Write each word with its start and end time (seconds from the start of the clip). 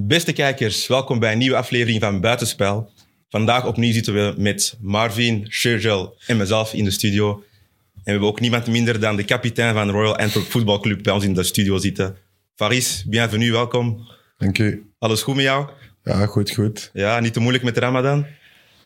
Beste 0.00 0.32
kijkers, 0.32 0.86
welkom 0.86 1.18
bij 1.18 1.32
een 1.32 1.38
nieuwe 1.38 1.56
aflevering 1.56 2.00
van 2.00 2.20
Buitenspel. 2.20 2.90
Vandaag 3.28 3.66
opnieuw 3.66 3.92
zitten 3.92 4.14
we 4.14 4.34
met 4.38 4.76
Marvin, 4.80 5.46
Shergel 5.50 6.16
en 6.26 6.36
mezelf 6.36 6.72
in 6.72 6.84
de 6.84 6.90
studio. 6.90 7.32
En 7.32 7.42
we 8.04 8.10
hebben 8.10 8.28
ook 8.28 8.40
niemand 8.40 8.66
minder 8.66 9.00
dan 9.00 9.16
de 9.16 9.24
kapitein 9.24 9.74
van 9.74 9.90
Royal 9.90 10.16
Antwerp 10.16 10.46
Football 10.46 10.80
Club 10.80 11.02
bij 11.02 11.12
ons 11.12 11.24
in 11.24 11.34
de 11.34 11.42
studio 11.42 11.78
zitten. 11.78 12.16
Faris, 12.54 13.04
bienvenue, 13.08 13.52
welkom. 13.52 14.08
Dank 14.38 14.58
u. 14.58 14.90
Alles 14.98 15.22
goed 15.22 15.34
met 15.34 15.44
jou? 15.44 15.68
Ja, 16.02 16.26
goed, 16.26 16.50
goed. 16.50 16.90
Ja, 16.92 17.20
niet 17.20 17.32
te 17.32 17.40
moeilijk 17.40 17.64
met 17.64 17.74
de 17.74 17.80
Ramadan? 17.80 18.26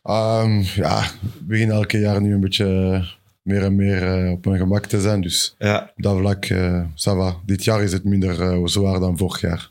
Um, 0.02 0.60
ja, 0.60 1.10
we 1.20 1.44
beginnen 1.44 1.76
elke 1.76 1.98
jaar 1.98 2.20
nu 2.20 2.34
een 2.34 2.40
beetje 2.40 3.04
meer 3.42 3.62
en 3.62 3.76
meer 3.76 4.24
uh, 4.24 4.30
op 4.30 4.44
mijn 4.44 4.58
gemak 4.58 4.86
te 4.86 5.00
zijn. 5.00 5.20
Dus 5.20 5.54
Ja, 5.58 5.92
op 5.96 6.02
dat 6.02 6.18
vlak, 6.18 6.48
uh, 6.48 6.84
ça 6.84 7.16
va. 7.16 7.36
Dit 7.46 7.64
jaar 7.64 7.82
is 7.82 7.92
het 7.92 8.04
minder 8.04 8.40
uh, 8.40 8.66
zwaar 8.66 9.00
dan 9.00 9.18
vorig 9.18 9.40
jaar. 9.40 9.70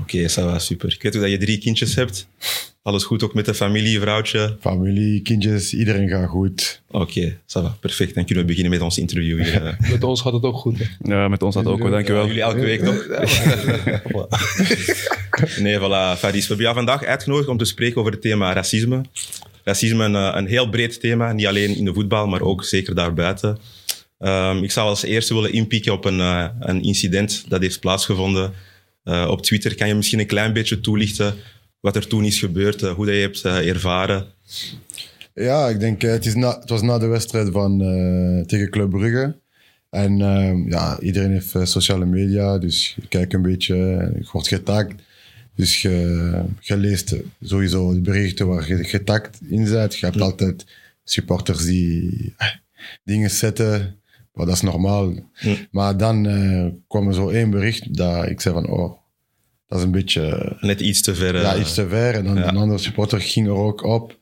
Oké, 0.00 0.28
ça 0.28 0.42
va, 0.44 0.58
super. 0.58 0.92
Ik 0.92 1.02
weet 1.02 1.16
ook 1.16 1.22
dat 1.22 1.30
je 1.30 1.38
drie 1.38 1.58
kindjes 1.58 1.94
hebt. 1.94 2.26
Alles 2.82 3.04
goed 3.04 3.22
ook 3.22 3.34
met 3.34 3.44
de 3.44 3.54
familie, 3.54 4.00
vrouwtje? 4.00 4.56
Familie, 4.60 5.20
kindjes, 5.22 5.74
iedereen 5.74 6.08
gaat 6.08 6.28
goed. 6.28 6.82
Oké, 6.90 7.36
ça 7.46 7.60
va, 7.62 7.76
perfect. 7.80 8.14
Dan 8.14 8.24
kunnen 8.24 8.44
we 8.44 8.50
beginnen 8.50 8.72
met 8.72 8.82
ons 8.82 8.98
interview 8.98 9.42
hier. 9.42 9.66
eh. 9.66 9.72
Met 9.90 10.04
ons 10.04 10.20
gaat 10.20 10.32
het 10.32 10.42
ook 10.42 10.56
goed. 10.56 10.78
hè? 10.78 11.14
Ja, 11.14 11.28
met 11.28 11.42
ons 11.42 11.54
had 11.54 11.66
ook 11.66 11.78
wel, 11.78 11.90
dankjewel. 11.90 12.26
Jullie 12.26 12.42
elke 12.42 12.60
week 12.60 12.84
toch? 12.84 13.06
nee, 15.58 15.78
voilà. 15.78 16.18
Faris, 16.18 16.40
we 16.40 16.46
hebben 16.46 16.64
jou 16.64 16.74
vandaag 16.74 17.04
uitgenodigd 17.04 17.48
om 17.48 17.56
te 17.58 17.64
spreken 17.64 18.00
over 18.00 18.12
het 18.12 18.20
thema 18.20 18.52
racisme. 18.52 19.00
Racisme 19.64 20.04
een, 20.04 20.14
eh, 20.16 20.30
een 20.34 20.46
heel 20.46 20.68
breed 20.68 21.00
thema, 21.00 21.32
niet 21.32 21.46
alleen 21.46 21.76
in 21.76 21.84
de 21.84 21.94
voetbal, 21.94 22.26
maar 22.26 22.40
ook 22.40 22.64
zeker 22.64 22.94
daarbuiten. 22.94 23.58
Ehm, 24.18 24.62
ik 24.62 24.70
zou 24.70 24.88
als 24.88 25.02
eerste 25.02 25.34
willen 25.34 25.52
inpikken 25.52 25.92
op 25.92 26.04
een, 26.04 26.20
eh, 26.20 26.46
een 26.60 26.82
incident 26.82 27.44
dat 27.48 27.60
heeft 27.60 27.80
plaatsgevonden 27.80 28.52
eh, 29.04 29.28
op 29.30 29.42
Twitter. 29.42 29.74
Kan 29.74 29.88
je 29.88 29.94
misschien 29.94 30.18
een 30.18 30.26
klein 30.26 30.52
beetje 30.52 30.80
toelichten 30.80 31.34
wat 31.80 31.96
er 31.96 32.06
toen 32.06 32.24
is 32.24 32.38
gebeurd, 32.38 32.82
eh, 32.82 32.92
hoe 32.92 33.06
dat 33.06 33.14
je 33.14 33.20
hebt 33.20 33.44
eh, 33.44 33.68
ervaren? 33.68 34.26
Ja, 35.34 35.68
ik 35.68 35.80
denk, 35.80 36.02
het, 36.02 36.26
is 36.26 36.34
na, 36.34 36.58
het 36.60 36.68
was 36.68 36.82
na 36.82 36.98
de 36.98 37.06
wedstrijd 37.06 37.48
van, 37.50 37.78
tegen 38.46 38.70
Club 38.70 38.90
Brugge. 38.90 39.40
En 39.90 40.20
ehm, 40.20 40.68
ja, 40.70 41.00
iedereen 41.00 41.30
heeft 41.30 41.54
sociale 41.62 42.04
media, 42.04 42.58
dus 42.58 42.96
je 43.00 43.08
kijkt 43.08 43.34
een 43.34 43.42
beetje, 43.42 43.74
en 43.74 44.14
je 44.18 44.28
wordt 44.32 44.48
getagd. 44.48 44.92
Dus 45.54 45.82
je, 45.82 46.44
je 46.60 46.76
leest 46.76 47.16
sowieso 47.42 47.94
de 47.94 48.00
berichten 48.00 48.46
waar 48.46 48.68
je 48.68 48.84
getagd 48.84 49.38
in 49.48 49.64
bent. 49.64 49.98
Je 49.98 50.06
hebt 50.06 50.20
altijd 50.20 50.66
supporters 51.04 51.64
die 51.64 52.34
dingen 53.04 53.30
zetten, 53.30 54.01
maar 54.32 54.46
dat 54.46 54.54
is 54.54 54.60
normaal. 54.60 55.12
Hm. 55.34 55.54
Maar 55.70 55.96
dan 55.96 56.26
eh, 56.26 56.66
kwam 56.88 57.08
er 57.08 57.14
zo 57.14 57.28
één 57.28 57.50
bericht 57.50 57.96
dat 57.96 58.26
ik 58.28 58.40
zei 58.40 58.54
van, 58.54 58.68
oh, 58.68 58.92
dat 59.66 59.78
is 59.78 59.84
een 59.84 59.90
beetje 59.90 60.56
Net 60.60 60.80
iets 60.80 61.02
te 61.02 61.14
ver. 61.14 61.34
eh, 61.36 61.42
ja, 61.42 61.56
iets 61.56 61.74
te 61.74 61.88
ver. 61.88 62.14
En 62.14 62.24
dan 62.24 62.34
ja. 62.36 62.48
een 62.48 62.56
andere 62.56 62.78
supporter 62.78 63.20
ging 63.20 63.46
er 63.46 63.52
ook 63.54 63.82
op. 63.84 64.18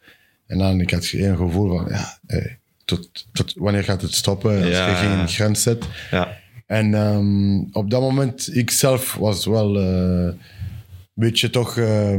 En 0.47 0.59
dan 0.59 0.81
ik 0.81 0.91
had 0.91 1.09
een 1.13 1.37
gevoel 1.37 1.77
van, 1.77 1.87
ja, 1.89 2.19
hey, 2.27 2.59
tot, 2.85 3.27
tot 3.33 3.55
wanneer 3.57 3.85
gaat 3.85 4.03
het 4.03 4.15
stoppen? 4.15 4.59
Als 4.63 4.69
Ja. 4.69 4.89
je 4.89 4.95
geen 5.09 5.29
grens 5.29 5.63
zet. 5.63 5.85
ja. 6.11 6.39
En 6.67 6.95
ehm, 6.95 7.59
op 7.73 7.91
dat 7.91 8.01
moment, 8.01 8.57
ik 8.57 8.71
zelf 8.71 9.15
was 9.15 9.47
wel 9.47 9.79
eh, 9.81 9.85
een 10.25 10.39
beetje 11.15 11.51
toch, 11.51 11.77
ehm, 11.79 12.15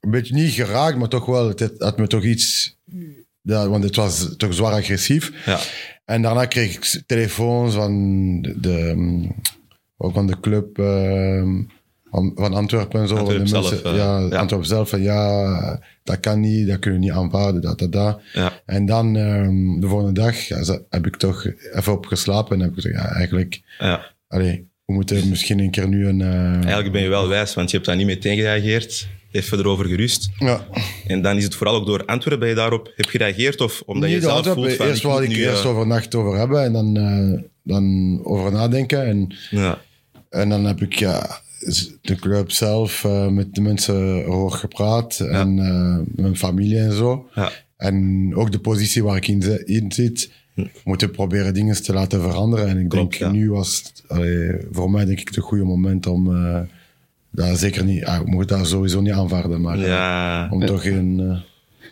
een 0.00 0.10
beetje 0.10 0.34
niet 0.34 0.52
geraakt, 0.52 0.96
maar 0.98 1.08
toch 1.08 1.26
wel, 1.26 1.48
het 1.48 1.72
had 1.78 1.98
me 1.98 2.06
toch 2.06 2.24
iets, 2.24 2.76
ja, 3.54 3.68
want 3.68 3.84
het 3.84 3.96
was 3.96 4.34
toch 4.36 4.54
zwaar 4.54 4.72
agressief. 4.72 5.32
Ja. 5.46 5.58
En 6.04 6.22
daarna 6.22 6.44
kreeg 6.46 6.74
ik 6.74 7.02
telefoons 7.06 7.74
van 7.74 7.92
de, 8.42 8.60
de, 8.60 9.26
ook 9.96 10.12
van 10.14 10.26
de 10.26 10.40
club 10.40 10.78
ehm, 10.78 11.62
van, 12.10 12.32
van 12.34 12.54
Antwerpen 12.54 13.00
en 13.00 13.08
zo. 13.08 13.16
Antwerpen 13.16 13.44
de 13.44 13.50
zelf, 13.50 13.82
eh, 13.82 13.96
ja, 13.96 14.18
ja. 14.18 14.36
Antwerpen 14.36 14.68
zelf 14.68 14.88
van 14.88 15.02
ja, 15.02 15.80
dat 16.02 16.20
kan 16.20 16.40
niet, 16.40 16.66
dat 16.68 16.78
kunnen 16.78 17.00
we 17.00 17.06
niet 17.06 17.14
aanvaarden, 17.14 17.60
dat, 17.62 17.78
dat, 17.78 17.92
dat. 17.92 18.20
Ja. 18.32 18.52
En 18.66 18.86
dan 18.86 19.16
ehm, 19.16 19.80
de 19.80 19.86
volgende 19.88 20.20
dag 20.20 20.36
ja, 20.40 20.78
heb 20.90 21.06
ik 21.06 21.16
toch 21.16 21.46
even 21.72 21.92
op 21.92 22.06
geslapen 22.06 22.54
en 22.54 22.60
heb 22.60 22.68
ik 22.68 22.74
gezegd, 22.74 22.94
ja, 22.94 23.10
eigenlijk, 23.12 23.60
ja. 23.78 24.06
allee, 24.28 24.66
we 24.84 24.92
moeten 24.92 25.28
misschien 25.28 25.58
een 25.58 25.70
keer 25.70 25.88
nu 25.88 26.06
een... 26.08 26.20
eh, 26.20 26.52
Eigenlijk 26.52 26.92
ben 26.92 27.02
je 27.02 27.08
wel 27.08 27.28
wijs, 27.28 27.54
want 27.54 27.70
je 27.70 27.76
hebt 27.76 27.88
daar 27.88 27.96
niet 27.98 28.06
meteen 28.06 28.36
gereageerd. 28.36 29.08
Even 29.30 29.58
erover 29.58 29.86
gerust. 29.86 30.30
ja. 30.38 30.66
En 31.06 31.22
dan 31.22 31.36
is 31.36 31.44
het 31.44 31.54
vooral 31.54 31.74
ook 31.74 31.86
door 31.86 32.04
Antwerpen 32.04 32.40
dat 32.40 32.48
je 32.56 32.62
daarop 32.62 32.92
hebt 32.96 33.10
gereageerd? 33.10 33.60
Of 33.60 33.82
omdat 33.86 34.10
je 34.10 34.20
zelf 34.20 34.46
voelt 34.46 34.72
van... 34.72 34.86
Eerst 34.86 35.04
moet 35.04 35.20
ik 35.20 35.28
nu, 35.28 35.36
eerst 35.36 35.64
eh, 35.64 35.70
over 35.70 35.86
nacht 35.86 36.14
over 36.14 36.38
hebben 36.38 36.64
en 36.64 36.72
dan, 36.72 36.96
eh, 36.96 37.42
dan 37.62 38.20
over 38.24 38.52
nadenken. 38.52 39.06
En, 39.06 39.34
ja. 39.50 39.78
en 40.30 40.48
dan 40.48 40.64
heb 40.64 40.82
ik 40.82 40.92
ja, 40.92 41.40
de 42.00 42.14
club 42.14 42.50
zelf 42.50 43.04
eh, 43.04 43.28
met 43.28 43.54
de 43.54 43.60
mensen 43.60 44.16
erover 44.16 44.58
gepraat. 44.58 45.20
En 45.20 45.54
mijn 46.14 46.36
familie 46.36 46.78
en 46.78 46.92
zo. 46.92 47.28
Ja. 47.34 47.50
En 47.76 48.32
ook 48.34 48.52
de 48.52 48.60
positie 48.60 49.02
waar 49.04 49.16
ik 49.16 49.28
in, 49.28 49.42
zi- 49.42 49.62
in 49.64 49.92
zit. 49.92 50.30
Moeten 50.84 51.10
proberen 51.10 51.54
dingen 51.54 51.82
te 51.82 51.92
laten 51.92 52.22
veranderen. 52.22 52.68
En 52.68 52.78
ik 52.78 52.88
Klopt, 52.88 53.18
denk, 53.18 53.32
nu 53.32 53.50
was 53.50 53.76
het 53.76 54.02
allee, 54.06 54.50
voor 54.72 54.90
mij 54.90 55.04
denk 55.04 55.20
ik 55.20 55.28
het 55.28 55.38
goede 55.38 55.64
moment 55.64 56.06
om... 56.06 56.36
eh 57.34 57.46
dat 57.48 57.58
zeker 57.58 57.84
niet... 57.84 58.04
ah, 58.04 58.20
ik 58.20 58.26
moet 58.26 58.48
dat 58.48 58.66
sowieso 58.68 59.00
niet 59.00 59.12
aanvaarden, 59.12 59.60
maar... 59.60 59.78
eh, 59.78 59.86
Ja. 59.86 60.48
Om 60.50 60.66
toch 60.66 60.84
een... 60.84 61.20
eh, 61.20 61.38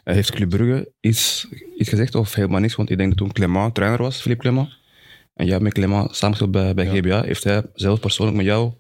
Hij 0.05 0.15
heeft 0.15 0.31
Club 0.31 0.49
Brugge 0.49 0.93
iets, 1.01 1.47
iets 1.79 1.89
gezegd 1.89 2.15
of 2.15 2.35
helemaal 2.35 2.61
niks? 2.61 2.75
Want 2.75 2.91
ik 2.91 2.97
denk 2.97 3.09
dat 3.09 3.19
toen 3.19 3.33
Clément 3.33 3.75
trainer 3.75 4.03
was, 4.03 4.21
Philippe 4.21 4.43
Clément. 4.43 4.69
En 5.35 5.45
jij 5.45 5.53
hebt 5.53 5.63
met 5.65 5.73
Clément 5.73 6.17
samengespeeld 6.17 6.51
bij, 6.53 6.75
bij 6.75 6.87
GBA. 6.99 7.23
Heeft 7.23 7.45
hij 7.45 7.63
zelf 7.75 8.01
persoonlijk 8.01 8.37
met 8.37 8.47
jou 8.47 8.73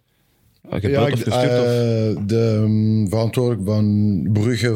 uh, 0.73 0.81
gebeld 0.81 1.13
of 1.13 1.19
ik- 1.19 1.25
gestuurd? 1.25 1.51
of? 1.51 1.67
eh, 1.67 2.27
de 2.27 2.59
um, 2.63 3.09
verantwoordelijk 3.09 3.65
van 3.65 4.29
Brugge 4.33 4.75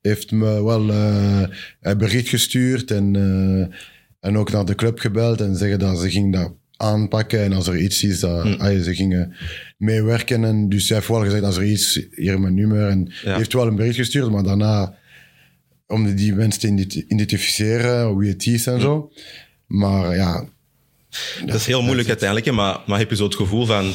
heeft 0.00 0.30
me 0.32 0.64
wel 0.64 0.90
eh, 0.90 1.42
een 1.80 1.98
bericht 1.98 2.28
gestuurd 2.28 2.90
en, 2.90 3.16
eh, 3.16 3.76
en 4.28 4.36
ook 4.38 4.52
naar 4.52 4.64
de 4.64 4.74
club 4.74 4.98
gebeld 4.98 5.40
en 5.40 5.56
zeggen 5.56 5.78
dat 5.78 5.98
ze 5.98 6.10
ging 6.10 6.32
dat 6.32 6.52
aanpakken 6.78 7.40
en 7.40 7.52
als 7.52 7.66
er 7.66 7.76
iets 7.78 8.02
is, 8.02 8.20
dat 8.20 8.42
Hm. 8.42 8.52
ah, 8.60 8.82
ze 8.82 8.94
gingen 8.94 9.34
meewerken. 9.76 10.44
En 10.44 10.68
dus 10.68 10.88
hij 10.88 10.96
heeft 10.96 11.08
wel 11.08 11.20
gezegd, 11.24 11.42
als 11.42 11.56
er 11.56 11.64
iets, 11.64 12.00
hier 12.14 12.40
mijn 12.40 12.54
nummer. 12.54 12.88
En 12.88 13.12
Ja. 13.24 13.36
heeft 13.36 13.52
wel 13.52 13.66
een 13.66 13.76
bericht 13.76 13.96
gestuurd, 13.96 14.30
maar 14.30 14.42
daarna, 14.42 14.94
om 15.86 16.14
die 16.14 16.34
mensen 16.34 16.60
te 16.60 16.66
identi- 16.66 17.04
identificeren, 17.08 18.16
wie 18.16 18.30
het 18.30 18.46
is 18.46 18.64
Hm. 18.64 18.70
en 18.70 18.80
zo. 18.80 19.12
Maar 19.66 20.14
ja, 20.16 20.44
Dat 21.46 21.54
is 21.54 21.66
heel 21.66 21.82
moeilijk 21.82 22.08
uiteindelijk, 22.08 22.52
maar, 22.52 22.78
maar 22.86 22.98
heb 22.98 23.10
je 23.10 23.16
zo 23.16 23.24
het 23.24 23.34
gevoel 23.34 23.66
van... 23.66 23.92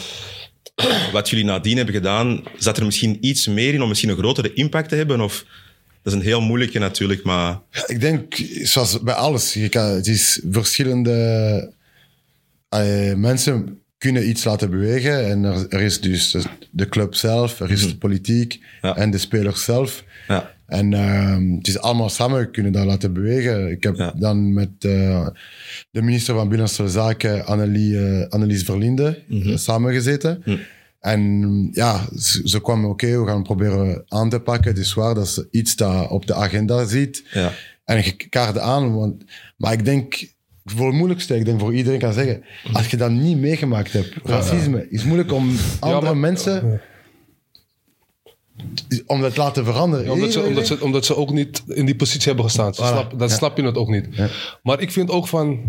Wat 1.12 1.30
jullie 1.30 1.46
nadien 1.46 1.78
hebben 1.78 1.96
gedaan, 1.96 2.44
zat 2.58 2.78
er 2.78 2.86
misschien 2.86 3.18
iets 3.22 3.48
meer 3.48 3.74
in 3.74 3.82
om 3.82 3.88
misschien 3.88 4.10
een 4.10 4.18
grotere 4.18 4.54
impact 4.54 4.90
te 4.90 4.96
hebben? 4.96 5.22
Of, 5.22 5.46
dat 6.04 6.14
is 6.14 6.20
een 6.20 6.26
heel 6.26 6.42
moeilijke 6.42 6.80
natuurlijk, 6.80 7.24
maar... 7.24 7.60
Ik 7.88 8.00
denk, 8.02 8.36
zoals 8.64 9.02
bij 9.02 9.14
alles, 9.14 9.54
je 9.54 9.70
kan, 9.70 9.84
het 9.90 10.08
is 10.08 10.42
verschillende 10.52 11.74
mensen 13.16 13.78
kunnen 13.98 14.30
iets 14.30 14.44
laten 14.44 14.70
bewegen. 14.70 15.26
En 15.30 15.44
er, 15.44 15.66
er 15.70 15.82
is 15.82 16.02
dus 16.02 16.36
de 16.72 16.90
club 16.90 17.16
zelf, 17.16 17.60
er 17.60 17.72
is 17.72 17.88
de 17.88 17.98
politiek 17.98 18.60
Mhm. 18.60 18.88
Ja. 18.88 18.96
en 18.96 19.12
de 19.12 19.18
spelers 19.18 19.64
zelf. 19.64 20.04
Ja. 20.28 20.52
En 20.66 20.94
ehm, 20.94 21.52
het 21.52 21.68
is 21.68 21.80
allemaal 21.80 22.10
samen 22.10 22.52
kunnen 22.52 22.72
dat 22.72 22.86
laten 22.86 23.14
bewegen. 23.14 23.72
Ik 23.72 23.84
heb 23.84 23.96
Ja. 23.96 24.14
dan 24.18 24.54
met 24.54 24.70
eh, 24.80 25.28
de 25.92 26.02
minister 26.02 26.34
van 26.34 26.50
Binnenlandse 26.50 26.88
Zaken, 26.90 27.46
Annelie, 27.46 27.98
eh, 28.08 28.30
Annelies 28.30 28.64
Verlinde, 28.64 29.24
Mhm. 29.28 29.50
eh, 29.50 29.58
samengezeten. 29.58 30.42
Hm. 30.44 30.58
En 31.00 31.70
ja, 31.72 32.08
ze, 32.18 32.42
ze 32.44 32.62
kwamen, 32.62 32.90
oké, 32.90 33.20
we 33.20 33.28
gaan 33.28 33.44
proberen 33.44 34.04
aan 34.08 34.30
te 34.30 34.40
pakken. 34.40 34.72
Het 34.72 34.80
is 34.80 34.94
waar 34.94 35.16
dat 35.16 35.28
ze 35.28 35.48
iets 35.52 35.76
dat 35.76 36.10
op 36.10 36.26
de 36.28 36.34
agenda 36.34 36.86
ziet. 36.86 37.24
Ja. 37.32 37.52
En 37.86 37.98
je 38.04 38.12
kaart 38.30 38.58
aan. 38.58 38.94
Want, 38.96 39.24
maar 39.58 39.74
ik 39.74 39.86
denk, 39.86 40.33
voor 40.66 40.88
het 40.88 40.96
moeilijkste, 40.96 41.36
ik 41.36 41.46
denk 41.46 41.60
voor 41.60 41.74
iedereen 41.76 42.00
kan 42.00 42.14
zeggen, 42.14 42.44
als 42.74 42.88
je 42.88 42.98
dat 42.98 43.12
niet 43.12 43.38
meegemaakt 43.38 43.92
hebt, 43.94 44.14
racisme, 44.24 44.88
is 44.90 45.04
moeilijk 45.04 45.32
om 45.32 45.56
andere 45.80 46.02
maar- 46.06 46.18
mensen, 46.18 46.82
om 49.06 49.22
dat 49.22 49.34
te 49.34 49.40
laten 49.40 49.66
veranderen. 49.66 50.06
Ja, 50.06 50.12
omdat, 50.12 50.32
ze, 50.32 50.42
omdat, 50.44 50.68
ze, 50.68 50.82
omdat 50.82 51.06
ze 51.06 51.16
ook 51.16 51.32
niet 51.32 51.64
in 51.68 51.86
die 51.86 51.96
positie 51.96 52.26
hebben 52.28 52.46
gestaan. 52.46 52.74
Ze 52.74 52.82
Voilà. 52.82 52.86
snap, 52.88 53.20
dan 53.20 53.28
Ja. 53.28 53.34
snap 53.36 53.58
je 53.58 53.64
het 53.64 53.76
ook 53.78 53.90
niet. 53.90 54.08
Ja. 54.12 54.30
Maar 54.64 54.82
ik 54.82 54.92
vind 54.92 55.10
ook 55.10 55.28
van... 55.28 55.60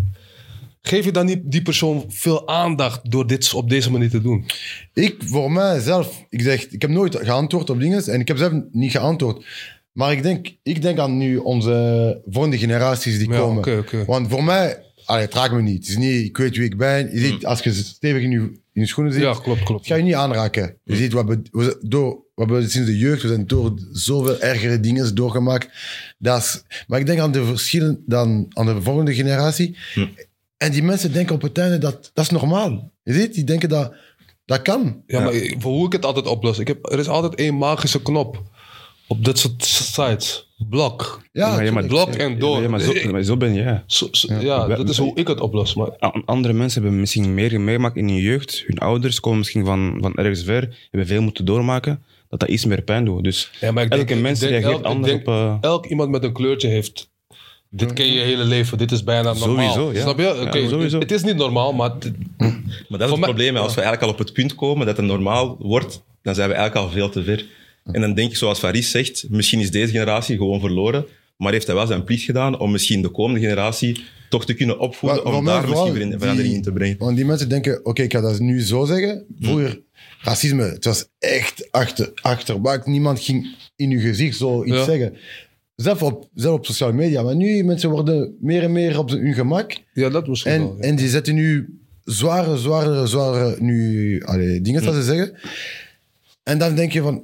Geef 0.87 1.05
je 1.05 1.11
dan 1.13 1.27
niet 1.27 1.41
die 1.45 1.63
persoon 1.63 2.05
veel 2.09 2.49
aandacht 2.49 3.11
door 3.11 3.27
dit 3.27 3.55
op 3.55 3.69
deze 3.69 3.91
manier 3.91 4.11
te 4.11 4.21
doen? 4.23 4.47
Ik, 4.95 5.15
voor 5.25 5.53
mijzelf, 5.53 6.25
ik 6.31 6.41
zeg, 6.43 6.67
ik 6.69 6.83
heb 6.83 6.91
nooit 6.91 7.17
geantwoord 7.17 7.71
op 7.71 7.81
dingen 7.81 8.05
en 8.05 8.21
ik 8.21 8.29
heb 8.29 8.37
zelf 8.37 8.53
niet 8.73 8.91
geantwoord. 8.91 9.45
Maar 9.93 10.13
ik 10.13 10.23
denk, 10.23 10.55
ik 10.63 10.83
denk 10.83 10.99
aan 10.99 11.17
nu 11.17 11.37
onze 11.37 12.21
volgende 12.31 12.59
generaties 12.59 13.19
die 13.19 13.29
Ja, 13.31 13.39
komen. 13.39 13.59
oké, 13.59 13.77
oké. 13.79 14.05
Want 14.05 14.29
voor 14.29 14.45
mij, 14.45 14.84
allee, 15.05 15.25
het 15.25 15.35
raakt 15.35 15.53
me 15.53 15.63
niet. 15.63 15.81
Het 15.81 15.89
is 15.89 15.97
niet, 15.97 16.25
ik 16.27 16.37
weet 16.37 16.57
wie 16.57 16.65
ik 16.65 16.77
ben. 16.77 17.11
Je 17.13 17.19
ziet, 17.19 17.47
als 17.47 17.61
je 17.61 17.73
stevig 17.73 18.23
in 18.23 18.31
je, 18.31 18.39
in 18.73 18.81
je 18.81 18.87
schoenen 18.87 19.13
zit, 19.13 19.23
Ja, 19.23 19.35
klopt, 19.43 19.63
klopt. 19.63 19.87
ga 19.87 19.95
je 19.95 20.03
niet 20.03 20.15
aanraken. 20.15 20.77
Je 20.85 20.97
ziet, 20.97 21.13
wat 21.13 21.27
we, 21.27 21.43
we, 21.51 21.79
door, 21.83 22.19
wat 22.35 22.49
we 22.49 22.69
sinds 22.69 22.89
de 22.89 22.99
jeugd, 22.99 23.23
we 23.23 23.29
zijn 23.29 23.47
door 23.47 23.75
zoveel 23.93 24.41
ergere 24.41 24.81
dingen 24.81 25.15
doorgemaakt. 25.15 25.69
Dat 26.19 26.41
is, 26.43 26.63
maar 26.87 27.01
ik 27.01 27.07
denk 27.07 27.19
aan 27.21 27.33
de 27.33 27.45
verschillen 27.45 28.03
dan 28.07 28.47
aan 28.49 28.67
de 28.67 28.83
volgende 28.83 29.15
generatie. 29.15 29.77
En 30.57 30.73
die 30.73 30.83
mensen 30.83 31.13
denken 31.13 31.35
op 31.35 31.43
het 31.43 31.59
einde 31.59 31.79
dat 31.79 32.11
dat 32.15 32.25
is 32.25 32.31
normaal. 32.31 32.93
Je 33.03 33.13
ziet, 33.13 33.35
die 33.35 33.45
denken 33.45 33.69
dat 33.69 33.95
Dat 34.47 34.63
kan. 34.63 35.03
Ja, 35.07 35.21
maar 35.21 35.33
voor 35.59 35.73
hoe 35.73 35.87
ik 35.87 35.93
het 35.93 36.05
altijd 36.05 36.27
oplos. 36.27 36.59
Ik 36.59 36.67
heb, 36.67 36.93
er 36.93 36.99
is 36.99 37.09
altijd 37.09 37.35
één 37.35 37.55
magische 37.55 38.03
knop 38.03 38.43
op 39.07 39.25
dit 39.25 39.39
soort 39.39 39.65
sites. 39.65 40.49
Blok. 40.69 41.23
Ja, 41.33 41.51
maar, 41.55 41.65
ja, 41.65 41.73
maar, 41.73 41.83
tuurlijk. 41.83 42.05
Blok 42.11 42.21
en 42.21 42.39
door. 42.39 42.63
Ja, 42.63 42.69
maar, 42.69 42.81
zo, 42.81 43.11
maar 43.11 43.23
zo 43.23 43.37
ben 43.37 43.55
jij. 43.55 43.83
Zo- 43.87 44.09
zo- 44.11 44.35
ja, 44.41 44.67
dat 44.67 44.89
is 44.89 44.99
hoe 44.99 45.15
ik 45.17 45.27
het 45.29 45.41
oplos. 45.41 45.75
Maar 45.75 45.91
Andere 46.25 46.55
mensen 46.55 46.83
hebben 46.83 47.01
misschien 47.01 47.35
meer 47.35 47.61
meegemaakt 47.61 47.97
in 47.97 48.09
hun 48.09 48.17
jeugd. 48.21 48.65
Hun 48.67 48.79
ouders 48.79 49.21
komen 49.21 49.39
misschien 49.39 49.65
van, 49.65 49.99
van 50.01 50.15
ergens 50.15 50.43
ver, 50.43 50.77
hebben 50.91 51.09
veel 51.09 51.23
moeten 51.23 51.45
doormaken, 51.45 52.03
dat 52.29 52.41
dat 52.41 52.49
iets 52.49 52.65
meer 52.65 52.83
pijn 52.83 53.05
doet. 53.05 53.25
Dus 53.25 53.51
Ja, 53.61 53.73
maar 53.73 53.85
ik 53.85 53.91
denk- 53.91 54.09
elke 54.11 54.21
mens 54.23 54.43
ik 54.43 54.49
denk 54.49 54.63
reageert 54.63 54.83
elk- 54.85 54.93
anders 54.95 55.13
denk- 55.13 55.29
op... 55.29 55.35
eh, 55.35 55.57
elk 55.61 55.87
iemand 55.87 56.11
met 56.11 56.25
een 56.25 56.33
kleurtje 56.33 56.69
heeft. 56.69 57.13
Dit 57.71 57.93
ken 57.93 58.07
je 58.07 58.13
je 58.13 58.21
hele 58.21 58.45
leven. 58.45 58.79
Dit 58.79 58.93
is 58.93 59.05
bijna 59.05 59.33
normaal. 59.33 59.73
Sowieso, 59.73 59.93
ja. 59.93 60.01
Snap 60.01 60.19
je? 60.19 60.23
Ja, 60.25 60.43
Oké, 60.43 60.69
sowieso. 60.69 60.99
Het 60.99 61.13
is 61.13 61.23
niet 61.23 61.37
normaal, 61.37 61.73
maar 61.73 61.91
het- 61.91 62.13
Maar 62.37 62.51
dat 62.89 63.01
is 63.01 63.07
Voor 63.07 63.17
het 63.17 63.21
probleem. 63.21 63.55
hè. 63.55 63.61
Als 63.61 63.75
we 63.75 63.81
eigenlijk 63.81 64.03
al 64.03 64.19
op 64.19 64.19
het 64.19 64.33
punt 64.33 64.55
komen 64.55 64.87
dat 64.87 64.97
het 64.97 65.07
normaal 65.07 65.57
wordt, 65.59 66.03
dan 66.23 66.35
zijn 66.35 66.49
we 66.49 66.55
eigenlijk 66.55 66.87
al 66.87 66.93
veel 66.93 67.09
te 67.09 67.23
ver. 67.25 67.45
En 67.93 68.01
dan 68.01 68.15
denk 68.15 68.31
ik, 68.31 68.37
zoals 68.37 68.59
Faris 68.59 68.91
zegt, 68.91 69.25
misschien 69.29 69.61
is 69.61 69.71
deze 69.71 69.93
generatie 69.93 70.37
gewoon 70.37 70.61
verloren, 70.61 71.07
maar 71.37 71.53
heeft 71.53 71.67
hij 71.67 71.75
wel 71.77 71.87
zijn 71.87 72.05
plicht 72.05 72.23
gedaan 72.25 72.59
om 72.59 72.71
misschien 72.71 73.03
de 73.03 73.09
komende 73.09 73.41
generatie 73.41 74.05
toch 74.29 74.47
te 74.47 74.55
kunnen 74.55 74.79
opvoeden, 74.79 75.25
om 75.25 75.33
daar 75.33 75.43
misschien 75.43 75.67
vooral 75.77 75.93
verin- 75.93 76.11
verandering 76.19 76.47
die- 76.49 76.57
in 76.57 76.63
te 76.63 76.73
brengen. 76.73 76.97
Want 76.99 77.17
die 77.17 77.25
mensen 77.25 77.49
denken, 77.49 77.85
oké, 77.87 78.03
ik 78.03 78.13
ga 78.13 78.21
dat 78.21 78.39
nu 78.39 78.61
zo 78.61 78.85
zeggen. 78.85 79.25
Vroeger, 79.41 79.81
racisme, 80.21 80.63
het 80.63 80.85
was 80.85 81.07
echt 81.19 81.69
achter, 81.73 82.11
achterbak. 82.23 82.87
Niemand 82.87 83.21
ging 83.21 83.47
in 83.77 83.91
je 83.91 83.99
gezicht 83.99 84.37
zoiets 84.37 84.77
Ja. 84.77 84.85
zeggen. 84.85 85.17
Zelf 85.77 86.03
op, 86.03 86.29
zelf 86.35 86.57
op 86.59 86.67
sociale 86.67 86.93
media. 86.93 87.23
Maar 87.23 87.37
nu, 87.37 87.65
mensen 87.65 87.91
worden 87.91 88.37
meer 88.41 88.63
en 88.63 88.73
meer 88.73 88.99
op 88.99 89.11
hun 89.11 89.35
gemak. 89.35 89.77
ja, 89.93 90.09
dat 90.09 90.27
misschien 90.29 90.53
En, 90.53 90.61
wel. 90.61 90.77
ja. 90.77 90.83
en 90.83 90.97
die 90.97 91.09
zetten 91.09 91.35
nu 91.35 91.79
zware, 92.05 92.57
zware, 92.59 93.07
zware 93.07 93.57
nu, 93.59 94.23
allee, 94.25 94.61
dingen, 94.61 94.85
dat 94.85 94.95
ze 94.95 95.03
zeggen. 95.03 95.35
En 96.43 96.59
dan 96.59 96.75
denk 96.75 96.93
je 96.93 97.01
van, 97.01 97.23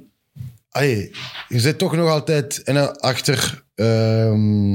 allee, 0.71 1.11
je 1.47 1.59
zit 1.59 1.77
toch 1.77 1.95
nog 1.95 2.09
altijd 2.09 2.63
en 2.63 2.99
achter, 2.99 3.63
ehm, 3.75 4.73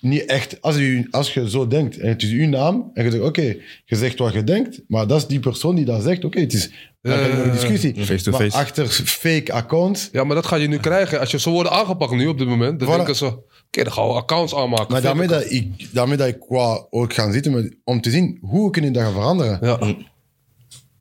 niet 0.00 0.24
echt, 0.24 0.60
als 0.60 0.76
je, 0.76 1.06
als 1.10 1.34
je 1.34 1.50
zo 1.50 1.66
denkt 1.66 1.98
en 1.98 2.08
het 2.08 2.22
is 2.22 2.30
uw 2.30 2.48
naam 2.48 2.90
en 2.94 3.04
je 3.04 3.10
zegt, 3.10 3.22
oké, 3.22 3.56
je 3.84 3.96
zegt 3.96 4.18
wat 4.18 4.32
je 4.32 4.44
denkt, 4.44 4.80
maar 4.88 5.06
dat 5.06 5.18
is 5.18 5.26
die 5.26 5.40
persoon 5.40 5.74
die 5.74 5.84
dat 5.84 6.02
zegt, 6.02 6.24
oké, 6.24 6.40
het 6.40 6.52
is 6.52 6.70
dan 7.06 7.18
ga 7.18 7.26
je 7.26 7.32
nog 7.34 7.44
een 7.44 7.50
discussie. 7.50 8.04
Face 8.04 8.24
to 8.24 8.30
maar 8.30 8.40
face. 8.40 8.56
achter 8.56 8.86
fake 9.04 9.52
accounts, 9.52 10.08
Ja, 10.12 10.24
maar 10.24 10.34
dat 10.34 10.46
ga 10.46 10.56
je 10.56 10.68
nu 10.68 10.78
krijgen. 10.78 11.20
Als 11.20 11.30
je 11.30 11.38
zo 11.38 11.50
wordt 11.50 11.70
aangepakt 11.70 12.12
nu 12.12 12.26
op 12.26 12.38
dit 12.38 12.48
moment, 12.48 12.80
dan 12.80 12.88
Voilà. 12.88 12.96
denken 12.96 13.16
ze... 13.16 13.26
Oké, 13.26 13.82
dan 13.84 13.92
gaan 13.92 14.06
we 14.06 14.12
accounts 14.12 14.54
aanmaken. 14.54 14.92
maar 14.92 15.02
daarmee 15.02 15.26
dat 15.28 15.50
ik, 15.50 15.88
daarmee 15.92 16.16
dat 16.16 16.28
ik 16.28 16.44
wou 16.48 16.86
ook 16.90 17.14
gaan 17.14 17.32
zitten 17.32 17.52
met, 17.52 17.76
om 17.84 18.00
te 18.00 18.10
zien, 18.10 18.38
hoe 18.40 18.70
kunnen 18.70 18.92
dat 18.92 19.02
gaan 19.02 19.12
veranderen? 19.12 19.58
Ja. 19.62 19.78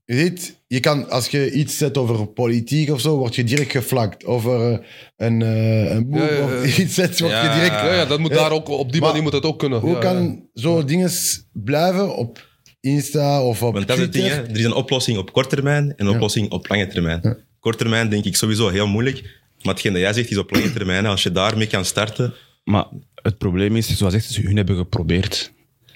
Je 0.06 0.18
ziet, 0.18 0.60
je 0.76 0.82
kan, 0.82 1.10
als 1.10 1.28
je 1.28 1.52
iets 1.52 1.78
zet 1.78 1.98
over 1.98 2.28
politiek 2.28 2.90
of 2.90 3.02
zo, 3.02 3.18
word 3.18 3.36
je 3.36 3.44
direct 3.44 3.72
geflakt. 3.72 4.26
Over 4.26 4.72
eh, 4.72 4.78
een, 5.18 5.42
eh, 5.42 5.92
een 5.92 6.10
boek 6.10 6.20
Ja, 6.20 6.34
ja, 6.34 6.44
of 6.44 6.78
iets 6.78 6.94
zet, 6.94 7.20
word 7.20 7.32
je 7.32 7.52
direct... 7.54 7.72
Ja, 7.82 7.94
ja, 7.94 8.06
dat 8.06 8.20
moet 8.20 8.32
Ja. 8.32 8.36
daar 8.38 8.52
ook, 8.52 8.68
op 8.68 8.92
die 8.92 9.00
Maar 9.02 9.10
manier 9.10 9.24
moet 9.24 9.32
dat 9.32 9.44
ook 9.44 9.60
kunnen. 9.60 9.80
Hoe 9.80 9.92
Ja, 9.94 10.00
kan 10.00 10.24
ja. 10.24 10.62
zo 10.62 10.84
dingen 10.84 11.12
blijven 11.54 12.16
op 12.16 12.48
Insta 12.82 13.44
of 13.44 13.64
op 13.64 13.74
Want 13.74 13.88
dat 13.88 13.98
is 13.98 14.04
het 14.04 14.12
Twitter? 14.12 14.36
ding, 14.36 14.46
hè. 14.48 14.52
er 14.54 14.60
is 14.60 14.66
een 14.66 14.74
oplossing 14.74 15.18
op 15.18 15.32
korte 15.34 15.56
termijn 15.56 15.94
en 15.98 16.06
een 16.06 16.14
oplossing 16.14 16.52
op 16.52 16.68
lange 16.70 16.88
termijn. 16.88 17.38
Kort 17.60 17.78
termijn 17.78 18.10
denk 18.10 18.26
ik 18.26 18.36
sowieso 18.36 18.70
heel 18.70 18.88
moeilijk, 18.88 19.22
maar 19.62 19.74
hetgeen 19.74 19.92
dat 19.94 20.02
jij 20.02 20.14
zegt 20.14 20.32
is 20.32 20.38
op 20.38 20.52
lange 20.52 20.74
termijn. 20.74 21.06
Als 21.06 21.24
je 21.24 21.32
daarmee 21.32 21.68
kan 21.68 21.86
starten, 21.86 22.34
Maar 22.64 22.86
het 23.16 23.38
probleem 23.38 23.76
is, 23.76 23.98
zoals 23.98 24.14
zegt, 24.14 24.36
hun 24.36 24.56
hebben 24.56 24.78
geprobeerd. 24.78 25.52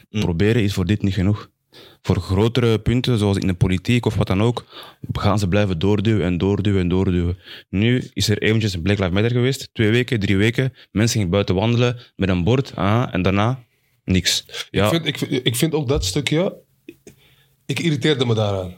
Proberen 0.10 0.64
is 0.64 0.74
voor 0.74 0.86
dit 0.86 1.02
niet 1.02 1.14
genoeg. 1.14 1.50
Voor 2.01 2.16
grotere 2.19 2.80
punten, 2.80 3.18
zoals 3.18 3.38
in 3.38 3.48
de 3.48 3.54
politiek 3.54 4.06
of 4.06 4.16
wat 4.16 4.27
dan 4.27 4.42
ook, 4.42 4.66
gaan 5.12 5.39
ze 5.39 5.48
blijven 5.48 5.80
doorduwen 5.80 6.25
en 6.25 6.38
doorduwen 6.38 6.81
en 6.81 6.88
doorduwen. 6.89 7.38
Nu 7.69 8.10
is 8.13 8.30
er 8.30 8.42
eventjes 8.42 8.74
een 8.74 8.81
Black 8.81 8.98
Lives 8.98 9.13
Matter 9.13 9.31
geweest, 9.31 9.69
twee 9.74 9.89
weken, 9.92 10.19
drie 10.19 10.38
weken. 10.38 10.74
Mensen 10.92 11.16
gingen 11.16 11.31
buiten 11.31 11.56
wandelen 11.56 11.98
met 12.16 12.30
een 12.30 12.44
bord, 12.44 12.75
ah, 12.75 13.07
en 13.12 13.21
daarna 13.21 13.63
niks. 14.04 14.45
Ja, 14.71 14.83
Ik, 14.86 14.89
vind, 14.92 15.06
ik, 15.06 15.18
vind- 15.18 15.48
ik 15.48 15.56
vind 15.56 15.74
ook 15.74 15.88
dat 15.88 16.06
stukje... 16.06 16.56
Ik 17.66 17.80
irriteerde 17.80 18.25
me 18.25 18.33
daaraan. 18.36 18.75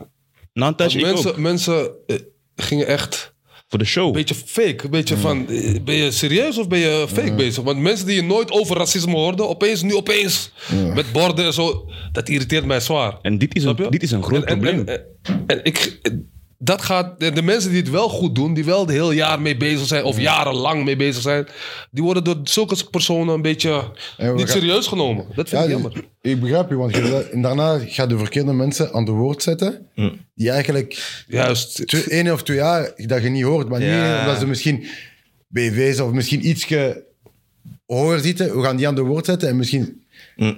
na 0.54 0.68
een 0.68 0.76
tijdje 0.76 1.00
ik 1.00 1.06
ook. 1.06 1.14
Mensen, 1.14 1.42
mensen 1.42 1.92
eh, 2.08 2.18
gingen 2.56 2.88
echt 2.88 3.31
voor 3.72 3.80
de 3.80 3.86
show. 3.86 4.06
een 4.06 4.12
beetje 4.12 4.36
fake. 4.36 4.84
Een 4.84 4.90
beetje 4.90 5.18
van, 5.18 5.50
eh, 5.50 5.76
ben 5.84 5.96
je 5.96 6.12
serieus 6.12 6.58
of 6.58 6.68
ben 6.68 6.80
je 6.80 7.06
fake 7.14 7.34
bezig? 7.34 7.64
Want 7.64 7.80
mensen 7.80 8.06
die 8.06 8.16
je 8.16 8.24
nooit 8.24 8.52
over 8.52 8.78
racisme 8.78 9.14
hoorden, 9.16 9.50
opeens, 9.50 9.82
nu 9.82 9.96
opeens, 9.96 10.52
met 10.94 11.12
borden 11.12 11.46
en 11.46 11.54
zo, 11.54 11.90
dat 12.12 12.30
irriteert 12.30 12.66
mij 12.66 12.80
zwaar. 12.80 13.18
En 13.22 13.38
dit 13.38 13.56
is 13.56 13.64
een, 13.64 13.76
dit 13.90 14.04
is 14.04 14.12
een 14.12 14.24
groot 14.24 14.44
en- 14.44 14.60
probleem. 14.60 14.88
En, 14.88 15.02
en, 15.24 15.44
en 15.48 15.60
ik, 15.64 16.00
dat 16.64 16.82
gaat, 16.82 17.20
de 17.20 17.42
mensen 17.42 17.70
die 17.70 17.80
het 17.80 17.90
wel 17.90 18.10
goed 18.10 18.36
doen, 18.36 18.54
die 18.54 18.66
wel 18.66 18.86
de 18.86 18.94
hele 18.94 19.14
jaar 19.16 19.42
mee 19.42 19.58
bezig 19.58 19.88
zijn, 19.88 20.04
of 20.04 20.20
jarenlang 20.20 20.84
mee 20.84 20.96
bezig 20.96 21.22
zijn, 21.22 21.48
die 21.92 22.04
worden 22.04 22.24
door 22.24 22.40
zulke 22.44 22.76
personen 22.92 23.34
een 23.34 23.42
beetje 23.42 23.84
niet 24.18 24.28
gaan- 24.38 24.48
serieus 24.48 24.88
genomen. 24.88 25.26
Dat 25.36 25.50
vind 25.50 25.62
Ja, 25.62 25.68
ik 25.68 25.74
jammer. 25.74 26.06
ik 26.22 26.40
begrijp 26.40 26.70
je, 26.70 26.76
want 26.76 26.96
je, 26.96 27.30
en 27.32 27.42
daarna 27.42 27.80
ga 27.88 28.02
je 28.04 28.10
de 28.10 28.18
verkeerde 28.18 28.54
mensen 28.54 28.94
aan 28.94 29.06
de 29.06 29.12
woord 29.12 29.44
zetten, 29.44 29.88
die 30.36 30.50
eigenlijk 30.52 31.24
Juist. 31.28 31.88
twee, 31.88 32.04
één 32.04 32.32
of 32.34 32.44
twee 32.44 32.58
jaar 32.58 32.94
dat 32.96 33.24
je 33.24 33.30
niet 33.30 33.44
hoort, 33.44 33.70
maar 33.70 33.82
Ja. 33.84 34.12
niet 34.12 34.20
omdat 34.22 34.40
ze 34.40 34.48
misschien 34.48 34.86
BV's 35.48 36.00
of 36.00 36.12
misschien 36.12 36.48
iets 36.48 36.68
hoger 37.86 38.20
zitten, 38.20 38.58
we 38.58 38.64
gaan 38.64 38.76
die 38.76 38.88
aan 38.88 38.96
de 38.96 39.02
woord 39.02 39.26
zetten 39.26 39.50
en 39.50 39.58
misschien 39.58 40.01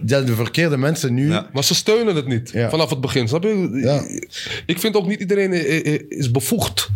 zijn 0.05 0.25
de 0.25 0.35
verkeerde 0.35 0.77
mensen 0.77 1.13
nu. 1.13 1.27
Ja. 1.29 1.49
Maar 1.53 1.63
ze 1.63 1.75
steunen 1.75 2.15
het 2.15 2.27
niet 2.27 2.51
Ja. 2.53 2.69
vanaf 2.69 2.89
het 2.89 3.01
begin. 3.01 3.27
Snap 3.27 3.43
je? 3.43 3.69
Ja. 3.83 4.03
Ik 4.65 4.79
vind 4.79 4.95
ook 4.95 5.07
niet 5.07 5.19
iedereen 5.19 5.51
eh, 5.53 5.93
eh, 5.93 6.01
is 6.09 6.31
bevoegd. 6.31 6.89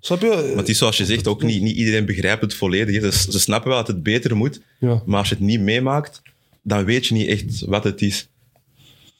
Snap 0.00 0.20
je? 0.20 0.26
Maar 0.48 0.56
het 0.56 0.68
is 0.68 0.78
zoals 0.78 0.96
je 0.96 1.04
zegt, 1.04 1.26
ook 1.26 1.42
niet, 1.42 1.62
niet 1.62 1.76
iedereen 1.76 2.04
begrijpt 2.06 2.42
het 2.42 2.54
volledig. 2.54 3.00
hè. 3.02 3.10
Ze, 3.10 3.32
ze 3.32 3.40
snappen 3.40 3.68
wel 3.70 3.78
dat 3.78 3.86
het 3.86 4.02
beter 4.02 4.36
moet, 4.36 4.60
Ja. 4.80 5.02
maar 5.06 5.18
als 5.18 5.28
je 5.28 5.34
het 5.34 5.44
niet 5.44 5.60
meemaakt, 5.60 6.22
dan 6.62 6.84
weet 6.84 7.06
je 7.06 7.14
niet 7.14 7.28
echt 7.28 7.60
wat 7.64 7.84
het 7.84 8.02
is. 8.02 8.28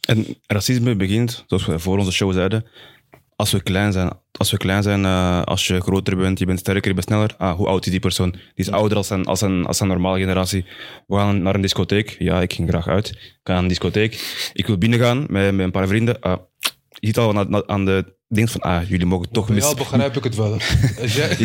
En 0.08 0.26
racisme 0.46 0.96
begint, 0.96 1.44
zoals 1.46 1.66
we 1.66 1.78
voor 1.78 1.98
onze 1.98 2.12
show 2.12 2.32
zeiden, 2.32 2.66
als 3.40 3.50
we 3.50 3.62
klein 3.62 3.92
zijn. 3.92 4.10
Als 4.32 4.50
we 4.50 4.56
klein 4.56 4.82
zijn, 4.82 5.04
eh, 5.04 5.42
als 5.42 5.66
je 5.66 5.80
groter 5.80 6.16
bent, 6.16 6.38
je 6.38 6.46
bent 6.46 6.58
sterker, 6.58 6.88
je 6.88 6.94
bent 6.94 7.06
sneller. 7.06 7.34
Ah, 7.38 7.56
hoe 7.56 7.66
oud 7.66 7.84
is 7.84 7.90
die 7.90 8.00
persoon? 8.00 8.30
Die 8.30 8.40
is 8.54 8.70
ouder 8.70 8.96
als 8.96 9.10
een, 9.10 9.24
als, 9.24 9.40
een, 9.40 9.66
als 9.66 9.80
een 9.80 9.86
normale 9.86 10.18
generatie. 10.18 10.64
We 11.06 11.16
gaan 11.16 11.42
naar 11.42 11.54
een 11.54 11.60
discotheek. 11.60 12.16
Ja, 12.18 12.40
ik 12.42 12.52
ging 12.52 12.68
graag 12.68 12.88
uit. 12.88 13.08
Ik 13.08 13.40
ga 13.42 13.52
naar 13.52 13.62
een 13.62 13.68
discotheek. 13.68 14.12
Ik 14.52 14.66
wil 14.66 14.78
binnengaan 14.78 15.18
met, 15.28 15.54
met 15.54 15.66
een 15.66 15.70
paar 15.70 15.86
vrienden. 15.86 16.20
Ah, 16.20 16.38
je 16.88 17.06
ziet 17.06 17.18
al 17.18 17.38
aan, 17.38 17.68
aan 17.68 17.84
de 17.84 18.18
ding 18.32 18.50
van, 18.50 18.60
ah, 18.60 18.88
jullie 18.88 19.06
mogen 19.06 19.30
toch 19.30 19.46
Bij 19.46 19.54
mis... 19.54 19.64
jou 19.64 19.76
begrijp 19.76 20.16
ik 20.16 20.24
het 20.24 20.34
wel. 20.36 20.52
Als 21.02 21.14
jij- 21.14 21.36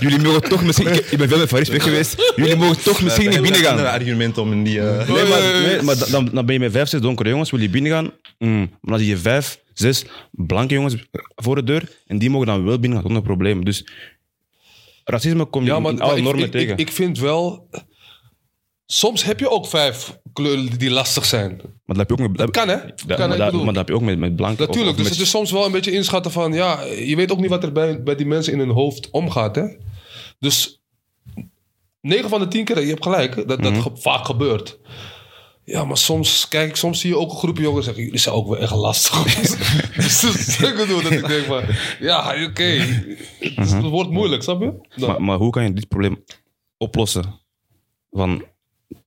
jullie 0.00 0.18
mogen 0.18 0.42
toch 0.42 0.64
misschien... 0.64 0.86
Ik, 0.92 1.06
ik 1.10 1.18
ben 1.18 1.28
veel 1.28 1.38
met 1.38 1.48
Faris 1.48 1.68
weg 1.68 1.82
geweest. 1.82 2.32
Jullie 2.36 2.56
mogen 2.56 2.82
toch 2.82 3.02
misschien 3.02 3.30
niet 3.30 3.40
binnengaan. 3.42 3.78
een 3.78 3.86
argument 3.86 4.38
om 4.38 4.52
in 4.52 4.64
die... 4.64 4.80
eh, 4.80 5.08
Nee, 5.08 5.24
maar, 5.28 5.40
nee, 5.62 5.82
maar 5.82 5.98
da- 5.98 6.06
dan, 6.06 6.28
dan 6.32 6.44
ben 6.46 6.54
je 6.54 6.60
met 6.60 6.72
vijf, 6.72 6.88
zes 6.88 7.00
donkere 7.00 7.28
jongens, 7.28 7.50
wil 7.50 7.60
je 7.60 7.68
binnengaan. 7.70 8.10
Mm, 8.38 8.58
maar 8.58 8.90
dan 8.90 8.98
zie 8.98 9.08
je 9.08 9.16
vijf, 9.16 9.58
zes 9.72 10.04
blanke 10.30 10.74
jongens 10.74 10.96
voor 11.36 11.54
de 11.54 11.64
deur 11.64 11.88
en 12.06 12.18
die 12.18 12.30
mogen 12.30 12.46
dan 12.46 12.64
wel 12.64 12.78
binnengaan, 12.78 13.04
zonder 13.06 13.22
probleem. 13.22 13.64
Dus 13.64 13.86
racisme 15.04 15.44
kom 15.44 15.62
je 15.64 15.68
Ja, 15.70 15.78
maar, 15.80 15.92
in 15.92 15.98
maar 15.98 16.06
alle 16.06 16.16
ik, 16.16 16.22
normen 16.24 16.44
ik, 16.44 16.50
tegen. 16.50 16.72
ik, 16.72 16.80
ik 16.80 16.92
vind 16.92 17.18
wel... 17.18 17.68
Soms 18.94 19.24
heb 19.24 19.40
je 19.40 19.50
ook 19.50 19.66
vijf 19.66 20.18
kleuren 20.32 20.78
die 20.78 20.90
lastig 20.90 21.24
zijn. 21.24 21.50
maar 21.84 21.96
dat 21.96 21.96
heb 21.96 22.08
je 22.08 22.12
ook 22.24 22.28
met, 22.30 22.38
dat, 22.38 22.50
Kan, 22.50 22.68
hè? 22.68 22.76
dat- 22.76 23.16
Kan, 23.16 23.28
maar, 23.28 23.38
dat, 23.38 23.52
maar 23.52 23.64
dat 23.64 23.76
heb 23.76 23.88
je 23.88 23.94
ook 23.94 24.00
met, 24.02 24.18
met 24.18 24.36
blanke. 24.36 24.60
of- 24.62 24.66
Natuurlijk, 24.68 24.90
of 24.92 24.96
dus 24.96 25.04
met- 25.08 25.14
het 25.18 25.24
is 25.26 25.30
soms 25.30 25.50
wel 25.50 25.64
een 25.66 25.72
beetje 25.72 25.90
inschatten 25.92 26.32
van... 26.32 26.52
Ja, 26.52 26.82
je 26.82 27.16
weet 27.16 27.32
ook 27.32 27.38
niet 27.40 27.50
wat 27.50 27.62
er 27.62 27.72
bij, 27.72 28.02
bij 28.02 28.14
die 28.14 28.26
mensen 28.26 28.52
in 28.52 28.58
hun 28.58 28.70
hoofd 28.70 29.10
omgaat, 29.10 29.54
hè? 29.56 29.64
Dus 30.38 30.82
9 32.00 32.28
van 32.28 32.40
de 32.40 32.48
10 32.48 32.64
keer, 32.64 32.80
je 32.80 32.88
hebt 32.90 33.02
gelijk, 33.02 33.34
dat 33.36 33.62
dat 33.62 33.72
Mhm. 33.72 33.80
ge- 33.80 33.90
vaak 33.94 34.24
gebeurt. 34.24 34.78
Ja, 35.64 35.84
maar 35.84 35.96
soms, 35.98 36.48
kijk, 36.48 36.76
soms 36.76 37.00
zie 37.00 37.10
je 37.10 37.18
ook 37.18 37.30
een 37.30 37.36
groepje 37.38 37.62
jongens 37.62 37.84
zeggen... 37.84 38.04
Jullie 38.04 38.18
zijn 38.18 38.34
ook 38.34 38.48
wel 38.48 38.58
echt 38.58 38.74
lastig. 38.74 39.22
dus 39.96 40.20
dat 40.20 40.34
is 40.34 40.60
ik 40.60 40.76
bedoel, 40.76 41.02
dat 41.02 41.12
ik 41.12 41.26
denk 41.26 41.44
van... 41.44 41.62
Ja, 42.00 42.44
oké. 42.48 42.62
Het, 42.62 43.52
is- 43.56 43.72
het 43.72 43.82
wordt 43.82 44.10
moeilijk, 44.10 44.42
snap 44.42 44.60
je? 44.60 44.66
Dan- 44.66 44.80
Mhm. 44.96 45.06
maar, 45.06 45.22
maar 45.22 45.36
hoe 45.38 45.50
kan 45.50 45.62
je 45.64 45.72
dit 45.72 45.88
probleem 45.88 46.24
oplossen? 46.76 47.40
Van 48.10 48.44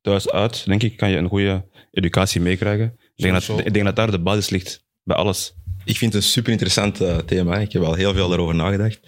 thuis 0.07 0.29
uit, 0.29 0.65
denk 0.65 0.83
ik, 0.83 0.97
kan 0.97 1.09
je 1.09 1.17
een 1.17 1.27
goede 1.27 1.65
educatie 1.91 2.41
meekrijgen. 2.41 2.99
Ik 3.15 3.23
denk, 3.23 3.33
dat, 3.33 3.65
ik 3.65 3.73
denk 3.73 3.85
dat 3.85 3.95
daar 3.95 4.11
de 4.11 4.19
basis 4.19 4.49
ligt, 4.49 4.85
bij 5.03 5.15
alles. 5.15 5.55
Ik 5.85 5.97
vind 5.97 6.13
het 6.13 6.23
een 6.23 6.29
super 6.29 6.51
interessant 6.51 7.01
eh, 7.01 7.17
thema. 7.17 7.57
Ik 7.57 7.71
heb 7.71 7.83
al 7.83 7.93
heel 7.93 8.13
veel 8.13 8.27
daarover 8.27 8.55
nagedacht. 8.55 8.99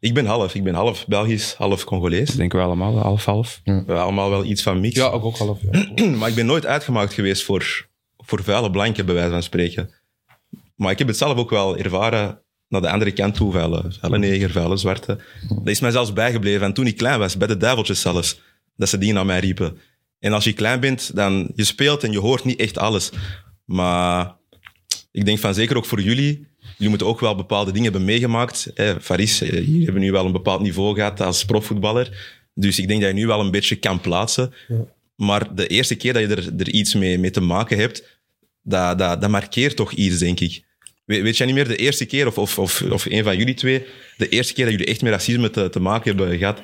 Ik 0.00 0.14
ben 0.14 0.26
half. 0.26 0.54
Ik 0.54 0.64
ben 0.64 0.74
half 0.74 1.06
Belgisch, 1.06 1.54
half 1.54 1.84
Congolees. 1.84 2.26
Dat 2.26 2.36
denken 2.36 2.58
we 2.58 2.64
allemaal, 2.64 2.98
half-half. 2.98 3.60
We 3.64 3.72
hebben 3.72 4.00
allemaal 4.00 4.30
wel 4.30 4.44
iets 4.44 4.62
van 4.62 4.80
mix. 4.80 4.94
ja, 4.94 5.06
ook, 5.06 5.24
ook 5.24 5.36
half, 5.36 5.58
ja. 5.70 6.06
Maar 6.18 6.28
ik 6.28 6.34
ben 6.34 6.46
nooit 6.46 6.66
uitgemaakt 6.66 7.12
geweest 7.12 7.42
voor, 7.42 7.88
voor 8.16 8.42
vuile 8.42 8.70
blanken, 8.70 9.06
bij 9.06 9.14
wijze 9.14 9.30
van 9.30 9.42
spreken. 9.42 9.90
Maar 10.76 10.90
ik 10.90 10.98
heb 10.98 11.08
het 11.08 11.16
zelf 11.16 11.38
ook 11.38 11.50
wel 11.50 11.76
ervaren 11.76 12.42
naar 12.68 12.80
de 12.80 12.90
andere 12.90 13.12
kant 13.12 13.34
toe, 13.34 13.52
vuile, 13.52 13.84
vuile 14.00 14.18
neger, 14.18 14.50
vuile 14.50 14.76
zwarte. 14.76 15.18
Dat 15.48 15.68
is 15.68 15.80
mij 15.80 15.90
zelfs 15.90 16.12
bijgebleven. 16.12 16.66
En 16.66 16.72
toen 16.72 16.86
ik 16.86 16.96
klein 16.96 17.18
was, 17.18 17.36
bij 17.36 17.48
de 17.48 17.56
duiveltjes 17.56 18.00
zelfs, 18.00 18.40
dat 18.76 18.88
ze 18.88 18.98
die 18.98 19.12
naar 19.12 19.26
mij 19.26 19.40
riepen. 19.40 19.78
En 20.24 20.32
als 20.32 20.44
je 20.44 20.52
klein 20.52 20.80
bent, 20.80 21.10
dan 21.14 21.50
je 21.54 21.64
speelt 21.64 22.04
en 22.04 22.12
je 22.12 22.18
hoort 22.18 22.44
niet 22.44 22.60
echt 22.60 22.78
alles. 22.78 23.10
Maar 23.64 24.36
ik 25.12 25.24
denk 25.24 25.38
van 25.38 25.54
zeker 25.54 25.76
ook 25.76 25.84
voor 25.84 26.00
jullie, 26.00 26.46
jullie 26.58 26.88
moeten 26.88 27.06
ook 27.06 27.20
wel 27.20 27.34
bepaalde 27.34 27.70
dingen 27.72 27.90
hebben 27.90 28.04
meegemaakt. 28.04 28.70
Hè, 28.74 29.00
Faris, 29.00 29.40
eh, 29.40 29.50
jullie 29.50 29.84
hebben 29.84 30.02
nu 30.02 30.12
wel 30.12 30.26
een 30.26 30.32
bepaald 30.32 30.60
niveau 30.60 30.94
gehad 30.94 31.20
als 31.20 31.44
profvoetballer. 31.44 32.36
Dus 32.54 32.78
ik 32.78 32.88
denk 32.88 33.00
dat 33.00 33.10
je 33.10 33.16
nu 33.16 33.26
wel 33.26 33.40
een 33.40 33.50
beetje 33.50 33.76
kan 33.76 34.00
plaatsen. 34.00 34.52
Maar 35.16 35.54
de 35.54 35.66
eerste 35.66 35.94
keer 35.94 36.12
dat 36.12 36.22
je 36.22 36.28
er, 36.28 36.52
er 36.58 36.68
iets 36.68 36.94
mee, 36.94 37.18
mee 37.18 37.30
te 37.30 37.40
maken 37.40 37.78
hebt, 37.78 38.20
dat, 38.62 38.98
dat, 38.98 39.20
dat 39.20 39.30
markeert 39.30 39.76
toch 39.76 39.92
iets, 39.92 40.18
denk 40.18 40.40
ik. 40.40 40.64
Weet, 41.04 41.22
weet 41.22 41.36
jij 41.36 41.46
niet 41.46 41.54
meer 41.54 41.68
de 41.68 41.76
eerste 41.76 42.04
keer, 42.04 42.26
of, 42.26 42.38
of, 42.38 42.58
of, 42.58 42.82
of 42.82 43.04
een 43.04 43.24
van 43.24 43.36
jullie 43.36 43.54
twee, 43.54 43.86
de 44.16 44.28
eerste 44.28 44.54
keer 44.54 44.64
dat 44.64 44.72
jullie 44.72 44.88
echt 44.88 45.02
met 45.02 45.12
racisme 45.12 45.50
te, 45.50 45.68
te 45.68 45.80
maken 45.80 46.16
hebben 46.16 46.38
gehad, 46.38 46.60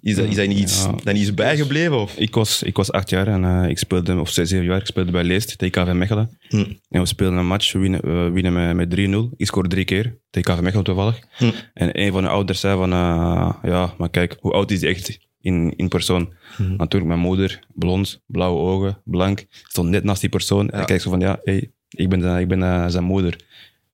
is 0.00 0.14
dat, 0.14 0.26
is 0.28 0.34
dat 0.36 0.46
niet 0.46 0.58
iets, 0.58 0.82
Ja. 0.84 0.90
dat 0.90 1.14
niet 1.14 1.22
iets 1.22 1.34
bijgebleven? 1.34 2.00
Of? 2.00 2.16
Ik 2.16 2.34
was, 2.34 2.62
ik 2.62 2.76
was 2.76 2.92
acht 2.92 3.10
jaar 3.10 3.26
en 3.26 3.44
eh, 3.44 3.68
ik 3.68 3.78
speelde, 3.78 4.20
of 4.20 4.30
zes, 4.30 4.48
zeven 4.48 4.66
jaar, 4.66 4.80
ik 4.80 4.86
speelde 4.86 5.10
bij 5.10 5.24
Leest, 5.24 5.58
tegen 5.58 5.84
KV 5.84 5.92
Mechelen. 5.92 6.38
Hm. 6.48 6.64
En 6.88 7.00
we 7.00 7.06
speelden 7.06 7.38
een 7.38 7.46
match, 7.46 7.72
we 7.72 7.78
winnen, 7.78 8.00
we 8.00 8.30
winnen 8.30 8.52
met, 8.52 8.76
met 8.76 9.10
3-0. 9.32 9.36
Ik 9.36 9.46
scoorde 9.46 9.68
drie 9.68 9.84
keer, 9.84 10.18
tegen 10.30 10.54
KV 10.54 10.60
Mechelen 10.62 10.84
toevallig. 10.84 11.18
Hm. 11.36 11.50
En 11.74 12.00
een 12.00 12.12
van 12.12 12.22
de 12.22 12.28
ouders 12.28 12.60
zei 12.60 12.76
van, 12.76 12.92
eh, 12.92 13.54
ja, 13.62 13.94
maar 13.98 14.10
kijk, 14.10 14.36
hoe 14.40 14.52
oud 14.52 14.70
is 14.70 14.80
hij 14.80 14.90
echt 14.90 15.18
in, 15.40 15.76
in 15.76 15.88
persoon? 15.88 16.32
Hm. 16.56 16.76
Natuurlijk, 16.76 17.10
mijn 17.10 17.20
moeder, 17.26 17.60
blond, 17.74 18.22
blauwe 18.26 18.60
ogen, 18.60 19.00
blank, 19.04 19.46
stond 19.50 19.88
net 19.88 20.04
naast 20.04 20.20
die 20.20 20.30
persoon. 20.30 20.70
En 20.70 20.80
ik 20.80 20.86
kijk 20.86 21.00
zo 21.00 21.10
van, 21.10 21.20
ja, 21.20 21.40
hey, 21.44 21.70
ik 21.88 22.08
ben, 22.08 22.24
eh, 22.34 22.40
ik 22.40 22.48
ben 22.48 22.90
zijn 22.90 23.04
moeder. 23.04 23.32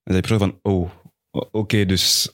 En 0.05 0.15
zei 0.15 0.21
persoon 0.21 0.39
van, 0.39 0.59
oh, 0.73 0.91
oké, 1.51 1.87
dus... 1.87 2.33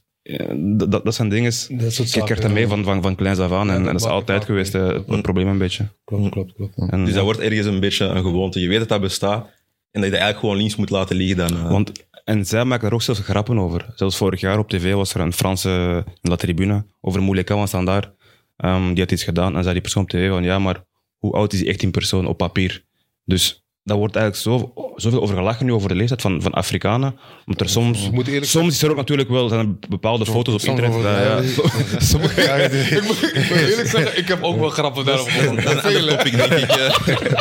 dat, 0.78 0.90
dat- 0.90 1.04
dat 1.04 1.14
zijn 1.14 1.28
dingen. 1.28 1.52
Ik 1.68 2.22
krijg 2.24 2.40
dat 2.40 2.50
mee 2.52 2.68
van, 2.68 2.84
van, 2.84 3.02
van 3.02 3.14
kleins 3.14 3.38
af 3.38 3.52
aan. 3.52 3.60
En, 3.60 3.66
dat 3.78 3.86
en 3.86 3.92
dat 3.92 3.94
is 3.94 4.06
altijd 4.06 4.44
geweest, 4.44 4.74
eh, 4.74 4.86
het 5.06 5.22
probleem 5.22 5.48
een 5.48 5.58
beetje. 5.58 5.88
Klopt, 6.04 6.28
klopt, 6.30 6.52
klopt. 6.54 6.76
En, 6.90 7.04
Dus 7.04 7.14
dat 7.14 7.24
wordt 7.24 7.40
ergens 7.40 7.66
een 7.66 7.80
beetje 7.80 8.04
een 8.04 8.22
gewoonte. 8.22 8.60
Je 8.60 8.68
weet 8.68 8.78
dat 8.78 8.88
dat 8.88 9.00
bestaat 9.00 9.44
en 9.90 10.00
dat 10.00 10.04
je 10.04 10.10
dat 10.10 10.20
eigenlijk 10.20 10.38
gewoon 10.38 10.56
links 10.56 10.76
moet 10.76 10.90
laten 10.90 11.16
liggen. 11.16 11.36
Dan, 11.36 11.52
eh. 11.56 11.70
Want, 11.70 11.92
en 12.24 12.46
zij 12.46 12.64
maken 12.64 12.88
er 12.88 12.94
ook 12.94 13.02
zelfs 13.02 13.20
grappen 13.20 13.58
over. 13.58 13.92
Zelfs 13.94 14.16
vorig 14.16 14.40
jaar 14.40 14.58
op 14.58 14.68
tv 14.68 14.92
was 14.94 15.14
er 15.14 15.20
een 15.20 15.32
Franse 15.32 16.04
in 16.20 16.30
La 16.30 16.36
Tribune 16.36 16.86
over 17.00 17.22
Mouleka 17.22 17.54
van 17.54 17.68
Standaard. 17.68 18.10
Ehm, 18.56 18.88
die 18.92 19.02
had 19.02 19.12
iets 19.12 19.24
gedaan 19.24 19.56
en 19.56 19.62
zei 19.62 19.72
die 19.72 19.82
persoon 19.82 20.02
op 20.02 20.08
tv 20.08 20.28
van 20.28 20.42
ja, 20.44 20.58
maar 20.58 20.84
hoe 21.18 21.32
oud 21.32 21.52
is 21.52 21.60
hij 21.60 21.68
echt 21.68 21.82
in 21.82 21.90
persoon 21.90 22.26
op 22.26 22.36
papier? 22.36 22.84
Dus 23.24 23.63
daar 23.84 23.96
wordt 23.96 24.16
eigenlijk 24.16 24.44
zo, 24.46 24.72
zoveel 24.96 25.22
over 25.22 25.36
gelachen 25.36 25.66
nu 25.66 25.72
over 25.72 25.88
de 25.88 25.94
leeftijd 25.94 26.20
van, 26.22 26.42
van 26.42 26.52
Afrikanen. 26.52 27.16
Omdat 27.46 27.60
er 27.60 27.68
soms, 27.68 28.10
moet 28.10 28.26
eerlijk 28.26 28.44
soms 28.44 28.74
is 28.74 28.82
er 28.82 28.90
ook 28.90 28.96
natuurlijk 28.96 29.28
wel 29.28 29.48
zijn 29.48 29.78
bepaalde 29.88 30.26
foto's 30.26 30.54
op 30.54 30.60
internet. 30.68 30.94
over- 30.96 31.10
ja, 31.10 31.40
ja, 31.40 31.42
sommige, 32.10 32.42
Ja, 32.42 32.54
Ik 32.96 33.02
moet, 33.02 33.22
ik 33.22 33.48
moet 33.50 33.58
eerlijk 33.60 33.88
zeggen, 33.88 34.18
ik 34.18 34.28
heb 34.28 34.42
ook 34.42 34.58
wel 34.58 34.68
grappen 34.68 35.04
ik. 35.04 35.18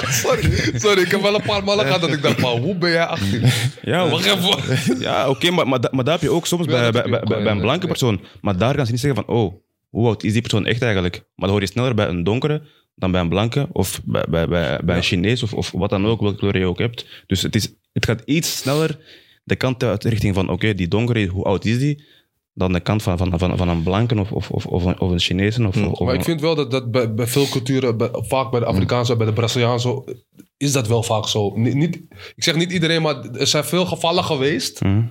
Sorry, 0.23 0.79
sorry, 0.79 1.01
ik 1.01 1.11
heb 1.11 1.21
wel 1.21 1.35
een 1.35 1.41
paar 1.41 1.63
malen 1.63 1.85
gehad 1.85 2.01
dat 2.01 2.11
ik 2.13 2.21
dacht, 2.21 2.39
maar 2.41 2.51
hoe 2.51 2.75
ben 2.75 2.91
jij 2.91 3.05
18? 3.05 3.43
ja, 3.81 4.09
Wacht 4.09 4.25
even. 4.25 4.99
Ja, 4.99 5.29
oké, 5.29 5.51
maar, 5.51 5.67
maar, 5.67 5.79
maar 5.91 6.03
daar 6.03 6.13
heb 6.13 6.23
je 6.23 6.31
ook 6.31 6.47
soms 6.47 6.65
bij, 6.65 6.91
bij, 6.91 7.09
bij, 7.23 7.45
een 7.45 7.61
blanke 7.61 7.87
persoon. 7.87 8.21
Maar 8.41 8.57
daar 8.57 8.75
gaan 8.75 8.85
ze 8.85 8.91
niet 8.91 9.01
zeggen 9.01 9.23
van, 9.25 9.35
oh, 9.35 9.53
hoe 9.89 10.07
oud 10.07 10.23
is 10.23 10.31
die 10.31 10.41
persoon 10.41 10.65
echt 10.65 10.81
eigenlijk? 10.81 11.15
Maar 11.15 11.25
dat 11.35 11.49
hoor 11.49 11.61
je 11.61 11.67
sneller 11.67 11.93
bij 11.95 12.07
een 12.07 12.23
donkere 12.23 12.61
dan 12.95 13.11
bij 13.11 13.21
een 13.21 13.29
blanke 13.29 13.67
of 13.71 14.01
bij, 14.03 14.25
bij, 14.29 14.47
bij, 14.47 14.79
bij 14.83 14.95
een 14.97 15.03
Chinees 15.03 15.43
of, 15.43 15.53
of 15.53 15.71
wat 15.71 15.89
dan 15.89 16.05
ook, 16.05 16.21
welke 16.21 16.37
kleur 16.37 16.57
je 16.57 16.65
ook 16.65 16.79
hebt. 16.79 17.05
Dus 17.27 17.41
het, 17.41 17.55
is, 17.55 17.73
het 17.93 18.05
gaat 18.05 18.21
iets 18.25 18.57
sneller 18.57 18.99
de 19.43 19.55
kant 19.55 19.83
uit 19.83 20.03
richting 20.03 20.35
van, 20.35 20.49
oké, 20.49 20.73
die 20.73 20.87
donkere, 20.87 21.25
hoe 21.27 21.43
oud 21.43 21.65
is 21.65 21.79
die? 21.79 22.03
Dan 22.55 22.73
de 22.73 22.79
kant 22.79 23.03
van, 23.03 23.17
van, 23.17 23.39
van, 23.39 23.57
van 23.57 23.69
een 23.69 23.83
blanke 23.83 24.19
of, 24.19 24.31
of, 24.31 24.49
of, 24.51 24.65
of 24.65 24.83
een, 24.83 24.99
of 24.99 25.11
een 25.11 25.19
Chinese. 25.19 25.67
Of, 25.67 25.77
of, 25.87 25.99
Maar 25.99 26.13
ik 26.15 26.23
vind 26.23 26.41
wel 26.41 26.55
dat, 26.55 26.71
dat 26.71 26.91
bij, 26.91 27.13
bij 27.13 27.27
veel 27.27 27.47
culturen, 27.47 27.97
bij- 27.97 28.09
vaak 28.11 28.51
bij 28.51 28.59
de 28.59 28.65
Afrikaanse, 28.65 29.15
bij 29.15 29.25
de 29.25 29.33
Braziliaanse, 29.33 30.15
is 30.57 30.71
dat 30.71 30.87
wel 30.87 31.03
vaak 31.03 31.27
zo. 31.27 31.57
Niet, 31.57 31.73
niet, 31.73 31.95
ik 32.35 32.43
zeg 32.43 32.55
niet 32.55 32.71
iedereen, 32.71 33.01
maar 33.01 33.25
er 33.25 33.47
zijn 33.47 33.63
veel 33.63 33.85
gevallen 33.85 34.23
geweest. 34.23 34.79
Hm. 34.79 35.01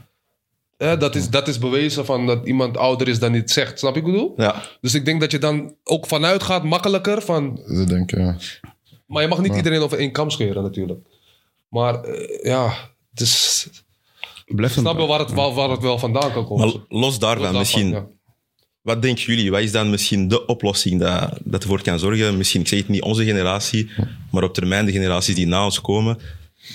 Hè, 0.82 0.96
dat, 0.96 1.14
is, 1.14 1.30
dat 1.30 1.48
is 1.48 1.58
bewezen 1.58 2.04
van 2.04 2.26
dat 2.26 2.46
iemand 2.46 2.76
ouder 2.76 3.08
is 3.08 3.18
dan 3.18 3.32
niet 3.32 3.50
zegt. 3.50 3.78
Snap 3.78 3.94
je 3.94 4.00
wat 4.00 4.08
ik 4.08 4.14
bedoel? 4.14 4.34
Ja. 4.36 4.62
Dus 4.80 4.94
ik 4.94 5.04
denk 5.04 5.20
dat 5.20 5.30
je 5.30 5.38
dan 5.38 5.74
ook 5.84 6.06
vanuit 6.06 6.42
gaat 6.42 6.64
makkelijker 6.64 7.22
van... 7.22 7.60
Ze 7.66 7.84
denken, 7.84 8.24
ja. 8.24 8.36
Maar 9.06 9.22
je 9.22 9.28
mag 9.28 9.40
niet 9.40 9.56
iedereen 9.56 9.80
over 9.80 9.98
één 9.98 10.12
kam 10.12 10.30
scheren 10.30 10.62
natuurlijk. 10.62 11.00
Maar 11.68 12.04
eh, 12.04 12.44
ja, 12.44 12.74
het 13.10 13.20
is... 13.20 13.66
Snap 14.56 14.96
wel 14.96 15.06
waar 15.06 15.18
het, 15.18 15.32
waar, 15.32 15.52
waar 15.52 15.70
het 15.70 15.82
wel 15.82 15.98
vandaan 15.98 16.32
kan 16.32 16.46
komen. 16.46 16.66
Maar 16.66 16.74
los 16.74 16.82
daarvan, 16.88 17.00
Los 17.00 17.18
daarvan, 17.18 17.58
misschien, 17.58 17.88
ja. 17.88 18.06
wat 18.80 19.02
denken 19.02 19.24
jullie? 19.24 19.50
Wat 19.50 19.60
is 19.60 19.72
dan 19.72 19.90
misschien 19.90 20.28
de 20.28 20.46
oplossing 20.46 21.00
dat, 21.00 21.38
dat 21.44 21.62
ervoor 21.62 21.82
kan 21.82 21.98
zorgen? 21.98 22.36
Misschien, 22.36 22.60
ik 22.60 22.68
zeg 22.68 22.78
het 22.78 22.88
niet 22.88 23.02
onze 23.02 23.24
generatie, 23.24 23.90
maar 24.30 24.42
op 24.42 24.54
termijn 24.54 24.86
de 24.86 24.92
generaties 24.92 25.34
die 25.34 25.46
na 25.46 25.64
ons 25.64 25.80
komen, 25.80 26.18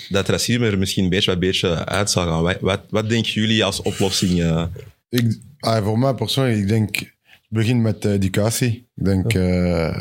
dat 0.08 0.28
racisme 0.28 0.66
er 0.66 0.78
misschien 0.78 1.08
beetje 1.08 1.30
bij 1.30 1.48
beetje 1.48 1.84
uit 1.84 2.10
zal 2.10 2.26
gaan. 2.26 2.42
Wat, 2.42 2.60
wat, 2.60 2.80
wat 2.90 3.08
denken 3.08 3.32
jullie 3.32 3.64
als 3.64 3.82
oplossing? 3.82 4.40
eh? 4.40 4.64
Ik, 5.08 5.38
ah, 5.58 5.84
voor 5.84 5.98
mij 5.98 6.14
persoonlijk, 6.14 6.58
ik 6.58 6.68
denk, 6.68 6.96
het 6.96 7.48
begint 7.48 7.82
met 7.82 8.02
de 8.02 8.12
educatie. 8.12 8.86
Ik 8.94 9.04
denk 9.04 9.34
eh, 9.34 10.00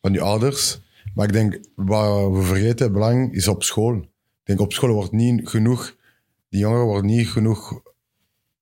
van 0.00 0.12
die 0.12 0.20
ouders. 0.20 0.78
Maar 1.14 1.26
ik 1.26 1.32
denk, 1.32 1.58
waar 1.74 2.32
we 2.32 2.42
vergeten, 2.42 2.92
belang 2.92 3.34
is 3.34 3.48
op 3.48 3.62
school. 3.62 3.94
Ik 3.94 4.44
denk, 4.44 4.60
op 4.60 4.72
school 4.72 4.92
wordt 4.92 5.12
niet 5.12 5.48
genoeg, 5.48 5.96
die 6.50 6.60
jongeren 6.60 6.84
worden 6.84 7.10
niet 7.10 7.28
genoeg 7.28 7.80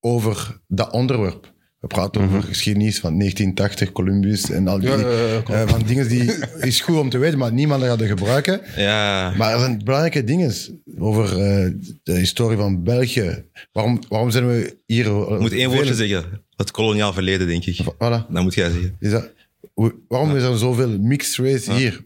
over 0.01 0.61
dat 0.69 0.93
onderwerp. 0.93 1.55
We 1.87 1.95
praten 1.95 2.23
over 2.23 2.43
geschiedenis 2.43 2.99
van 3.01 3.19
1980, 3.19 3.93
Columbus 3.93 4.51
en 4.51 4.69
al 4.69 4.79
die 4.81 4.89
Ja, 4.89 4.97
ja, 4.99 5.09
ja, 5.11 5.41
klopt. 5.41 5.61
eh, 5.61 5.69
van 5.69 5.83
dingen 5.87 6.09
die 6.09 6.33
is 6.71 6.81
goed 6.81 6.97
om 6.99 7.11
te 7.11 7.19
weten, 7.19 7.39
maar 7.39 7.53
niemand 7.53 7.83
gaat 7.83 7.99
het 8.01 8.09
gebruiken. 8.09 8.61
ja, 8.77 9.33
Maar 9.37 9.53
er 9.53 9.59
zijn 9.59 9.81
belangrijke 9.85 10.25
dingen 10.25 10.53
over 10.99 11.25
eh, 11.29 11.71
de 12.03 12.13
historie 12.13 12.57
van 12.57 12.83
België. 12.83 13.45
Waarom, 13.73 14.01
waarom 14.09 14.31
zijn 14.31 14.47
we 14.49 14.77
hier... 14.87 15.05
je 15.05 15.37
moet 15.41 15.53
één 15.53 15.71
woordje 15.71 15.95
zeggen. 15.95 16.25
Het 16.57 16.71
koloniaal 16.71 17.13
verleden, 17.13 17.47
denk 17.47 17.65
ik. 17.65 17.79
Voilà. 17.95 18.27
Dat 18.29 18.43
moet 18.43 18.55
jij 18.55 18.71
zeggen. 18.71 18.97
Is 19.01 19.11
dat, 19.11 19.31
waarom 20.09 20.37
is 20.37 20.43
er 20.43 20.59
zoveel 20.59 20.99
mixed 20.99 21.47
race 21.47 21.73
hier 21.73 22.05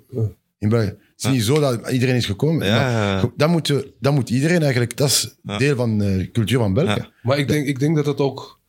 in 0.59 0.69
België? 0.69 0.87
Het 1.17 1.25
is 1.25 1.31
niet 1.31 1.43
zo 1.45 1.61
dat 1.61 1.91
iedereen 1.91 2.15
is 2.17 2.27
gekomen. 2.27 2.67
Ja. 2.67 2.75
maar 3.21 3.31
dat, 3.37 3.49
moet, 3.49 3.71
eh, 3.71 3.77
dat 4.01 4.13
moet 4.15 4.31
iedereen 4.31 4.61
eigenlijk... 4.63 4.97
Dat 4.97 5.09
is 5.09 5.35
deel 5.59 5.77
van 5.77 5.99
de 5.99 6.29
cultuur 6.33 6.59
van 6.59 6.75
België. 6.75 6.89
Ja. 6.91 7.11
Maar 7.23 7.39
ik 7.39 7.49
denk, 7.49 7.67
ik 7.67 7.79
denk 7.79 7.97
dat 7.97 8.07
het 8.07 8.19
ook. 8.21 8.60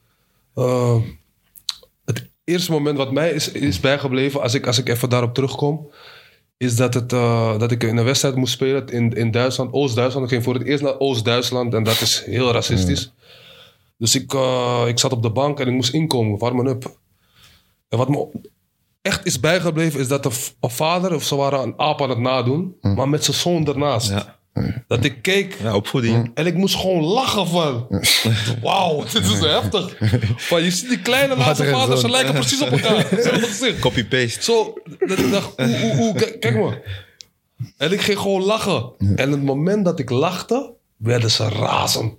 Eh, 0.56 1.02
het 2.06 2.30
eerste 2.44 2.72
moment 2.72 2.98
wat 2.98 3.12
mij 3.12 3.32
is, 3.32 3.52
is 3.52 3.80
bijgebleven, 3.80 4.42
als 4.42 4.54
ik, 4.54 4.68
als 4.68 4.78
ik 4.78 4.90
even 4.90 5.10
daarop 5.10 5.34
terugkom, 5.34 5.92
is 6.58 6.76
dat, 6.76 6.94
het, 6.94 7.14
eh, 7.14 7.60
dat 7.60 7.72
ik 7.72 7.84
in 7.84 7.98
een 7.98 8.06
wedstrijd 8.06 8.36
moest 8.36 8.54
spelen 8.54 8.88
in, 8.88 9.14
in 9.14 9.32
Duitsland, 9.32 9.74
Oost-Duitsland. 9.74 10.26
Ik 10.26 10.32
ging 10.32 10.44
voor 10.44 10.54
het 10.54 10.64
eerst 10.64 10.84
naar 10.84 11.00
Oost-Duitsland 11.00 11.74
en 11.74 11.84
dat 11.84 12.02
is 12.02 12.24
heel 12.26 12.52
racistisch. 12.52 13.14
Dus 13.98 14.16
ik, 14.16 14.34
eh, 14.34 14.84
ik 14.88 15.00
zat 15.00 15.12
op 15.12 15.22
de 15.22 15.32
bank 15.32 15.60
en 15.60 15.68
ik 15.68 15.74
moest 15.74 15.94
inkomen, 15.94 16.40
warmen 16.40 16.68
up. 16.68 16.98
En 17.90 17.98
wat 17.98 18.10
me 18.10 18.28
echt 19.02 19.26
is 19.26 19.40
bijgebleven, 19.40 20.00
is 20.00 20.08
dat 20.08 20.24
de 20.24 20.50
vader, 20.62 21.16
of 21.16 21.24
ze 21.24 21.36
waren 21.36 21.62
een 21.62 21.80
aap 21.80 22.02
aan 22.02 22.10
het 22.10 22.20
nadoen, 22.20 22.76
maar 22.82 23.10
met 23.10 23.24
zijn 23.24 23.38
zoon 23.38 23.68
ernaast. 23.68 24.10
Ja. 24.10 24.40
Dat 24.88 25.04
ik 25.06 25.22
keek 25.22 25.58
Ja, 25.62 25.76
opvoeding. 25.76 26.32
en 26.34 26.46
ik 26.46 26.54
moest 26.56 26.76
gewoon 26.76 27.04
lachen 27.04 27.48
van. 27.48 27.88
Wauw, 28.64 29.04
dit 29.04 29.24
is 29.24 29.40
heftig. 29.40 29.96
Van, 30.38 30.64
je 30.64 30.72
ziet 30.72 30.90
die 30.90 31.00
kleine 31.02 31.38
laatste 31.38 31.64
er 31.66 31.72
vaders, 31.72 32.02
ze 32.02 32.10
lijken 32.10 32.34
precies 32.34 32.62
op 32.62 32.68
elkaar. 32.72 33.08
Copy-paste. 33.80 34.44
Zo, 34.44 34.74
dat 35.00 35.20
ik 35.20 35.32
dacht, 35.32 35.60
oeh, 35.60 35.84
oeh, 35.84 36.00
oeh, 36.00 36.16
kijk, 36.16 36.40
kijk 36.40 36.60
maar. 36.60 36.82
En 37.78 37.92
ik 37.92 38.02
ging 38.02 38.18
gewoon 38.20 38.44
lachen. 38.44 38.92
En 39.16 39.32
het 39.32 39.44
moment 39.44 39.86
dat 39.86 40.00
ik 40.00 40.10
lachte, 40.10 40.74
werden 40.98 41.32
ze 41.32 41.50
razend. 41.50 42.14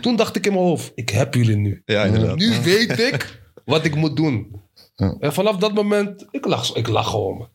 Toen 0.00 0.16
dacht 0.16 0.36
ik 0.36 0.46
in 0.46 0.52
mijn 0.52 0.64
hoofd, 0.64 0.92
ik 0.94 1.10
heb 1.10 1.34
jullie 1.34 1.56
nu. 1.56 1.82
Ja, 1.84 2.04
inderdaad. 2.04 2.36
Nu 2.36 2.52
weet 2.62 2.98
ik 2.98 3.40
wat 3.64 3.84
ik 3.84 3.94
moet 3.94 4.16
doen. 4.16 4.60
En 5.20 5.32
vanaf 5.32 5.56
dat 5.56 5.74
moment, 5.74 6.26
ik 6.30 6.46
lach, 6.46 6.74
ik 6.74 6.88
lach 6.88 7.10
gewoon. 7.10 7.48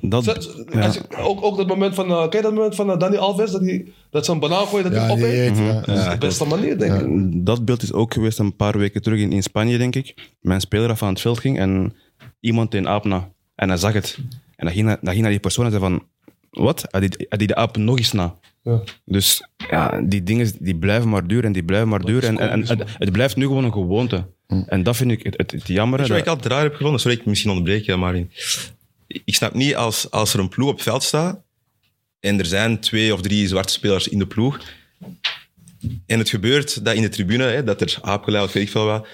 Dat, 0.00 0.26
als 0.74 0.94
je- 0.94 1.16
ook, 1.18 1.42
ook 1.44 1.56
dat 1.56 1.66
moment 1.66 1.94
van, 1.94 2.10
uh, 2.10 2.28
ken 2.28 2.36
je 2.38 2.42
dat 2.42 2.54
moment 2.54 2.74
van 2.74 2.90
uh, 2.90 2.98
Dani 2.98 3.16
Alves, 3.16 3.50
dat, 3.50 3.60
hij 3.60 3.86
dat 4.10 4.28
een 4.28 4.38
banaan 4.38 4.66
gooien, 4.66 4.90
dat 4.90 5.00
hij 5.00 5.14
die 5.16 5.24
opeet? 5.24 5.50
eet, 5.50 5.58
ja. 5.58 5.80
Dat 5.80 5.96
is 5.98 6.08
de 6.08 6.16
beste 6.18 6.44
manier, 6.44 6.78
denk 6.78 7.00
ik. 7.00 7.46
dat 7.46 7.64
beeld 7.64 7.82
is 7.82 7.92
ook 7.92 8.12
geweest 8.14 8.38
een 8.38 8.56
paar 8.56 8.78
weken 8.78 9.02
terug 9.02 9.18
in, 9.20 9.32
in 9.32 9.42
Spanje, 9.42 9.78
denk 9.78 9.94
ik. 9.96 10.14
Mijn 10.40 10.60
speler 10.60 10.90
af 10.90 11.02
aan 11.02 11.08
het 11.12 11.20
veld 11.20 11.38
ging 11.38 11.58
en 11.58 11.94
iemand 12.40 12.74
in 12.74 12.88
aap 12.88 13.04
na. 13.04 13.28
En 13.54 13.68
hij 13.68 13.76
zag 13.78 13.92
het. 13.92 14.18
En 14.56 14.66
dan 14.66 14.74
ging, 14.74 14.86
hij- 14.86 14.98
dan 15.00 15.10
ging 15.10 15.22
naar 15.22 15.30
die 15.30 15.40
persoon 15.40 15.64
en 15.64 15.70
zei 15.70 15.82
van... 15.82 16.02
Wat? 16.50 16.84
Hij 16.90 17.00
deed, 17.00 17.26
hij 17.28 17.38
deed 17.38 17.48
de 17.48 17.54
aap 17.54 17.76
nog 17.76 17.98
eens 17.98 18.12
na. 18.12 18.34
Ja. 18.62 18.80
Dus 19.04 19.48
ja, 19.70 20.00
die 20.00 20.22
dingen 20.22 20.50
die 20.58 20.76
blijven 20.76 21.08
maar 21.08 21.26
duren 21.26 21.44
en 21.44 21.52
die 21.52 21.64
blijven 21.64 21.88
maar 21.88 22.00
duren. 22.04 22.28
En, 22.28 22.38
en, 22.38 22.50
en 22.50 22.66
het, 22.78 22.82
het 22.98 23.12
blijft 23.12 23.36
nu 23.36 23.46
gewoon 23.46 23.64
een 23.64 23.72
gewoonte. 23.72 24.26
En 24.66 24.82
dat 24.82 24.96
vind 24.96 25.10
ik 25.10 25.22
het, 25.22 25.36
het, 25.36 25.50
het 25.50 25.66
jammer. 25.66 25.98
Weet 25.98 26.08
je 26.08 26.16
ik 26.16 26.26
altijd 26.26 26.52
raar 26.52 26.62
heb 26.62 26.74
gevonden? 26.74 27.00
Sorry, 27.00 27.16
ik 27.16 27.26
misschien 27.26 27.50
onderbreken, 27.50 27.98
Marin. 27.98 28.30
Ik 29.24 29.34
snap 29.34 29.54
niet 29.54 29.76
als, 29.76 30.10
als 30.10 30.34
er 30.34 30.40
een 30.40 30.48
ploeg 30.48 30.68
op 30.68 30.82
veld 30.82 31.02
staat 31.02 31.42
en 32.20 32.38
er 32.38 32.46
zijn 32.46 32.80
twee 32.80 33.12
of 33.12 33.20
drie 33.20 33.48
zwarte 33.48 33.72
spelers 33.72 34.08
in 34.08 34.18
de 34.18 34.26
ploeg 34.26 34.60
en 36.06 36.18
het 36.18 36.28
gebeurt 36.28 36.84
dat 36.84 36.94
in 36.94 37.02
de 37.02 37.08
tribune, 37.08 37.44
hè, 37.44 37.64
dat 37.64 37.80
er 37.80 37.98
of 38.02 38.52
weet 38.52 38.54
ik 38.54 38.70
veel 38.70 38.84
wat. 38.84 39.06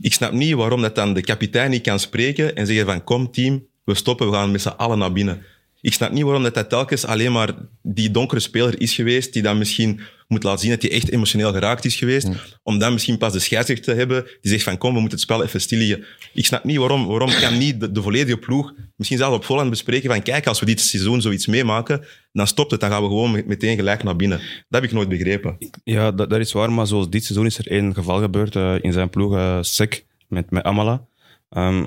Ik 0.00 0.12
snap 0.12 0.32
niet 0.32 0.54
waarom 0.54 0.82
dat 0.82 0.94
dan 0.94 1.14
de 1.14 1.20
kapitein 1.20 1.70
niet 1.70 1.82
kan 1.82 2.00
spreken 2.00 2.56
en 2.56 2.66
zeggen 2.66 2.86
van 2.86 3.04
kom 3.04 3.30
team, 3.30 3.66
we 3.84 3.94
stoppen, 3.94 4.30
we 4.30 4.32
gaan 4.32 4.50
met 4.50 4.62
z'n 4.62 4.68
allen 4.68 4.98
naar 4.98 5.12
binnen. 5.12 5.44
Ik 5.80 5.92
snap 5.92 6.12
niet 6.12 6.22
waarom 6.22 6.42
dat, 6.42 6.54
dat 6.54 6.68
telkens 6.68 7.04
alleen 7.04 7.32
maar 7.32 7.54
die 7.82 8.10
donkere 8.10 8.40
speler 8.40 8.80
is 8.80 8.94
geweest, 8.94 9.32
die 9.32 9.42
dan 9.42 9.58
misschien 9.58 10.00
moet 10.28 10.42
laten 10.42 10.60
zien 10.60 10.70
dat 10.70 10.82
hij 10.82 10.90
echt 10.90 11.10
emotioneel 11.10 11.52
geraakt 11.52 11.84
is 11.84 11.96
geweest, 11.96 12.28
om 12.62 12.78
dan 12.78 12.92
misschien 12.92 13.18
pas 13.18 13.32
de 13.32 13.38
scheidsrechter 13.38 13.92
te 13.92 13.98
hebben 13.98 14.24
die 14.40 14.50
zegt 14.52 14.62
van 14.64 14.78
kom, 14.78 14.94
we 14.94 15.00
moeten 15.00 15.18
het 15.18 15.26
spel 15.28 15.44
even 15.44 15.60
stilleggen. 15.60 16.04
Ik 16.34 16.46
snap 16.46 16.64
niet 16.64 16.76
waarom, 16.76 17.06
waarom 17.06 17.30
kan 17.30 17.58
niet 17.58 17.80
de, 17.80 17.92
de 17.92 18.02
volledige 18.02 18.36
ploeg 18.38 18.72
misschien 18.96 19.18
zelf 19.18 19.34
op 19.34 19.44
voorhand 19.44 19.70
bespreken 19.70 20.10
van 20.10 20.22
kijk, 20.22 20.46
als 20.46 20.60
we 20.60 20.66
dit 20.66 20.80
seizoen 20.80 21.20
zoiets 21.22 21.46
meemaken, 21.46 22.04
dan 22.32 22.46
stopt 22.46 22.70
het, 22.70 22.80
dan 22.80 22.90
gaan 22.90 23.02
we 23.02 23.08
gewoon 23.08 23.30
met- 23.30 23.46
meteen 23.46 23.76
gelijk 23.76 24.02
naar 24.02 24.16
binnen. 24.16 24.38
Dat 24.38 24.80
heb 24.80 24.82
ik 24.84 24.92
nooit 24.92 25.08
begrepen. 25.08 25.56
Ja, 25.84 26.10
dat, 26.12 26.30
dat 26.30 26.40
is 26.40 26.52
waar, 26.52 26.72
maar 26.72 26.86
zoals 26.86 27.10
dit 27.10 27.24
seizoen 27.24 27.46
is 27.46 27.58
er 27.58 27.66
één 27.70 27.94
geval 27.94 28.20
gebeurd 28.20 28.56
eh, 28.56 28.74
in 28.80 28.92
zijn 28.92 29.10
ploeg, 29.10 29.58
Sek, 29.64 30.04
met, 30.28 30.50
met 30.50 30.62
Amala. 30.64 31.06
Ehm, 31.50 31.84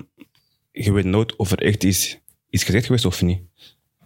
je 0.72 0.92
weet 0.92 1.06
nooit 1.06 1.36
of 1.36 1.52
er 1.52 1.60
echt 1.62 1.84
iets 1.84 2.18
is 2.50 2.64
gezegd 2.64 2.86
geweest 2.86 3.06
of 3.06 3.22
niet. 3.22 3.40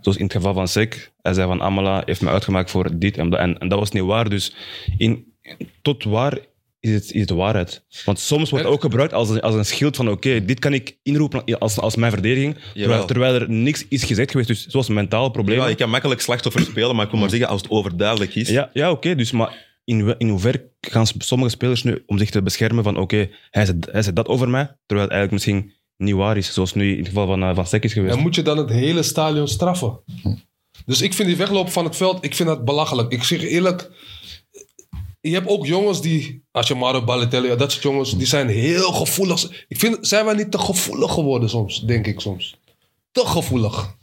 Zoals 0.05 0.19
in 0.19 0.25
het 0.25 0.35
geval 0.35 0.53
van 0.53 0.67
Sek, 0.67 1.11
hij 1.21 1.33
zei 1.33 1.47
van 1.47 1.61
Amala 1.61 2.03
heeft 2.05 2.21
me 2.21 2.29
uitgemaakt 2.29 2.71
voor 2.71 2.99
dit 2.99 3.17
en 3.17 3.29
dat. 3.29 3.39
En, 3.39 3.57
en 3.57 3.67
dat 3.67 3.79
was 3.79 3.91
niet 3.91 4.03
waar, 4.03 4.29
dus 4.29 4.55
in, 4.97 5.33
tot 5.81 6.03
waar 6.03 6.37
is 6.79 6.91
het, 6.91 7.11
is 7.11 7.19
het 7.19 7.27
de 7.27 7.35
waarheid? 7.35 7.85
Want 8.05 8.19
soms 8.19 8.49
wordt 8.49 8.65
het 8.65 8.73
ook 8.73 8.81
gebruikt 8.81 9.13
als 9.13 9.29
een, 9.29 9.41
als 9.41 9.55
een 9.55 9.65
schild 9.65 9.95
van 9.95 10.09
oké, 10.09 10.45
dit 10.45 10.59
kan 10.59 10.73
ik 10.73 10.97
inroepen 11.03 11.59
als, 11.59 11.79
als 11.79 11.95
mijn 11.95 12.11
verdediging, 12.11 12.57
terwijl, 13.05 13.33
er 13.33 13.49
niks 13.49 13.85
is 13.89 14.03
gezegd 14.03 14.31
geweest. 14.31 14.47
Dus 14.47 14.67
zoals 14.67 14.87
mentale 14.87 15.31
problemen. 15.31 15.63
Ja, 15.63 15.69
je 15.69 15.75
kan 15.75 15.89
makkelijk 15.89 16.21
slachtoffer 16.21 16.61
spelen, 16.61 16.95
maar 16.95 17.05
ik 17.05 17.11
wil 17.11 17.19
maar 17.19 17.29
zeggen, 17.29 17.47
als 17.47 17.61
het 17.61 17.71
overduidelijk 17.71 18.35
is. 18.35 18.49
Ja, 18.49 18.69
ja 18.73 18.91
oké. 18.91 19.15
dus, 19.15 19.31
maar 19.31 19.77
in, 19.83 20.15
in 20.17 20.29
hoeverre 20.29 20.71
gaan 20.81 21.05
sommige 21.17 21.51
spelers 21.51 21.83
nu 21.83 22.03
om 22.05 22.17
zich 22.17 22.29
te 22.29 22.41
beschermen 22.41 22.83
van 22.83 22.97
oké, 22.97 23.29
hij, 23.49 23.65
zegt, 23.65 23.91
hij 23.91 24.01
zegt 24.01 24.15
dat 24.15 24.27
over 24.27 24.49
mij, 24.49 24.65
terwijl 24.85 25.09
het 25.09 25.17
eigenlijk 25.17 25.31
misschien 25.31 25.73
niet 25.97 26.15
waar 26.15 26.37
is, 26.37 26.53
zoals 26.53 26.73
nu 26.73 26.91
in 26.91 26.97
het 26.97 27.07
geval 27.07 27.27
van, 27.27 27.43
uh, 27.43 27.55
van 27.55 27.67
Sek 27.67 27.83
is 27.83 27.93
geweest. 27.93 28.15
En 28.15 28.21
moet 28.21 28.35
je 28.35 28.41
dan 28.41 28.57
het 28.57 28.69
hele 28.69 29.03
stadion 29.03 29.47
straffen? 29.47 29.99
Dus 30.85 31.01
ik 31.01 31.13
vind 31.13 31.27
die 31.27 31.37
weglopen 31.37 31.71
van 31.71 31.85
het 31.85 31.95
veld, 31.95 32.23
ik 32.25 32.35
vind 32.35 32.49
dat 32.49 32.65
belachelijk. 32.65 33.11
Ik 33.11 33.23
zeg 33.23 33.41
eerlijk, 33.43 33.91
je 35.21 35.31
hebt 35.33 35.47
ook 35.47 35.65
jongens 35.65 36.01
die, 36.01 36.43
als 36.51 36.67
je 36.67 36.75
Mario 36.75 37.03
Balotelli, 37.03 37.55
dat 37.55 37.71
soort 37.71 37.83
jongens, 37.83 38.17
die 38.17 38.27
zijn 38.27 38.47
heel 38.47 38.91
gevoelig. 38.91 39.65
Ik 39.67 39.79
vind, 39.79 40.07
zijn 40.07 40.25
wij 40.25 40.35
niet 40.35 40.51
te 40.51 40.57
gevoelig 40.59 41.13
geworden 41.13 41.49
soms, 41.49 41.85
denk 41.85 42.07
ik 42.07 42.19
soms. 42.19 42.55
Te 43.11 43.25
gevoelig. 43.25 43.95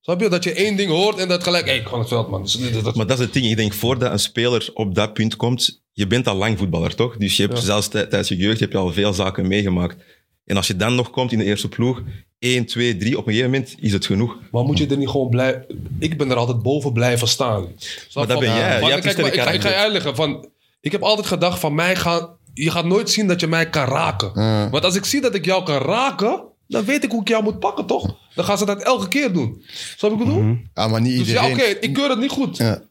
Snap 0.00 0.20
je? 0.20 0.28
Dat 0.28 0.44
je 0.44 0.52
één 0.52 0.76
ding 0.76 0.90
hoort 0.90 1.18
en 1.18 1.28
dat 1.28 1.42
gelijk, 1.42 1.66
hé, 1.66 1.72
ik 1.74 1.82
ga 1.82 1.88
van 1.90 1.98
het 1.98 2.08
veld, 2.08 2.28
man. 2.30 2.42
Dus, 2.42 2.52
dat- 2.52 2.84
dat- 2.84 2.94
Maar 2.94 3.06
dat 3.06 3.18
is 3.18 3.24
het 3.24 3.32
ding. 3.34 3.46
Ik 3.46 3.56
denk, 3.56 3.72
voordat 3.74 4.12
een 4.12 4.18
speler 4.18 4.70
op 4.74 4.94
dat 4.94 5.12
punt 5.12 5.36
komt, 5.36 5.82
je 5.92 6.06
bent 6.06 6.26
al 6.28 6.36
lang 6.36 6.58
voetballer, 6.58 6.94
toch? 6.94 7.16
Dus 7.16 7.36
je 7.36 7.42
hebt 7.42 7.58
Ja. 7.58 7.64
zelfs 7.64 7.88
tij- 7.88 8.06
tijdens 8.06 8.28
je 8.28 8.36
jeugd 8.36 8.60
heb 8.60 8.72
je 8.72 8.78
al 8.78 8.92
veel 8.92 9.12
zaken 9.12 9.48
meegemaakt. 9.48 10.02
En 10.46 10.56
als 10.56 10.66
je 10.66 10.76
dan 10.76 10.94
nog 10.94 11.10
komt 11.10 11.32
in 11.32 11.38
de 11.38 11.44
eerste 11.44 11.68
ploeg, 11.68 12.02
1, 12.38 12.66
2, 12.66 12.96
3, 12.96 13.18
op 13.18 13.26
een 13.26 13.32
gegeven 13.32 13.50
moment 13.52 13.74
is 13.78 13.92
het 13.92 14.06
genoeg. 14.06 14.36
Maar 14.50 14.64
moet 14.64 14.78
je 14.78 14.86
er 14.86 14.96
niet 14.96 15.08
gewoon 15.08 15.28
blij... 15.28 15.66
Ik 15.98 16.18
ben 16.18 16.30
er 16.30 16.36
altijd 16.36 16.62
boven 16.62 16.92
blijven 16.92 17.28
staan. 17.28 17.66
Snap 18.08 18.28
dat 18.28 18.36
van- 18.36 18.46
ben 18.46 18.54
jij. 18.54 18.72
van- 18.78 18.80
Jij 18.88 18.90
hebt 18.90 19.04
kijk, 19.04 19.16
maar 19.16 19.26
ik, 19.34 19.40
ga, 19.40 19.50
ik 19.50 19.62
je 19.62 19.74
uitleggen. 19.74 20.16
Van, 20.16 20.48
ik 20.80 20.92
heb 20.92 21.02
altijd 21.02 21.26
gedacht 21.26 21.58
van 21.60 21.74
mij 21.74 21.96
gaan... 21.96 22.28
Je 22.54 22.70
gaat 22.70 22.84
nooit 22.84 23.10
zien 23.10 23.26
dat 23.26 23.40
je 23.40 23.46
mij 23.46 23.70
kan 23.70 23.84
raken. 23.86 24.32
Want 24.70 24.84
als 24.84 24.94
ik 24.96 25.04
zie 25.04 25.20
dat 25.20 25.34
ik 25.34 25.44
jou 25.44 25.64
kan 25.64 25.78
raken... 25.78 26.42
Dan 26.68 26.84
weet 26.84 27.04
ik 27.04 27.10
hoe 27.10 27.20
ik 27.20 27.28
jou 27.28 27.42
moet 27.42 27.58
pakken, 27.58 27.86
toch? 27.86 28.16
Dan 28.34 28.44
gaan 28.44 28.58
ze 28.58 28.64
dat 28.64 28.82
elke 28.82 29.08
keer 29.08 29.32
doen. 29.32 29.62
Snap 29.96 30.10
je 30.10 30.16
wat 30.16 30.26
ik 30.26 30.32
bedoel? 30.32 30.56
Ja, 30.74 30.88
maar 30.88 31.00
niet 31.00 31.18
Dus 31.18 31.30
ja, 31.30 31.48
iedereen, 31.48 31.70
oké, 31.74 31.78
ik 31.86 31.92
keur 31.92 32.08
het 32.10 32.18
niet 32.18 32.30
goed. 32.30 32.56
Ja. 32.56 32.82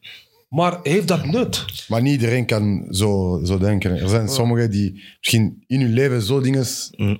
Maar 0.54 0.78
heeft 0.82 1.08
dat 1.08 1.26
nut? 1.26 1.64
maar 1.88 2.02
niet 2.02 2.12
iedereen 2.12 2.46
kan 2.46 2.86
zo, 2.90 3.40
zo 3.44 3.58
denken. 3.58 4.00
Er 4.00 4.08
zijn 4.08 4.28
sommigen 4.28 4.70
die 4.70 5.02
misschien 5.18 5.64
in 5.66 5.80
hun 5.80 5.92
leven 5.92 6.22
zo 6.22 6.40
dingen 6.40 6.66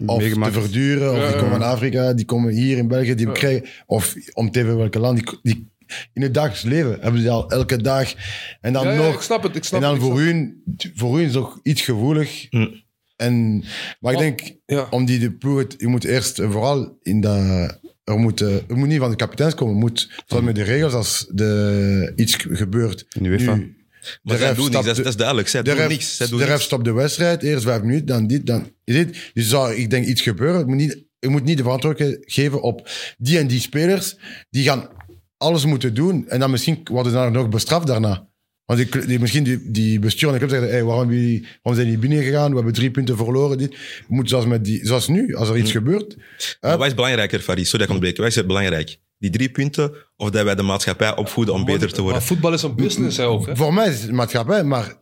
of 0.07 0.23
te 0.23 0.53
verduren, 0.53 1.13
of 1.13 1.27
die 1.27 1.37
komen 1.37 1.49
ja. 1.49 1.55
in 1.55 1.63
Afrika, 1.63 2.13
die 2.13 2.25
komen 2.25 2.53
hier 2.53 2.77
in 2.77 2.89
België, 2.89 3.15
die 3.15 3.33
krijgen, 3.33 3.69
of 3.87 4.15
om 4.33 4.51
te 4.51 4.61
even 4.61 4.77
welke 4.77 4.99
land, 4.99 5.17
die, 5.17 5.39
die, 5.43 5.73
in 6.13 6.23
het 6.23 6.35
dagelijks 6.35 6.63
leven 6.63 6.99
hebben 7.01 7.21
ze 7.21 7.31
al 7.31 7.51
elke 7.51 7.83
dag. 7.83 8.15
En 8.61 8.73
dan 8.73 8.87
Ja, 8.87 8.93
ja, 8.93 9.03
nog, 9.03 9.15
ik 9.15 9.21
snap 9.21 9.43
het, 9.43 9.57
ik 9.57 9.65
snap 9.65 9.83
en 9.83 9.87
dan 9.87 9.97
het, 9.97 10.03
voor 10.03 10.21
hun, 10.21 10.63
voor 10.95 11.17
hun 11.17 11.27
is 11.27 11.33
toch 11.33 11.59
iets 11.63 11.83
gevoelig. 11.83 12.47
Mm. 12.51 12.83
En, 13.17 13.65
maar 14.01 14.13
ik 14.13 14.19
denk, 14.19 14.57
ja. 14.67 14.87
om 14.91 15.05
die 15.05 15.19
de 15.19 15.33
ploeg, 15.33 15.65
je 15.77 15.87
moet 15.87 16.05
eerst 16.05 16.37
vooral 16.37 16.99
in 17.03 17.21
dat. 17.21 17.83
Er 18.05 18.19
moet, 18.19 18.41
eh, 18.41 18.55
er 18.55 18.77
moet 18.77 18.89
niet 18.89 18.99
van 18.99 19.11
de 19.11 19.17
kapiteins 19.17 19.55
komen. 19.55 19.75
Er 19.75 19.81
moet, 19.81 20.11
zoals 20.27 20.45
met 20.45 20.55
de 20.55 20.63
regels, 20.63 20.93
als 20.93 21.27
de, 21.33 22.13
iets 22.17 22.37
gebeurt. 22.51 23.07
In 23.17 23.23
de 23.23 23.29
UEFA. 23.29 23.55
nu, 23.55 23.77
Maar 24.23 24.37
de 24.37 24.37
zij 24.43 24.49
ref 24.49 24.57
doen 24.57 24.71
niks, 24.71 24.77
dat 24.77 24.87
is, 24.87 24.97
de- 24.97 25.03
dat 25.03 25.13
is 25.13 25.17
duidelijk. 25.19 25.49
Zij 25.49 25.63
de 25.63 25.71
doen 25.71 25.79
ref, 25.79 25.89
niks. 25.89 26.17
Zij 26.17 26.27
doen 26.27 26.39
de 26.39 26.45
ref 26.45 26.53
niks. 26.53 26.65
stopt 26.65 26.85
de 26.85 26.93
wedstrijd, 26.93 27.43
eerst 27.43 27.65
vijf 27.65 27.83
minuten, 27.83 28.07
dan 28.07 28.27
dit, 28.27 28.47
dan 28.47 28.71
dit. 28.85 29.31
Dus 29.35 29.49
zou, 29.49 29.75
ik 29.75 29.91
denk, 29.91 30.07
iets 30.07 30.23
gebeuren. 30.23 30.57
Het 30.59 30.67
moet 30.67 30.77
niet, 30.77 31.05
je 31.19 31.29
moet 31.29 31.45
niet 31.45 31.57
de 31.57 31.63
verantwoordelijkheid 31.63 32.33
geven 32.33 32.63
op 32.63 32.89
die 33.19 33.39
en 33.39 33.47
die 33.47 33.61
spelers. 33.61 34.17
Die 34.51 34.65
gaan 34.65 34.89
alles 35.37 35.65
moeten 35.67 35.95
doen. 35.95 36.29
En 36.29 36.41
dan 36.41 36.51
misschien 36.51 36.81
worden 36.85 37.13
ze 37.13 37.19
dan 37.19 37.33
nog 37.33 37.49
bestraft 37.49 37.87
daarna. 37.87 38.27
Want 38.67 38.79
die, 38.93 39.07
die, 39.07 39.19
misschien 39.21 39.45
die, 39.45 39.71
die 39.71 39.99
bestuur 39.99 40.27
en 40.29 40.33
de 40.33 40.39
club 40.39 40.51
zeggen, 40.51 40.69
hey, 40.71 40.83
waarom, 40.85 41.01
hebben 41.09 41.21
jullie- 41.25 41.47
waarom 41.63 41.83
zijn 41.83 41.89
die 41.95 41.99
binnen 42.09 42.23
gegaan? 42.23 42.49
We 42.51 42.55
hebben 42.57 42.73
drie 42.75 42.91
punten 42.91 43.17
verloren. 43.17 43.59
Dit. 43.59 43.73
Je 43.73 44.05
moet 44.09 44.29
zoals, 44.29 44.47
met 44.47 44.65
die, 44.65 44.87
zoals 44.87 45.09
nu, 45.09 45.35
als 45.35 45.49
er 45.49 45.57
iets 45.57 45.71
gebeurt. 45.71 46.17
Maar 46.61 46.79
wat 46.79 46.87
is 46.87 46.95
belangrijker, 46.95 47.41
Faris? 47.41 47.65
Sorry 47.71 47.79
dat 47.79 47.89
ik 47.89 47.93
ontbreek. 48.03 48.17
Wat 48.17 48.27
is 48.27 48.35
het 48.35 48.47
belangrijk? 48.47 48.99
Die 49.19 49.31
drie 49.31 49.49
punten 49.49 49.93
of 50.17 50.31
dat 50.31 50.45
wij 50.45 50.55
de 50.55 50.63
maatschappij 50.63 51.17
opvoeden 51.17 51.55
om 51.55 51.65
beter 51.65 51.89
te 51.93 52.01
worden? 52.01 52.19
Maar 52.19 52.23
voetbal 52.29 52.53
is 52.53 52.63
een 52.63 52.75
business, 52.75 53.17
hè, 53.17 53.25
ook. 53.27 53.47
Hè? 53.47 53.57
Voor 53.57 53.75
mij 53.75 53.89
is 53.89 54.03
het 54.03 54.13
maatschappij, 54.13 54.65
maar 54.65 54.95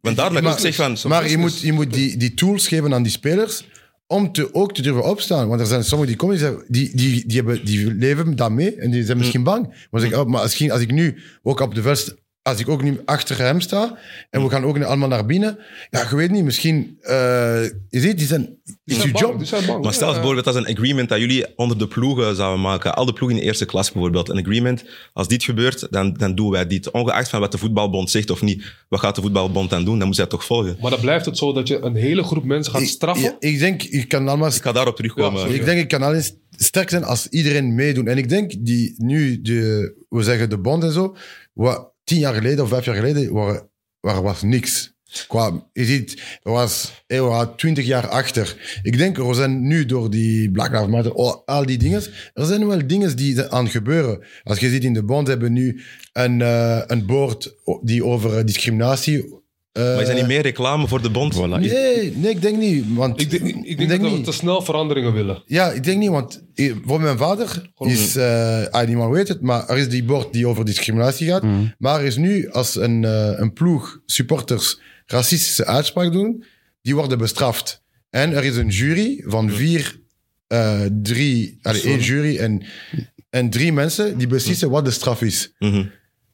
Want 0.00 0.16
daar 0.16 0.32
ik 0.44 0.58
zeg 0.58 0.74
van... 0.74 0.96
maar 1.08 1.28
je 1.30 1.36
moet, 1.36 1.60
je 1.60 1.72
moet 1.72 1.92
die, 1.92 2.16
die 2.16 2.34
tools 2.34 2.68
geven 2.68 2.94
aan 2.94 3.02
die 3.02 3.12
spelers 3.12 3.64
om 4.06 4.32
te, 4.32 4.54
ook 4.54 4.74
te 4.74 4.82
durven 4.82 5.04
opstaan. 5.04 5.48
Want 5.48 5.60
er 5.60 5.66
zijn 5.66 5.84
sommigen 5.84 6.16
die 6.16 6.26
komen, 6.26 6.64
die, 6.68 6.90
die, 6.90 6.96
die, 6.96 7.26
die, 7.26 7.36
hebben, 7.36 7.64
die 7.64 7.94
leven 7.94 8.36
daarmee 8.36 8.74
en 8.74 8.90
die 8.90 9.04
zijn 9.04 9.18
misschien 9.18 9.42
bang. 9.42 9.86
Maar, 9.90 10.00
zeg, 10.00 10.12
oh, 10.14 10.26
maar 10.26 10.42
misschien 10.42 10.70
als 10.70 10.80
ik 10.80 10.90
nu 10.90 11.18
ook 11.42 11.60
op 11.60 11.74
de 11.74 11.82
veld, 11.82 12.14
als 12.50 12.60
ik 12.60 12.68
ook 12.68 12.82
nu 12.82 13.00
achter 13.04 13.38
hem 13.38 13.60
sta 13.60 13.98
en 14.30 14.42
we 14.42 14.50
gaan 14.50 14.64
ook 14.64 14.82
allemaal 14.82 15.08
naar 15.08 15.26
binnen, 15.26 15.58
ja, 15.90 16.06
je 16.10 16.16
weet 16.16 16.30
niet, 16.30 16.44
misschien, 16.44 16.98
eh, 17.00 17.14
je 17.88 18.00
ziet, 18.00 18.18
die 18.18 18.26
zijn, 18.26 18.58
Die 18.84 18.96
is 18.96 19.10
bang, 19.10 19.18
job. 19.18 19.38
die 19.38 19.46
zijn 19.46 19.66
bang. 19.66 19.84
Maar 19.84 19.92
stel 19.92 20.12
bijvoorbeeld 20.12 20.44
dat 20.44 20.54
is 20.54 20.60
een 20.60 20.76
agreement 20.76 21.08
dat 21.08 21.18
jullie 21.18 21.46
onder 21.56 21.78
de 21.78 21.88
ploegen 21.88 22.36
zouden 22.36 22.60
maken. 22.60 22.94
Al 22.94 23.04
de 23.04 23.12
ploegen 23.12 23.36
in 23.36 23.42
de 23.42 23.48
eerste 23.48 23.64
klas 23.64 23.92
bijvoorbeeld. 23.92 24.28
Een 24.28 24.38
agreement. 24.38 24.84
Als 25.12 25.28
dit 25.28 25.44
gebeurt, 25.44 25.86
dan, 25.90 26.12
dan 26.12 26.34
doen 26.34 26.50
wij 26.50 26.66
dit. 26.66 26.90
Ongeacht 26.90 27.28
van 27.28 27.40
wat 27.40 27.52
de 27.52 27.58
voetbalbond 27.58 28.10
zegt 28.10 28.30
of 28.30 28.42
niet. 28.42 28.64
Wat 28.88 29.00
gaat 29.00 29.14
de 29.14 29.20
voetbalbond 29.20 29.70
dan 29.70 29.84
doen? 29.84 29.98
Dan 29.98 30.06
moet 30.06 30.16
zij 30.16 30.26
toch 30.26 30.44
volgen. 30.44 30.76
Maar 30.80 30.90
dan 30.90 31.00
blijft 31.00 31.24
het 31.24 31.38
zo 31.38 31.52
dat 31.52 31.68
je 31.68 31.80
een 31.80 31.94
hele 31.94 32.22
groep 32.22 32.44
mensen 32.44 32.72
gaat 32.72 32.86
straffen. 32.86 33.36
ik 33.38 33.58
denk, 33.58 33.82
ik 33.82 34.08
kan 34.08 34.28
allemaal 34.28 34.48
Ik 34.48 34.62
ga 34.62 34.72
daarop 34.72 34.96
terugkomen. 34.96 35.48
Ja. 35.48 35.54
Ik 35.54 35.64
denk, 35.64 35.80
ik 35.80 35.88
kan 35.88 36.02
alleen 36.02 36.24
sterk 36.50 36.90
zijn 36.90 37.04
als 37.04 37.26
iedereen 37.28 37.74
meedoet. 37.74 38.06
En 38.06 38.18
ik 38.18 38.28
denk, 38.28 38.52
die, 38.58 38.94
nu, 38.96 39.40
de, 39.40 39.94
we 40.08 40.22
zeggen 40.22 40.50
de 40.50 40.58
bond 40.58 40.82
en 40.82 40.92
zo, 40.92 41.16
wat 41.52 41.92
tien 42.10 42.18
jaar 42.18 42.34
geleden 42.34 42.64
of 42.64 42.68
vijf 42.68 42.84
jaar 42.84 42.94
geleden, 42.94 43.32
waar 44.00 44.22
was 44.22 44.42
niks. 44.42 44.98
Qua, 45.28 45.66
je 45.72 45.84
ziet, 45.84 46.22
er 46.42 46.52
was, 46.52 47.04
waren 47.06 47.56
twintig 47.56 47.86
jaar 47.86 48.08
achter. 48.08 48.78
Ik 48.82 48.98
denk, 48.98 49.18
er 49.18 49.34
zijn 49.34 49.66
nu 49.66 49.86
door 49.86 50.10
die 50.10 50.50
Black 50.50 50.72
Lives 50.72 50.88
Matter, 50.88 51.14
al, 51.14 51.46
al 51.46 51.66
die 51.66 51.78
dingen, 51.78 52.02
er 52.34 52.44
zijn 52.44 52.66
wel 52.66 52.86
dingen 52.86 53.16
die 53.16 53.42
aan 53.42 53.68
gebeuren. 53.68 54.24
Als 54.44 54.58
je 54.58 54.68
ziet 54.68 54.84
in 54.84 54.92
de 54.92 55.04
bond 55.04 55.26
hebben 55.26 55.52
nu 55.52 55.80
een, 56.12 56.42
eh, 56.42 56.82
een 56.86 57.06
board 57.06 57.54
die 57.82 58.04
over 58.04 58.38
eh, 58.38 58.44
discriminatie... 58.44 59.38
eh, 59.72 59.82
Maar 59.84 60.00
is 60.00 60.06
dat 60.06 60.16
niet 60.16 60.26
meer 60.26 60.42
reclame 60.42 60.88
voor 60.88 61.02
de 61.02 61.10
bond? 61.10 61.34
Voilà. 61.34 61.60
Nee, 61.60 62.16
nee, 62.16 62.30
ik 62.30 62.42
denk 62.42 62.56
niet. 62.56 62.84
Want, 62.94 63.20
Ik 63.20 63.30
denk, 63.30 63.64
ik 63.64 63.88
denk, 63.88 64.02
dat 64.02 64.12
we 64.12 64.20
te 64.20 64.32
snel 64.32 64.62
veranderingen 64.62 65.12
willen. 65.12 65.42
ja, 65.46 65.70
ik 65.70 65.84
denk 65.84 65.98
niet, 65.98 66.10
want 66.10 66.42
eh, 66.54 66.72
voor 66.84 67.00
mijn 67.00 67.18
vader 67.18 67.70
is, 67.78 68.16
eh 68.16 68.66
ah, 68.66 68.86
niemand 68.86 69.14
weet 69.14 69.28
het, 69.28 69.40
maar 69.40 69.68
er 69.68 69.78
is 69.78 69.88
die 69.88 70.04
bord 70.04 70.32
die 70.32 70.46
over 70.46 70.64
discriminatie 70.64 71.26
gaat. 71.26 71.44
Maar 71.78 72.00
er 72.00 72.06
is 72.06 72.16
nu, 72.16 72.50
als 72.50 72.76
een, 72.76 73.04
eh, 73.04 73.32
een 73.36 73.52
ploeg 73.52 74.00
supporters 74.06 74.80
racistische 75.06 75.66
uitspraak 75.66 76.12
doen, 76.12 76.44
die 76.82 76.94
worden 76.94 77.18
bestraft. 77.18 77.82
En 78.10 78.32
er 78.32 78.44
is 78.44 78.56
een 78.56 78.68
jury 78.68 79.22
van 79.26 79.50
vier, 79.50 80.00
eh, 80.46 80.80
drie, 81.02 81.58
allee, 81.62 81.82
één 81.82 81.98
jury 82.00 82.36
en, 82.38 82.62
en 83.30 83.50
drie 83.50 83.72
mensen 83.72 84.18
die 84.18 84.26
beslissen 84.26 84.70
wat 84.70 84.84
de 84.84 84.90
straf 84.90 85.22
is. 85.22 85.52
Mhm. 85.58 85.84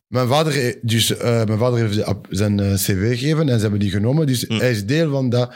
Mijn 0.07 0.29
vader, 0.29 0.67
eh, 0.67 0.75
dus, 0.83 1.17
eh, 1.17 1.45
mijn 1.45 1.59
vader 1.59 1.79
heeft 1.79 2.05
zijn 2.31 2.61
eh, 2.61 2.75
cv 2.75 3.19
gegeven 3.19 3.49
en 3.49 3.55
ze 3.55 3.61
hebben 3.61 3.81
die 3.81 3.91
genomen. 3.91 4.27
Dus 4.27 4.45
hij 4.49 4.71
is 4.71 4.87
deel 4.87 5.11
van, 5.11 5.29
dat, 5.29 5.55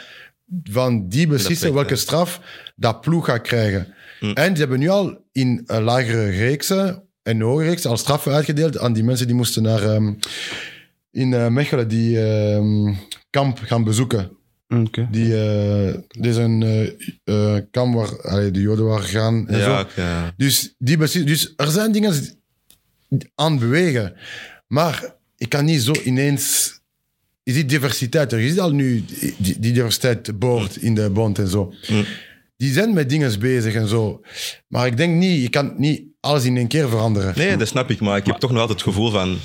van 0.63 1.07
die 1.07 1.27
beslissen 1.27 1.73
welke 1.73 1.89
ja. 1.89 1.95
straf 1.95 2.41
dat 2.75 3.01
ploeg 3.01 3.25
gaat 3.25 3.41
krijgen. 3.41 3.93
En 4.33 4.55
ze 4.55 4.61
hebben 4.61 4.79
nu 4.79 4.87
al 4.89 5.17
in 5.31 5.63
een 5.65 5.83
lagere 5.83 6.29
reeksen 6.29 7.03
en 7.23 7.41
hogere 7.41 7.67
reeksen 7.67 7.89
al 7.89 7.97
straffen 7.97 8.33
uitgedeeld 8.33 8.77
aan 8.77 8.93
die 8.93 9.03
mensen 9.03 9.27
die 9.27 9.35
moesten 9.35 9.63
naar 9.63 9.83
ehm, 9.83 10.13
in 11.11 11.53
Mechelen 11.53 11.87
die 11.87 12.21
ehm, 12.21 12.93
kamp 13.29 13.59
gaan 13.59 13.83
bezoeken. 13.83 14.31
Oké. 14.79 15.07
Die, 15.11 15.37
eh 15.37 15.93
dit 16.07 16.25
is 16.25 16.35
een 16.35 16.63
eh, 16.63 17.55
eh, 17.55 17.63
kamp 17.71 17.95
waar 17.95 18.21
allee, 18.21 18.51
de 18.51 18.61
Joden 18.61 18.85
waren 18.85 19.03
gegaan. 19.03 19.47
En 19.47 19.63
zo. 19.63 19.85
Ja. 19.95 20.33
Dus, 20.37 20.75
die 20.77 20.97
dus 21.23 21.53
er 21.55 21.67
zijn 21.67 21.91
dingen 21.91 22.13
aan 23.35 23.51
het 23.51 23.59
bewegen. 23.59 24.15
Maar 24.67 25.15
ik 25.37 25.49
kan 25.49 25.65
niet 25.65 25.81
zo 25.81 25.93
ineens... 26.03 26.73
Je 27.43 27.53
ziet 27.53 27.69
diversiteit. 27.69 28.31
Er 28.31 28.39
is 28.39 28.59
al 28.59 28.71
nu 28.71 29.03
die, 29.37 29.59
die 29.59 29.73
diversiteit 29.73 30.39
boord 30.39 30.75
in 30.75 30.95
de 30.95 31.09
bond 31.09 31.39
en 31.39 31.47
zo. 31.47 31.73
Mm. 31.87 32.05
die 32.57 32.73
zijn 32.73 32.93
met 32.93 33.09
dingen 33.09 33.39
bezig 33.39 33.73
en 33.73 33.87
zo. 33.87 34.21
Maar 34.67 34.87
ik 34.87 34.97
denk 34.97 35.15
niet, 35.15 35.41
je 35.41 35.49
kan 35.49 35.73
niet 35.77 36.03
alles 36.19 36.43
in 36.43 36.57
één 36.57 36.67
keer 36.67 36.89
veranderen. 36.89 37.33
Nee, 37.37 37.57
dat 37.57 37.67
snap 37.67 37.89
ik, 37.89 37.99
maar 37.99 38.17
ik 38.17 38.25
heb 38.25 38.35
toch 38.35 38.51
nog 38.51 38.59
altijd 38.59 38.79
het 38.79 38.87
gevoel 38.87 39.11
van... 39.11 39.37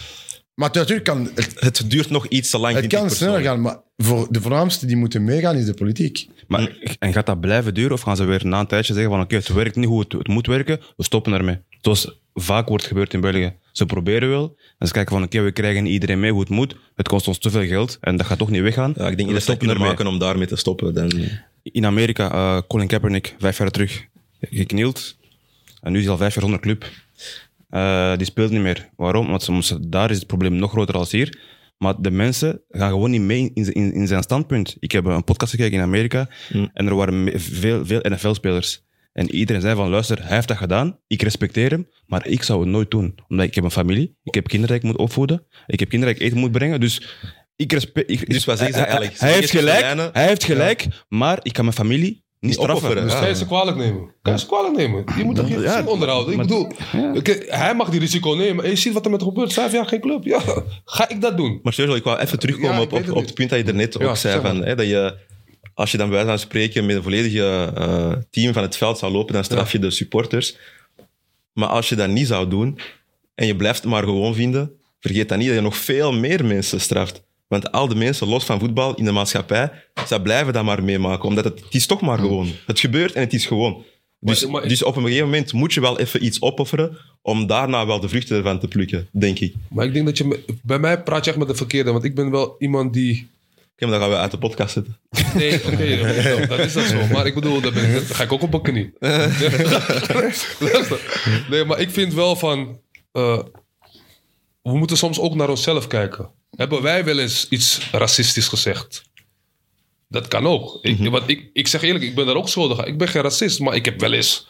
Maar 0.57 0.71
natuurlijk 0.73 1.05
kan 1.05 1.31
het, 1.35 1.55
Het 1.55 1.90
duurt 1.90 2.11
nog 2.11 2.27
iets 2.27 2.51
te 2.51 2.59
lang, 2.59 2.75
het 2.75 2.87
kan 2.87 3.11
sneller 3.11 3.40
gaan, 3.40 3.61
maar 3.61 3.77
voor 3.97 4.27
de 4.31 4.40
voornaamste 4.40 4.87
die 4.87 4.97
moeten 4.97 5.25
meegaan 5.25 5.57
is 5.57 5.64
de 5.64 5.75
politiek. 5.75 6.29
Maar, 6.49 6.97
en 6.99 7.12
gaat 7.12 7.27
dat 7.27 7.40
blijven 7.40 7.75
duren 7.75 7.92
of 7.92 8.01
gaan 8.01 8.16
ze 8.16 8.25
weer 8.25 8.47
na 8.47 8.61
een 8.61 8.66
tijdje 8.66 8.92
zeggen 8.92 9.12
van 9.12 9.21
oké, 9.21 9.35
het 9.37 9.49
werkt 9.49 9.77
niet 9.77 9.87
hoe 9.87 10.01
het, 10.01 10.12
het 10.12 10.29
moet 10.29 10.47
werken, 10.47 10.81
we 10.97 11.05
stoppen 11.05 11.33
ermee. 11.33 11.59
Zoals 11.81 12.21
vaak 12.35 12.69
wordt 12.69 12.85
gebeurd 12.85 13.14
in 13.14 13.21
België. 13.21 13.55
Ze 13.73 13.87
proberen 13.87 14.29
wel 14.29 14.57
en 14.79 14.87
ze 14.87 14.92
kijken 14.92 15.14
van 15.14 15.23
oké, 15.23 15.40
we 15.40 15.53
krijgen 15.53 15.87
iedereen 15.87 16.21
mee 16.21 16.31
hoe 16.31 16.40
het 16.40 16.49
moet. 16.49 16.77
Het 16.95 17.09
kost 17.09 17.29
ons 17.29 17.38
te 17.38 17.51
veel 17.51 17.66
geld 17.66 17.99
en 18.01 18.16
dat 18.16 18.27
gaat 18.27 18.38
toch 18.38 18.51
niet 18.51 18.62
weggaan. 18.62 18.95
Ja, 18.97 19.09
ik 19.09 19.16
denk 19.16 19.33
dat 19.33 19.42
ze 19.42 19.57
kunnen 19.57 19.77
ermee. 19.77 19.90
maken 19.90 20.07
om 20.07 20.19
daarmee 20.19 20.47
te 20.47 20.57
stoppen. 20.57 20.95
Dan... 20.95 21.12
In 21.62 21.87
Amerika, 21.87 22.33
eh, 22.33 22.62
Colin 22.69 22.87
Kaepernick, 22.87 23.35
vijf 23.38 23.59
jaar 23.59 23.71
terug, 23.71 24.05
geknield. 24.40 25.16
En 25.81 25.92
nu 25.92 25.99
is 25.99 26.05
hij 26.05 26.12
al 26.12 26.19
vijf 26.19 26.35
jaar 26.35 26.42
zonder 26.42 26.61
club. 26.61 26.90
Eh, 27.68 28.16
die 28.16 28.26
speelt 28.26 28.50
niet 28.50 28.61
meer. 28.61 28.90
Waarom? 28.96 29.26
Want 29.29 29.42
soms, 29.42 29.76
daar 29.81 30.11
is 30.11 30.16
het 30.16 30.26
probleem 30.26 30.57
nog 30.57 30.70
groter 30.70 30.94
als 30.94 31.12
hier. 31.12 31.38
Maar 31.79 31.94
de 31.98 32.11
mensen 32.11 32.62
gaan 32.68 32.90
gewoon 32.90 33.11
niet 33.11 33.20
mee 33.20 33.50
in, 33.55 33.72
in, 33.72 33.92
in 33.92 34.07
zijn 34.07 34.22
standpunt. 34.22 34.76
Ik 34.79 34.92
heb 34.92 35.05
een 35.05 35.24
podcast 35.24 35.50
gekeken 35.50 35.72
in 35.72 35.85
Amerika 35.85 36.29
en 36.72 36.87
er 36.87 36.94
waren 36.94 37.40
veel, 37.40 37.87
veel 37.87 38.00
NFL-spelers. 38.02 38.85
En 39.12 39.31
iedereen 39.31 39.62
zei 39.62 39.74
van, 39.74 39.88
luister, 39.88 40.22
hij 40.22 40.35
heeft 40.35 40.48
dat 40.48 40.57
gedaan, 40.57 40.98
ik 41.07 41.22
respecteer 41.22 41.70
hem, 41.70 41.88
maar 42.07 42.26
ik 42.26 42.42
zou 42.42 42.61
het 42.61 42.68
nooit 42.68 42.90
doen. 42.90 43.14
Omdat 43.29 43.46
ik 43.46 43.55
heb 43.55 43.64
een 43.64 43.70
familie, 43.70 44.16
ik 44.22 44.35
heb 44.35 44.48
kinderen 44.48 44.81
die 44.81 44.88
ik 44.88 44.92
moet 44.92 45.07
opvoeden, 45.07 45.46
ik 45.66 45.81
heb 45.81 45.88
kinderen 45.88 46.14
die 46.14 46.24
ik 46.24 46.31
eten 46.31 46.42
moet 46.42 46.52
brengen, 46.52 46.81
dus 46.81 47.18
ik 47.57 47.72
respecteer... 47.72 48.24
Dus 48.29 48.44
wat 48.44 48.59
zeggen 48.59 48.76
ze 48.76 48.83
hij, 48.83 48.90
hij, 48.90 48.98
eigenlijk? 48.98 49.20
hij 49.20 49.33
heeft 49.33 49.50
gelijk, 49.50 50.14
hij 50.14 50.26
heeft 50.26 50.44
gelijk, 50.44 50.87
maar 51.09 51.38
ik 51.42 51.52
kan 51.52 51.64
mijn 51.64 51.76
familie 51.76 52.24
niet 52.40 52.53
straffen. 52.53 52.77
opofferen, 52.77 53.03
Dus 53.05 53.18
kan 53.18 53.29
je 53.29 53.35
ze 53.37 53.46
kwalijk 53.46 53.77
nemen? 53.77 54.11
Kan 54.22 54.33
je 54.33 54.38
ze 54.38 54.46
kwalijk 54.46 54.77
nemen? 54.77 55.05
Je 55.16 55.25
moet 55.25 55.37
toch 55.37 55.49
je 55.49 55.59
Ja, 55.61 55.70
gezin 55.70 55.87
onderhouden? 55.87 56.31
Ik 56.31 56.37
maar- 56.37 56.46
bedoel, 56.46 57.16
oké, 57.16 57.38
hij 57.49 57.75
mag 57.75 57.88
die 57.90 58.01
risico 58.01 58.31
nemen. 58.35 58.64
En 58.64 58.70
je 58.70 58.77
ziet 58.77 58.92
wat 58.92 59.05
er 59.05 59.11
met 59.11 59.20
hem 59.20 59.29
gebeurt. 59.29 59.53
Vijf 59.53 59.72
jaar 59.72 59.87
geen 59.87 60.01
club. 60.01 60.25
Ja, 60.25 60.40
ga 60.85 61.09
ik 61.09 61.20
dat 61.20 61.37
doen? 61.37 61.61
Maar 61.62 61.72
Sergio, 61.72 61.94
ik 61.94 62.05
wou 62.05 62.18
even 62.18 62.38
terugkomen 62.38 62.81
op, 62.81 62.92
op, 62.92 62.99
het 62.99 63.09
op 63.11 63.14
niet. 63.16 63.25
het 63.25 63.35
punt 63.35 63.51
dat 63.51 63.59
je 63.59 63.64
er 63.64 63.75
net 63.75 63.96
Ja, 63.99 64.07
ook 64.07 64.16
zei. 64.16 64.33
zeg 64.35 64.42
maar. 64.42 64.55
Van, 64.55 64.64
hè, 64.64 64.75
dat 64.75 64.87
je, 64.87 65.16
als 65.75 65.90
je 65.90 65.96
dan 65.96 66.07
bij 66.07 66.16
wijze 66.16 66.31
van 66.31 66.49
spreken 66.49 66.87
met 66.87 66.96
een 66.96 67.03
volledige 67.03 67.72
eh, 67.77 68.12
team 68.31 68.53
van 68.53 68.62
het 68.62 68.77
veld 68.77 68.99
zou 68.99 69.12
lopen, 69.12 69.35
dan 69.35 69.44
straf 69.44 69.72
je 69.72 69.79
de 69.79 69.90
supporters. 69.90 70.57
Maar 71.53 71.68
als 71.68 71.88
je 71.88 71.94
dat 71.94 72.09
niet 72.09 72.27
zou 72.27 72.49
doen 72.49 72.79
en 73.35 73.46
je 73.46 73.57
blijft 73.57 73.81
het 73.83 73.90
maar 73.90 74.03
gewoon 74.03 74.35
vinden, 74.35 74.72
vergeet 75.01 75.29
dan 75.29 75.38
niet 75.38 75.46
dat 75.46 75.57
je 75.57 75.62
nog 75.62 75.77
veel 75.77 76.12
meer 76.12 76.44
mensen 76.44 76.81
straft. 76.81 77.22
Want 77.47 77.73
al 77.73 77.89
de 77.89 77.95
mensen, 77.95 78.29
los 78.29 78.45
van 78.45 78.59
voetbal, 78.59 78.95
in 78.95 79.05
de 79.05 79.13
maatschappij, 79.13 79.71
zij 80.07 80.21
blijven 80.21 80.53
dat 80.53 80.65
maar 80.65 80.83
meemaken. 80.85 81.29
Omdat 81.29 81.45
het, 81.45 81.61
het 81.65 81.75
is 81.75 81.87
toch 81.87 82.01
maar 82.01 82.19
gewoon. 82.19 82.49
Het 82.67 82.81
gebeurt 82.81 83.13
en 83.13 83.21
het 83.21 83.33
is 83.33 83.47
gewoon. 83.47 83.85
Dus, 84.21 84.47
dus 84.69 84.83
op 84.83 84.97
een 84.97 85.03
gegeven 85.03 85.25
moment 85.25 85.53
moet 85.53 85.75
je 85.75 85.81
wel 85.81 85.99
even 85.99 86.25
iets 86.25 86.43
opofferen 86.43 86.97
om 87.23 87.47
daarna 87.47 87.87
wel 87.87 88.01
de 88.01 88.09
vruchten 88.09 88.37
ervan 88.37 88.59
te 88.61 88.69
plukken, 88.69 89.09
denk 89.13 89.39
ik. 89.39 89.55
Maar 89.71 89.87
ik 89.87 89.93
denk 89.93 90.07
dat 90.07 90.19
je... 90.19 90.25
me- 90.25 90.45
Bij 90.63 90.79
mij 90.79 91.03
praat 91.03 91.25
je 91.25 91.31
echt 91.31 91.39
met 91.39 91.49
de 91.49 91.55
verkeerde. 91.55 91.93
Want 91.93 92.05
ik 92.05 92.15
ben 92.15 92.31
wel 92.31 92.57
iemand 92.59 92.93
die... 92.93 93.29
Oké, 93.73 93.87
maar 93.87 93.99
dan 93.99 94.01
gaan 94.01 94.11
we 94.11 94.23
uit 94.23 94.31
de 94.31 94.39
podcast 94.39 94.73
zitten. 94.73 94.99
Nee, 95.35 95.55
oké, 95.67 95.97
dat- 96.23 96.49
dat 96.49 96.59
is 96.59 96.73
dat 96.73 96.85
zo. 96.85 97.07
Maar 97.13 97.27
ik 97.27 97.35
bedoel, 97.35 97.61
dan, 97.61 97.73
ben 97.75 97.85
ik, 97.85 97.93
dan 97.93 98.17
ga 98.17 98.23
ik 98.23 98.33
ook 98.33 98.43
op 98.43 98.51
mijn 98.51 98.63
knie. 98.63 98.93
Luister. 100.59 101.01
nee, 101.51 101.65
maar 101.65 101.81
ik 101.81 101.91
vind 101.91 102.15
wel 102.15 102.37
van... 102.37 102.81
eh, 103.13 103.39
we 104.63 104.77
moeten 104.79 104.97
soms 104.97 105.21
ook 105.21 105.35
naar 105.35 105.49
onszelf 105.49 105.87
kijken. 105.87 106.31
Hebben 106.57 106.83
wij 106.83 107.05
wel 107.05 107.19
eens 107.19 107.47
iets 107.49 107.88
racistisch 107.92 108.49
gezegd? 108.49 109.03
Dat 110.09 110.29
kan 110.29 110.47
ook. 110.47 110.79
Ik, 110.83 111.09
want 111.11 111.29
ik, 111.29 111.51
ik 111.53 111.66
zeg 111.69 111.83
eerlijk, 111.83 112.05
ik 112.05 112.14
ben 112.14 112.27
daar 112.27 112.37
ook 112.37 112.49
schuldig 112.49 112.79
aan. 112.81 112.87
Ik 112.87 112.99
ben 112.99 113.09
geen 113.09 113.23
racist, 113.23 113.61
maar 113.61 113.75
ik 113.75 113.85
heb 113.85 114.01
wel 114.01 114.12
eens... 114.12 114.47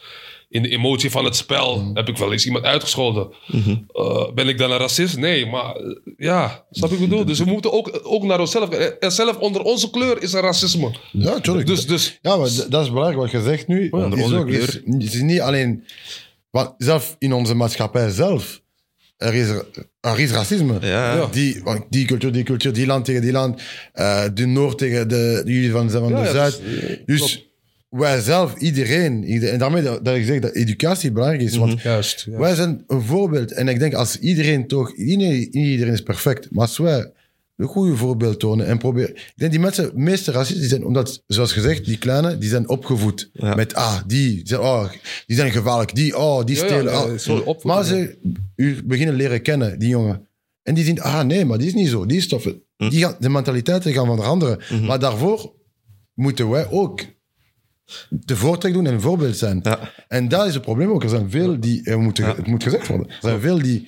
In 0.49 0.61
de 0.61 0.69
emotie 0.69 1.11
van 1.11 1.25
het 1.25 1.35
spel 1.35 1.91
heb 1.93 2.07
ik 2.09 2.17
wel 2.17 2.31
eens 2.31 2.45
iemand 2.45 2.65
uitgescholden. 2.65 3.29
Eh, 3.93 4.31
ben 4.33 4.47
ik 4.47 4.57
dan 4.57 4.71
een 4.71 4.77
racist? 4.77 5.17
Nee, 5.17 5.45
maar 5.45 5.75
eh, 5.75 5.95
ja, 6.17 6.65
snap 6.71 6.91
ik 6.91 6.95
wat 6.97 7.03
ik 7.05 7.09
bedoel? 7.09 7.25
Dus 7.25 7.39
we 7.39 7.45
moeten 7.45 7.71
ook, 7.73 7.99
ook 8.03 8.23
naar 8.23 8.39
onszelf 8.39 8.69
kijken. 8.69 8.99
En 8.99 9.11
zelf 9.11 9.37
onder 9.37 9.61
onze 9.61 9.89
kleur 9.89 10.21
is 10.21 10.33
er 10.33 10.41
racisme. 10.41 10.95
Ja, 11.11 11.39
tuurlijk. 11.39 11.67
Dus, 11.67 11.87
dus 11.87 12.17
Ja, 12.21 12.35
maar 12.37 12.47
d- 12.47 12.71
dat 12.71 12.81
is 12.83 12.89
belangrijk 12.89 13.17
wat 13.19 13.31
je 13.31 13.41
zegt 13.41 13.67
nu. 13.67 13.89
Onder 13.89 14.09
Het 14.09 14.17
is 14.17 14.23
onze 14.23 14.37
ook- 14.37 14.49
het 14.51 14.67
is- 14.67 14.73
Het 14.93 15.13
is 15.13 15.21
niet 15.21 15.39
alleen... 15.41 15.85
Want 16.49 16.73
zelf 16.77 17.15
in 17.19 17.33
onze 17.33 17.53
maatschappij 17.55 18.09
zelf, 18.09 18.61
er 19.17 19.33
is, 19.33 19.47
er 19.49 19.65
is 20.15 20.31
racisme. 20.31 20.77
Ja. 20.81 21.15
Ja. 21.15 21.27
Die, 21.31 21.61
die 21.89 22.05
cultuur, 22.05 22.31
die 22.31 22.43
cultuur, 22.43 22.73
die 22.73 22.85
land 22.85 23.05
tegen 23.05 23.21
die 23.21 23.31
land. 23.31 23.61
de 24.33 24.45
Noord 24.45 24.77
tegen 24.77 25.07
de, 25.09 25.41
jullie 25.45 25.71
van, 25.71 25.89
van 25.91 26.09
Ja, 26.09 26.21
de 26.23 26.29
Zuid. 26.29 26.61
dus, 27.05 27.19
Dus, 27.21 27.49
wij 27.89 28.21
zelf, 28.21 28.55
iedereen, 28.55 29.23
ieder- 29.23 29.49
en 29.49 29.59
daarmee 29.59 29.83
dat, 29.83 30.05
dat 30.05 30.15
ik 30.15 30.25
zeg 30.25 30.39
dat 30.39 30.53
educatie 30.55 31.11
belangrijk 31.11 31.41
is. 31.43 31.57
Want 31.57 31.81
juist. 31.81 32.25
Ja. 32.31 32.37
wij 32.37 32.55
zijn 32.55 32.83
een 32.87 33.01
voorbeeld. 33.01 33.51
En 33.51 33.67
ik 33.67 33.79
denk 33.79 33.93
als 33.93 34.19
iedereen 34.19 34.67
toch, 34.67 34.95
iedereen, 34.95 35.33
niet 35.37 35.53
iedereen 35.53 35.93
is 35.93 36.01
perfect, 36.03 36.47
maar 36.51 36.61
als 36.61 36.77
wij 36.77 37.11
een 37.57 37.67
goede 37.67 37.95
voorbeeld 37.95 38.39
tonen 38.39 38.65
en 38.65 38.77
proberen. 38.77 39.15
Ik 39.15 39.33
denk 39.35 39.51
die 39.51 39.59
mensen, 39.59 39.83
de 39.85 39.99
meeste 39.99 40.31
racisten, 40.31 40.59
die 40.59 40.69
zijn, 40.69 40.85
omdat, 40.85 41.23
zoals 41.27 41.51
gezegd, 41.53 41.85
die 41.85 41.97
kleine, 41.97 42.37
die 42.37 42.49
zijn 42.49 42.69
opgevoed 42.69 43.29
Ja. 43.33 43.55
met, 43.55 43.73
ah, 43.75 43.97
die, 44.07 44.33
die 44.35 44.47
zijn, 44.47 44.61
oh, 44.61 44.89
die 45.25 45.35
zijn 45.35 45.51
gevaarlijk, 45.51 45.95
die, 45.95 46.17
oh, 46.17 46.45
die 46.45 46.55
Ja, 46.55 46.61
ja, 46.61 46.67
stelen. 46.67 46.93
ja, 46.93 47.43
ah. 47.45 47.63
maar 47.63 47.77
ja. 47.77 47.83
ze 47.83 48.17
u 48.55 48.83
beginnen 48.85 49.15
leren 49.15 49.41
kennen, 49.41 49.79
die 49.79 49.89
jongen. 49.89 50.27
En 50.63 50.73
die 50.73 50.83
zien, 50.83 51.01
ah 51.01 51.25
nee, 51.25 51.45
maar 51.45 51.57
die 51.57 51.67
is 51.67 51.73
niet 51.73 51.89
zo, 51.89 52.05
die 52.05 52.17
is 52.17 52.27
tof. 52.27 52.43
Hm. 52.77 52.89
Die 52.89 53.01
gaan, 53.01 53.15
de 53.19 53.29
mentaliteiten 53.29 53.93
gaan 53.93 54.15
veranderen. 54.15 54.59
Mhm. 54.69 54.85
Maar 54.85 54.99
daarvoor 54.99 55.53
moeten 56.13 56.49
wij 56.49 56.69
ook 56.69 57.01
de 58.09 58.35
voortrek 58.35 58.73
doen 58.73 58.85
en 58.87 58.93
een 58.93 59.01
voorbeeld 59.01 59.37
zijn. 59.37 59.59
Ja. 59.63 59.93
En 60.07 60.27
dat 60.27 60.47
is 60.47 60.53
het 60.53 60.63
probleem 60.63 60.89
ook. 60.89 61.03
Er 61.03 61.09
zijn 61.09 61.29
veel 61.29 61.59
die, 61.59 61.83
er 61.83 61.99
moet, 61.99 62.17
het 62.17 62.47
moet 62.47 62.63
gezegd 62.63 62.87
worden, 62.87 63.07
er 63.07 63.17
zijn 63.21 63.39
veel 63.39 63.57
die, 63.61 63.87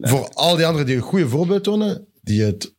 voor 0.00 0.28
al 0.28 0.56
die 0.56 0.66
anderen 0.66 0.86
die 0.86 0.96
een 0.96 1.02
goede 1.02 1.28
voorbeeld 1.28 1.64
tonen, 1.64 2.06
die 2.22 2.42
het... 2.42 2.73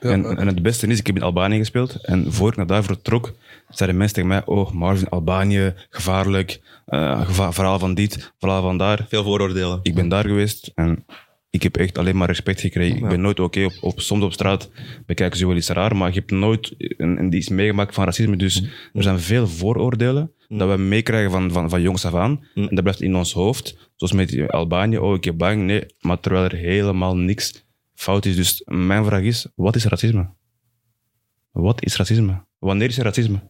En, 0.00 0.24
en 0.38 0.46
het 0.46 0.62
beste 0.62 0.86
is, 0.86 0.98
ik 0.98 1.06
heb 1.06 1.16
in 1.16 1.22
Albanië 1.22 1.58
gespeeld. 1.58 2.04
En 2.04 2.32
voor 2.32 2.48
ik 2.50 2.56
naar 2.56 2.66
daar 2.66 2.82
vertrok, 2.84 3.32
zeiden 3.68 3.98
mensen 3.98 4.14
tegen 4.14 4.30
mij: 4.30 4.42
Oh, 4.44 4.70
Marvin, 4.72 5.08
Albanië, 5.08 5.74
gevaarlijk. 5.90 6.60
eh, 6.86 7.20
geva- 7.26 7.52
verhaal 7.52 7.78
van 7.78 7.94
dit, 7.94 8.32
verhaal 8.38 8.62
van 8.62 8.76
daar. 8.78 9.06
Veel 9.08 9.22
vooroordelen. 9.22 9.80
Ik 9.82 9.94
ben 9.94 10.08
daar 10.08 10.24
geweest 10.26 10.70
en 10.74 11.04
ik 11.50 11.62
heb 11.62 11.76
echt 11.76 11.98
alleen 11.98 12.16
maar 12.16 12.28
respect 12.28 12.60
gekregen. 12.60 12.96
Ik 12.96 13.08
ben 13.08 13.20
nooit 13.20 13.40
oké 13.40 13.64
op, 13.64 13.72
op, 13.80 14.00
soms 14.00 14.24
op 14.24 14.32
straat 14.32 14.70
bekijken 15.06 15.38
ze 15.38 15.46
wel 15.46 15.56
iets 15.56 15.68
raar, 15.68 15.96
maar 15.96 16.08
ik 16.08 16.14
heb 16.14 16.30
nooit 16.30 16.74
een, 16.78 17.18
een, 17.18 17.32
iets 17.34 17.48
meegemaakt 17.48 17.94
van 17.94 18.04
racisme. 18.04 18.36
Dus 18.36 18.62
er 18.92 19.02
zijn 19.02 19.20
veel 19.20 19.46
vooroordelen 19.48 20.32
dat 20.48 20.68
we 20.70 20.76
meekrijgen 20.76 21.30
van, 21.30 21.50
van, 21.52 21.70
van 21.70 21.82
jongs 21.82 22.04
af 22.04 22.14
aan. 22.14 22.44
En 22.54 22.68
dat 22.70 22.82
blijft 22.82 23.00
in 23.00 23.16
ons 23.16 23.32
hoofd. 23.32 23.90
Zoals 23.96 24.12
met 24.12 24.50
Albanië, 24.50 24.98
oh, 24.98 25.14
ik 25.14 25.24
heb 25.24 25.36
bang. 25.38 25.62
Nee, 25.62 25.84
maar 26.00 26.20
terwijl 26.20 26.44
er 26.44 26.56
helemaal 26.56 27.16
niks 27.16 27.64
fout 28.00 28.24
is. 28.24 28.36
Dus 28.36 28.62
mijn 28.64 29.04
vraag 29.04 29.22
is, 29.22 29.46
wat 29.54 29.76
is 29.76 29.84
racisme? 29.84 30.28
Wat 31.52 31.84
is 31.84 31.96
racisme? 31.96 32.44
Wanneer 32.58 32.88
is 32.88 32.98
er 32.98 33.04
racisme? 33.04 33.40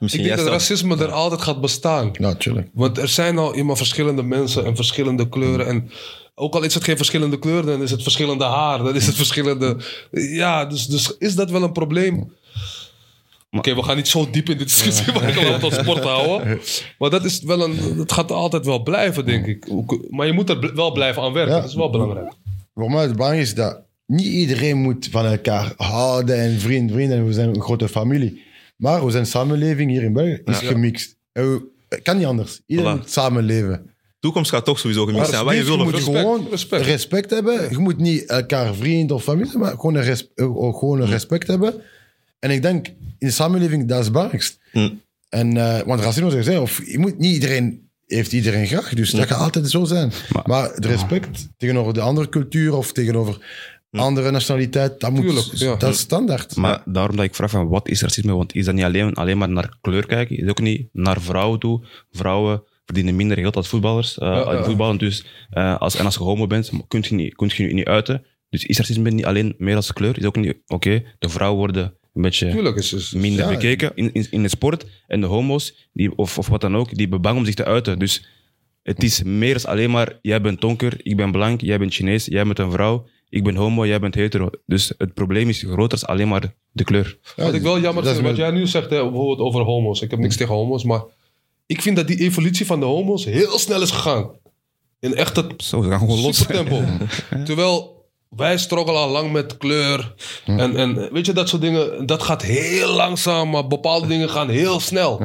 Misschien 0.00 0.24
Ik 0.24 0.30
denk 0.30 0.38
dat 0.38 0.52
racisme 0.52 0.96
er 0.96 1.10
altijd 1.10 1.40
gaat 1.40 1.60
bestaan. 1.60 2.10
Natuurlijk. 2.18 2.68
Want 2.72 2.98
er 2.98 3.08
zijn 3.08 3.38
al 3.38 3.52
immer 3.52 3.76
verschillende 3.76 4.22
mensen 4.22 4.64
en 4.64 4.76
verschillende 4.76 5.28
kleuren. 5.28 5.66
En 5.66 5.90
ook 6.34 6.54
al 6.54 6.62
is 6.62 6.74
het 6.74 6.84
geen 6.84 6.96
verschillende 6.96 7.38
kleur, 7.38 7.64
dan 7.64 7.82
is 7.82 7.90
het 7.90 8.02
verschillende 8.02 8.44
haar. 8.44 8.78
Dan 8.78 8.94
is 8.94 9.06
het 9.06 9.16
verschillende... 9.16 9.76
Ja, 10.10 10.64
dus, 10.64 10.86
dus 10.86 11.16
is 11.18 11.34
dat 11.34 11.50
wel 11.50 11.62
een 11.62 11.72
probleem? 11.72 12.32
Oké, 13.50 13.74
we 13.74 13.82
gaan 13.82 13.96
niet 13.96 14.08
zo 14.08 14.30
diep 14.30 14.48
in 14.48 14.58
de 14.58 14.64
discussie, 14.64 15.12
maar 15.12 15.28
ik 15.28 15.34
wil 15.34 15.52
het 15.52 15.60
tot 15.60 15.72
sport 15.74 16.04
houden. 16.04 16.60
Maar 16.98 17.10
dat 17.10 17.24
is 17.24 17.42
wel 17.42 17.64
een... 17.64 17.98
Het 17.98 18.12
gaat 18.12 18.32
altijd 18.32 18.66
wel 18.66 18.82
blijven, 18.82 19.24
denk 19.24 19.46
ik. 19.46 19.66
Maar 20.10 20.26
je 20.26 20.32
moet 20.32 20.50
er 20.50 20.74
wel 20.74 20.92
blijven 20.92 21.22
aan 21.22 21.32
werken. 21.32 21.54
Ja. 21.54 21.60
Dat 21.60 21.68
is 21.68 21.76
wel 21.76 21.90
belangrijk. 21.90 22.32
Voor 22.78 22.90
mij 22.90 23.02
het 23.02 23.12
belangrijk 23.12 23.42
is 23.46 23.54
dat 23.54 23.82
niet 24.06 24.26
iedereen 24.26 24.76
moet 24.76 25.08
van 25.10 25.26
elkaar 25.26 25.72
houden 25.76 26.36
en 26.36 26.60
vriend, 26.60 26.92
vriend 26.92 27.12
en 27.12 27.26
we 27.26 27.32
zijn 27.32 27.48
een 27.48 27.62
grote 27.62 27.88
familie. 27.88 28.42
Maar 28.76 29.04
we 29.04 29.10
zijn 29.10 29.26
samenleving 29.26 29.90
hier 29.90 30.02
in 30.02 30.12
België 30.12 30.40
is 30.44 30.58
gemixt. 30.58 31.16
En 31.32 31.68
Het 31.88 32.02
kan 32.02 32.16
niet 32.16 32.26
anders. 32.26 32.60
Iedereen 32.66 32.96
Voilà. 32.96 32.98
moet 33.00 33.10
samenleven. 33.10 33.90
toekomst 34.20 34.50
gaat 34.50 34.64
toch 34.64 34.78
sowieso 34.78 35.04
gemixt 35.04 35.30
zijn. 35.30 35.44
Wat 35.44 35.54
je 35.54 35.64
wil 35.64 35.76
moet 35.78 35.94
Respect, 35.94 36.18
gewoon 36.18 36.46
respect. 36.50 36.84
respect. 36.84 37.30
hebben. 37.30 37.70
Je 37.70 37.78
moet 37.78 37.98
niet 37.98 38.24
elkaar 38.26 38.74
vriend 38.74 39.10
of 39.10 39.22
familie 39.22 39.50
zijn, 39.50 39.62
maar 39.62 39.70
gewoon 39.72 39.94
een, 39.94 40.02
res- 40.02 40.32
eh, 40.34 40.44
gewoon 40.54 41.00
een 41.00 41.08
respect 41.08 41.46
hebben. 41.46 41.74
En 42.38 42.50
ik 42.50 42.62
denk, 42.62 42.86
in 43.18 43.26
de 43.26 43.30
samenleving, 43.30 43.88
dat 43.88 43.98
is 43.98 44.04
het 44.04 44.12
belangrijkst. 44.12 44.58
Mm. 44.72 45.00
En, 45.28 45.56
eh, 45.56 45.80
want 45.86 46.00
racisme, 46.00 46.42
zei, 46.42 46.58
of, 46.58 46.82
je 46.86 46.98
moet 46.98 47.18
niet 47.18 47.32
iedereen 47.34 47.87
heeft 48.16 48.32
iedereen 48.32 48.66
graag. 48.66 48.94
Dus 48.94 49.10
dat 49.10 49.26
gaat 49.26 49.40
altijd 49.40 49.70
zo 49.70 49.84
zijn. 49.84 50.12
Maar, 50.44 50.70
het 50.70 50.84
respect 50.84 51.48
tegenover 51.56 51.94
de 51.94 52.00
andere 52.00 52.28
cultuur 52.28 52.74
of 52.74 52.92
tegenover 52.92 53.38
andere 53.90 54.30
nationaliteit, 54.30 55.00
dat, 55.00 55.10
moet, 55.10 55.20
Tuurlijk, 55.20 55.46
ja. 55.52 55.76
dat 55.76 55.94
is 55.94 55.98
standaard. 55.98 56.56
Maar 56.56 56.82
daarom 56.84 57.16
dat 57.16 57.24
ik 57.24 57.34
vraag 57.34 57.50
van 57.50 57.68
wat 57.68 57.88
is 57.88 58.02
racisme? 58.02 58.34
Want 58.34 58.54
is 58.54 58.64
dat 58.64 58.74
niet 58.74 58.84
alleen, 58.84 59.14
alleen 59.14 59.38
maar 59.38 59.48
naar 59.48 59.76
kleur 59.80 60.06
kijken? 60.06 60.38
Is 60.38 60.48
ook 60.48 60.60
niet 60.60 60.88
naar 60.92 61.20
vrouwen 61.20 61.58
toe? 61.58 61.84
Vrouwen 62.10 62.62
verdienen 62.84 63.16
minder 63.16 63.38
geld 63.38 63.56
als 63.56 63.68
voetballers. 63.68 64.18
eh 64.18 64.26
ja. 64.28 64.64
voetballen 64.64 64.98
dus, 64.98 65.24
eh, 65.50 65.78
als, 65.78 65.96
en 65.96 66.04
als 66.04 66.14
je 66.14 66.22
homo 66.22 66.46
bent, 66.46 66.70
kun 66.88 67.04
je 67.08 67.14
niet, 67.14 67.34
kun 67.34 67.50
je 67.54 67.74
niet 67.74 67.86
uiten. 67.86 68.24
Dus 68.50 68.64
is 68.64 68.78
racisme 68.78 69.10
niet 69.10 69.24
alleen 69.24 69.54
meer 69.58 69.76
als 69.76 69.92
kleur? 69.92 70.18
Is 70.18 70.24
ook 70.24 70.36
niet, 70.36 70.56
oké, 70.66 71.02
de 71.18 71.28
vrouwen 71.28 71.58
worden 71.58 71.94
een 72.18 72.24
beetje 72.24 72.50
Tuurlijk 72.50 72.76
is 72.76 72.90
het. 72.90 73.12
minder 73.14 73.44
Ja. 73.44 73.50
bekeken 73.50 73.92
in, 73.94 74.12
in, 74.12 74.26
in 74.30 74.42
de 74.42 74.48
sport. 74.48 74.84
En 75.06 75.20
de 75.20 75.26
homo's, 75.26 75.88
die, 75.92 76.16
of, 76.16 76.38
of 76.38 76.48
wat 76.48 76.60
dan 76.60 76.76
ook, 76.76 76.88
die 76.90 77.00
hebben 77.00 77.20
bang 77.20 77.38
om 77.38 77.44
zich 77.44 77.54
te 77.54 77.64
uiten. 77.64 77.98
Dus 77.98 78.26
het 78.82 79.02
is 79.02 79.22
meer 79.22 79.54
dan 79.54 79.64
alleen 79.72 79.90
maar, 79.90 80.18
jij 80.22 80.40
bent 80.40 80.60
donker, 80.60 80.96
ik 81.02 81.16
ben 81.16 81.30
blank, 81.32 81.60
jij 81.60 81.78
bent 81.78 81.94
Chinees, 81.94 82.24
jij 82.24 82.44
bent 82.44 82.58
een 82.58 82.70
vrouw, 82.70 83.06
ik 83.28 83.44
ben 83.44 83.54
homo, 83.56 83.86
jij 83.86 84.00
bent 84.00 84.14
hetero. 84.14 84.50
Dus 84.66 84.92
het 84.98 85.14
probleem 85.14 85.48
is 85.48 85.62
groter 85.62 85.98
dan 86.00 86.08
alleen 86.08 86.28
maar 86.28 86.54
de 86.72 86.84
kleur. 86.84 87.18
Wat 87.36 87.54
ik 87.54 87.62
wel 87.62 87.80
jammer 87.80 88.02
dat 88.02 88.12
is 88.12 88.18
vind, 88.18 88.28
wat 88.28 88.36
jij 88.36 88.50
nu 88.50 88.66
zegt 88.66 88.90
hè, 88.90 89.02
bijvoorbeeld 89.02 89.38
over 89.38 89.60
homo's. 89.60 90.00
Ik 90.00 90.10
heb 90.10 90.18
niks 90.20 90.36
tegen 90.36 90.54
homo's, 90.54 90.84
maar 90.84 91.02
ik 91.66 91.82
vind 91.82 91.96
dat 91.96 92.06
die 92.06 92.18
evolutie 92.18 92.66
van 92.66 92.80
de 92.80 92.86
homo's 92.86 93.24
heel 93.24 93.58
snel 93.58 93.82
is 93.82 93.90
gegaan. 93.90 94.30
In 95.00 95.14
echt 95.14 95.36
het 95.36 95.52
Zo, 95.56 95.82
ze 95.82 95.88
gaan 95.88 95.98
gewoon 95.98 96.20
los. 96.20 96.36
supertempo. 96.36 96.82
Terwijl 97.44 97.97
wij 98.28 98.58
struggelen 98.58 99.00
al 99.00 99.08
lang 99.10 99.32
met 99.32 99.56
kleur. 99.56 100.14
En, 100.46 100.76
en 100.76 101.08
weet 101.12 101.26
je, 101.26 101.32
dat 101.32 101.48
soort 101.48 101.62
dingen, 101.62 102.06
dat 102.06 102.22
gaat 102.22 102.42
heel 102.42 102.92
langzaam, 102.92 103.50
maar 103.50 103.66
bepaalde 103.66 104.06
dingen 104.06 104.28
gaan 104.30 104.48
heel 104.48 104.80
snel. 104.80 105.20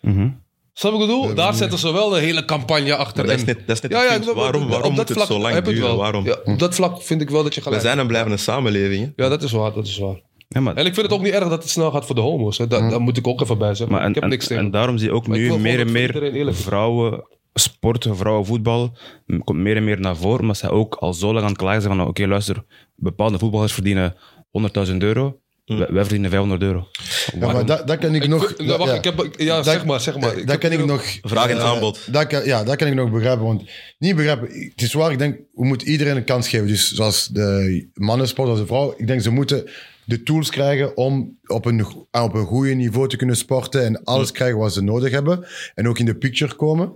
Mhm. 0.00 0.28
Snap 0.72 0.92
je 0.92 0.98
wat 0.98 1.08
ik 1.08 1.14
bedoel? 1.14 1.34
Daar 1.34 1.54
zetten 1.54 1.78
ze 1.78 1.92
wel 1.92 2.16
een 2.16 2.22
hele 2.22 2.44
campagne 2.44 2.96
achter. 2.96 3.26
Maar 3.26 3.36
dat 3.36 3.42
is 3.46 3.48
En- 3.52 3.56
net- 3.56 3.66
dat 3.66 3.76
is 3.76 3.82
net 3.82 3.90
ja, 3.92 4.02
ja, 4.04 4.10
ik- 4.12 4.22
Waarom- 4.24 4.62
op 4.62 4.68
waarom 4.68 4.82
dat 4.82 4.90
moet 4.90 4.98
het 4.98 5.12
vlak 5.12 5.26
zo 5.26 5.38
lang 5.38 5.56
ik 5.56 5.64
duren? 5.64 5.96
Waarom? 5.96 6.24
Ja, 6.24 6.36
op 6.44 6.58
dat 6.58 6.74
vlak 6.74 7.02
vind 7.02 7.20
ik 7.20 7.30
wel 7.30 7.42
dat 7.42 7.54
je 7.54 7.60
We 7.60 7.66
gelijk 7.66 7.82
zijn 7.82 7.96
hebt. 7.98 8.06
en 8.08 8.12
blijven 8.12 8.32
een 8.32 8.38
samenleving. 8.44 9.12
hè. 9.16 9.22
Ja, 9.24 9.28
dat 9.30 9.42
is 9.42 9.52
waar, 9.52 9.72
dat 9.72 9.86
is 9.86 9.98
waar. 9.98 10.20
Ja, 10.48 10.60
maar, 10.60 10.74
En 10.74 10.86
ik 10.86 10.94
vind 10.94 11.06
het 11.06 11.14
ook 11.14 11.22
niet 11.22 11.32
erg 11.32 11.48
dat 11.48 11.62
het 11.62 11.70
snel 11.70 11.90
gaat 11.90 12.06
voor 12.06 12.14
de 12.14 12.20
homo's. 12.20 12.58
Hè. 12.58 12.66
Daar, 12.66 12.90
daar 12.90 13.00
moet 13.00 13.16
ik 13.16 13.26
ook 13.26 13.40
even 13.40 13.58
bij 13.58 13.74
zeggen. 13.74 13.90
maar 13.96 14.00
en, 14.04 14.08
ik 14.08 14.14
heb 14.14 14.24
en, 14.24 14.28
niks 14.30 14.46
tegen. 14.46 14.64
en 14.64 14.70
daarom 14.70 14.98
zie 14.98 15.08
je 15.08 15.14
ook 15.14 15.26
Maar 15.26 15.38
ik 15.38 15.50
nu 15.50 15.58
meer 15.58 15.78
en 15.80 15.84
dat 15.84 16.32
meer 16.32 16.54
vrouwen 16.54 17.24
sport, 17.58 18.06
vrouwenvoetbal 18.10 18.96
komt 19.44 19.58
meer 19.58 19.76
en 19.76 19.84
meer 19.84 20.00
naar 20.00 20.16
voren, 20.16 20.40
omdat 20.40 20.56
zij 20.56 20.70
ook 20.70 20.94
al 20.94 21.14
zo 21.14 21.32
lang 21.32 21.44
aan 21.44 21.50
het 21.50 21.58
klagen 21.58 21.82
zijn 21.82 21.96
van 21.96 22.06
oké, 22.06 22.26
luister, 22.26 22.64
bepaalde 22.94 23.38
voetballers 23.38 23.72
verdienen 23.72 24.14
100.000 24.88 24.96
euro, 24.98 25.40
wij, 25.64 25.86
wij 25.90 26.02
verdienen 26.02 26.30
500 26.30 26.62
euro. 26.62 26.88
Ja, 27.40 27.52
maar 27.52 27.66
dat, 27.66 27.86
dat 27.86 27.98
kan 27.98 28.14
ik, 28.14 28.22
Ik 28.22 28.28
nog... 28.28 28.54
wacht, 28.58 28.90
ja. 28.90 28.94
ik 28.94 29.04
heb, 29.04 29.28
ja, 29.36 29.56
Dat- 29.56 29.64
zeg 29.64 29.84
maar, 29.84 30.00
zeg 30.00 30.18
maar. 30.18 30.44
dat 30.44 30.58
kan 30.58 30.72
ik 30.72 30.84
nog... 30.84 31.02
Vraag 31.22 31.48
en 31.48 31.60
aanbod. 31.60 32.12
Dat 32.12 32.26
kan, 32.26 32.44
ja, 32.44 32.64
dat 32.64 32.76
kan 32.76 32.88
ik 32.88 32.94
nog 32.94 33.10
begrijpen. 33.10 33.44
Want 33.44 33.62
niet 33.98 34.16
begrijpen. 34.16 34.48
Het 34.70 34.82
is 34.82 34.92
waar, 34.92 35.12
ik 35.12 35.18
denk, 35.18 35.36
we 35.54 35.64
moeten 35.66 35.88
iedereen 35.88 36.16
een 36.16 36.24
kans 36.24 36.48
geven. 36.48 36.66
Dus 36.66 36.92
zoals 36.92 37.26
de 37.26 37.88
mannensport 37.94 38.48
als 38.48 38.58
de 38.58 38.66
vrouw. 38.66 38.94
Ik 38.96 39.06
denk, 39.06 39.20
ze 39.20 39.30
moeten 39.30 39.70
de 40.08 40.22
tools 40.22 40.50
krijgen 40.50 40.96
om 40.96 41.38
op 41.46 41.64
een, 41.64 41.86
op 42.10 42.34
een 42.34 42.46
goede 42.46 42.74
niveau 42.74 43.08
te 43.08 43.16
kunnen 43.16 43.36
sporten 43.36 43.84
en 43.84 44.04
alles 44.04 44.32
krijgen 44.32 44.58
wat 44.58 44.72
ze 44.72 44.82
nodig 44.82 45.10
hebben. 45.10 45.46
En 45.74 45.88
ook 45.88 45.98
in 45.98 46.04
de 46.04 46.14
picture 46.14 46.54
komen. 46.54 46.92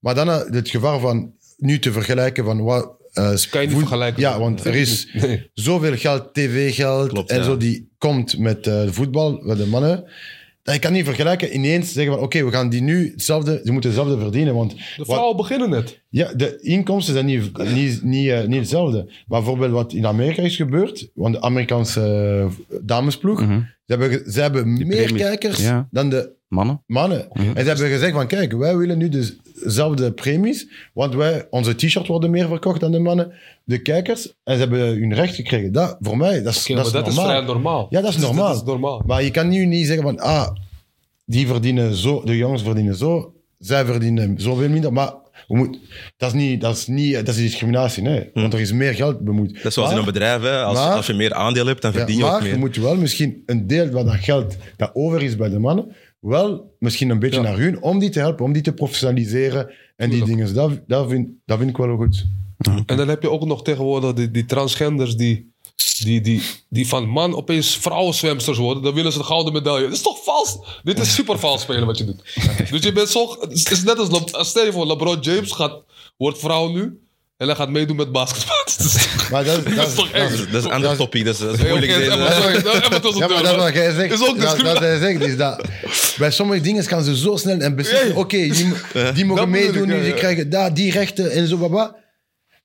Maar 0.00 0.14
dan 0.14 0.28
eh, 0.30 0.40
het 0.50 0.70
gevaar 0.70 0.98
van 1.00 1.32
nu 1.56 1.78
te 1.78 1.92
vergelijken 1.92 2.44
van 2.44 2.62
wat... 2.62 2.90
eh, 3.12 3.34
Kan 3.50 3.60
je 3.62 3.66
niet 3.68 3.78
vergelijken. 3.78 4.20
Ja, 4.22 4.38
want 4.38 4.64
er 4.64 4.74
is 4.74 5.08
Nee. 5.12 5.50
zoveel 5.54 5.96
geld, 5.96 6.34
tv-geld 6.34 7.30
en 7.30 7.36
ja. 7.38 7.42
zo, 7.44 7.56
die 7.56 7.88
komt 7.98 8.38
met 8.38 8.66
eh, 8.66 8.82
voetbal, 8.88 9.40
met 9.42 9.56
de 9.56 9.66
mannen. 9.66 10.04
Dat 10.64 10.74
je 10.74 10.80
kan 10.80 10.92
niet 10.92 11.04
vergelijken, 11.04 11.54
ineens 11.54 11.92
zeggen 11.92 12.12
van 12.14 12.22
oké, 12.22 12.44
we 12.44 12.50
gaan 12.50 12.68
die 12.68 12.82
nu 12.82 13.10
hetzelfde, 13.10 13.60
ze 13.64 13.72
moeten 13.72 13.90
hetzelfde 13.90 14.18
verdienen. 14.18 14.54
Want 14.54 14.70
De 14.70 14.76
wat- 14.96 15.06
vrouwen 15.06 15.36
beginnen 15.36 15.70
net. 15.70 16.00
ja, 16.08 16.32
de 16.34 16.58
inkomsten 16.60 17.14
zijn 17.14 17.26
niet, 17.26 17.58
niet, 17.74 18.02
niet, 18.02 18.28
eh, 18.28 18.44
niet 18.44 18.58
hetzelfde. 18.58 19.04
Maar 19.04 19.40
bijvoorbeeld 19.40 19.72
wat 19.72 19.92
in 19.92 20.06
Amerika 20.06 20.42
is 20.42 20.56
gebeurd, 20.56 21.10
want 21.14 21.34
de 21.34 21.40
Amerikaanse 21.40 22.00
eh, 22.70 22.76
damesploeg, 22.82 23.40
Mhm. 23.40 23.58
ze 23.86 23.96
hebben, 23.98 24.32
ze 24.32 24.40
hebben 24.40 24.72
meer 24.72 24.86
premies. 25.04 25.22
kijkers 25.22 25.62
Ja. 25.62 25.88
dan 25.90 26.10
de 26.10 26.32
Mannen? 26.54 26.82
mannen. 26.86 27.30
En 27.30 27.44
ze 27.62 27.68
hebben 27.68 27.88
gezegd 27.88 28.12
van 28.12 28.26
kijk, 28.26 28.52
wij 28.52 28.76
willen 28.76 28.98
nu 28.98 29.08
dezelfde 29.08 30.12
premies, 30.12 30.68
want 30.92 31.14
wij, 31.14 31.46
onze 31.50 31.74
t-shirts 31.74 32.08
worden 32.08 32.30
meer 32.30 32.48
verkocht 32.48 32.80
dan 32.80 32.92
de 32.92 32.98
mannen, 32.98 33.32
de 33.64 33.82
kijkers, 33.82 34.32
en 34.44 34.54
ze 34.54 34.60
hebben 34.60 34.78
hun 34.80 35.14
recht 35.14 35.34
gekregen. 35.34 35.72
Dat, 35.72 35.96
voor 36.00 36.16
mij, 36.16 36.42
dat 36.42 36.54
is, 36.54 36.66
dat 36.66 36.76
maar 36.76 36.84
is 36.86 36.92
dat 36.92 37.06
normaal. 37.06 37.24
is 37.24 37.30
vrij 37.30 37.44
normaal. 37.46 37.86
Ja, 37.90 38.00
dat 38.00 38.10
is 38.10 38.16
normaal. 38.16 38.48
Dat 38.48 38.56
is 38.56 38.62
normaal. 38.62 39.02
Maar 39.06 39.22
je 39.22 39.30
kan 39.30 39.48
nu 39.48 39.66
niet 39.66 39.86
zeggen 39.86 40.04
van, 40.04 40.18
ah, 40.20 40.48
die 41.26 41.46
verdienen 41.46 41.94
zo, 41.94 42.22
de 42.24 42.36
jongens 42.36 42.62
verdienen 42.62 42.94
zo, 42.96 43.34
zij 43.58 43.84
verdienen 43.84 44.40
zoveel 44.40 44.68
minder. 44.68 44.92
Maar 44.92 45.12
we 45.48 45.56
moet, 45.56 45.78
dat, 46.16 46.28
is 46.34 46.34
niet, 46.40 46.60
dat, 46.60 46.76
is 46.76 46.86
niet, 46.86 47.14
dat 47.14 47.28
is 47.28 47.36
discriminatie, 47.36 48.02
nee. 48.02 48.30
Want 48.34 48.52
er 48.52 48.60
is 48.60 48.72
meer 48.72 48.94
geld 48.94 49.20
bemoeid. 49.20 49.54
Dat 49.54 49.64
is 49.64 49.74
zoals 49.74 49.88
in 49.90 49.96
Maar- 49.96 50.06
een 50.06 50.12
bedrijf. 50.12 50.42
Hè. 50.42 50.62
Als, 50.62 50.78
maar- 50.78 50.94
als 50.96 51.06
je 51.06 51.14
meer 51.14 51.34
aandeel 51.34 51.66
hebt, 51.66 51.82
dan 51.82 51.92
ja, 51.92 51.98
verdien 51.98 52.16
je 52.16 52.22
maar 52.22 52.34
ook 52.34 52.42
je 52.42 52.48
meer. 52.48 52.58
moet 52.58 52.76
wel 52.76 52.96
misschien 52.96 53.42
een 53.46 53.66
deel 53.66 53.90
van 53.90 54.04
dat 54.06 54.14
geld 54.14 54.56
dat 54.76 54.90
over 54.92 55.22
is 55.22 55.36
bij 55.36 55.48
de 55.48 55.58
mannen, 55.58 55.94
wel 56.24 56.74
misschien 56.78 57.10
een 57.10 57.18
beetje 57.18 57.40
Ja. 57.40 57.46
naar 57.48 57.58
hun, 57.58 57.82
om 57.82 57.98
die 57.98 58.10
te 58.10 58.18
helpen, 58.18 58.44
om 58.44 58.52
die 58.52 58.62
te 58.62 58.72
professionaliseren 58.72 59.72
en 59.96 60.10
die 60.10 60.24
dingen. 60.24 60.54
Dat, 60.54 60.80
dat, 60.86 61.08
vind, 61.08 61.30
dat 61.46 61.58
vind 61.58 61.70
ik 61.70 61.76
wel 61.76 61.96
goed. 61.96 62.26
En 62.86 62.96
dan 62.96 63.08
heb 63.08 63.22
je 63.22 63.30
ook 63.30 63.44
nog 63.44 63.62
tegenwoordig 63.62 64.12
die, 64.12 64.30
die 64.30 64.44
transgenders 64.44 65.16
die, 65.16 65.52
die, 65.98 66.20
die, 66.20 66.42
die 66.68 66.88
van 66.88 67.08
man 67.08 67.34
opeens 67.34 67.76
vrouwenzwemsters 67.76 68.58
worden. 68.58 68.82
Dan 68.82 68.94
willen 68.94 69.12
ze 69.12 69.18
de 69.18 69.24
gouden 69.24 69.52
medaille. 69.52 69.84
Dat 69.84 69.92
is 69.92 70.02
toch 70.02 70.24
vals? 70.24 70.58
Dit 70.82 70.98
is 70.98 71.14
super 71.14 71.38
vals 71.38 71.60
spelen 71.62 71.86
wat 71.86 71.98
je 71.98 72.04
doet. 72.04 72.22
Dus 72.70 72.82
je 72.82 72.92
bent 72.92 73.08
zo... 73.08 73.36
Het 73.40 73.70
is, 73.70 73.82
net 73.84 73.98
als... 73.98 74.10
Le- 74.10 74.32
als 74.38 74.48
Stel 74.48 74.64
je 74.64 74.72
voor, 74.72 74.86
LeBron 74.86 75.20
James 75.20 75.52
gaat, 75.52 75.82
wordt 76.16 76.38
vrouw 76.38 76.68
nu. 76.72 76.98
En 77.36 77.46
hij 77.46 77.56
gaat 77.56 77.70
meedoen 77.70 77.96
met 77.96 78.12
basketbal. 78.12 78.56
Dat 78.78 78.86
is- 78.86 79.28
Maar 79.30 79.44
dat, 79.44 79.58
is- 79.58 79.64
dat, 79.64 79.74
Dat 79.76 79.84
is- 79.86 79.90
is 79.92 79.94
toch 79.98 80.10
dat 80.10 80.30
is- 80.30 80.36
Dat 80.38 80.46
is- 80.46 80.52
Dat 80.52 80.60
is 80.60 80.64
een 80.64 80.70
ander 80.70 80.82
dat 80.82 80.92
is- 80.92 80.98
topic. 81.04 81.24
Dat 81.24 81.34
is, 81.34 81.40
dat 81.40 81.54
is 81.54 81.60
Hey, 81.60 81.68
moeilijk. 81.68 81.92
sorry. 81.92 82.54
Ja, 83.18 83.28
maar 83.28 83.42
dat 83.42 83.50
is 83.52 83.56
wat 83.56 83.74
jij 83.74 83.92
zegt. 83.92 84.12
Is 84.12 84.20
ook 84.20 84.26
dat, 84.26 84.40
discriminatie. 84.40 84.86
hij 84.86 84.98
zegt, 84.98 85.20
is 85.20 85.36
dat 85.36 85.64
bij 86.18 86.30
sommige 86.30 86.60
dingen 86.60 86.84
gaan 86.84 87.02
ze 87.04 87.16
zo 87.16 87.36
snel 87.36 87.58
en 87.58 87.76
beseffen, 87.76 88.16
oké, 88.16 88.48
die, 89.14 89.24
mogen 89.24 89.50
meedoen 89.50 89.82
ik, 89.82 89.86
nu, 89.86 89.94
ja, 89.96 90.02
die 90.02 90.14
krijgen 90.14 90.50
daar 90.50 90.74
die 90.74 90.90
rechten 90.92 91.30
en 91.30 91.46
zo, 91.48 91.56
baba. 91.56 91.96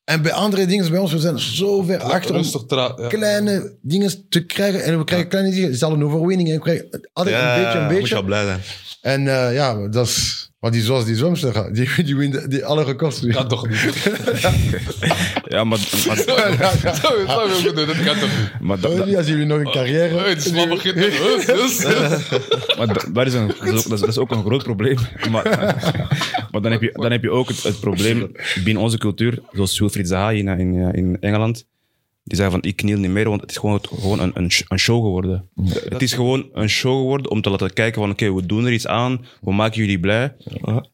En 0.03 0.21
bij 0.21 0.31
andere 0.33 0.65
dingen 0.65 0.89
bij 0.91 0.99
ons, 0.99 1.11
we 1.11 1.19
zijn 1.19 1.39
zo 1.39 1.81
ver 1.81 1.99
achter 2.01 2.35
om 2.35 2.43
ja. 2.67 2.95
kleine 3.07 3.77
dingen 3.81 4.29
te 4.29 4.45
krijgen. 4.45 4.83
En 4.83 4.97
we 4.97 5.03
krijgen 5.03 5.27
kleine 5.29 5.49
dingen, 5.51 5.65
het 5.65 5.75
is 5.75 5.83
al 5.83 5.93
een 5.93 6.03
overwinning. 6.03 6.49
En 6.49 6.55
we 6.55 6.61
krijgen 6.61 7.09
altijd 7.13 7.35
Ja, 7.35 7.55
een 7.57 7.63
beetje, 7.63 7.77
een 7.77 7.83
moet 7.83 7.93
je 7.93 7.99
beetje. 7.99 8.13
wel 8.13 8.23
blij 8.23 8.43
zijn. 8.43 8.59
En 9.01 9.27
eh, 9.27 9.53
ja, 9.53 9.87
dat 9.87 10.07
is... 10.07 10.48
Maar 10.59 10.71
die, 10.71 10.81
zoals 10.81 11.05
die 11.05 11.15
zwemster, 11.15 11.53
gaat, 11.53 11.75
die, 11.75 12.03
die 12.03 12.15
wint 12.15 12.51
die 12.51 12.65
alle 12.65 12.83
records. 12.83 13.21
nu. 13.21 13.31
Kan 13.31 13.47
toch 13.47 13.67
niet? 13.69 13.79
Ja, 15.47 15.63
maar, 15.63 15.79
maar, 16.07 16.17
Zo, 16.17 16.35
heb 16.35 16.53
ik 16.53 16.59
het 16.59 17.75
doen. 17.75 17.85
Dat 17.87 18.03
kan 18.03 18.19
toch 18.19 18.29
niet? 18.39 18.59
maar, 18.61 18.79
dat- 18.79 18.91
Oh, 18.99 19.17
als 19.17 19.27
jullie 19.27 19.45
nog 19.45 19.59
een 19.59 19.71
carrière... 19.71 20.15
Hey, 20.17 20.29
het 20.29 20.37
is? 20.45 20.51
Dus- 21.45 21.85
Maar 22.77 22.87
da- 22.87 23.05
dat 23.13 23.25
is, 23.27 23.33
een, 23.33 23.47
dat, 23.47 23.55
is 23.61 23.69
ook, 23.69 23.83
dat 23.83 23.91
is- 23.93 23.99
dat 23.99 24.07
is 24.09 24.17
ook 24.17 24.31
een 24.31 24.43
groot 24.43 24.63
probleem. 24.63 24.97
Maar, 25.31 25.43
maar 26.51 26.61
dan, 26.61 26.71
heb 26.71 26.81
je, 26.81 26.91
dan 26.93 27.11
heb 27.11 27.23
je 27.23 27.31
ook 27.31 27.47
het, 27.47 27.63
het 27.63 27.79
probleem 27.79 28.31
binnen 28.63 28.83
onze 28.83 28.97
cultuur, 28.97 29.39
zoals 29.51 29.79
Wilfried 29.79 30.07
Zaha 30.07 30.31
in, 30.31 30.47
in, 30.47 30.91
in 30.93 31.17
Engeland. 31.19 31.65
Die 32.29 32.37
zei 32.37 32.51
van, 32.51 32.61
ik 32.61 32.75
kniel 32.75 32.97
niet 32.97 33.09
meer, 33.11 33.29
want 33.29 33.41
het 33.41 33.49
is 33.49 33.57
gewoon, 33.57 33.75
het- 33.75 33.87
gewoon 33.87 34.19
een, 34.19 34.31
een, 34.33 34.49
een 34.67 34.79
show 34.79 35.03
geworden. 35.03 35.49
Het 35.89 36.01
is 36.01 36.13
gewoon 36.13 36.49
een 36.53 36.69
show 36.69 36.97
geworden 36.99 37.31
om 37.31 37.41
te 37.41 37.49
laten 37.49 37.73
kijken 37.73 38.01
van, 38.01 38.11
oké, 38.11 38.33
we 38.33 38.45
doen 38.45 38.65
er 38.65 38.71
iets 38.73 38.87
aan, 38.87 39.25
we 39.41 39.53
maken 39.53 39.77
jullie 39.77 39.99
blij. 39.99 40.35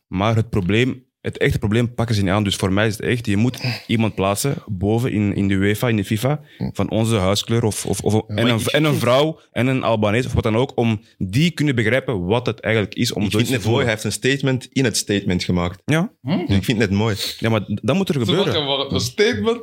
Maar 0.07 0.35
het 0.35 0.49
probleem, 0.49 1.04
het 1.25 1.38
echte 1.38 1.59
probleem 1.59 1.93
pakken 1.93 2.15
ze 2.15 2.21
niet 2.21 2.31
aan. 2.31 2.43
Dus 2.43 2.55
voor 2.55 2.73
mij 2.73 2.88
is 2.88 2.97
het 2.97 3.05
echt, 3.05 3.25
je 3.25 3.38
moet 3.38 3.57
iemand 3.88 4.15
plaatsen 4.15 4.55
boven 4.65 5.11
in, 5.11 5.35
in 5.35 5.47
de 5.47 5.53
UEFA, 5.53 5.88
in 5.89 5.95
de 5.95 6.05
FIFA, 6.05 6.39
van 6.73 6.89
onze 6.89 7.15
huiskleur 7.15 7.63
of, 7.63 7.85
of, 7.85 8.01
of 8.01 8.21
en, 8.27 8.47
een, 8.47 8.59
en 8.65 8.83
een 8.83 8.95
vrouw 8.95 9.39
en 9.51 9.67
een 9.67 9.83
Albanees 9.83 10.25
of 10.25 10.33
wat 10.33 10.43
dan 10.43 10.55
ook, 10.55 10.71
om 10.75 11.01
die 11.17 11.51
kunnen 11.51 11.75
begrijpen 11.75 12.25
wat 12.25 12.45
het 12.45 12.59
eigenlijk 12.59 12.95
is 12.95 13.13
om 13.13 13.23
Ik 13.23 13.31
vind 13.31 13.41
het 13.41 13.51
net 13.51 13.65
mooi. 13.65 13.81
Hij 13.83 13.91
heeft 13.91 14.03
een 14.03 14.11
statement 14.11 14.67
in 14.71 14.83
het 14.83 14.97
statement 14.97 15.43
gemaakt. 15.43 15.81
Ja? 15.85 16.11
Ik 16.47 16.63
vind 16.63 16.67
het 16.67 16.77
net 16.77 16.91
mooi. 16.91 17.15
ja, 17.39 17.49
maar 17.49 17.61
dat 17.67 17.95
moet 17.95 18.09
er 18.09 18.15
gebeuren. 18.19 18.65
wacht. 18.65 18.91
Een 18.91 18.99
statement? 18.99 19.61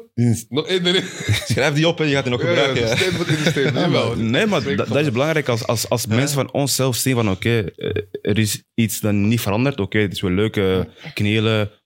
Nog 0.49 0.67
één 0.67 0.87
erin. 0.87 1.03
Schrijf 1.53 1.75
die 1.75 1.89
op 1.89 2.01
en 2.01 2.07
je 2.09 2.15
gaat 2.15 2.25
die 2.25 2.33
nog 2.33 2.43
Ja, 2.43 2.51
ja, 2.51 2.55
gebruiken. 2.55 2.91
een 2.91 2.97
statement 2.97 3.29
in 3.29 3.45
de 3.45 3.51
statement. 3.51 4.17
Nee, 4.31 4.47
maar 4.47 4.63
dat, 4.77 4.89
dat 4.89 4.97
is 4.97 5.11
belangrijk 5.11 5.49
als, 5.49 5.67
als, 5.67 5.89
als 5.89 6.07
mensen 6.07 6.35
van 6.37 6.53
onszelf 6.53 6.97
zien 6.97 7.15
van 7.15 7.31
oké, 7.31 7.65
eh, 7.77 7.91
er 8.23 8.39
is 8.39 8.63
iets 8.75 9.01
dat 9.01 9.13
niet 9.13 9.41
verandert. 9.41 9.81
Oké, 9.81 9.99
het 9.99 10.13
is 10.13 10.21
wel 10.21 10.31
leuk, 10.31 10.57
eh, 10.57 10.81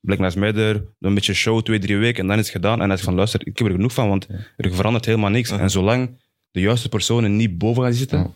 Black 0.01 0.19
Lives 0.19 0.35
Matter, 0.35 0.85
een 1.01 1.15
beetje 1.15 1.35
show, 1.35 1.63
twee, 1.63 1.79
drie 1.79 1.97
weken 1.97 2.23
en 2.23 2.29
dan 2.29 2.39
is 2.39 2.45
het 2.45 2.53
gedaan. 2.55 2.81
En 2.81 2.89
hij 2.89 2.97
is 2.99 3.05
van 3.05 3.15
luister, 3.15 3.41
ik 3.47 3.59
heb 3.59 3.67
er 3.67 3.73
genoeg 3.73 3.93
van, 3.93 4.09
want 4.09 4.27
er 4.57 4.75
verandert 4.75 5.05
helemaal 5.05 5.31
niks. 5.31 5.51
En 5.51 5.71
zolang 5.71 6.21
de 6.51 6.61
juiste 6.61 6.89
personen 6.89 7.37
niet 7.37 7.59
boven 7.59 7.83
gaan 7.83 7.93
zitten, 7.93 8.35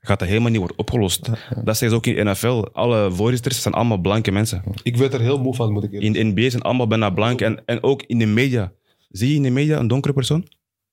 gaat 0.00 0.18
dat 0.18 0.28
helemaal 0.28 0.50
niet 0.50 0.58
worden 0.58 0.78
opgelost. 0.78 1.24
Dat 1.64 1.76
zeggen 1.76 1.90
ze 1.90 1.94
ook 1.94 2.06
in 2.06 2.14
de 2.14 2.30
NFL. 2.30 2.64
Alle 2.72 3.10
voorzitters 3.12 3.62
zijn 3.62 3.74
allemaal 3.74 3.98
blanke 3.98 4.30
mensen. 4.30 4.62
Ik 4.82 4.96
werd 4.96 5.14
er 5.14 5.20
heel 5.20 5.38
moe 5.38 5.54
van, 5.54 5.72
moet 5.72 5.84
ik 5.84 5.92
eerlijk 5.92 6.16
In 6.16 6.32
de 6.32 6.40
NBA 6.40 6.50
zijn 6.50 6.62
allemaal 6.62 6.86
bijna 6.86 7.10
blank. 7.10 7.40
En, 7.40 7.62
en 7.66 7.82
ook 7.82 8.02
in 8.06 8.18
de 8.18 8.26
media. 8.26 8.72
Zie 9.10 9.28
je 9.28 9.34
in 9.34 9.42
de 9.42 9.50
media 9.50 9.78
een 9.78 9.88
donkere 9.88 10.14
persoon? 10.14 10.46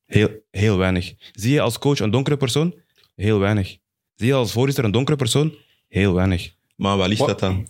Heel, 0.06 0.30
heel 0.52 0.78
weinig. 0.78 1.14
Zie 1.32 1.54
je 1.54 1.62
als 1.62 1.80
coach 1.80 2.00
een 2.00 2.12
donkere 2.12 2.38
persoon? 2.38 2.76
Heel 3.16 3.40
weinig. 3.40 3.78
Zie 4.16 4.28
je 4.28 4.34
als 4.34 4.52
voorzitter 4.52 4.84
een 4.84 4.92
donkere 4.92 5.18
persoon? 5.18 5.56
Heel 5.88 6.14
weinig. 6.14 6.54
Maar 6.76 6.98
waar 6.98 7.08
ligt 7.08 7.20
Wat? 7.20 7.30
dat 7.30 7.40
dan? 7.40 7.68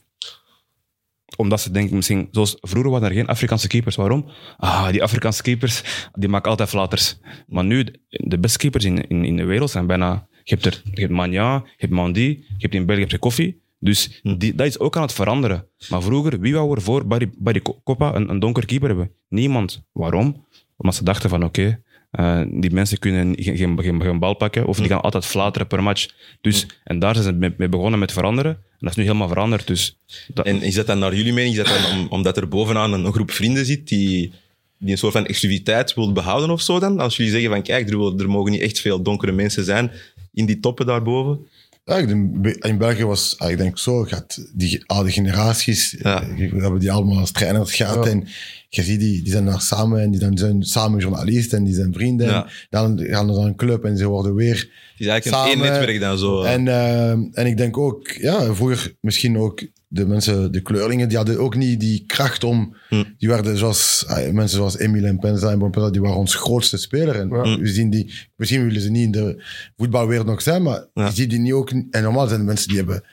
Omdat 1.35 1.61
ze 1.61 1.71
denken 1.71 1.95
misschien, 1.95 2.27
zoals 2.31 2.57
vroeger 2.61 2.91
waren 2.91 3.07
er 3.09 3.13
geen 3.15 3.27
Afrikaanse 3.27 3.67
keepers. 3.67 3.95
Waarom? 3.95 4.25
Ah, 4.57 4.89
die 4.91 5.03
Afrikaanse 5.03 5.41
keepers, 5.41 6.07
die 6.13 6.29
maken 6.29 6.49
altijd 6.49 6.69
flaters. 6.69 7.17
Maar 7.47 7.63
nu, 7.65 7.85
de 8.09 8.39
beste 8.39 8.57
keepers 8.57 8.85
in, 8.85 9.07
in, 9.07 9.25
in 9.25 9.35
de 9.35 9.43
wereld 9.45 9.69
zijn 9.69 9.87
bijna... 9.87 10.27
Je 10.43 10.53
hebt, 10.53 10.65
er, 10.65 10.81
je 10.93 11.01
hebt 11.01 11.13
Magna, 11.13 11.53
je 11.53 11.71
hebt 11.77 11.93
Mandy, 11.93 12.19
je 12.19 12.55
hebt 12.57 12.73
in 12.73 12.85
België 12.85 13.01
heb 13.01 13.11
je 13.11 13.17
Koffie. 13.17 13.61
Dus 13.79 14.19
die, 14.37 14.55
dat 14.55 14.67
is 14.67 14.79
ook 14.79 14.95
aan 14.95 15.01
het 15.01 15.13
veranderen. 15.13 15.67
Maar 15.89 16.01
vroeger, 16.01 16.39
wie 16.39 16.53
wou 16.53 16.75
er 16.75 16.81
voor 16.81 17.07
Barry, 17.07 17.29
Barry 17.37 17.61
Koppa 17.83 18.15
een, 18.15 18.29
een 18.29 18.39
donker 18.39 18.65
keeper 18.65 18.87
hebben? 18.87 19.11
Niemand. 19.29 19.83
Waarom? 19.91 20.45
Omdat 20.77 20.95
ze 20.95 21.03
dachten 21.03 21.29
van, 21.29 21.43
oké, 21.43 21.81
Eh, 22.11 22.41
die 22.51 22.71
mensen 22.71 22.99
kunnen 22.99 23.35
geen, 23.35 23.57
geen, 23.57 23.81
geen, 23.83 24.01
geen 24.01 24.19
bal 24.19 24.33
pakken 24.33 24.65
of 24.67 24.77
die 24.77 24.87
gaan 24.87 25.01
altijd 25.01 25.25
flateren 25.25 25.67
per 25.67 25.83
match. 25.83 26.07
Dus, 26.41 26.67
En 26.83 26.99
daar 26.99 27.15
zijn 27.15 27.25
ze 27.41 27.53
mee 27.57 27.69
begonnen 27.69 27.99
met 27.99 28.11
veranderen. 28.11 28.57
Dat 28.79 28.89
is 28.89 28.95
nu 28.95 29.03
helemaal 29.03 29.27
veranderd. 29.27 29.67
Dus 29.67 29.97
En 30.45 30.61
is 30.61 30.75
dat 30.75 30.87
dan 30.87 30.99
naar 30.99 31.15
jullie 31.15 31.33
mening, 31.33 31.55
dat 31.55 31.91
om- 31.93 32.07
omdat 32.09 32.37
er 32.37 32.47
bovenaan 32.47 32.93
een, 32.93 33.13
groep 33.13 33.31
vrienden 33.31 33.65
zit 33.65 33.87
die, 33.87 34.31
die 34.77 34.91
een 34.91 34.97
soort 34.97 35.13
van 35.13 35.25
exclusiviteit 35.25 35.93
wil 35.93 36.11
behouden 36.11 36.49
of 36.49 36.61
zo 36.61 36.79
dan? 36.79 36.99
Als 36.99 37.17
jullie 37.17 37.31
zeggen 37.31 37.49
van 37.49 37.61
kijk, 37.61 37.89
er, 37.89 38.19
er 38.19 38.29
mogen 38.29 38.51
niet 38.51 38.61
echt 38.61 38.79
veel 38.79 39.01
donkere 39.01 39.31
mensen 39.31 39.63
zijn 39.63 39.91
in 40.33 40.45
die 40.45 40.59
toppen 40.59 40.85
daarboven. 40.85 41.47
Ja, 41.87 41.97
ik 41.97 42.07
denk, 42.07 42.41
Be- 42.41 42.55
in 42.59 42.77
België 42.77 43.05
was, 43.05 43.35
ah, 43.37 43.51
ik 43.51 43.57
denk 43.57 43.77
zo, 43.77 44.03
gaat 44.03 44.47
die 44.53 44.83
oude 44.85 45.11
generaties, 45.11 45.95
Ja. 45.99 46.21
eh, 46.21 46.51
we 46.51 46.61
hebben 46.61 46.79
die 46.79 46.91
allemaal 46.91 47.19
als 47.19 47.31
trainers 47.31 47.75
gehad. 47.75 48.05
Ja. 48.05 48.11
En 48.11 48.27
je 48.69 48.83
ziet 48.83 48.99
die, 48.99 49.21
die 49.21 49.31
zijn 49.31 49.45
daar 49.45 49.61
samen 49.61 50.01
en 50.01 50.11
die 50.11 50.19
dan 50.19 50.37
zijn 50.37 50.63
samen 50.63 50.99
journalisten 50.99 51.57
en 51.57 51.63
die 51.63 51.73
zijn 51.73 51.93
vrienden. 51.93 52.27
Ja. 52.27 52.47
Dan 52.69 52.99
gaan 52.99 53.27
ze 53.33 53.39
naar 53.39 53.47
een 53.47 53.55
club 53.55 53.83
en 53.85 53.97
ze 53.97 54.05
worden 54.07 54.35
weer 54.35 54.55
Het 54.55 54.69
is 54.97 55.07
eigenlijk 55.07 55.43
een 55.43 55.49
één 55.51 55.57
Samen. 55.57 55.71
netwerk 55.79 55.99
dan 55.99 56.17
zo. 56.17 56.41
En, 56.41 56.67
eh, 56.67 57.09
en 57.11 57.45
ik 57.45 57.57
denk 57.57 57.77
ook, 57.77 58.07
ja, 58.11 58.53
vroeger 58.53 58.95
misschien 59.01 59.37
ook 59.37 59.61
de 59.89 60.05
mensen, 60.07 60.51
de 60.51 60.61
kleurlingen, 60.61 61.07
die 61.07 61.17
hadden 61.17 61.39
ook 61.39 61.55
niet 61.55 61.79
die 61.79 62.03
kracht 62.05 62.43
om. 62.43 62.75
Hm. 62.89 63.03
Die 63.17 63.27
werden 63.29 63.57
zoals 63.57 64.03
ah, 64.07 64.31
mensen 64.31 64.57
zoals 64.57 64.77
Emile 64.77 65.07
en 65.07 65.19
Penza 65.19 65.51
en 65.51 65.59
Bonpenza, 65.59 65.89
die 65.89 66.01
waren 66.01 66.17
ons 66.17 66.35
grootste 66.35 66.77
speler. 66.77 67.15
En 67.15 67.29
Ja. 67.29 67.57
we 67.59 67.67
zien 67.67 67.89
die, 67.89 68.13
misschien 68.35 68.63
willen 68.65 68.81
ze 68.81 68.89
niet 68.89 69.03
in 69.03 69.11
de 69.11 69.43
voetbalwereld 69.77 70.27
nog 70.27 70.41
zijn, 70.41 70.61
maar 70.63 70.85
Ja. 70.93 71.05
je 71.05 71.11
ziet 71.13 71.29
die 71.29 71.39
niet 71.39 71.53
ook. 71.53 71.69
En 71.91 72.03
normaal 72.03 72.27
zijn 72.27 72.39
de 72.39 72.45
mensen 72.45 72.67
die 72.67 72.77
hebben. 72.77 73.03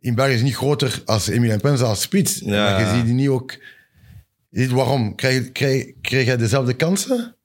In 0.00 0.14
België 0.14 0.32
is 0.34 0.42
niet 0.42 0.56
groter 0.56 1.02
als 1.04 1.28
Emile 1.28 1.52
en 1.52 1.60
Penza 1.60 1.84
als 1.84 2.00
spits. 2.00 2.38
Ja. 2.38 2.50
Maar 2.70 2.80
je 2.80 2.96
ziet 2.96 3.04
die 3.04 3.14
niet 3.14 3.28
ook. 3.28 3.52
Je 4.50 4.60
ziet 4.60 4.70
waarom? 4.70 5.14
Krijg, 5.14 5.52
krijg, 5.52 5.92
krijg 6.00 6.26
jij 6.26 6.36
dezelfde 6.36 6.74
kansen? 6.74 7.36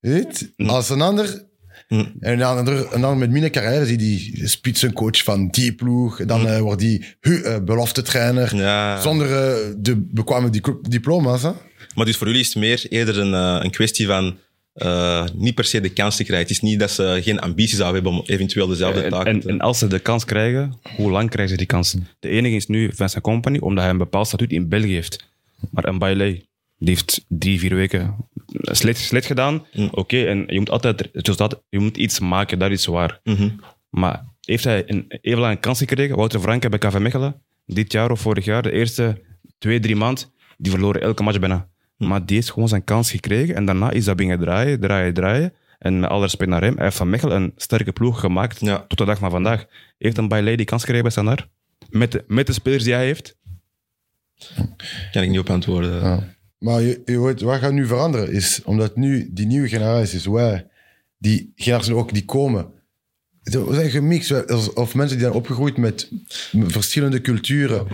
Je 0.00 0.12
ziet? 0.12 0.52
Hm. 0.56 0.68
Als 0.68 0.90
een 0.90 1.00
ander. 1.00 1.44
Hm. 1.86 2.04
En 2.20 2.38
dan, 2.38 2.56
ander- 2.58 2.92
en 2.92 3.00
dan 3.00 3.18
met 3.18 3.30
mijn 3.30 3.50
carrière 3.50 3.86
zie 3.86 3.96
die 3.96 4.48
spitsencoach 4.48 5.22
van 5.22 5.48
die 5.48 5.74
ploeg. 5.74 6.24
Dan 6.24 6.46
eh, 6.46 6.58
wordt 6.60 6.80
die 6.80 7.04
hu- 7.20 7.40
eh, 7.42 7.56
belofte 7.64 8.02
trainer. 8.02 8.48
Hm. 8.50 8.56
Ja. 8.56 9.00
Zonder 9.00 9.26
eh, 9.26 9.74
de 9.78 9.96
bekwame 9.96 10.50
di- 10.50 10.60
diploma's. 10.82 11.42
Hè? 11.42 11.50
Maar 11.94 12.04
dus 12.04 12.16
voor 12.16 12.26
jullie 12.26 12.42
is 12.42 12.48
het 12.48 12.56
meer 12.56 12.86
eerder 12.88 13.18
een, 13.18 13.32
een 13.64 13.70
kwestie 13.70 14.06
van 14.06 14.36
eh, 14.72 15.24
niet 15.34 15.54
per 15.54 15.64
se 15.64 15.80
de 15.80 15.88
kans 15.88 16.16
te 16.16 16.24
krijgen. 16.24 16.46
Het 16.46 16.56
is 16.56 16.62
niet 16.62 16.78
dat 16.78 16.90
ze 16.90 17.18
geen 17.22 17.38
ambitie 17.40 17.76
zouden 17.76 18.02
hebben 18.02 18.20
om 18.20 18.26
eventueel 18.26 18.66
dezelfde 18.66 19.08
taken 19.08 19.32
en, 19.32 19.40
te 19.40 19.48
en 19.48 19.60
als 19.60 19.78
ze 19.78 19.86
de 19.86 19.98
kans 19.98 20.24
krijgen, 20.24 20.78
hoe 20.96 21.10
lang 21.10 21.30
krijgen 21.30 21.50
ze 21.52 21.56
die 21.58 21.66
kans? 21.66 21.96
De 22.18 22.28
enige 22.28 22.54
is 22.56 22.66
nu 22.66 22.90
Vincent 22.94 23.22
Company, 23.22 23.58
omdat 23.58 23.82
hij 23.82 23.92
een 23.92 23.98
bepaald 23.98 24.26
statuut 24.26 24.50
in 24.52 24.68
België 24.68 24.92
heeft. 24.92 25.24
Maar 25.70 25.84
een 25.88 25.98
Bailey, 25.98 26.46
die 26.78 26.88
heeft 26.88 27.24
drie, 27.28 27.58
vier 27.58 27.74
weken 27.74 28.16
slecht, 28.60 28.98
slecht 28.98 29.26
gedaan. 29.26 29.66
Mm. 29.72 29.88
Oké, 29.90 30.24
en 30.24 30.44
je 30.46 30.58
moet 30.58 30.70
altijd, 30.70 31.08
dat, 31.36 31.62
je 31.68 31.78
moet 31.78 31.96
iets 31.96 32.20
maken, 32.20 32.58
dat 32.58 32.70
is 32.70 32.86
waar. 32.86 33.20
Mhm. 33.22 33.48
Maar 33.90 34.24
heeft 34.40 34.64
hij 34.64 34.82
een, 34.86 35.04
even 35.08 35.38
lang 35.40 35.54
een 35.54 35.60
kans 35.60 35.78
gekregen? 35.78 36.16
Wouter 36.16 36.40
Franke 36.40 36.68
bij 36.68 36.78
KV 36.78 36.98
Mechelen, 36.98 37.42
dit 37.66 37.92
jaar 37.92 38.10
of 38.10 38.20
vorig 38.20 38.44
jaar, 38.44 38.62
de 38.62 38.72
eerste 38.72 39.22
twee, 39.58 39.80
drie 39.80 39.96
maand, 39.96 40.32
die 40.56 40.72
verloren 40.72 41.00
elke 41.00 41.22
match 41.22 41.38
bijna. 41.38 41.68
Hm. 41.96 42.06
Maar 42.06 42.26
die 42.26 42.36
heeft 42.36 42.50
gewoon 42.52 42.68
zijn 42.68 42.84
kans 42.84 43.10
gekregen 43.10 43.54
en 43.54 43.64
daarna 43.64 43.90
is 43.90 44.04
dat 44.04 44.16
beginnen 44.16 44.40
draaien, 44.40 44.80
draaien, 44.80 45.14
draaien. 45.14 45.52
En 45.78 46.00
met 46.00 46.10
alle 46.10 46.22
respect 46.22 46.50
naar 46.50 46.62
hem, 46.62 46.74
hij 46.74 46.84
heeft 46.84 46.96
van 46.96 47.10
Mechelen 47.10 47.42
een 47.42 47.52
sterke 47.56 47.92
ploeg 47.92 48.20
gemaakt 48.20 48.60
Ja. 48.60 48.84
tot 48.88 48.98
de 48.98 49.04
dag 49.04 49.18
van 49.18 49.30
vandaag. 49.30 49.66
Heeft 49.98 50.18
een 50.18 50.28
Bailey 50.28 50.56
die 50.56 50.66
kans 50.66 50.80
gekregen 50.80 51.02
bij 51.02 51.12
Standaard? 51.12 51.48
Met 51.90 52.12
de, 52.12 52.24
met 52.26 52.46
de 52.46 52.52
spelers 52.52 52.84
die 52.84 52.92
hij 52.94 53.04
heeft? 53.04 53.36
Kan 55.12 55.22
ik 55.22 55.28
niet 55.28 55.38
op 55.38 55.50
antwoorden. 55.50 56.02
Ja. 56.02 56.35
Maar 56.58 56.82
je, 56.82 57.02
je 57.04 57.20
weet, 57.20 57.40
wat 57.40 57.58
gaat 57.58 57.72
nu 57.72 57.86
veranderen 57.86 58.32
is, 58.32 58.62
omdat 58.64 58.96
nu 58.96 59.30
die 59.32 59.46
nieuwe 59.46 59.68
generaties, 59.68 60.26
wij, 60.26 60.66
die 61.18 61.52
generaties 61.56 61.92
ook 61.92 62.12
die 62.12 62.24
komen, 62.24 62.66
we 63.42 63.74
zijn 63.74 63.90
gemixt, 63.90 64.32
of 64.74 64.94
mensen 64.94 65.16
die 65.16 65.26
zijn 65.26 65.38
opgegroeid 65.38 65.76
met 65.76 66.10
verschillende 66.66 67.20
culturen. 67.20 67.86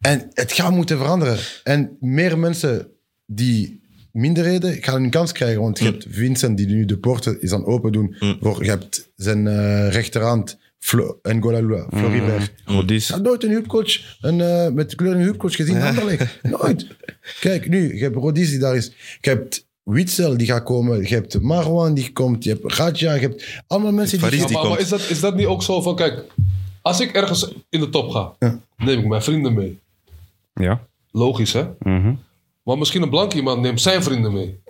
En 0.00 0.30
het 0.32 0.52
gaat 0.52 0.72
moeten 0.72 0.98
veranderen. 0.98 1.38
En 1.64 1.96
meer 2.00 2.38
mensen 2.38 2.88
die 3.26 3.80
minderheden 4.12 4.82
gaan 4.82 5.02
een 5.02 5.10
kans 5.10 5.32
krijgen. 5.32 5.60
Want 5.60 5.78
je 5.78 5.84
hebt 5.84 6.06
Vincent 6.08 6.56
die 6.56 6.66
nu 6.66 6.84
de 6.84 6.98
poorten 6.98 7.42
is 7.42 7.52
aan 7.52 7.64
open 7.64 7.92
doen. 7.92 8.16
Voor, 8.40 8.64
je 8.64 8.70
hebt 8.70 9.12
zijn 9.16 9.46
eh, 9.46 9.88
rechterhand, 9.88 10.58
Flo, 10.82 11.18
N'Gola 11.22 11.60
Lula, 11.60 11.86
Floribert. 11.96 12.52
Rodis. 12.64 13.08
Ik 13.08 13.14
had 13.14 13.22
nooit 13.22 13.44
een 13.44 13.50
hubcoach, 13.50 14.16
een, 14.20 14.40
eh, 14.40 14.68
met 14.68 14.90
de 14.90 14.96
kleur 14.96 15.12
een 15.14 15.20
hubcoach 15.20 15.54
gezien 15.56 15.82
Anderlecht. 15.82 16.38
Nooit. 16.60 16.86
Kijk, 17.40 17.68
nu, 17.68 17.96
je 17.96 18.02
hebt 18.02 18.16
Rodis 18.16 18.50
die 18.50 18.58
daar 18.58 18.76
is. 18.76 18.92
Je 19.20 19.30
hebt 19.30 19.66
Witzel 19.82 20.36
die 20.36 20.46
gaat 20.46 20.62
komen. 20.62 21.00
Je 21.08 21.14
hebt 21.14 21.40
Marwan 21.40 21.94
die 21.94 22.12
komt. 22.12 22.44
Je 22.44 22.50
hebt 22.50 22.72
Raja. 22.72 23.14
Je 23.14 23.20
hebt 23.20 23.62
allemaal 23.66 23.92
mensen 23.92 24.18
die... 24.18 24.28
Faris 24.28 24.46
die 24.46 24.56
maar, 24.56 24.68
maar 24.68 24.80
is, 24.80 24.88
dat, 24.88 25.00
is 25.10 25.20
dat 25.20 25.36
niet 25.36 25.46
ook 25.46 25.62
zo 25.62 25.80
van, 25.82 25.96
kijk, 25.96 26.24
als 26.82 27.00
ik 27.00 27.12
ergens 27.12 27.54
in 27.68 27.80
de 27.80 27.88
top 27.88 28.10
ga, 28.10 28.32
Ja. 28.38 28.58
neem 28.76 28.98
ik 28.98 29.06
mijn 29.06 29.22
vrienden 29.22 29.54
mee. 29.54 29.78
Ja. 30.54 30.86
Logisch, 31.10 31.52
hè? 31.52 31.64
Mhm. 31.78 32.14
Maar 32.62 32.78
misschien 32.78 33.02
een 33.02 33.10
blank 33.10 33.32
iemand 33.34 33.60
neemt 33.60 33.80
zijn 33.80 34.02
vrienden 34.02 34.32
mee. 34.32 34.60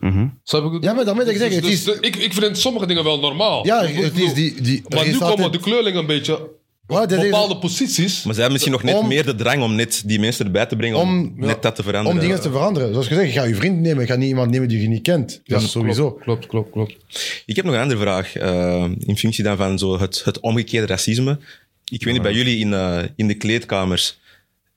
Mhm. 0.00 0.26
Snap 0.44 0.64
ik 0.66 0.72
het? 0.72 0.84
Ja, 0.84 0.92
maar 0.92 1.04
daarmee 1.04 1.24
dat 1.24 1.34
ik 1.34 1.40
zeg, 1.40 1.48
Dus- 1.48 1.56
het 1.56 1.84
dus 1.84 1.94
is- 1.94 2.00
ik, 2.00 2.16
ik 2.16 2.32
vind 2.34 2.58
sommige 2.58 2.86
dingen 2.86 3.04
wel 3.04 3.20
normaal. 3.20 3.66
Ja, 3.66 3.80
Ik 3.82 3.94
het 3.96 4.12
bedoel- 4.12 4.26
is 4.28 4.34
die... 4.34 4.60
die 4.62 4.82
Maar 4.88 5.04
nu 5.04 5.10
is 5.10 5.12
komen 5.18 5.28
altijd- 5.30 5.52
de 5.52 5.58
kleurlingen 5.58 6.00
een 6.00 6.06
beetje 6.06 6.32
Ja, 6.32 7.02
op 7.02 7.08
dat 7.08 7.18
is- 7.18 7.24
bepaalde 7.24 7.56
posities. 7.56 8.14
Maar 8.24 8.34
zij 8.34 8.42
hebben 8.42 8.52
misschien 8.52 8.72
nog 8.72 8.82
net 8.82 8.94
Om- 8.94 9.08
meer 9.08 9.24
de 9.24 9.34
drang 9.34 9.62
om 9.62 9.74
net 9.74 10.02
die 10.06 10.20
mensen 10.20 10.44
erbij 10.44 10.66
te 10.66 10.76
brengen 10.76 10.98
om, 10.98 11.08
Om- 11.08 11.32
net 11.36 11.62
dat 11.62 11.74
te 11.74 11.82
veranderen. 11.82 12.18
Om 12.20 12.24
dingen 12.26 12.40
te 12.42 12.50
veranderen. 12.50 12.90
Zoals 12.92 13.06
gezegd, 13.06 13.32
je 13.32 13.38
gaat 13.38 13.48
je 13.48 13.54
vriend 13.54 13.80
nemen. 13.80 14.00
Je 14.00 14.06
gaat 14.06 14.18
niet 14.18 14.28
iemand 14.28 14.50
nemen 14.50 14.68
die 14.68 14.80
je 14.80 14.88
niet 14.88 15.02
kent. 15.02 15.40
Dat 15.44 15.62
is 15.62 15.70
sowieso. 15.70 16.10
Klopt, 16.12 16.46
klopt, 16.46 16.70
klopt. 16.70 16.92
klopt. 16.96 17.42
Ik 17.46 17.56
heb 17.56 17.64
nog 17.64 17.74
een 17.74 17.80
andere 17.80 18.00
vraag. 18.00 18.36
eh, 18.36 18.84
in 18.98 19.16
functie 19.16 19.44
dan 19.44 19.56
van 19.56 19.78
zo 19.78 19.98
het, 20.00 20.22
het 20.24 20.40
omgekeerde 20.40 20.86
racisme. 20.86 21.38
Ik 21.84 22.04
weet 22.04 22.12
niet, 22.12 22.22
bij 22.22 22.32
jullie 22.32 22.58
in, 22.58 22.72
eh, 22.72 22.98
in 23.16 23.26
de 23.28 23.34
kleedkamers, 23.34 24.18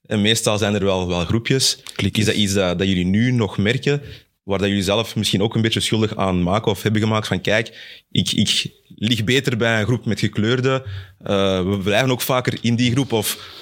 en 0.05 0.21
meestal 0.21 0.57
zijn 0.57 0.73
er 0.73 0.83
wel, 0.83 1.07
wel 1.07 1.25
groepjes. 1.25 1.77
Is 2.11 2.25
dat 2.25 2.35
iets 2.35 2.53
dat, 2.53 2.77
dat 2.79 2.87
jullie 2.87 3.05
nu 3.05 3.31
nog 3.31 3.57
merken, 3.57 4.01
waar 4.43 4.59
dat 4.59 4.67
jullie 4.67 4.83
zelf 4.83 5.15
misschien 5.15 5.41
ook 5.41 5.55
een 5.55 5.61
beetje 5.61 5.79
schuldig 5.79 6.15
aan 6.15 6.43
maken 6.43 6.71
of 6.71 6.83
hebben 6.83 7.01
gemaakt 7.01 7.27
van 7.27 7.41
kijk, 7.41 8.03
ik, 8.11 8.31
ik 8.31 8.71
lig 8.95 9.23
beter 9.23 9.57
bij 9.57 9.79
een 9.79 9.85
groep 9.85 10.05
met 10.05 10.19
gekleurde. 10.19 10.85
eh, 11.23 11.69
we 11.69 11.77
blijven 11.83 12.11
ook 12.11 12.21
vaker 12.21 12.57
in 12.61 12.75
die 12.75 12.91
groep. 12.91 13.11
Of, 13.11 13.61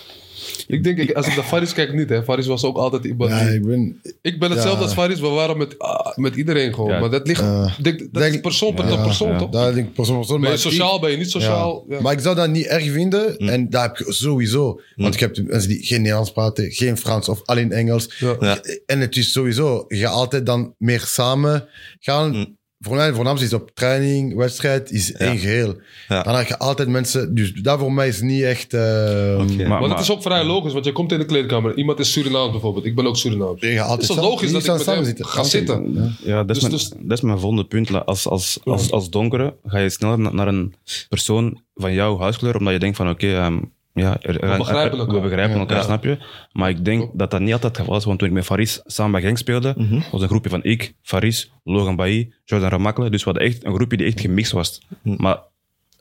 Ik 0.67 0.83
denk, 0.83 0.97
ik, 0.97 1.11
als 1.11 1.27
ik 1.27 1.35
naar 1.35 1.43
Faris 1.45 1.73
kijk, 1.73 1.93
niet. 1.93 2.09
Hè. 2.09 2.23
Faris 2.23 2.47
was 2.47 2.63
ook 2.63 2.77
altijd 2.77 3.03
iemand 3.05 3.29
Ja, 3.31 3.45
die- 3.45 3.53
ik 3.55 3.65
ben... 3.65 4.01
Ik 4.21 4.39
ben 4.39 4.49
hetzelfde 4.51 4.77
Ja. 4.79 4.83
als 4.85 4.93
Faris. 4.93 5.19
We 5.19 5.27
waren 5.27 5.57
met, 5.57 5.79
ah, 5.79 6.17
met 6.17 6.35
iedereen 6.35 6.73
gewoon. 6.73 6.89
Ja. 6.91 6.99
Maar 6.99 7.09
dat 7.09 7.27
ligt... 7.27 7.43
Denk, 7.81 7.99
dat 7.99 8.13
Denk- 8.13 8.33
is 8.33 8.39
persoon 8.41 8.73
per 8.73 8.87
Ja, 8.87 9.03
persoon, 9.03 9.31
ja. 9.31 9.37
toch? 9.37 9.49
Daar 9.49 9.73
denk 9.73 9.87
ik 9.87 9.93
persoon, 9.93 10.17
persoon, 10.17 10.41
Ben 10.41 10.49
je 10.49 10.55
maar 10.55 10.65
ik- 10.65 10.71
sociaal, 10.71 10.99
ben 10.99 11.11
je 11.11 11.17
niet 11.17 11.31
sociaal? 11.31 11.85
Ja. 11.89 11.95
Ja. 11.95 12.01
Maar 12.01 12.13
ik 12.13 12.19
zou 12.19 12.35
dat 12.35 12.49
niet 12.49 12.65
erg 12.65 12.91
vinden. 12.91 13.37
En 13.37 13.69
dat 13.69 13.81
heb 13.81 13.97
je 13.97 14.13
sowieso. 14.13 14.81
Want 14.95 15.19
je 15.19 15.25
hebt 15.25 15.43
mensen 15.47 15.69
die 15.69 15.83
geen 15.85 15.99
Nederlands 16.01 16.31
praten, 16.31 16.71
geen 16.71 16.97
Frans 16.97 17.29
of 17.29 17.41
alleen 17.45 17.71
Engels. 17.71 18.09
Ja. 18.19 18.35
Ja. 18.39 18.61
En 18.85 18.99
het 18.99 19.15
is 19.17 19.31
sowieso, 19.31 19.85
je 19.87 19.97
gaat 19.97 20.13
altijd 20.13 20.45
dan 20.45 20.75
meer 20.77 20.99
samen 21.07 21.67
gaan. 21.99 22.31
Mm. 22.35 22.59
Voor 22.83 22.95
mij 22.95 23.13
voornaamst 23.13 23.43
is 23.43 23.53
op 23.53 23.71
training, 23.73 24.35
wedstrijd, 24.35 24.91
is 24.91 25.13
één 25.13 25.37
geheel. 25.37 25.75
Ja. 26.07 26.23
Dan 26.23 26.35
heb 26.35 26.47
je 26.47 26.57
altijd 26.57 26.89
mensen... 26.89 27.35
Dus 27.35 27.53
dat 27.53 27.79
voor 27.79 27.93
mij 27.93 28.07
is 28.07 28.21
niet 28.21 28.41
echt... 28.43 28.73
eh. 28.73 28.81
Maar, 28.81 29.67
Maar 29.67 29.79
maar- 29.81 29.89
het 29.89 29.99
is 29.99 30.11
ook 30.11 30.21
vrij 30.21 30.43
logisch, 30.43 30.73
want 30.73 30.85
je 30.85 30.91
komt 30.91 31.11
in 31.11 31.19
de 31.19 31.25
kleedkamer. 31.25 31.77
Iemand 31.77 31.99
is 31.99 32.11
Surinaams 32.11 32.51
bijvoorbeeld. 32.51 32.85
Ik 32.85 32.95
ben 32.95 33.07
ook 33.07 33.17
Surinaams. 33.17 33.61
Je 33.61 33.67
gaat 33.67 33.81
altijd 33.81 34.01
Is 34.01 34.07
dat 34.07 34.15
samen- 34.17 34.29
logisch 34.31 34.51
dat 34.51 34.59
ik 34.61 34.65
samen 34.67 34.85
met 34.85 34.95
hem 34.95 35.05
zitten. 35.05 35.25
ga 35.25 35.43
zitten? 35.43 36.15
Ja, 36.23 36.43
dat 36.43 36.55
is, 36.55 36.61
Dus- 36.61 36.61
mijn, 36.61 36.71
dus- 36.71 36.89
dat 37.07 37.17
is 37.17 37.21
mijn 37.23 37.39
volgende 37.39 37.65
punt. 37.65 37.89
La- 37.89 37.99
Als, 37.99 38.27
als, 38.27 38.59
als, 38.63 38.91
als 38.91 39.09
donkere 39.09 39.55
ga 39.65 39.77
je 39.77 39.89
sneller 39.89 40.19
na- 40.19 40.31
naar 40.33 40.47
een 40.47 40.73
persoon 41.09 41.61
van 41.75 41.93
jouw 41.93 42.19
huiskleur, 42.19 42.57
omdat 42.57 42.73
je 42.73 42.79
denkt 42.79 42.97
van 42.97 43.09
oké, 43.09 43.27
ehm, 43.35 43.57
ja, 43.93 44.17
er- 44.21 44.39
er- 44.39 44.57
begrijpen 44.57 44.97
we 44.97 45.05
elkaar. 45.05 45.21
begrijpen 45.21 45.59
elkaar, 45.59 45.77
Ja. 45.77 45.83
snap 45.83 46.03
je? 46.03 46.17
Maar 46.51 46.69
ik 46.69 46.85
denk 46.85 47.09
dat 47.13 47.31
dat 47.31 47.39
niet 47.39 47.53
altijd 47.53 47.71
het 47.77 47.81
geval 47.81 47.97
is, 47.99 48.05
want 48.05 48.19
toen 48.19 48.27
ik 48.27 48.33
met 48.33 48.45
Faris 48.45 48.81
samen 48.85 49.11
bij 49.11 49.21
Genk 49.21 49.37
speelde, 49.37 49.73
Mhm. 49.77 49.99
was 50.11 50.21
een 50.21 50.27
groepje 50.27 50.49
van 50.49 50.63
ik, 50.63 50.93
Faris, 51.01 51.51
Logan 51.63 51.95
Bailly, 51.95 52.33
Jordan 52.45 52.69
Ramakle, 52.69 53.09
dus 53.09 53.23
we 53.23 53.29
hadden 53.31 53.47
echt 53.49 53.65
een 53.65 53.73
groepje 53.73 53.97
die 53.97 54.07
echt 54.07 54.19
gemixt 54.19 54.51
was. 54.51 54.81
Mhm. 55.01 55.21
Maar 55.21 55.37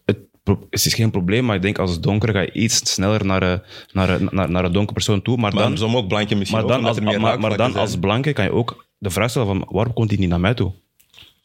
het, 0.05 0.19
het 0.71 0.87
is 0.87 0.95
geen 0.95 1.11
probleem, 1.11 1.45
maar 1.45 1.57
ik 1.57 1.63
denk 1.63 1.79
als 1.79 2.01
donker 2.01 2.33
ga 2.33 2.41
je 2.41 2.53
iets 2.53 2.93
sneller 2.93 3.27
naar, 3.27 3.63
naar, 3.93 4.19
naar, 4.35 4.51
naar 4.51 4.65
een 4.65 4.73
donkere 4.73 4.93
persoon 4.95 5.23
toe, 5.23 5.37
maar 5.37 5.55
maar 5.55 5.63
dan... 5.63 5.79
soms 5.79 5.95
ook 5.95 6.09
blanken 6.09 6.39
misschien 6.39 6.59
Maar 6.61 6.69
dan, 6.69 6.85
als, 6.85 7.01
maar, 7.01 7.41
maar 7.41 7.57
dan 7.57 7.77
als 7.77 7.99
blanke 7.99 8.33
kan 8.33 8.45
je 8.45 8.53
ook 8.53 8.85
de 8.99 9.11
vraag 9.11 9.31
stellen 9.31 9.49
van 9.49 9.67
waarom 9.71 9.93
komt 9.93 10.11
hij 10.11 10.19
niet 10.19 10.29
naar 10.29 10.41
mij 10.41 10.55
toe? 10.55 10.73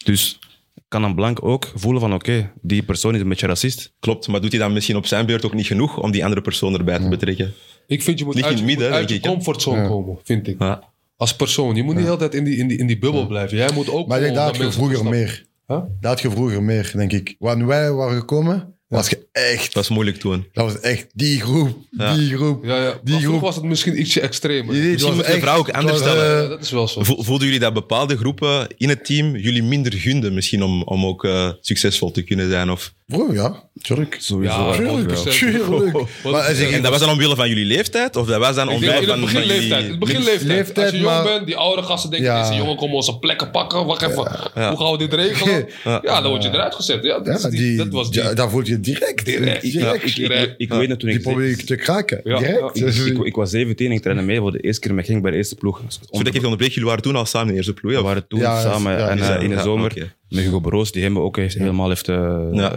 Dus 0.03 0.39
kan 0.87 1.03
een 1.03 1.15
blank 1.15 1.43
ook 1.43 1.71
voelen 1.75 2.01
van 2.01 2.13
oké, 2.13 2.51
die 2.61 2.83
persoon 2.83 3.15
is 3.15 3.21
een 3.21 3.29
beetje 3.29 3.47
racist. 3.47 3.93
Klopt, 3.99 4.27
maar 4.27 4.41
doet 4.41 4.51
hij 4.51 4.59
dan 4.59 4.73
misschien 4.73 4.95
op 4.95 5.05
zijn 5.05 5.25
beurt 5.25 5.45
ook 5.45 5.53
niet 5.53 5.65
genoeg 5.65 6.01
om 6.01 6.11
die 6.11 6.23
andere 6.23 6.41
persoon 6.41 6.73
erbij 6.73 6.99
te 6.99 7.09
betrekken? 7.09 7.53
Ik 7.87 8.01
vind 8.01 8.19
je 8.19 8.25
moet 8.25 8.35
Ligt 8.35 8.47
uit, 8.47 8.59
je, 8.59 8.65
midden, 8.65 8.87
moet 8.87 8.95
uit 8.95 9.09
je 9.09 9.19
comfortzone 9.19 9.87
komen, 9.87 10.17
vind 10.23 10.47
ik. 10.47 10.59
Ja. 10.59 10.93
Als 11.17 11.35
persoon. 11.35 11.75
Je 11.75 11.83
moet 11.83 11.95
niet 11.95 12.07
altijd 12.07 12.33
in 12.33 12.43
die, 12.43 12.57
in 12.57 12.67
die, 12.67 12.77
in 12.77 12.87
die 12.87 12.97
bubbel 12.97 13.27
blijven. 13.27 13.57
Jij 13.57 13.69
moet 13.73 13.89
ook 13.89 14.07
Maar 14.07 14.21
ik 14.21 14.23
denk 14.23 14.37
had 14.37 14.57
je 14.57 14.71
vroeger 14.71 15.05
meer. 15.05 15.45
Huh? 15.67 15.77
Dat 15.77 16.11
had 16.11 16.21
je 16.21 16.31
vroeger 16.31 16.63
meer, 16.63 16.91
denk 16.95 17.11
ik. 17.11 17.35
Wanneer 17.39 17.67
wij 17.67 17.91
waren 17.91 18.17
gekomen, 18.17 18.74
was 18.87 19.09
je 19.09 19.27
echt, 19.31 19.63
Het 19.63 19.73
was 19.73 19.89
moeilijk 19.89 20.17
toen. 20.17 20.47
dat 20.53 20.65
was 20.71 20.79
echt 20.81 21.05
die 21.13 21.41
groep, 21.41 21.77
Ja. 21.91 22.15
die 22.15 22.35
groep. 22.35 22.65
Ja, 22.65 22.75
ja. 22.75 22.81
Die 22.81 22.89
Maar 22.91 23.01
vroeger 23.03 23.27
groep. 23.27 23.41
was 23.41 23.55
het 23.55 23.63
misschien 23.63 23.99
ietsje 23.99 24.21
extremer. 24.21 24.73
Nee, 24.73 24.81
het 24.81 24.91
Misschien 24.91 25.13
moeten 25.13 25.31
de 25.31 25.37
echt- 25.37 25.47
vrouw 25.47 25.57
ook 25.57 25.67
het 25.67 25.75
anders 25.75 25.99
was, 25.99 26.07
stellen. 26.09 26.35
eh, 26.37 26.41
Ja, 26.43 26.47
dat 26.47 26.61
is 26.61 26.71
wel 26.71 26.87
zo. 26.87 27.03
Vo- 27.03 27.23
Voelden 27.23 27.45
jullie 27.45 27.61
dat 27.61 27.73
bepaalde 27.73 28.17
groepen 28.17 28.67
in 28.77 28.89
het 28.89 29.05
team 29.05 29.35
jullie 29.35 29.63
minder 29.63 29.93
gunden 29.93 30.33
misschien 30.33 30.63
om, 30.63 30.83
om 30.83 31.05
ook 31.05 31.23
eh, 31.25 31.49
succesvol 31.61 32.11
te 32.11 32.21
kunnen 32.23 32.49
zijn? 32.49 32.71
Of... 32.71 32.93
Bro, 33.05 33.33
ja, 33.33 33.63
tuurlijk. 33.81 34.17
Sowieso. 34.19 34.53
Ja, 34.71 34.75
Tuurlijk, 34.75 35.17
100%. 35.17 35.31
tuurlijk. 35.37 35.93
Maar 36.31 36.45
hij 36.45 36.55
zegt, 36.55 36.71
En 36.71 36.81
dat 36.81 36.91
was 36.91 36.99
dan 36.99 37.09
omwille 37.09 37.35
van 37.35 37.49
jullie 37.49 37.65
leeftijd? 37.65 38.15
Of 38.15 38.27
dat 38.27 38.39
was 38.39 38.55
dan 38.55 38.67
Ik 38.69 38.73
omwille 38.73 38.91
in 38.91 39.07
van, 39.07 39.09
het 39.09 39.19
van 39.19 39.21
begin 39.33 39.47
leeftijd. 39.47 39.63
In 39.63 39.75
jullie... 39.77 39.89
het 39.89 39.99
begin 39.99 40.23
leeftijd. 40.23 40.43
Leeftijd, 40.47 40.85
Als 40.85 40.95
je 40.95 41.01
jong 41.01 41.13
maar- 41.15 41.23
bent, 41.23 41.45
die 41.45 41.55
oude 41.55 41.81
gasten 41.83 42.09
denken, 42.09 42.29
Ja. 42.29 42.41
deze 42.49 42.57
jongen 42.59 42.75
komt 42.75 42.93
onze 42.93 43.19
plekken 43.19 43.51
pakken. 43.51 43.85
Wacht 43.85 44.01
even, 44.01 44.49
Ja. 44.55 44.69
hoe 44.69 44.77
gaan 44.79 44.91
we 44.91 44.97
dit 44.97 45.13
regelen? 45.13 45.65
Ja. 45.83 45.99
Ja, 46.03 46.21
dan 46.21 46.29
word 46.31 46.43
je 46.43 46.49
eruit 46.49 46.75
gezet. 46.75 47.03
Ja, 47.03 47.19
dat, 47.19 47.43
is 47.45 47.49
die, 47.59 47.77
dat 47.77 47.87
was 47.89 48.11
die. 48.11 48.21
ja, 48.23 48.33
dat 48.33 48.49
voelt 48.49 48.67
je 48.67 48.74
direct. 48.79 49.25
Direct. 49.25 49.61
Direct. 49.61 50.13
Ja, 50.13 50.53
Ik, 50.57 50.69
weet 50.73 50.89
het 50.89 50.99
toen 50.99 51.09
Die 51.09 51.17
ik... 51.17 51.23
probeer 51.23 51.49
ik 51.49 51.61
te 51.61 51.75
kraken. 51.75 52.21
Direct. 52.23 52.73
Dus, 52.79 53.05
Ik, 53.05 53.17
ik 53.23 53.35
was 53.35 53.49
17 53.49 53.85
en 53.85 53.91
ik 53.91 54.01
trainde 54.01 54.23
mee 54.23 54.39
voor 54.39 54.51
de 54.51 54.59
eerste 54.59 54.81
keer 54.81 54.93
met 54.93 55.05
Genk 55.05 55.21
bij 55.21 55.31
de 55.31 55.37
eerste 55.37 55.55
ploeg. 55.55 55.81
Voordat 55.99 56.27
ik 56.27 56.33
even 56.33 56.43
onderbreek, 56.43 56.71
jullie 56.71 56.87
waren 56.89 57.03
toen 57.03 57.15
al 57.15 57.25
samen 57.25 57.47
in 57.47 57.51
de 57.53 57.57
eerste 57.57 57.73
ploeg. 57.73 57.91
We 57.93 58.01
waren 58.01 58.27
toen 58.27 58.39
samen 58.39 59.09
en 59.09 59.19
eh, 59.19 59.43
in 59.43 59.49
de 59.49 59.59
zomer 59.61 60.11
met 60.29 60.43
Hugo 60.43 60.59
Broos, 60.59 60.91
die 60.91 61.03
hem 61.03 61.19
ook 61.19 61.35
heeft, 61.37 61.53
helemaal 61.57 61.89
heeft, 61.89 62.07
eh, 62.07 62.71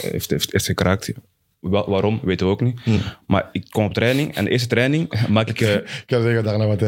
heeft, 0.00 0.30
heeft, 0.30 0.52
heeft 0.52 0.66
gekraakt. 0.66 1.12
Wa- 1.60 1.88
waarom, 1.90 2.20
weten 2.22 2.46
we 2.46 2.52
ook 2.52 2.60
niet. 2.60 2.80
Hm. 2.84 2.90
Maar 3.26 3.48
ik 3.52 3.66
kom 3.70 3.84
op 3.84 3.94
training 3.94 4.34
en 4.34 4.44
de 4.44 4.50
eerste 4.50 4.68
training 4.68 5.12
maak 5.28 5.48
ik... 5.48 5.60
eh, 5.60 5.74
ik 5.74 6.02
kan 6.06 6.22
zeggen 6.22 6.44
daarna 6.44 6.66
wat 6.66 6.82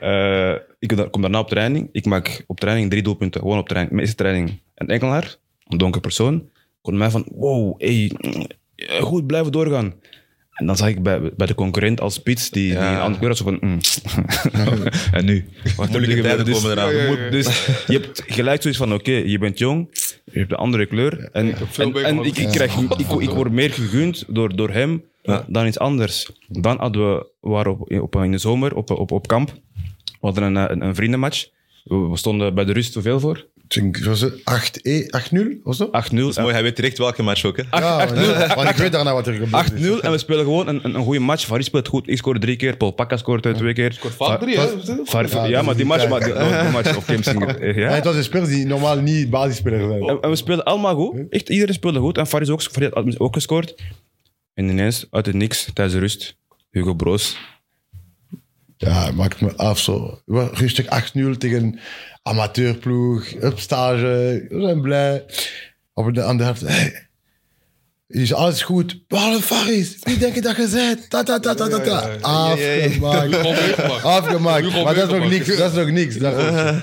eh, 0.00 0.54
ik 0.78 0.88
kom 0.88 0.96
daar- 0.96 1.10
kom 1.10 1.20
daarna 1.22 1.38
op 1.38 1.48
training. 1.48 1.88
Ik 1.92 2.04
maak 2.04 2.44
op 2.46 2.60
training 2.60 2.90
drie 2.90 3.02
doelpunten. 3.02 3.40
Gewoon 3.40 3.58
op 3.58 3.68
training. 3.68 3.94
Mijn 3.94 4.06
eerste 4.06 4.22
training. 4.22 4.60
Een 4.74 4.88
enkelaar, 4.88 5.36
een 5.68 5.78
donker 5.78 6.00
persoon, 6.00 6.48
kon 6.82 6.96
mij 6.96 7.10
van... 7.10 7.26
Wow, 7.34 7.74
hey, 7.80 8.10
mm, 8.18 8.46
goed, 9.00 9.26
blijven 9.26 9.52
doorgaan. 9.52 9.94
En 10.52 10.66
dan 10.66 10.76
zag 10.76 10.88
ik 10.88 11.02
bij, 11.02 11.20
bij 11.36 11.46
de 11.46 11.54
concurrent 11.54 12.00
als 12.00 12.14
spits, 12.14 12.50
die, 12.50 12.62
die 12.68 12.72
Ja. 12.72 13.00
andere 13.00 13.36
zo 13.36 13.44
van... 13.44 13.58
mm. 13.60 13.78
en 15.18 15.24
nu? 15.24 15.44
Wat 15.76 15.88
Moeilijke 15.90 16.22
tijden 16.22 16.52
komen 16.52 16.70
eraan. 16.70 16.94
Ja, 16.94 17.02
ja, 17.02 17.08
moet- 17.08 17.30
Dus 17.30 17.66
je 17.86 17.92
hebt 17.92 18.22
gelijk 18.26 18.62
zoiets 18.62 18.80
van, 18.80 18.92
oké, 18.92 19.10
je 19.12 19.38
bent 19.38 19.58
jong, 19.58 19.88
je 20.24 20.38
hebt 20.38 20.50
een 20.50 20.56
andere 20.56 20.86
kleur. 20.86 21.28
En, 21.32 21.54
veel 21.70 22.00
en, 22.02 22.18
ik, 22.24 22.36
ik, 22.36 22.48
krijg, 22.48 22.76
ik, 22.76 23.08
ik 23.20 23.30
word 23.30 23.52
meer 23.52 23.70
gegund 23.70 24.24
door, 24.28 24.56
door 24.56 24.70
hem 24.70 25.02
dan 25.46 25.66
iets 25.66 25.78
anders. 25.78 26.30
Dan 26.48 26.78
hadden 26.78 27.14
we, 27.14 27.26
we 27.40 27.48
waren 27.48 27.72
op, 27.80 27.92
op, 27.92 28.16
in 28.16 28.30
de 28.32 28.38
zomer 28.38 28.74
op, 28.76 28.90
op, 28.90 29.10
op 29.12 29.26
kamp. 29.28 29.50
We 30.04 30.28
hadden 30.28 30.42
een, 30.42 30.70
een, 30.72 30.82
een 30.86 30.94
vriendenmatch. 30.94 31.48
We, 31.84 32.10
stonden 32.14 32.54
bij 32.54 32.64
de 32.64 32.72
rust 32.72 32.92
zoveel 32.92 33.20
voor. 33.20 33.46
8-0. 33.78 33.80
Denk, 33.80 33.98
was 34.04 34.20
het 34.20 34.32
8-1, 34.34 34.42
8-0 35.10 35.62
of 35.62 35.76
zo? 35.76 35.88
Mooi, 35.92 36.52
hij 36.52 36.62
weet 36.62 36.76
direct 36.76 36.98
welke 36.98 37.22
match 37.22 37.44
ook. 37.44 37.56
Hè? 37.56 37.78
Ja, 37.78 38.06
want- 38.54 38.68
ik 38.68 38.76
weet 38.76 38.92
daarna 38.92 39.12
wat 39.14 39.26
er 39.26 39.32
gebeurt. 39.34 39.72
8-0 39.72 40.00
en 40.00 40.10
we 40.10 40.18
spelen 40.18 40.44
gewoon 40.44 40.68
een, 40.68 40.80
een, 40.84 40.94
een 40.94 41.02
goede 41.02 41.18
match. 41.20 41.44
Faris 41.44 41.66
speelt 41.66 41.88
goed. 41.88 42.08
Ik 42.08 42.16
scoorde 42.16 42.40
drie 42.40 42.56
keer. 42.56 42.76
Paul 42.76 42.90
Pakka 42.90 43.16
scoort 43.16 43.54
twee 43.54 43.72
keer. 43.72 43.96
Kort 44.00 44.14
vaak 44.14 44.40
drie, 44.40 44.58
hè? 44.58 44.66
Far- 45.04 45.30
Ja, 45.30 45.44
ja, 45.44 45.62
maar 45.62 45.76
die 45.76 45.84
match, 45.84 46.08
maar 46.08 46.20
die, 46.24 46.32
die 46.32 46.70
match 46.72 46.96
of 46.96 47.04
Kim 47.04 47.22
Singer. 47.22 47.50
Ja, 47.76 47.80
Ja. 47.80 47.90
het 47.94 48.04
was 48.04 48.14
een 48.14 48.24
spelers 48.24 48.48
die 48.50 48.66
normaal 48.66 48.96
niet 49.00 49.30
basisspeler 49.30 49.88
zijn. 49.88 50.02
En, 50.02 50.18
en 50.20 50.30
we 50.30 50.36
speelden 50.36 50.64
allemaal 50.64 50.94
goed. 50.94 51.20
Echt, 51.30 51.48
iedereen 51.48 51.74
speelde 51.74 51.98
goed. 51.98 52.18
En 52.18 52.26
Faris 52.26 52.48
ook, 52.48 52.62
Faris 52.62 52.88
had 52.92 53.18
ook 53.20 53.34
gescoord. 53.34 53.74
En 54.54 54.68
ineens, 54.68 55.06
uit 55.10 55.26
het 55.26 55.34
niks, 55.34 55.64
tijdens 55.72 55.94
de 55.96 56.00
rust, 56.00 56.36
Hugo 56.70 56.94
Broos. 56.94 57.36
Ja, 58.84 59.10
maakt 59.10 59.40
me 59.40 59.56
af 59.56 59.78
zo. 59.78 60.20
Rustig 60.52 60.86
8-0 61.34 61.38
tegen 61.38 61.78
amateurploeg, 62.22 63.34
op 63.42 63.58
stage. 63.58 64.46
We 64.48 64.60
zijn 64.60 64.80
blij. 64.80 65.24
Op 65.94 66.14
de 66.14 66.20
helft, 66.20 66.60
hey, 66.60 67.08
is 68.06 68.34
alles 68.34 68.62
goed. 68.62 69.04
Behalve 69.08 69.42
Faris. 69.42 69.96
Wie 70.00 70.18
denk 70.18 70.34
je 70.34 70.40
dat 70.40 70.56
je 70.56 70.68
bent? 70.72 71.10
Ta, 71.10 71.22
ta, 71.22 71.38
ta, 71.38 71.54
ta, 71.54 71.68
ta, 71.68 71.80
ta. 71.80 72.16
Afgemaakt. 72.20 73.36
Afgemaakt. 74.04 74.84
Maar 74.84 74.94
dat 74.94 75.12
is 75.12 75.18
nog 75.18 75.30
niks. 75.30 75.56
Dat 75.56 75.70
is 75.70 75.76
nog 75.76 75.90
niks. 75.90 76.14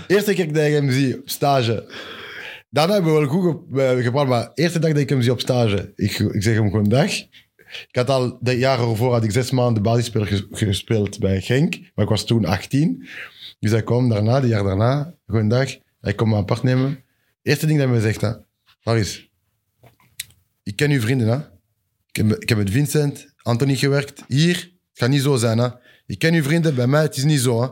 Eerste 0.08 0.34
keer 0.34 0.54
dat 0.54 0.66
ik 0.66 0.74
hem 0.74 0.92
zie 0.92 1.16
op 1.16 1.30
stage. 1.30 1.88
Daarna 2.70 2.94
hebben 2.94 3.14
we 3.14 3.20
wel 3.20 3.30
goed 3.30 3.80
eh, 3.80 4.04
gepraat, 4.04 4.28
maar 4.28 4.52
de 4.54 4.62
eerste 4.62 4.80
dag 4.80 4.92
dat 4.92 5.02
ik 5.02 5.10
hem 5.10 5.22
zie 5.22 5.32
op 5.32 5.40
stage, 5.40 5.92
ik, 5.96 6.20
ik 6.20 6.44
zeg 6.44 6.56
hem 6.56 6.70
gewoon 6.70 6.90
dag. 6.90 7.12
Ik 7.88 7.96
had 7.96 8.10
al 8.10 8.38
de 8.42 8.58
jaren 8.58 8.90
ervoor 8.90 9.12
had 9.12 9.24
ik 9.24 9.32
zes 9.32 9.52
maanden 9.52 9.84
basisspeler 9.84 10.28
ges- 10.28 10.46
gespeeld 10.52 11.20
bij 11.20 11.42
Genk, 11.42 11.80
maar 11.96 12.06
ik 12.06 12.12
was 12.12 12.26
toen 12.26 12.46
18. 12.46 13.08
Dus 13.60 13.72
hij 13.72 13.84
kwam 13.84 14.10
daarna, 14.10 14.40
de 14.40 14.48
jaar 14.48 14.64
daarna, 14.64 15.14
gewoon 15.28 15.48
dag. 15.48 15.78
Hij 16.02 16.14
komt 16.14 16.32
me 16.32 16.38
apart 16.38 16.64
nemen. 16.64 17.04
Eerste 17.42 17.66
ding 17.66 17.80
dat 17.80 17.88
hij 17.88 17.98
me 17.98 18.02
zegt, 18.04 18.22
hè, 18.22 18.32
Faris, 18.80 19.30
ik 20.64 20.76
ken 20.76 20.92
uw 20.92 21.02
vrienden, 21.02 21.28
hè. 21.28 21.38
Ik 22.12 22.16
heb, 22.16 22.32
ik 22.42 22.50
heb 22.50 22.58
met 22.58 22.70
Vincent, 22.72 23.34
Anthony 23.42 23.76
gewerkt. 23.76 24.24
Hier, 24.28 24.56
het 24.56 25.00
gaat 25.00 25.10
niet 25.10 25.22
zo 25.22 25.36
zijn, 25.36 25.58
hè. 25.58 25.68
Ik 26.10 26.20
ken 26.20 26.34
uw 26.34 26.44
vrienden, 26.44 26.76
bij 26.76 26.88
mij 26.88 27.02
het 27.02 27.18
is 27.18 27.24
niet 27.24 27.40
zo, 27.40 27.62
hè. 27.62 27.70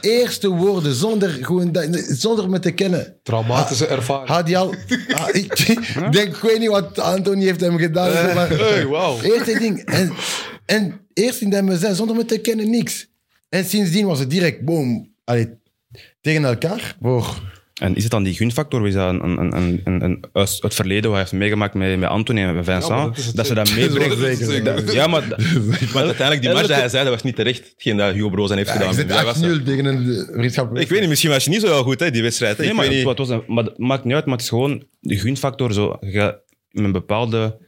Eerste 0.00 0.48
woorden, 0.48 0.94
zonder, 0.94 1.28
gewoon, 1.30 1.76
zonder 2.08 2.50
me 2.50 2.58
te 2.58 2.70
kennen. 2.70 3.16
Traumatische 3.22 3.86
ervaring. 3.86 4.28
Had 4.28 4.46
hij 4.46 4.56
al... 4.56 4.74
Ah, 5.08 5.28
ik, 5.28 5.58
ik 5.58 6.12
denk, 6.12 6.36
ik 6.36 6.42
weet 6.42 6.58
niet 6.58 6.68
wat 6.68 6.98
Anthony 6.98 7.44
heeft 7.44 7.60
hem 7.60 7.78
gedaan. 7.78 8.34
Maar, 8.34 8.48
Hey, 8.58 8.86
wauw. 8.86 9.20
Eerste 9.20 9.58
ding. 9.58 9.84
En, 9.84 10.12
en 10.66 11.00
eerste 11.14 11.38
ding 11.38 11.52
dat 11.52 11.62
me 11.62 11.78
zei, 11.78 11.94
zonder 11.94 12.16
me 12.16 12.24
te 12.24 12.38
kennen, 12.38 12.70
niks. 12.70 13.08
En 13.48 13.64
sindsdien 13.64 14.06
was 14.06 14.18
het 14.18 14.30
direct, 14.30 14.64
boom, 14.64 15.14
allee, 15.24 15.58
tegen 16.20 16.44
elkaar. 16.44 16.96
Voor, 17.00 17.40
En 17.80 17.94
is 17.96 18.02
het 18.02 18.12
dan 18.12 18.22
die 18.22 18.34
gunfactor? 18.34 18.86
Is 18.86 18.94
dat 18.94 19.08
een, 19.12 19.24
een, 19.38 19.56
een, 19.56 19.80
een, 20.04 20.24
het 20.32 20.74
verleden 20.74 21.02
wat 21.02 21.12
hij 21.12 21.20
heeft 21.20 21.32
meegemaakt 21.32 21.74
met, 21.74 21.98
met 21.98 22.08
Anthony 22.08 22.40
en 22.42 22.54
met 22.54 22.64
Vincent? 22.64 23.16
Ja, 23.16 23.32
dat 23.34 23.46
ze 23.46 23.54
dat. 23.54 23.68
Dat- 24.64 24.92
Ja, 24.92 25.06
maar... 25.12 25.22
Uiteindelijk, 25.94 26.40
die 26.40 26.52
match 26.52 26.66
dat 26.66 26.76
hij 26.78 26.88
zei, 26.88 27.04
dat 27.04 27.12
was 27.12 27.22
niet 27.22 27.36
terecht 27.36 27.70
hetgeen 27.72 27.96
dat 27.96 28.14
Hugo 28.14 28.28
Broos 28.30 28.50
aan 28.50 28.56
heeft 28.56 28.68
ja, 28.68 28.92
gedaan. 28.92 29.16
Hij 29.16 29.24
was- 29.24 29.36
8-0 29.42 29.62
tegen 29.64 29.84
een 29.84 30.10
eh, 30.10 30.34
vriendschappelijk. 30.34 30.84
ik 30.84 30.90
weet 30.90 31.00
niet, 31.00 31.08
misschien 31.08 31.30
was 31.30 31.44
je 31.44 31.50
niet 31.50 31.60
zo 31.60 31.66
heel 31.66 31.82
goed, 31.82 32.00
hè, 32.00 32.10
die 32.10 32.22
wedstrijd. 32.22 32.56
Hè? 32.56 32.62
Nee, 32.62 32.70
ik 32.70 32.76
maar, 32.76 32.86
weet 32.88 32.96
niet. 32.96 33.08
het 33.08 33.18
was 33.18 33.28
een, 33.28 33.42
maar 33.46 33.64
het 33.64 33.78
maakt 33.78 34.04
niet 34.04 34.14
uit, 34.14 34.24
maar 34.24 34.34
het 34.34 34.42
is 34.42 34.48
gewoon 34.48 34.82
de 35.00 35.18
gunfactor. 35.18 35.72
Zo, 35.72 35.96
je 36.00 36.10
gaat 36.10 36.38
met 36.70 36.84
een 36.84 36.92
bepaalde 36.92 37.58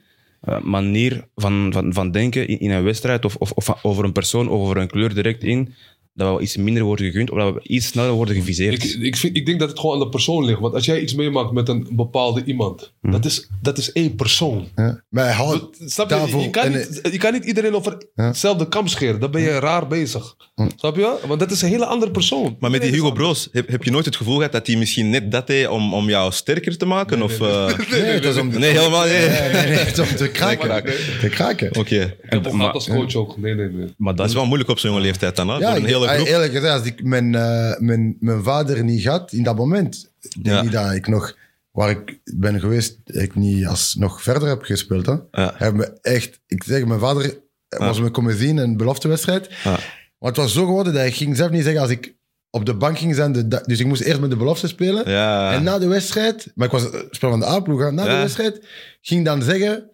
eh, 0.40 0.60
manier 0.60 1.24
van, 1.34 1.70
van, 1.72 1.92
van 1.92 2.10
denken 2.10 2.48
in, 2.48 2.60
in 2.60 2.70
een 2.70 2.84
wedstrijd 2.84 3.24
of, 3.24 3.36
of, 3.36 3.50
of 3.52 3.84
over 3.84 4.04
een 4.04 4.12
persoon 4.12 4.48
of 4.48 4.60
over 4.60 4.76
een 4.76 4.90
kleur 4.90 5.14
direct 5.14 5.42
in, 5.44 5.74
dat 6.14 6.36
we 6.36 6.42
iets 6.42 6.56
minder 6.56 6.82
worden 6.82 7.06
gegund 7.06 7.30
of 7.30 7.38
dat 7.38 7.54
we 7.54 7.60
iets 7.62 7.86
sneller 7.86 8.12
worden 8.12 8.34
geviseerd. 8.34 8.84
Ik, 8.84 8.94
ik, 9.00 9.16
vind, 9.16 9.36
ik 9.36 9.46
denk 9.46 9.58
dat 9.58 9.68
het 9.68 9.78
gewoon 9.78 9.94
aan 9.94 10.02
de 10.02 10.08
persoon 10.08 10.44
ligt. 10.44 10.60
Want 10.60 10.74
als 10.74 10.84
jij 10.84 11.00
iets 11.00 11.14
meemaakt 11.14 11.52
met 11.52 11.68
een 11.68 11.88
bepaalde 11.90 12.44
iemand, 12.44 12.92
dat, 13.00 13.24
is, 13.24 13.48
dat 13.62 13.78
is 13.78 13.92
één 13.92 14.14
persoon. 14.14 14.68
Ja. 14.76 15.02
Maar 15.08 15.32
houdt 15.32 15.76
Snap 15.86 16.10
je? 16.10 16.38
Je 16.38 16.50
kan, 16.50 16.62
en, 16.62 16.72
niet, 16.72 17.00
je 17.12 17.18
kan 17.18 17.32
niet 17.32 17.44
iedereen 17.44 17.74
over 17.74 18.06
hetzelfde 18.14 18.68
kam 18.68 18.86
scheren. 18.86 19.20
Dan 19.20 19.30
ben 19.30 19.42
je 19.42 19.58
raar 19.58 19.86
bezig. 19.86 20.36
Snap 20.76 20.96
je? 20.96 21.16
Want 21.26 21.40
dat 21.40 21.50
is 21.50 21.62
een 21.62 21.68
hele 21.68 21.86
andere 21.86 22.10
persoon. 22.10 22.56
Maar 22.60 22.70
met 22.70 22.82
die 22.82 22.90
Hugo 22.90 23.12
Broos, 23.12 23.48
heb, 23.52 23.68
heb 23.68 23.84
je 23.84 23.90
nooit 23.90 24.04
het 24.04 24.16
gevoel 24.16 24.36
gehad 24.36 24.52
dat 24.52 24.66
hij 24.66 24.76
misschien 24.76 25.10
net 25.10 25.30
dat 25.30 25.46
deed 25.46 25.68
om, 25.68 25.94
om 25.94 26.08
jou 26.08 26.32
sterker 26.32 26.78
te 26.78 26.86
maken? 26.86 27.22
of, 27.22 27.40
eh, 27.40 27.66
nee, 27.90 28.00
het 28.00 28.24
is 28.24 28.36
om... 28.36 28.48
nee, 28.48 28.70
helemaal 28.70 29.04
niet. 29.04 29.12
Nee, 29.12 29.28
nee, 29.52 29.66
nee, 29.66 29.74
het 29.74 29.98
is 29.98 30.10
om 30.10 30.16
te 30.16 30.28
kraken. 30.28 30.68
Nee. 30.84 30.94
Te 31.20 31.28
kraken. 31.28 31.76
Oké. 31.76 32.00
Ik 32.22 32.30
heb 32.30 32.46
ook 32.46 32.52
Maar- 32.52 32.60
gehad 32.60 32.74
als 32.74 32.88
coach 32.88 33.14
ook. 33.14 33.38
Nee, 33.38 33.54
nee, 33.54 33.68
nee. 33.68 33.86
Maar 33.96 34.14
Dat 34.14 34.16
dat 34.16 34.28
is 34.28 34.34
wel 34.34 34.46
moeilijk 34.46 34.70
op 34.70 34.78
zo'n 34.78 34.90
jonge 34.90 35.02
leeftijd 35.02 35.36
dan, 35.36 35.48
hè? 35.48 35.56
Ja, 35.56 35.78
hele 36.08 36.20
groep. 36.24 36.28
eerlijk 36.34 36.52
gezegd, 36.52 36.72
als 36.78 36.86
ik 36.86 37.04
mijn, 37.04 37.34
eh, 37.34 37.78
mijn, 37.78 38.16
mijn 38.20 38.42
vader 38.42 38.84
niet 38.84 39.06
had 39.06 39.32
in 39.32 39.42
dat 39.42 39.56
moment, 39.56 40.10
denk 40.42 40.46
Ja. 40.56 40.62
niet 40.62 40.72
dat 40.72 40.92
ik 40.92 41.06
nog, 41.08 41.36
waar 41.70 41.90
ik 41.90 42.18
ben 42.24 42.60
geweest, 42.60 42.96
ik 43.04 43.34
niet 43.34 43.66
als 43.66 43.94
nog 43.94 44.22
verder 44.22 44.48
heb 44.48 44.62
gespeeld. 44.62 45.06
Hè. 45.06 45.14
Ja. 45.30 45.54
Hij 45.56 45.72
me 45.72 45.98
echt, 46.02 46.40
ik 46.46 46.64
zeg, 46.64 46.84
mijn 46.84 47.00
vader 47.00 47.38
was 47.68 48.00
me 48.00 48.10
komen 48.10 48.36
zien 48.36 48.48
in 48.48 48.56
een 48.58 48.76
beloftewedstrijd. 48.76 49.48
Ja. 49.64 49.78
Maar 50.18 50.30
het 50.30 50.36
was 50.36 50.52
zo 50.52 50.64
geworden 50.64 50.92
dat 50.94 51.06
ik 51.06 51.14
ging 51.14 51.36
zelf 51.36 51.50
niet 51.50 51.62
zeggen 51.62 51.80
als 51.82 51.90
ik 51.90 52.14
op 52.50 52.66
de 52.66 52.74
bank 52.74 52.98
ging 52.98 53.14
zijn, 53.14 53.32
de, 53.32 53.62
dus 53.66 53.80
ik 53.80 53.86
moest 53.86 54.00
eerst 54.02 54.20
met 54.20 54.30
de 54.30 54.36
belofte 54.36 54.68
spelen. 54.68 55.10
Ja. 55.10 55.52
En 55.52 55.62
na 55.62 55.78
de 55.78 55.86
wedstrijd, 55.86 56.52
maar 56.54 56.66
ik 56.66 56.72
was 56.72 56.82
speel 57.10 57.30
van 57.30 57.40
de 57.40 57.46
A-ploeg, 57.46 57.90
na 57.90 58.04
de 58.04 58.16
wedstrijd, 58.16 58.60
ging 59.00 59.24
dan 59.24 59.42
zeggen, 59.42 59.90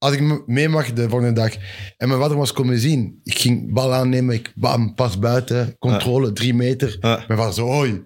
als 0.00 0.12
ik 0.14 0.20
me- 0.20 0.42
mee 0.46 0.68
mag 0.68 0.92
de 0.92 1.08
volgende 1.08 1.32
dag. 1.40 1.52
En 1.96 2.08
mijn 2.08 2.20
vader 2.20 2.36
was 2.36 2.52
komen 2.52 2.78
zien. 2.78 3.20
Ik 3.24 3.38
ging 3.38 3.72
bal 3.72 3.92
aannemen, 3.94 4.34
ik 4.34 4.52
bam, 4.54 4.94
pas 4.94 5.18
buiten, 5.18 5.76
controle, 5.78 6.32
drie 6.32 6.54
meter. 6.54 6.96
Ja. 7.00 7.24
Mijn 7.28 7.38
vader 7.38 7.54
zo, 7.54 7.66
hoi, 7.66 8.02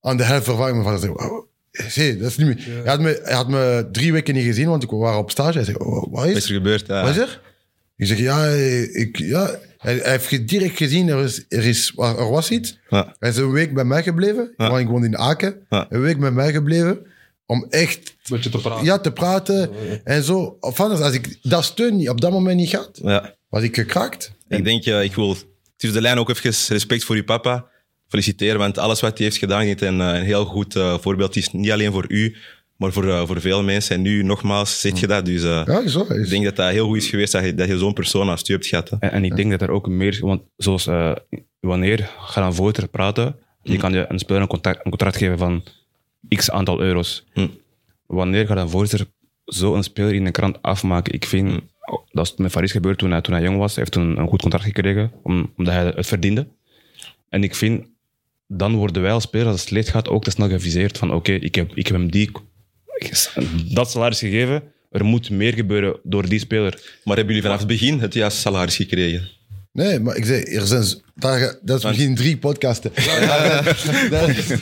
aan 0.00 0.16
de 0.16 0.22
helft 0.24 0.44
vervangen. 0.44 0.72
Mijn 0.72 0.84
vader 0.84 1.00
zei, 1.00 1.14
zie, 1.90 2.16
dat 2.16 2.30
is 2.30 2.36
niet 2.36 2.46
meer. 2.46 2.64
Hij, 2.66 2.90
had 2.92 3.00
me, 3.00 3.20
hij 3.22 3.34
had 3.34 3.48
me 3.48 3.88
drie 3.92 4.12
weken 4.12 4.34
niet 4.34 4.44
gezien, 4.44 4.68
want 4.68 4.82
ik 4.82 4.90
was 4.90 5.16
op 5.16 5.30
stage. 5.30 5.56
Hij 5.56 5.64
zei, 5.64 5.76
oh, 5.76 6.00
wat 6.00 6.10
Wat 6.10 6.26
is 6.26 6.48
er 6.48 6.54
gebeurd? 6.54 6.86
Ja. 6.86 7.02
wat 7.02 7.10
is 7.10 7.16
er? 7.16 7.40
Ik 7.96 8.06
zeg, 8.06 8.18
ja, 8.18 8.46
ik, 8.92 9.16
ja. 9.18 9.58
Hij, 9.78 9.94
hij 10.02 10.10
heeft 10.10 10.48
direct 10.48 10.76
gezien, 10.76 11.08
er, 11.08 11.24
is, 11.24 11.44
er, 11.48 11.64
is, 11.64 11.92
er 11.96 12.30
was 12.30 12.50
iets. 12.50 12.78
Ja. 12.88 13.14
Hij 13.18 13.28
is 13.28 13.36
een 13.36 13.50
week 13.50 13.74
bij 13.74 13.84
mij 13.84 14.02
gebleven, 14.02 14.54
Ja. 14.56 14.68
want 14.68 14.80
ik 14.80 14.88
woonde 14.88 15.06
in 15.06 15.18
Aken. 15.18 15.66
Ja. 15.68 15.86
Een 15.88 16.00
week 16.00 16.18
bij 16.18 16.30
mij 16.30 16.52
gebleven, 16.52 16.98
om 17.50 17.66
echt 17.70 18.14
Met 18.30 18.42
je 18.44 18.50
te 18.50 18.58
praten. 18.58 18.84
ja, 18.84 18.98
te 18.98 19.12
praten 19.12 19.70
en 20.04 20.22
zo. 20.22 20.56
Of 20.60 20.80
anders, 20.80 21.00
als 21.00 21.12
ik 21.14 21.38
dat 21.42 21.64
steun 21.64 21.96
niet 21.96 22.08
op 22.08 22.20
dat 22.20 22.30
moment 22.30 22.56
niet 22.56 22.72
had, 22.72 23.00
Ja. 23.02 23.34
was 23.48 23.62
ik 23.62 23.74
gekraakt. 23.74 24.32
Ik 24.48 24.64
denk, 24.64 24.84
eh, 24.84 25.02
ik 25.02 25.14
wil 25.14 25.36
tussen 25.76 25.98
de 25.98 26.04
lijn 26.04 26.18
ook 26.18 26.28
even 26.30 26.52
respect 26.68 27.04
voor 27.04 27.16
uw 27.16 27.24
papa 27.24 27.66
feliciteren, 28.08 28.58
want 28.58 28.78
alles 28.78 29.00
wat 29.00 29.16
hij 29.18 29.26
heeft 29.26 29.38
gedaan, 29.38 29.62
is 29.62 29.80
een, 29.80 30.00
eh, 30.00 30.06
een 30.06 30.22
heel 30.24 30.44
goed 30.44 30.76
eh, 30.76 30.98
voorbeeld. 30.98 31.34
Het 31.34 31.44
is 31.44 31.52
niet 31.52 31.70
alleen 31.70 31.92
voor 31.92 32.04
u, 32.08 32.36
Maar 32.76 32.92
voor, 32.92 33.08
eh, 33.08 33.26
voor 33.26 33.40
veel 33.40 33.62
mensen, 33.62 33.96
en 33.96 34.02
nu 34.02 34.22
nogmaals, 34.22 34.80
zeg 34.80 35.00
je 35.00 35.06
dat. 35.06 35.24
Dus 35.24 35.42
eh, 35.42 35.62
Ja, 35.66 35.88
zo. 35.88 36.00
ik 36.08 36.28
denk 36.28 36.44
dat 36.44 36.56
dat 36.56 36.70
heel 36.70 36.86
goed 36.86 36.96
is 36.96 37.08
geweest 37.08 37.32
dat 37.32 37.44
je, 37.44 37.54
dat 37.54 37.68
je 37.68 37.78
zo'n 37.78 37.92
persoon 37.92 38.26
naast 38.26 38.46
je 38.46 38.52
hebt 38.52 38.66
gehad. 38.66 38.90
hè. 38.90 38.96
En, 39.00 39.10
en 39.10 39.24
ik 39.24 39.36
denk 39.36 39.50
dat 39.50 39.62
er 39.62 39.70
ook 39.70 39.88
meer, 39.88 40.18
want 40.20 40.42
zoals 40.56 40.86
eh, 40.86 41.12
wanneer 41.60 42.10
ga 42.20 42.46
een 42.46 42.54
voorzitter 42.54 42.88
praten, 42.88 43.36
je 43.62 43.76
kan 43.76 43.92
je 43.92 44.04
een 44.08 44.18
speler 44.18 44.42
een 44.42 44.48
contract, 44.48 44.78
een 44.84 44.90
contract 44.90 45.16
geven 45.16 45.38
van 45.38 45.64
x 46.28 46.50
aantal 46.50 46.80
euro's. 46.80 47.24
Hm. 47.32 47.48
Wanneer 48.06 48.46
gaat 48.46 48.56
een 48.56 48.68
voorzitter 48.68 49.08
zo 49.44 49.74
een 49.74 49.82
speler 49.82 50.14
in 50.14 50.26
een 50.26 50.32
krant 50.32 50.62
afmaken? 50.62 51.14
Ik 51.14 51.24
vind, 51.24 51.60
oh, 51.84 52.06
dat 52.10 52.26
is 52.26 52.34
met 52.36 52.50
Faris 52.50 52.72
gebeurd 52.72 52.98
toen 52.98 53.10
hij, 53.10 53.20
toen 53.20 53.34
hij 53.34 53.42
jong 53.42 53.58
was. 53.58 53.74
Hij 53.74 53.84
heeft 53.84 53.92
toen 53.92 54.18
een 54.18 54.28
goed 54.28 54.40
contract 54.40 54.64
gekregen, 54.64 55.12
om, 55.22 55.52
omdat 55.56 55.74
hij 55.74 55.84
het 55.84 56.06
verdiende. 56.06 56.46
En 57.28 57.42
ik 57.42 57.54
vind, 57.54 57.86
dan 58.46 58.74
worden 58.74 59.02
wij 59.02 59.12
als 59.12 59.22
spelers, 59.22 59.50
als 59.50 59.60
het 59.60 59.70
leed 59.70 59.88
gaat, 59.88 60.08
ook 60.08 60.24
te 60.24 60.30
snel 60.30 60.48
geviseerd 60.48 60.98
van 60.98 61.12
oké, 61.12 61.32
ik, 61.32 61.54
heb, 61.54 61.74
ik 61.74 61.86
heb 61.86 61.96
hem 61.96 62.10
die, 62.10 62.30
dat 63.72 63.90
salaris 63.90 64.18
gegeven, 64.18 64.62
er 64.90 65.04
moet 65.04 65.30
meer 65.30 65.54
gebeuren 65.54 66.00
door 66.02 66.28
die 66.28 66.38
speler. 66.38 66.72
Maar 67.04 67.16
hebben 67.16 67.34
jullie 67.34 67.42
vanaf 67.42 67.58
het 67.58 67.68
begin 67.68 68.00
het 68.00 68.14
juiste 68.14 68.40
salaris 68.40 68.76
gekregen? 68.76 69.28
Nee, 69.78 70.00
maar 70.00 70.16
ik 70.16 70.24
zei, 70.24 70.42
er 70.42 70.66
zijn, 70.66 70.84
daar, 71.14 71.58
dat 71.62 71.78
is 71.78 71.84
misschien 71.84 72.14
drie 72.14 72.36
podcasten. 72.38 72.92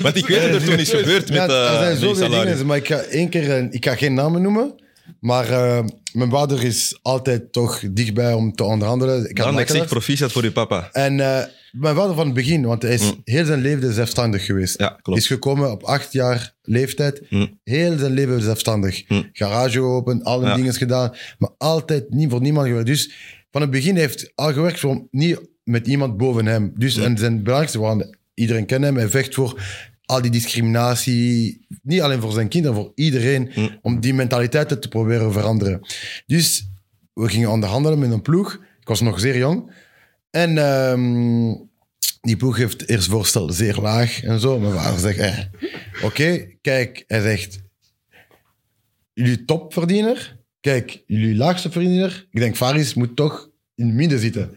Want 0.01 0.17
ik 0.17 0.27
weet 0.27 0.41
dat 0.41 0.51
er 0.51 0.65
toen 0.65 0.79
is 0.79 0.91
gebeurd 0.91 1.29
met 1.31 1.39
er 1.51 1.65
eh 1.67 1.79
zijn 1.79 1.97
zoveel 1.97 2.29
dingen, 2.31 2.67
maar 2.67 2.77
ik 2.77 2.87
ga 2.87 2.97
één 2.99 3.29
keer, 3.29 3.69
ik 3.71 3.85
ga 3.85 3.95
geen 3.97 4.15
namen 4.15 4.43
noemen, 4.43 4.75
maar 5.21 5.51
eh, 5.51 5.85
mijn 6.13 6.31
vader 6.31 6.65
is 6.65 6.99
altijd 7.03 7.53
toch 7.53 7.83
dichtbij 7.91 8.33
om 8.33 8.55
te 8.55 8.65
onderhandelen. 8.65 9.31
Ik 9.31 9.37
had 9.39 9.47
Dan, 9.47 9.47
ik 9.49 9.53
makelaars. 9.55 9.79
zeg 9.79 9.87
proficiat 9.89 10.33
voor 10.33 10.43
je 10.45 10.53
papa. 10.53 10.89
En 10.93 11.21
eh, 11.21 11.45
mijn 11.73 11.95
vader 11.95 12.15
van 12.15 12.25
het 12.25 12.35
begin, 12.35 12.65
want 12.67 12.83
hij 12.83 12.95
is 12.95 13.13
heel 13.25 13.45
zijn 13.45 13.61
leven 13.61 13.93
zelfstandig 13.93 14.45
geweest. 14.45 14.79
Mm. 14.79 14.87
Ja, 14.87 14.99
klopt. 15.03 15.19
Is 15.21 15.27
gekomen 15.27 15.71
op 15.71 15.83
acht 15.83 16.13
jaar 16.13 16.53
leeftijd. 16.63 17.21
Mm. 17.31 17.59
Heel 17.65 17.99
zijn 17.99 18.13
leven 18.13 18.43
zelfstandig. 18.43 19.09
Mm. 19.09 19.29
Garage 19.33 19.81
open, 19.81 20.23
alle 20.23 20.47
Ja. 20.47 20.55
dingen 20.55 20.75
gedaan. 20.75 21.15
Maar 21.39 21.51
altijd 21.59 22.11
niet 22.11 22.31
voor 22.31 22.41
niemand 22.41 22.67
gewerkt. 22.67 22.87
Dus 22.89 23.11
van 23.51 23.61
het 23.61 23.71
begin 23.71 23.97
heeft 23.97 24.21
hij 24.21 24.33
al 24.35 24.53
gewerkt 24.53 24.81
voor 24.81 25.07
niet 25.11 25.41
met 25.65 25.87
iemand 25.87 26.17
boven 26.17 26.47
hem. 26.47 26.73
Dus 26.75 26.97
en 26.97 27.19
zijn 27.19 27.43
belangrijkste, 27.43 27.79
want 27.79 28.17
iedereen 28.35 28.67
kent 28.67 28.85
hem. 28.85 28.97
Hij 28.97 29.09
vecht 29.09 29.35
voor 29.35 29.63
al 30.05 30.23
die 30.23 30.31
discriminatie. 30.31 31.61
Niet 31.83 32.01
alleen 32.01 32.21
voor 32.21 32.33
zijn 32.33 32.49
kinderen, 32.49 32.77
voor 32.77 32.93
iedereen. 32.95 33.51
Om 33.83 34.01
die 34.01 34.15
mentaliteiten 34.15 34.81
te 34.81 34.89
proberen 34.89 35.33
veranderen. 35.33 35.81
Dus 36.27 36.69
we 37.13 37.29
gingen 37.29 37.51
onderhandelen 37.51 37.99
met 37.99 38.11
een 38.11 38.23
ploeg. 38.23 38.55
Ik 38.81 38.89
was 38.89 39.01
nog 39.01 39.21
zeer 39.21 39.37
jong. 39.37 39.73
En 40.31 40.59
ehm, 40.59 41.55
die 42.21 42.37
ploeg 42.37 42.57
heeft 42.57 42.89
eerst 42.89 43.09
voorstel 43.09 43.53
zeer 43.53 43.77
laag 43.77 44.23
en 44.23 44.41
zo. 44.41 44.59
Maar 44.59 44.73
vader 44.73 44.99
zegt, 44.99 45.19
eh, 45.19 45.39
oké, 46.03 46.47
kijk, 46.61 47.05
hij 47.07 47.21
zegt, 47.21 47.59
jullie 49.13 49.45
topverdiener, 49.45 50.37
kijk, 50.67 51.03
jullie 51.07 51.37
laagste 51.37 51.71
verdiener. 51.71 52.27
Ik 52.31 52.41
denk, 52.41 52.57
Faris 52.57 52.95
moet 52.95 53.17
toch 53.17 53.49
in 53.75 53.87
het 53.87 53.95
midden 53.95 54.19
zitten. 54.19 54.43
Het 54.43 54.51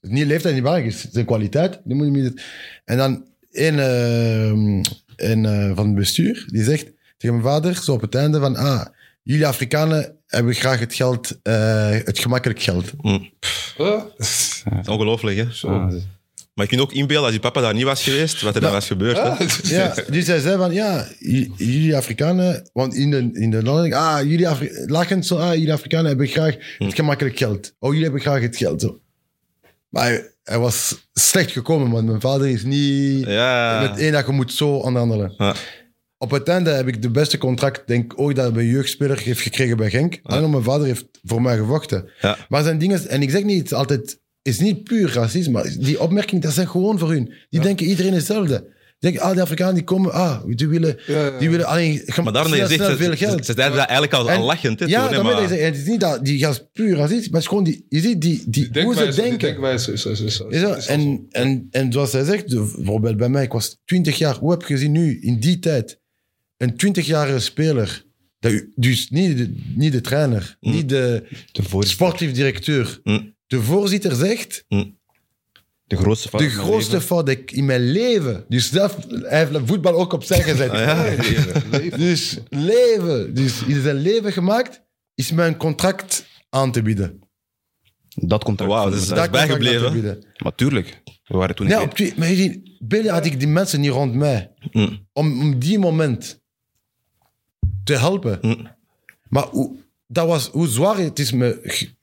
is 0.00 0.10
niet 0.10 0.26
leeftijd 0.26 0.54
niet 0.54 0.62
belangrijk, 0.62 0.94
het 0.94 1.04
is 1.04 1.10
zijn 1.12 1.26
kwaliteit. 1.26 1.80
Die 1.84 1.94
moet 1.94 2.06
in 2.06 2.14
het 2.14 2.22
midden. 2.22 2.44
En 2.84 2.96
dan 2.96 3.24
een, 3.52 3.78
ehm, 3.78 4.82
een 5.16 5.44
eh, 5.44 5.76
van 5.76 5.86
het 5.86 5.94
bestuur, 5.94 6.44
die 6.46 6.64
zegt 6.64 6.92
tegen 7.16 7.36
mijn 7.36 7.48
vader, 7.48 7.74
zo 7.74 7.92
op 7.92 8.00
het 8.00 8.14
einde 8.14 8.40
van, 8.40 8.56
ah, 8.56 8.86
jullie 9.22 9.46
Afrikanen 9.46 10.16
hebben 10.26 10.54
graag 10.54 10.80
het 10.80 10.94
geld, 10.94 11.38
eh, 11.42 11.90
het 11.90 12.18
gemakkelijk 12.18 12.62
geld. 12.62 12.92
Is 14.16 14.62
ongelooflijk, 14.88 15.36
hè? 15.36 15.52
Maar 16.56 16.64
je 16.64 16.70
kunt 16.76 16.80
ook 16.88 16.92
inbeelden, 16.92 17.24
als 17.24 17.34
je 17.34 17.40
papa 17.40 17.60
daar 17.60 17.74
niet 17.74 17.84
was 17.84 18.02
geweest, 18.04 18.40
wat 18.42 18.54
er 18.54 18.60
dan 18.60 18.72
was 18.72 18.86
gebeurd. 18.86 19.16
hè? 19.16 19.28
Ja, 19.76 19.94
dus 20.10 20.26
hij 20.26 20.38
zei 20.40 20.56
van, 20.56 20.72
ja, 20.72 21.06
jullie 21.56 21.96
Afrikanen, 21.96 22.70
want 22.72 22.94
in 22.94 23.10
de, 23.10 23.30
in 23.32 23.50
de 23.50 23.62
landen, 23.62 23.92
ah, 23.92 24.22
jullie 24.22 24.48
Afri 24.48 24.70
lachend 24.86 25.26
zo, 25.26 25.36
ah, 25.36 25.52
jullie 25.54 25.72
Afrikanen 25.72 26.06
hebben 26.06 26.26
graag 26.26 26.56
het 26.78 26.94
gemakkelijk 26.94 27.38
geld. 27.38 27.74
Oh, 27.78 27.88
jullie 27.88 28.02
hebben 28.04 28.20
graag 28.20 28.40
het 28.40 28.56
geld, 28.56 28.80
zo. 28.80 29.00
Maar 29.88 30.04
hij, 30.04 30.30
hij 30.44 30.58
was 30.58 31.06
slecht 31.12 31.50
gekomen, 31.50 31.90
want 31.90 32.06
mijn 32.06 32.20
vader 32.20 32.48
is 32.48 32.62
niet 32.64 33.26
Ja. 33.26 33.80
met 33.80 33.98
één 33.98 34.12
dag, 34.12 34.26
je 34.26 34.32
moet 34.32 34.52
zo 34.52 34.68
onderhandelen. 34.76 35.34
Ja. 35.36 35.54
Op 36.18 36.30
het 36.30 36.48
einde 36.48 36.70
heb 36.70 36.88
ik 36.88 37.02
de 37.02 37.10
beste 37.10 37.38
contract, 37.38 37.86
denk 37.86 38.12
ik, 38.12 38.20
ooit 38.20 38.36
dat 38.36 38.56
een 38.56 38.66
jeugdspeler 38.66 39.18
heeft 39.18 39.40
gekregen 39.40 39.76
bij 39.76 39.90
Genk. 39.90 40.20
Omdat 40.22 40.50
mijn 40.50 40.62
vader 40.62 40.86
heeft 40.86 41.04
voor 41.22 41.42
mij 41.42 41.56
gevochten. 41.56 42.10
Ja. 42.20 42.36
Maar 42.48 42.62
zijn 42.62 42.78
dingen, 42.78 43.08
en 43.08 43.22
ik 43.22 43.30
zeg 43.30 43.42
niet, 43.42 43.74
altijd, 43.74 44.20
is 44.46 44.58
niet 44.60 44.84
puur 44.84 45.12
racisme, 45.12 45.52
maar 45.52 45.74
die 45.78 46.00
opmerkingen, 46.00 46.42
dat 46.42 46.52
zijn 46.52 46.68
gewoon 46.68 46.98
voor 46.98 47.10
hun. 47.10 47.32
Die 47.50 47.60
denken 47.60 47.86
iedereen 47.86 48.12
hetzelfde. 48.14 48.74
Die 48.98 49.10
denken, 49.10 49.20
ah, 49.28 49.32
die 49.32 49.42
Afrikanen 49.42 49.74
die 49.74 49.84
komen, 49.84 50.12
ah, 50.12 50.44
die 50.48 50.68
willen, 50.68 50.98
Ja, 51.06 51.14
ja, 51.18 51.24
ja. 51.24 51.38
die 51.38 51.50
willen 51.50 51.66
alleen 51.66 52.02
Maar 52.24 52.32
daarom 52.32 52.52
snel, 52.52 52.66
zegt, 52.66 52.80
snel 52.80 52.90
ze, 52.90 52.96
veel 52.96 53.10
ze, 53.10 53.16
geld. 53.16 53.46
ze 53.46 53.52
zeiden 53.56 53.76
dat 53.78 53.86
eigenlijk 53.88 54.12
al, 54.12 54.20
al 54.20 54.28
En- 54.28 54.40
lachend. 54.40 54.78
Ja, 54.78 55.08
daarmee 55.08 55.32
maar- 55.34 55.50
het 55.50 55.76
is 55.76 55.84
niet 55.86 56.00
dat 56.00 56.24
die 56.24 56.38
gast 56.38 56.68
puur 56.72 56.96
racist, 56.96 57.24
maar 57.24 57.30
het 57.32 57.40
is 57.42 57.46
gewoon 57.46 57.64
die, 57.64 57.86
je 57.88 58.00
ziet 58.00 58.20
die, 58.20 58.42
die, 58.46 58.70
Die 58.70 58.82
hoe 58.82 58.94
ze 58.94 59.12
denken. 59.14 59.72
is, 59.72 59.88
is, 59.88 60.04
is, 60.20 60.86
en, 60.86 61.26
en, 61.30 61.66
en 61.70 61.92
zoals 61.92 62.12
hij 62.12 62.24
zegt, 62.24 62.50
de- 62.50 62.72
bijvoorbeeld 62.76 63.16
bij 63.16 63.28
mij, 63.28 63.42
ik 63.42 63.52
was 63.52 63.78
20 63.84 64.18
jaar. 64.18 64.34
Hoe 64.36 64.50
heb 64.50 64.60
je 64.60 64.66
gezien 64.74 64.92
nu, 64.92 65.18
in 65.20 65.40
die 65.40 65.58
tijd, 65.58 66.00
een 66.56 66.72
20-jarige 66.86 67.38
speler, 67.38 68.04
dus 68.74 69.10
niet 69.10 69.36
de, 69.38 69.54
niet 69.74 69.92
de 69.92 70.00
trainer, 70.00 70.56
niet 70.60 70.88
de, 70.88 71.22
sportief 71.78 72.32
directeur, 72.32 73.00
Mm. 73.02 73.34
De 73.46 73.62
voorzitter 73.62 74.14
zegt, 74.14 74.64
De 75.84 75.96
grootste 75.96 76.28
fout 76.28 76.40
de 76.40 76.46
mijn 76.46 76.58
grootste 76.58 76.92
leven. 76.92 77.06
fout 77.06 77.26
die 77.26 77.36
ik 77.38 77.50
in 77.52 77.64
mijn 77.64 77.90
leven, 77.90 78.44
dus 78.48 78.70
zelf, 78.70 78.96
hij 79.08 79.38
heeft 79.46 79.66
voetbal 79.66 79.94
ook 79.94 80.12
opzij 80.12 80.42
gezet. 80.42 80.70
Ah, 80.70 80.78
ja. 81.80 81.96
Dus 81.96 82.38
leven, 82.48 83.34
dus 83.34 83.62
in 83.62 83.82
zijn 83.82 83.96
leven 83.96 84.32
gemaakt, 84.32 84.82
is 85.14 85.32
mij 85.32 85.46
een 85.46 85.56
contract 85.56 86.26
aan 86.48 86.72
te 86.72 86.82
bieden. 86.82 87.20
Dat 88.14 88.44
contract. 88.44 88.72
Wauw, 88.72 88.90
dat 88.90 89.00
is- 89.00 89.06
Dat 89.08 89.24
te 89.24 89.30
bijgebleven. 89.30 89.92
bieden. 89.92 90.24
Maar 90.36 90.54
tuurlijk, 90.54 91.02
we 91.24 91.36
waren 91.36 91.54
toen 91.54 91.66
niet- 91.66 91.76
op 91.76 92.16
maar 92.16 92.28
je 92.28 92.36
ziet, 92.36 92.70
binnen 92.78 93.12
had 93.12 93.24
ik 93.26 93.38
die 93.38 93.48
mensen 93.48 93.80
niet 93.80 93.90
rond 93.90 94.14
mij. 94.14 94.52
Mm. 94.72 95.06
Om, 95.12 95.40
om 95.40 95.58
die 95.58 95.78
moment 95.78 96.40
te 97.84 97.96
helpen. 97.96 98.38
Mm. 98.42 98.68
Maar 99.28 99.44
hoe, 99.46 99.76
dat 100.06 100.26
was, 100.26 100.48
hoe 100.48 100.68
zwaar 100.68 100.96
het 100.98 101.18
is 101.18 101.32
me... 101.32 101.94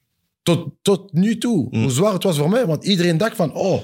Tot, 0.43 0.67
tot 0.81 1.13
nu 1.13 1.37
toe. 1.37 1.67
Mm. 1.69 1.81
Hoe 1.81 1.91
zwaar 1.91 2.13
het 2.13 2.23
was 2.23 2.37
voor 2.37 2.49
mij. 2.49 2.65
Want 2.65 2.85
iedereen 2.85 3.17
dacht 3.17 3.35
van... 3.35 3.53
Oh, 3.53 3.83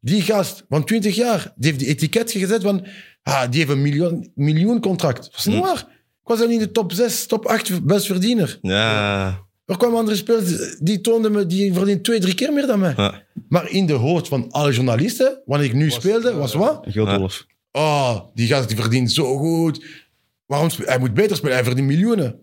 die 0.00 0.22
gast 0.22 0.64
van 0.68 0.84
20 0.84 1.14
jaar, 1.16 1.52
die 1.56 1.66
heeft 1.70 1.78
die 1.78 1.88
etiket 1.88 2.30
gezet 2.32 2.62
van... 2.62 2.86
Ah, 3.22 3.50
die 3.50 3.58
heeft 3.60 3.72
een 3.72 3.82
miljoen, 3.82 4.30
miljoen 4.34 4.80
contract. 4.80 5.22
Dat 5.22 5.32
was 5.32 5.46
niet 5.46 5.56
Mm. 5.56 5.62
waar. 5.62 5.78
Ik 6.22 6.28
was 6.36 6.38
dan 6.38 6.50
in 6.50 6.58
de 6.58 6.70
top 6.70 6.92
6, 6.92 7.26
top 7.26 7.46
8 7.46 7.84
best 7.84 8.06
verdiener. 8.06 8.58
Ja. 8.62 9.26
Er 9.66 9.76
kwamen 9.76 9.98
andere 9.98 10.16
spelers, 10.16 10.76
die 10.78 11.00
toonden 11.00 11.32
me... 11.32 11.46
Die 11.46 11.72
verdienen 11.74 12.02
twee, 12.02 12.20
drie 12.20 12.34
keer 12.34 12.52
meer 12.52 12.66
dan 12.66 12.78
mij. 12.78 12.94
Ja. 12.96 13.22
Maar 13.48 13.70
in 13.70 13.86
de 13.86 13.92
hoofd 13.92 14.28
van 14.28 14.50
alle 14.50 14.72
journalisten, 14.72 15.42
wanneer 15.44 15.66
ik 15.68 15.74
nu 15.74 15.90
speelde, 15.90 16.32
was 16.34 16.54
wat? 16.54 16.84
Geldwolf. 16.88 17.46
Oh, 17.72 18.20
die 18.34 18.46
gast 18.46 18.68
die 18.68 18.76
verdient 18.76 19.12
zo 19.12 19.36
goed. 19.36 19.84
Waarom 20.46 20.68
hij 20.84 20.98
moet 20.98 21.14
beter 21.14 21.36
spelen, 21.36 21.54
hij 21.54 21.64
verdient 21.64 21.86
miljoenen. 21.86 22.36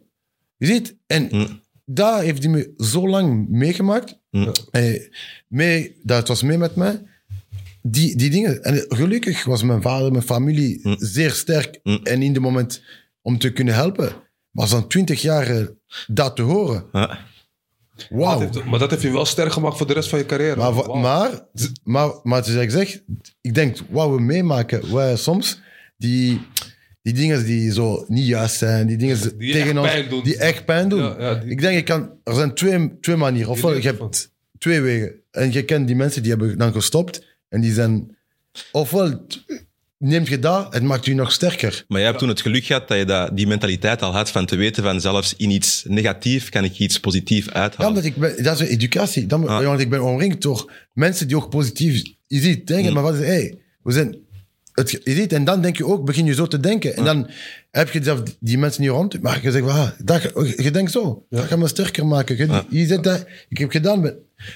Je 0.58 0.66
ziet? 0.66 0.96
En 1.08 1.28
Mm. 1.32 1.62
Daar 1.90 2.22
heeft 2.22 2.44
hij 2.44 2.52
me 2.52 2.74
zo 2.78 3.08
lang 3.08 3.50
meegemaakt. 3.50 4.20
Mm. 4.32 4.52
Eh, 4.72 5.02
mee, 5.48 5.96
dat 6.04 6.28
was 6.28 6.44
mee 6.44 6.58
met 6.58 6.76
mij. 6.76 7.02
Die, 7.82 8.16
die 8.16 8.30
dingen. 8.30 8.64
En 8.64 8.86
gelukkig 8.88 9.44
was 9.44 9.64
mijn 9.64 9.82
vader, 9.82 10.12
mijn 10.12 10.24
familie 10.24 10.80
Mm. 10.84 10.96
zeer 11.00 11.32
sterk. 11.32 11.80
Mm. 11.84 12.00
En 12.04 12.22
in 12.22 12.34
de 12.34 12.40
moment 12.40 12.82
om 13.22 13.38
te 13.40 13.52
kunnen 13.54 13.74
helpen. 13.74 14.12
Maar 14.52 14.68
zo'n 14.68 14.88
twintig 14.88 15.22
jaar 15.22 15.48
eh, 15.48 15.66
dat 16.08 16.36
te 16.36 16.42
horen. 16.42 16.86
Ja. 16.92 17.20
Wauw. 18.10 18.40
Dat 18.40 18.56
heeft- 18.56 18.66
maar 18.68 18.80
dat 18.80 18.90
heeft 18.90 19.02
je 19.02 19.12
wel 19.12 19.26
sterk 19.26 19.52
gemaakt 19.52 19.78
voor 19.78 19.88
de 19.88 19.94
rest 19.94 20.10
van 20.10 20.20
je 20.20 20.26
carrière. 20.26 20.56
Maar, 20.56 20.98
maar, 21.00 21.46
maar, 21.84 22.10
maar 22.24 22.38
het 22.40 22.48
is 22.48 22.56
ik 22.56 22.72
zeg, 22.72 23.02
ik 23.42 23.54
denk, 23.54 23.78
wat 23.90 24.10
we 24.10 24.22
meemaken, 24.22 24.94
wij 24.96 25.16
soms, 25.16 25.60
die, 25.98 26.42
die 27.08 27.16
dingen 27.16 27.46
die 27.46 27.72
zo 27.74 28.06
niet 28.08 28.26
juist 28.26 28.56
zijn, 28.58 28.88
die 28.88 28.98
dingen 28.98 29.38
Die 29.38 29.52
tegen 29.52 29.68
echt 29.70 29.78
ons, 29.78 29.88
pijn 29.92 30.10
doen. 30.10 30.24
die 30.24 30.38
echt 30.38 30.66
pijn 30.66 30.90
doen. 30.90 31.00
Ja, 31.00 31.16
ja, 31.20 31.36
die- 31.36 31.52
Ik 31.52 31.62
denk, 31.62 31.78
ik 31.78 31.86
kan, 31.86 32.10
er 32.24 32.36
zijn 32.36 32.54
twee, 32.54 33.00
twee 33.02 33.16
manieren. 33.16 33.52
Ofwel, 33.52 33.74
je 33.76 33.82
hebt 33.82 34.32
twee 34.58 34.82
wegen. 34.82 35.12
En 35.32 35.52
je 35.52 35.64
kent 35.64 35.88
die 35.88 35.96
mensen 35.96 36.22
die 36.22 36.32
hebben 36.32 36.58
dan 36.58 36.72
gestopt 36.72 37.26
en 37.50 37.62
die 37.62 37.74
zijn, 37.74 38.16
ofwel 38.72 39.26
neemt 39.98 40.28
je 40.28 40.40
dat, 40.40 40.74
het 40.74 40.84
maakt 40.84 41.06
je 41.06 41.14
nog 41.16 41.32
sterker. 41.32 41.86
Maar 41.88 41.98
jij 41.98 42.08
hebt 42.08 42.20
toen 42.20 42.30
het 42.30 42.42
geluk 42.42 42.64
gehad 42.66 42.88
dat 42.88 42.98
je 42.98 43.06
dat, 43.06 43.38
die 43.38 43.48
mentaliteit 43.48 44.02
al 44.02 44.12
had 44.14 44.30
van 44.32 44.46
te 44.46 44.56
weten 44.56 44.84
van 44.84 45.02
zelfs 45.02 45.34
in 45.38 45.50
iets 45.50 45.84
negatief 45.88 46.50
kan 46.50 46.64
ik 46.64 46.78
iets 46.80 47.00
positief 47.00 47.46
Ja, 47.46 47.52
uithalen. 47.52 47.88
omdat 47.90 48.04
ik 48.06 48.16
ben, 48.16 48.44
dat 48.44 48.62
is 48.62 48.68
educatie. 48.70 49.26
Dan, 49.26 49.48
Ah. 49.48 49.64
Want 49.66 49.80
ik 49.80 49.90
ben 49.90 50.04
omringd 50.04 50.42
door 50.42 50.72
mensen 50.94 51.28
die 51.28 51.38
ook 51.38 51.50
positief, 51.50 52.04
je 52.28 52.40
ziet, 52.40 52.68
denken, 52.68 52.88
Mm. 52.88 52.94
maar 52.94 53.04
wat 53.04 53.14
is, 53.16 53.26
hey, 53.26 53.58
we 53.84 53.92
zijn 53.92 54.18
het, 54.78 54.92
je 55.04 55.12
ziet, 55.14 55.34
en 55.34 55.44
dan 55.44 55.62
denk 55.62 55.78
je 55.78 55.86
ook, 55.86 56.06
begin 56.06 56.26
je 56.26 56.34
zo 56.34 56.48
te 56.48 56.60
denken. 56.60 56.96
En 56.96 57.04
dan 57.04 57.30
heb 57.72 57.90
je 57.90 58.04
zelf 58.04 58.22
die 58.40 58.58
mensen 58.58 58.82
niet 58.82 58.92
rond. 58.92 59.22
Maar 59.22 59.40
je 59.42 59.52
zegt, 59.52 59.68
ah, 59.68 59.90
dat, 60.04 60.22
je 60.58 60.72
denkt 60.72 60.92
zo. 60.92 61.26
Dat 61.30 61.44
gaat 61.44 61.60
me 61.60 61.68
sterker 61.68 62.06
maken. 62.08 62.38
Je, 62.38 62.64
je 62.70 63.00
dat, 63.00 63.26
ik 63.50 63.58
heb 63.58 63.72
gedaan. 63.72 64.00
Met, 64.00 64.16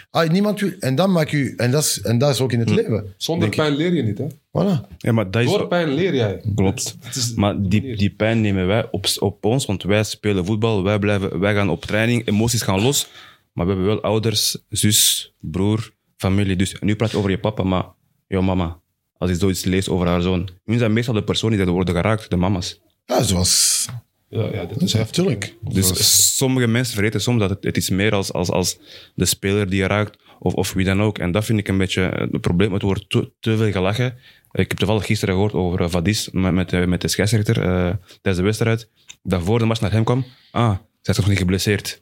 ah, 0.10 0.30
niemand 0.30 0.60
wil, 0.60 0.72
en 0.80 0.96
dan 0.96 1.12
maak 1.12 1.30
je, 1.30 1.54
en 1.58 1.72
dat 1.72 1.84
is, 1.84 2.02
en 2.02 2.18
dat 2.18 2.30
is 2.30 2.42
ook 2.42 2.52
in 2.52 2.60
het 2.60 2.70
leven. 2.70 3.14
Zonder 3.18 3.50
pijn 3.50 3.76
leer 3.76 3.94
je 3.94 4.04
niet, 4.04 4.18
hè? 4.18 4.28
Voilà. 4.28 4.98
Ja, 4.98 5.12
maar 5.12 5.32
dat 5.32 5.42
is... 5.42 5.50
Door 5.50 5.68
pijn 5.68 5.94
leer 5.94 6.16
jij. 6.16 6.42
Klopt. 6.56 6.98
Maar 7.36 7.62
die, 7.62 7.96
die 7.98 8.10
pijn 8.10 8.42
nemen 8.42 8.68
wij 8.68 8.88
op, 8.92 9.06
op 9.20 9.46
ons, 9.46 9.66
want 9.66 9.84
wij 9.84 10.04
spelen 10.04 10.46
voetbal, 10.46 10.84
wij, 10.84 11.00
blijven, 11.00 11.40
wij 11.40 11.54
gaan 11.54 11.70
op 11.70 11.86
training, 11.86 12.28
emoties 12.28 12.62
gaan 12.62 12.82
los. 12.82 13.08
Maar 13.54 13.66
we 13.66 13.72
hebben 13.72 13.90
wel 13.90 14.02
ouders, 14.02 14.58
zus, 14.70 15.34
broer, 15.40 15.94
familie. 16.18 16.56
Dus 16.56 16.76
nu 16.80 16.96
praat 16.96 17.12
je 17.12 17.18
over 17.18 17.30
je 17.30 17.40
papa, 17.40 17.64
maar 17.64 17.86
jouw 18.28 18.42
mama. 18.42 18.80
Als 19.22 19.30
je 19.30 19.36
zoiets 19.36 19.64
leest 19.64 19.90
over 19.90 20.08
haar 20.08 20.22
zoon. 20.22 20.50
Nu 20.66 20.78
zijn 20.78 20.94
meestal 20.94 21.14
de 21.14 21.24
personen 21.24 21.58
die 21.58 21.68
worden 21.68 21.96
geraakt, 21.96 22.30
de 22.30 22.36
mama's. 22.36 22.80
Ja, 23.06 23.24
zoals... 23.24 23.88
Ja, 24.30 24.46
ja, 24.54 24.66
dit 24.66 24.82
is 24.82 24.94
heftig. 24.94 25.18
Natuurlijk. 25.18 25.56
Dus 25.62 26.36
sommige 26.38 26.68
mensen 26.68 26.94
vergeten 26.94 27.22
soms 27.22 27.40
dat 27.40 27.50
het, 27.50 27.64
het 27.64 27.78
is 27.78 27.90
meer 27.90 28.14
als, 28.14 28.34
als, 28.34 28.50
als 28.50 28.78
de 29.16 29.26
speler 29.26 29.70
die 29.70 29.80
je 29.80 29.88
raakt, 29.88 30.18
of, 30.40 30.54
of 30.54 30.74
wie 30.74 30.86
dan 30.86 31.02
ook. 31.02 31.18
En 31.18 31.32
dat 31.32 31.46
vind 31.46 31.60
ik 31.60 31.68
een 31.68 31.78
beetje 31.78 32.02
het 32.32 32.42
probleem. 32.42 32.74
Het 32.74 32.82
wordt 32.82 33.10
te, 33.10 33.32
te 33.40 33.58
veel 33.58 33.72
gelachen. 33.72 34.06
Ik 34.52 34.70
heb 34.70 34.78
toevallig 34.78 35.06
gisteren 35.06 35.34
gehoord 35.34 35.54
over 35.54 35.82
eh, 35.82 35.90
Vadis 35.90 36.30
met, 36.32 36.54
met, 36.54 36.70
de- 36.70 36.88
met 36.88 37.02
de 37.02 37.08
scheidsrechter 37.08 37.58
eh, 37.62 37.94
tijdens 38.22 38.38
de 38.38 38.42
wedstrijd. 38.44 38.90
Dat 39.24 39.44
voor 39.44 39.60
de 39.60 39.66
match 39.66 39.82
naar 39.82 39.92
hem 39.92 40.04
kwam. 40.04 40.26
Ah, 40.52 40.70
zij 41.02 41.14
is 41.14 41.18
nog 41.20 41.28
niet 41.30 41.38
geblesseerd. 41.38 42.02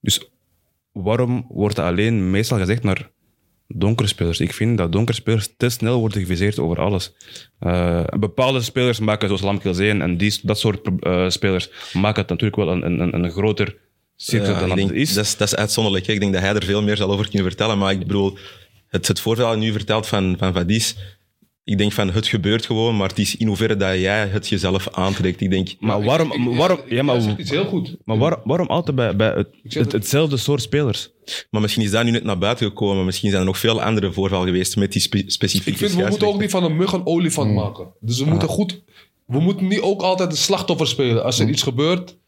Dus 0.00 0.30
waarom 0.92 1.46
wordt 1.48 1.76
dat 1.76 1.84
alleen 1.86 2.30
meestal 2.30 2.58
gezegd 2.58 2.82
naar 2.82 3.10
donkere 3.74 4.08
spelers? 4.08 4.40
Ik 4.40 4.52
vind 4.52 4.78
dat 4.78 4.92
donkere 4.92 5.16
spelers 5.16 5.48
te 5.56 5.68
snel 5.68 5.98
worden 5.98 6.20
geviseerd 6.20 6.58
over 6.58 6.80
alles. 6.80 7.12
Eh, 7.58 8.04
bepaalde 8.18 8.60
spelers 8.60 8.98
maken, 9.00 9.26
zoals 9.26 9.42
Lamkel 9.42 9.74
Zeen 9.74 10.02
en 10.02 10.16
die, 10.16 10.38
dat 10.42 10.58
soort 10.58 10.88
eh, 11.00 11.28
spelers, 11.28 11.70
maken 11.92 12.20
het 12.20 12.30
natuurlijk 12.30 12.56
wel 12.56 12.72
een, 12.72 13.00
een, 13.00 13.14
een 13.14 13.30
groter 13.30 13.76
cirkel 14.16 14.52
Ja, 14.52 14.66
dan 14.66 14.76
denk, 14.76 14.88
het 14.88 14.98
is. 14.98 15.14
Dat 15.14 15.24
is. 15.24 15.36
Dat 15.36 15.48
is 15.48 15.56
uitzonderlijk. 15.56 16.06
hè. 16.06 16.12
Ik 16.12 16.20
denk 16.20 16.32
dat 16.32 16.42
hij 16.42 16.54
er 16.54 16.64
veel 16.64 16.82
meer 16.82 16.96
zal 16.96 17.10
over 17.10 17.28
kunnen 17.28 17.48
vertellen. 17.48 17.78
Maar 17.78 17.92
ik 17.92 17.98
bedoel, 17.98 18.38
het, 18.88 19.08
het 19.08 19.20
voorbeeld 19.20 19.48
dat 19.48 19.56
hij 19.56 19.66
nu 19.66 19.72
vertelt 19.72 20.06
van, 20.06 20.34
van 20.38 20.52
Vadis, 20.52 20.96
ik 21.64 21.78
denk 21.78 21.92
van 21.92 22.10
het 22.10 22.26
gebeurt 22.26 22.66
gewoon, 22.66 22.96
maar 22.96 23.08
het 23.08 23.18
is 23.18 23.36
in 23.36 23.46
hoeverre 23.46 23.76
dat 23.76 23.98
jij 23.98 24.26
het 24.26 24.48
jezelf 24.48 24.88
aantrekt. 24.90 25.40
Ik 25.40 25.50
denk, 25.50 25.68
maar 25.80 26.04
waarom, 26.04 26.54
waarom, 26.56 26.80
ja, 26.88 27.02
maar, 27.02 27.38
iets 27.40 27.50
heel 27.50 27.64
goed. 27.64 27.96
maar 28.04 28.18
waar- 28.18 28.40
waarom 28.44 28.66
altijd 28.66 28.96
bij, 28.96 29.16
bij 29.16 29.44
het, 29.62 29.92
hetzelfde 29.92 30.36
soort 30.36 30.62
spelers? 30.62 31.10
maar 31.50 31.60
misschien 31.60 31.82
is 31.82 31.90
dat 31.90 32.04
nu 32.04 32.10
net 32.10 32.24
naar 32.24 32.38
buiten 32.38 32.66
gekomen. 32.66 33.04
Misschien 33.04 33.28
zijn 33.30 33.40
er 33.42 33.46
nog 33.48 33.58
veel 33.58 33.82
andere 33.82 34.12
voorvallen 34.12 34.46
geweest 34.46 34.76
met 34.76 34.92
die 34.92 35.00
spe- 35.02 35.22
specifieke 35.26 35.70
Ik 35.84 35.90
vind, 35.90 36.02
we 36.02 36.08
moeten 36.08 36.28
ook 36.28 36.40
niet 36.40 36.50
van 36.50 36.64
een 36.64 36.76
mug 36.76 36.92
een 36.92 37.06
olifant 37.06 37.46
Hmm. 37.46 37.56
maken. 37.56 37.92
Dus 38.00 38.18
we 38.18 38.24
moeten 38.24 38.48
goed... 38.48 38.82
We 39.26 39.40
moeten 39.40 39.66
niet 39.68 39.80
ook 39.80 40.02
altijd 40.02 40.30
de 40.30 40.36
slachtoffer 40.36 40.86
spelen. 40.86 41.24
Als 41.24 41.36
er 41.38 41.42
Hmm. 41.44 41.52
iets 41.52 41.62
gebeurt, 41.62 42.18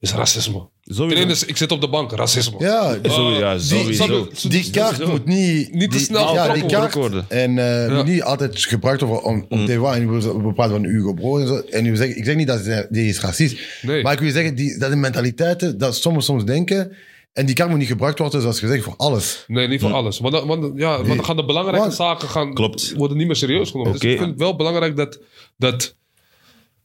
is 0.00 0.12
racisme. 0.12 0.68
Sowieso. 0.88 1.14
Trainers, 1.14 1.44
ik 1.44 1.56
zit 1.56 1.72
op 1.72 1.80
de 1.80 1.88
bank, 1.88 2.12
racisme. 2.12 2.56
Ja, 2.58 2.98
Zo, 3.10 3.30
ja, 3.30 3.52
die- 3.54 3.62
sowieso. 3.62 4.28
die- 4.40 4.50
die 4.50 4.70
kaart 4.70 5.06
moet 5.06 5.24
niet... 5.24 5.72
Niet 5.74 5.90
te 5.90 5.96
die- 5.96 6.06
snel 6.06 6.26
die- 6.26 6.34
Ja, 6.34 6.42
die 6.52 6.62
getrokken 6.62 6.78
kaart. 6.80 6.94
worden. 6.94 7.24
En 7.28 7.58
eh, 7.88 7.96
moet 7.96 8.06
niet 8.06 8.22
altijd 8.22 8.64
gebruikt 8.64 9.00
worden 9.00 9.24
om, 9.24 9.46
om 9.48 9.66
te 9.66 9.78
waar. 9.78 9.94
En 9.96 10.12
we, 10.20 10.42
we 10.42 10.52
praten 10.52 10.74
van 10.74 10.84
Hugo 10.84 11.12
Bro 11.14 11.38
en 11.38 11.46
zo. 11.46 11.56
En 11.56 11.86
u 11.86 11.96
zegt, 11.96 12.16
ik 12.16 12.24
zeg 12.24 12.36
niet 12.36 12.46
dat 12.46 12.60
ze- 12.60 12.86
die 12.90 13.08
is 13.08 13.20
racist. 13.20 13.56
Nee. 13.82 14.02
Maar 14.02 14.12
ik 14.12 14.18
wil 14.18 14.30
zeggen, 14.30 14.54
die, 14.54 14.78
dat 14.78 14.90
de 14.90 14.96
mentaliteiten, 14.96 15.78
dat 15.78 15.96
sommigen 15.96 16.26
soms 16.26 16.44
denken... 16.44 16.92
En 17.32 17.46
die 17.46 17.54
kaart 17.54 17.70
moet 17.70 17.78
niet 17.78 17.88
gebruikt 17.88 18.18
worden, 18.18 18.40
zoals 18.40 18.58
gezegd, 18.60 18.84
voor 18.84 18.94
alles. 18.96 19.44
Nee, 19.46 19.68
niet 19.68 19.80
voor 19.80 19.92
alles. 19.92 20.18
Want, 20.18 20.34
dan- 20.34 20.46
want, 20.46 20.72
ja, 20.78 20.96
want 20.96 21.06
dan 21.06 21.24
gaan 21.24 21.36
de 21.36 21.44
belangrijke 21.44 21.80
Want- 21.80 21.94
zaken 21.94 22.28
gaan, 22.28 22.54
Klopt. 22.54 22.92
worden 22.96 23.16
niet 23.16 23.26
meer 23.26 23.36
serieus 23.36 23.70
genomen. 23.70 23.92
Oké. 23.94 24.00
Dus 24.00 24.10
ik 24.12 24.18
vind 24.18 24.30
het 24.30 24.38
wel 24.38 24.56
belangrijk 24.56 24.96
dat, 24.96 25.18
dat 25.56 25.96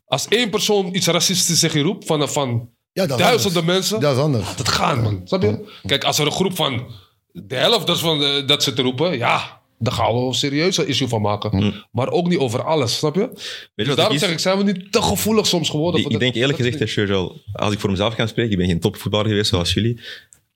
als 0.05 0.27
één 0.27 0.49
persoon 0.49 0.95
iets 0.95 1.07
racistisch 1.07 1.59
tegen 1.59 1.79
je 1.79 1.85
roept 1.85 2.05
van, 2.05 2.29
van 2.29 2.69
Ja, 2.93 3.05
dat 3.05 3.19
is 3.19 3.25
duizenden 3.25 3.59
anders. 3.61 3.75
mensen, 3.77 3.99
Dat 3.99 4.15
is 4.15 4.21
anders. 4.23 4.43
laat 4.45 4.57
het 4.57 4.67
gaan, 4.69 5.01
man. 5.01 5.21
Snap 5.25 5.41
je? 5.41 5.71
Kijk, 5.85 6.03
als 6.03 6.19
er 6.19 6.25
een 6.25 6.31
groep 6.31 6.55
van 6.55 6.87
de 7.31 7.55
helft 7.55 7.87
dat, 7.87 7.99
van 7.99 8.19
de, 8.19 8.43
dat 8.45 8.63
ze 8.63 8.73
te 8.73 8.81
roepen, 8.81 9.17
ja, 9.17 9.59
daar 9.79 9.93
gaan 9.93 10.07
we 10.07 10.13
wel 10.13 10.27
een 10.27 10.33
serieuze 10.33 10.85
issue 10.85 11.07
van 11.07 11.21
maken. 11.21 11.73
Maar 11.91 12.09
ook 12.09 12.27
niet 12.27 12.37
over 12.39 12.63
alles, 12.63 12.97
snap 12.97 13.15
je? 13.15 13.27
Weet 13.27 13.39
je 13.75 13.83
Dus 13.83 13.95
daarom 13.95 14.15
is? 14.15 14.21
zeg 14.21 14.31
ik, 14.31 14.39
zijn 14.39 14.57
we 14.57 14.63
niet 14.63 14.91
te 14.91 15.01
gevoelig 15.01 15.47
soms 15.47 15.69
geworden? 15.69 15.95
Ik, 15.99 16.05
voor 16.05 16.11
ik 16.15 16.19
dat- 16.19 16.33
denk 16.33 16.43
eerlijk 16.43 16.63
dat 16.63 16.79
gezegd, 16.79 17.37
als 17.53 17.73
ik 17.73 17.79
voor 17.79 17.89
mezelf 17.89 18.13
ga 18.13 18.27
spreken, 18.27 18.51
ik 18.51 18.57
ben 18.57 18.67
geen 18.67 18.79
topvoetballer 18.79 19.27
geweest 19.27 19.49
zoals 19.49 19.73
jullie, 19.73 19.99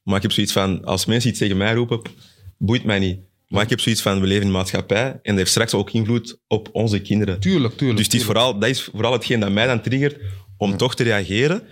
maar 0.04 0.16
ik 0.16 0.22
heb 0.22 0.32
zoiets 0.32 0.52
van, 0.54 0.86
als 0.86 1.06
mensen 1.06 1.30
iets 1.30 1.40
tegen 1.40 1.58
mij 1.58 1.74
roepen, 1.74 2.02
boeit 2.58 2.84
mij 2.84 3.00
niet. 3.00 3.20
Maar 3.48 3.64
ik 3.64 3.70
heb 3.70 3.80
zoiets 3.80 4.02
van, 4.02 4.20
we 4.22 4.26
leven 4.28 4.42
in 4.42 4.48
een 4.48 4.54
maatschappij 4.54 5.06
en 5.06 5.20
dat 5.24 5.36
heeft 5.36 5.50
straks 5.50 5.74
ook 5.74 5.92
invloed 5.92 6.40
op 6.48 6.70
onze 6.72 7.00
kinderen. 7.00 7.40
Tuurlijk, 7.40 7.78
tuurlijk. 7.78 7.98
Dus 7.98 8.06
het 8.06 8.16
is 8.16 8.22
tuurlijk. 8.22 8.40
vooral, 8.40 8.60
dat 8.60 8.70
is 8.70 8.90
vooral 8.94 9.12
hetgeen 9.12 9.40
dat 9.40 9.52
mij 9.52 9.68
dan 9.68 9.82
triggert 9.82 10.18
om 10.58 10.78
toch 10.78 10.96
te 10.96 11.04
reageren, 11.04 11.64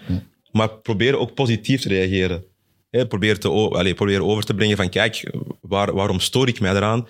maar 0.53 0.69
proberen 0.69 1.19
ook 1.19 1.33
positief 1.33 1.81
te 1.81 1.87
reageren. 1.87 2.43
Hè, 2.89 3.07
probeer, 3.07 3.39
te, 3.39 3.49
allee, 3.49 3.93
probeer 3.93 4.23
over 4.23 4.43
te 4.43 4.53
brengen 4.53 4.77
van, 4.77 4.89
kijk, 4.89 5.31
waar, 5.61 5.93
waarom 5.93 6.19
stoor 6.19 6.47
ik 6.47 6.59
mij 6.59 6.71
eraan? 6.75 7.07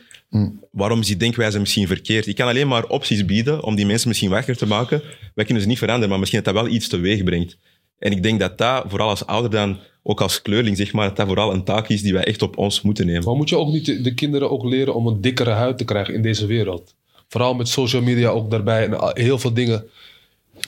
Waarom 0.71 0.99
is 0.99 1.07
die 1.07 1.17
denkwijze 1.17 1.59
misschien 1.59 1.87
verkeerd? 1.87 2.27
Ik 2.27 2.35
kan 2.35 2.47
alleen 2.47 2.67
maar 2.67 2.87
opties 2.87 3.25
bieden 3.25 3.63
om 3.63 3.75
die 3.75 3.85
mensen 3.85 4.07
misschien 4.07 4.29
wakker 4.29 4.57
te 4.57 4.65
maken. 4.65 5.01
Wij 5.35 5.45
kunnen 5.45 5.63
ze 5.63 5.69
niet 5.69 5.77
veranderen, 5.77 6.09
maar 6.09 6.19
misschien 6.19 6.43
dat 6.43 6.53
dat 6.53 6.63
wel 6.63 6.73
iets 6.73 6.87
teweeg 6.87 7.23
brengt. 7.23 7.57
En 7.99 8.11
ik 8.11 8.23
denk 8.23 8.39
dat 8.39 8.57
dat, 8.57 8.83
vooral 8.87 9.09
als 9.09 9.25
ouder 9.25 9.51
dan, 9.51 9.77
ook 10.03 10.21
als 10.21 10.41
kleurling, 10.41 10.77
zeg 10.77 10.93
maar, 10.93 11.07
dat 11.07 11.15
dat 11.15 11.27
vooral 11.27 11.53
een 11.53 11.63
taak 11.63 11.89
is 11.89 12.01
die 12.01 12.13
wij 12.13 12.23
echt 12.23 12.41
op 12.41 12.57
ons 12.57 12.81
moeten 12.81 13.05
nemen. 13.05 13.23
Maar 13.23 13.35
moet 13.35 13.49
je 13.49 13.57
ook 13.57 13.71
niet 13.71 13.85
de, 13.85 14.01
de 14.01 14.13
kinderen 14.13 14.49
ook 14.51 14.63
leren 14.63 14.95
om 14.95 15.07
een 15.07 15.21
dikkere 15.21 15.49
huid 15.51 15.77
te 15.77 15.85
krijgen 15.85 16.13
in 16.13 16.21
deze 16.21 16.45
wereld? 16.45 16.95
Vooral 17.27 17.53
met 17.53 17.67
social 17.67 18.01
media 18.01 18.29
ook 18.29 18.51
daarbij 18.51 18.87
en 18.89 19.11
heel 19.13 19.39
veel 19.39 19.53
dingen. 19.53 19.85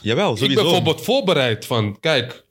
Jawel, 0.01 0.33
Ik 0.33 0.39
ben 0.39 0.47
sowieso. 0.49 0.63
bijvoorbeeld 0.63 1.01
voorbereid 1.01 1.65
van, 1.65 1.99
kijk, 1.99 2.43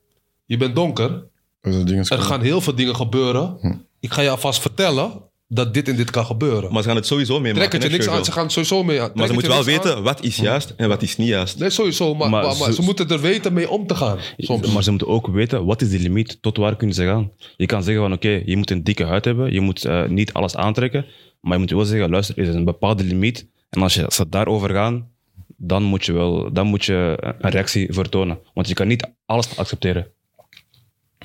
je 0.46 0.56
bent 0.56 0.74
donker. 0.74 1.24
Er 1.60 2.18
gaan 2.18 2.40
heel 2.40 2.60
veel 2.60 2.74
dingen 2.74 2.96
gebeuren. 2.96 3.58
Ik 4.00 4.12
ga 4.12 4.22
je 4.22 4.30
alvast 4.30 4.60
vertellen 4.60 5.12
dat 5.48 5.74
dit 5.74 5.88
en 5.88 5.96
dit 5.96 6.10
kan 6.10 6.24
gebeuren. 6.26 6.72
Maar 6.72 6.82
ze 6.82 6.88
gaan 6.88 6.96
het 6.96 7.06
sowieso 7.06 7.32
Trek 7.40 7.42
meemaken. 7.54 7.80
het 7.80 7.90
je 7.90 7.96
niks 7.96 8.08
aan. 8.08 8.24
Ze 8.24 8.32
gaan 8.32 8.50
sowieso 8.50 8.82
mee 8.84 9.00
aan. 9.00 9.06
Maar 9.06 9.14
Trek 9.14 9.26
ze 9.26 9.32
moeten 9.32 9.50
wel 9.50 9.64
weten 9.64 10.02
wat 10.02 10.22
is 10.22 10.36
juist 10.36 10.74
en 10.76 10.88
wat 10.88 11.02
is 11.02 11.16
niet 11.16 11.28
juist. 11.28 11.58
Nee, 11.58 11.70
sowieso. 11.70 12.14
Maar, 12.14 12.30
Maar 12.30 12.42
maar, 12.44 12.56
maar 12.56 12.68
ze- 12.68 12.74
ze 12.74 12.82
moeten 12.82 13.08
er 13.08 13.20
weten 13.20 13.52
mee 13.52 13.70
om 13.70 13.86
te 13.86 13.94
gaan. 13.94 14.18
Soms. 14.36 14.72
Maar 14.72 14.82
ze 14.82 14.90
moeten 14.90 15.08
ook 15.08 15.26
weten, 15.26 15.64
wat 15.64 15.82
is 15.82 15.90
de 15.90 15.98
limiet? 15.98 16.38
Tot 16.40 16.56
waar 16.56 16.76
kunnen 16.76 16.96
ze 16.96 17.04
gaan? 17.04 17.30
Je 17.56 17.66
kan 17.66 17.82
zeggen 17.82 18.02
van, 18.02 18.12
oké, 18.12 18.42
je 18.44 18.56
moet 18.56 18.70
een 18.70 18.84
dikke 18.84 19.04
huid 19.04 19.24
hebben. 19.24 19.52
Je 19.52 19.60
moet 19.60 19.84
eh, 19.84 20.06
niet 20.06 20.32
alles 20.32 20.56
aantrekken. 20.56 21.06
Maar 21.40 21.52
je 21.52 21.58
moet 21.58 21.70
wel 21.70 21.84
zeggen, 21.84 22.10
luister, 22.10 22.38
er 22.38 22.48
is 22.48 22.54
een 22.54 22.64
bepaalde 22.64 23.04
limiet. 23.04 23.46
En 23.70 23.82
als, 23.82 23.94
je, 23.94 24.04
als 24.04 24.14
ze 24.16 24.28
daarover 24.28 24.70
gaan, 24.70 25.08
dan 25.56 25.82
moet 25.82 26.04
je 26.04 26.12
wel 26.12 26.52
dan 26.52 26.66
moet 26.66 26.84
je 26.84 27.16
een 27.40 27.50
reactie 27.50 27.92
vertonen. 27.92 28.38
Want 28.54 28.68
je 28.68 28.74
kan 28.74 28.86
niet 28.86 29.10
alles 29.26 29.56
accepteren. 29.56 30.06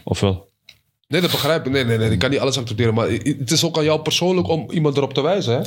Of 0.09 0.19
wel? 0.19 0.49
Nee, 1.07 1.21
dat 1.21 1.31
begrijp 1.31 1.65
ik. 1.65 1.71
Nee, 1.71 1.83
nee, 1.83 1.97
nee. 1.97 2.11
Ik 2.11 2.19
kan 2.19 2.29
niet 2.29 2.39
alles 2.39 2.57
accepteren. 2.57 2.93
Maar 2.93 3.09
het 3.09 3.51
is 3.51 3.65
ook 3.65 3.77
aan 3.77 3.83
jou 3.83 4.01
persoonlijk 4.01 4.47
om 4.47 4.71
iemand 4.71 4.97
erop 4.97 5.13
te 5.13 5.21
wijzen. 5.21 5.57
Hè? 5.57 5.61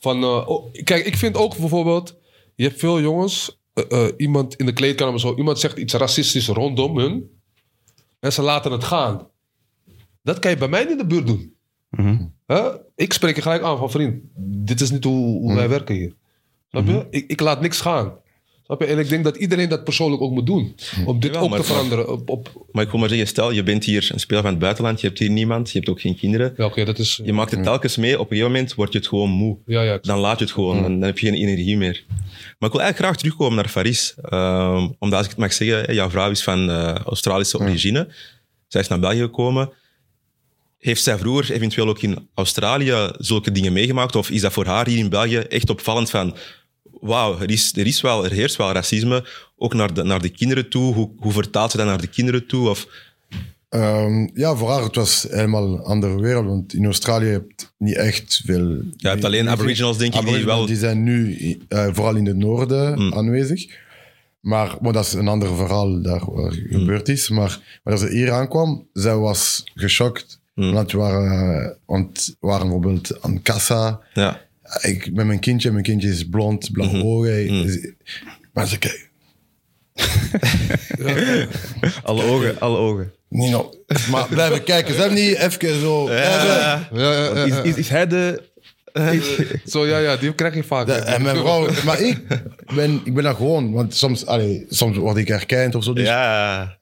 Van, 0.00 0.22
eh, 0.22 0.48
oh, 0.48 0.72
kijk, 0.84 1.06
ik 1.06 1.16
vind 1.16 1.36
ook 1.36 1.56
bijvoorbeeld... 1.56 2.18
Je 2.54 2.64
hebt 2.64 2.78
veel 2.78 3.00
jongens... 3.00 3.60
eh, 3.74 3.84
eh, 3.90 4.12
iemand 4.16 4.54
in 4.54 4.66
de 4.66 4.72
kleedkamer 4.72 5.14
of 5.14 5.20
zo... 5.20 5.36
Iemand 5.36 5.58
zegt 5.58 5.78
iets 5.78 5.94
racistisch 5.94 6.48
rondom 6.48 6.98
hun. 6.98 7.30
En 8.20 8.32
ze 8.32 8.42
laten 8.42 8.72
het 8.72 8.84
gaan. 8.84 9.28
Dat 10.22 10.38
kan 10.38 10.50
je 10.50 10.56
bij 10.56 10.68
mij 10.68 10.84
in 10.84 10.98
de 10.98 11.06
buurt 11.06 11.26
doen. 11.26 11.54
Hè? 12.46 12.70
Ik 12.94 13.12
spreek 13.12 13.36
je 13.36 13.42
gelijk 13.42 13.62
aan 13.62 13.78
van 13.78 13.90
vriend. 13.90 14.22
Dit 14.66 14.80
is 14.80 14.90
niet 14.90 15.04
hoe, 15.04 15.38
hoe 15.40 15.54
wij 15.54 15.68
werken 15.68 15.94
hier. 15.94 16.14
Snap 16.70 16.86
je? 16.86 17.06
Ik, 17.10 17.30
ik 17.30 17.40
laat 17.40 17.60
niks 17.60 17.80
gaan. 17.80 18.12
Snap 18.70 18.82
je? 18.82 18.88
En 18.94 18.98
ik 18.98 19.08
denk 19.08 19.24
dat 19.24 19.36
iedereen 19.36 19.68
dat 19.68 19.84
persoonlijk 19.84 20.22
ook 20.22 20.30
moet 20.30 20.46
doen. 20.46 20.74
Om 21.04 21.20
dit 21.20 21.36
ook 21.36 21.50
maar- 21.50 21.58
te 21.58 21.64
veranderen. 21.64 22.08
Op, 22.08 22.28
op, 22.28 22.66
Maar 22.72 22.84
ik 22.84 22.90
wil 22.90 23.00
maar 23.00 23.08
zeggen, 23.08 23.26
stel, 23.26 23.50
je 23.50 23.62
bent 23.62 23.84
hier 23.84 24.08
een 24.12 24.20
speler 24.20 24.42
van 24.42 24.50
het 24.50 24.60
buitenland, 24.60 25.00
je 25.00 25.06
hebt 25.06 25.18
hier 25.18 25.30
niemand, 25.30 25.70
je 25.70 25.78
hebt 25.78 25.90
ook 25.90 26.00
geen 26.00 26.16
kinderen. 26.16 26.52
ja, 26.56 26.64
oké, 26.64 26.84
dat 26.84 26.98
is... 26.98 27.20
Je 27.24 27.32
maakt 27.32 27.50
het 27.50 27.62
telkens 27.62 27.96
mee, 27.96 28.12
op 28.14 28.20
een 28.20 28.36
gegeven 28.36 28.50
moment 28.52 28.74
word 28.74 28.92
je 28.92 28.98
het 28.98 29.08
gewoon 29.08 29.30
moe. 29.30 29.56
Ja, 29.66 29.82
ja. 29.82 29.98
Dan 30.02 30.18
laat 30.18 30.38
je 30.38 30.44
het 30.44 30.52
gewoon, 30.52 30.82
dan, 30.82 30.92
dan 30.92 31.02
heb 31.02 31.18
je 31.18 31.26
geen 31.26 31.34
energie 31.36 31.76
meer. 31.76 32.04
Maar 32.58 32.68
ik 32.68 32.74
wil 32.76 32.80
eigenlijk 32.80 32.96
graag 32.96 33.16
terugkomen 33.16 33.56
naar 33.56 33.68
Faris. 33.68 34.14
Ehm, 34.22 34.88
omdat, 34.98 35.18
als 35.18 35.24
ik 35.24 35.30
het 35.30 35.38
mag 35.40 35.52
zeggen, 35.52 35.94
jouw 35.94 36.10
vrouw 36.10 36.30
is 36.30 36.42
van 36.42 36.70
eh, 36.70 36.94
Australische 36.94 37.58
origine. 37.58 38.08
Zij 38.68 38.80
is 38.80 38.88
naar 38.88 39.00
België 39.00 39.18
gekomen. 39.20 39.72
Heeft 40.78 41.02
zij 41.02 41.18
vroeger 41.18 41.52
eventueel 41.54 41.88
ook 41.88 42.02
in 42.02 42.28
Australië 42.34 43.10
zulke 43.18 43.52
dingen 43.52 43.72
meegemaakt? 43.72 44.16
Of 44.16 44.30
is 44.30 44.40
dat 44.40 44.52
voor 44.52 44.66
haar 44.66 44.88
hier 44.88 44.98
in 44.98 45.08
België 45.08 45.36
echt 45.36 45.70
opvallend 45.70 46.10
van... 46.10 46.36
Wauw, 47.00 47.40
er, 47.40 47.50
is, 47.50 47.72
er, 47.76 47.86
is 47.86 48.00
wel, 48.00 48.24
er 48.24 48.30
heerst 48.32 48.56
wel 48.56 48.72
racisme, 48.72 49.24
ook 49.56 49.74
naar 49.74 49.94
de, 49.94 50.02
naar 50.02 50.22
de 50.22 50.28
kinderen 50.28 50.68
toe. 50.68 50.94
Hoe, 50.94 51.10
hoe 51.18 51.32
vertaalt 51.32 51.70
ze 51.70 51.76
dat 51.76 51.86
naar 51.86 52.00
de 52.00 52.06
kinderen 52.06 52.46
toe? 52.46 52.68
Of, 52.68 52.86
Ehm, 53.70 54.28
ja, 54.34 54.54
voor 54.54 54.70
haar 54.70 54.82
het 54.82 54.96
was 54.96 55.26
helemaal 55.30 55.72
een 55.72 55.82
andere 55.82 56.20
wereld. 56.20 56.46
Want 56.46 56.74
in 56.74 56.84
Australië 56.84 57.26
heb 57.26 57.44
je 57.56 57.66
niet 57.76 57.96
echt 57.96 58.42
veel... 58.44 58.68
je 58.96 59.08
hebt 59.08 59.24
alleen 59.24 59.48
aboriginals, 59.48 59.98
denk 59.98 60.14
ik, 60.14 60.26
die 60.26 60.44
wel... 60.44 60.66
Die 60.66 60.76
zijn 60.76 61.02
nu 61.02 61.36
eh, 61.68 61.88
vooral 61.92 62.16
in 62.16 62.26
het 62.26 62.36
noorden 62.36 63.14
aanwezig. 63.14 63.66
Maar, 64.40 64.76
maar 64.80 64.92
dat 64.92 65.04
is 65.04 65.12
een 65.12 65.28
ander 65.28 65.56
verhaal 65.56 66.02
daar 66.02 66.32
waar 66.32 66.52
gebeurd 66.52 67.08
is. 67.08 67.28
Maar, 67.28 67.80
maar 67.82 67.92
als 67.92 68.02
ze 68.02 68.08
hier 68.08 68.32
aankwam, 68.32 68.86
zij 68.92 69.16
was 69.16 69.64
geschokt. 69.74 70.40
Want 70.54 70.92
we 70.92 70.98
waren, 70.98 71.62
eh, 71.62 71.70
want 71.86 72.36
waren 72.40 72.62
bijvoorbeeld 72.62 73.22
aan 73.22 73.42
kassa. 73.42 74.00
Ja. 74.14 74.40
Ik 74.80 75.12
met 75.12 75.26
mijn 75.26 75.38
kindje, 75.40 75.70
mijn 75.70 75.84
kindje 75.84 76.08
is 76.08 76.28
blond, 76.28 76.72
blauwe 76.72 77.04
ogen. 77.04 77.62
Dus- 77.62 77.92
Maar 78.52 78.66
ze 78.68 78.78
kijken, 78.78 79.08
Alle 82.02 82.24
ogen, 82.24 82.60
alle 82.60 82.76
ogen. 82.78 83.12
niet 83.28 83.50
nog. 83.50 83.74
Maar 84.10 84.28
blijven 84.28 84.64
kijken. 84.64 84.94
Ze 84.94 85.00
hebben 85.00 85.18
niet 85.18 85.36
even 85.36 85.80
zo. 85.80 86.10
Ja, 86.12 86.18
ja, 86.44 86.88
ja, 86.92 87.44
Is, 87.44 87.70
is, 87.70 87.74
is 87.76 87.88
hij 87.88 88.06
de... 88.06 88.48
Zo, 89.66 89.86
ja, 89.86 89.98
ja, 89.98 90.16
die 90.16 90.34
krijg 90.34 90.54
je 90.54 90.62
vaak. 90.64 90.86
De- 90.86 90.92
en 90.92 91.22
mijn 91.22 91.36
vrouw, 91.36 91.68
maar 91.84 92.00
ik 92.00 92.18
ben, 92.74 93.00
ik 93.04 93.14
ben 93.14 93.24
dat 93.24 93.36
gewoon, 93.36 93.72
want 93.72 93.94
soms, 93.94 94.26
allee, 94.26 94.66
soms 94.68 94.96
word 94.96 95.16
ik 95.16 95.28
herkend 95.28 95.74
of 95.74 95.84
zo. 95.84 95.92
Dus 95.92 96.06
Ja, 96.06 96.76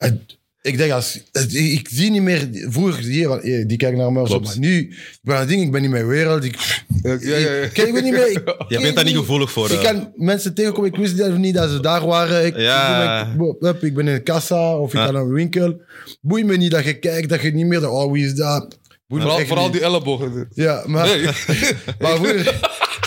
ik 0.62 0.76
denk 0.76 0.92
als, 0.92 1.20
ik 1.50 1.88
zie 1.92 2.10
niet 2.10 2.22
meer, 2.22 2.48
vroeger 2.52 3.02
zie 3.02 3.18
je, 3.18 3.24
van, 3.26 3.40
eh, 3.40 3.66
die 3.66 3.76
kijken 3.76 3.98
naar 3.98 4.12
mij 4.12 4.22
maar 4.22 4.58
nu, 4.58 4.78
ik 4.78 5.18
ben 5.22 5.36
dat 5.36 5.48
ding, 5.48 5.62
ik 5.62 5.70
ben 5.70 5.80
niet 5.82 5.90
mijn 5.90 6.06
wereld. 6.06 6.44
Ik, 6.44 6.56
Ja, 7.02 7.16
ja, 7.20 7.36
ja. 7.36 7.48
ik, 7.50 7.78
ik 7.78 7.92
ben 7.92 8.02
niet 8.04 8.12
meer. 8.12 8.30
Ik, 8.30 8.54
Je 8.68 8.80
bent 8.80 8.94
daar 8.94 9.04
niet 9.04 9.16
gevoelig 9.16 9.52
voor, 9.52 9.70
Ik 9.70 9.78
eh. 9.78 9.82
kan 9.82 10.12
mensen 10.16 10.54
tegenkomen, 10.54 10.90
ik 10.90 10.96
wist 10.96 11.16
niet- 11.16 11.36
niet 11.38 11.54
dat 11.54 11.70
ze 11.70 11.80
daar 11.80 12.06
waren. 12.06 12.46
Ik, 12.46 12.56
Ja. 12.56 13.20
ik, 13.26 13.36
ben, 13.60 13.76
ik, 13.80 13.94
ben 13.94 14.08
in 14.08 14.14
een 14.14 14.22
kassa 14.22 14.76
of 14.78 14.92
ik 14.92 14.98
ga 14.98 15.10
naar 15.10 15.22
een 15.22 15.32
winkel. 15.32 15.80
Boeit 16.20 16.46
me 16.46 16.56
niet 16.56 16.70
dat 16.70 16.84
je 16.84 16.98
kijkt, 16.98 17.28
dat 17.28 17.40
je 17.42 17.50
niet 17.52 17.66
meer, 17.66 17.90
oh 17.90 18.12
wie 18.12 18.24
is 18.24 18.34
dat? 18.34 18.78
Boeit 19.06 19.22
Vooral, 19.22 19.46
vooral 19.46 19.70
die 19.70 19.80
ellebogen. 19.80 20.48
Ja, 20.54 20.82
maar, 20.86 21.06
Nee. 21.06 21.24
maar, 22.00 22.16
vroeger- 22.16 22.60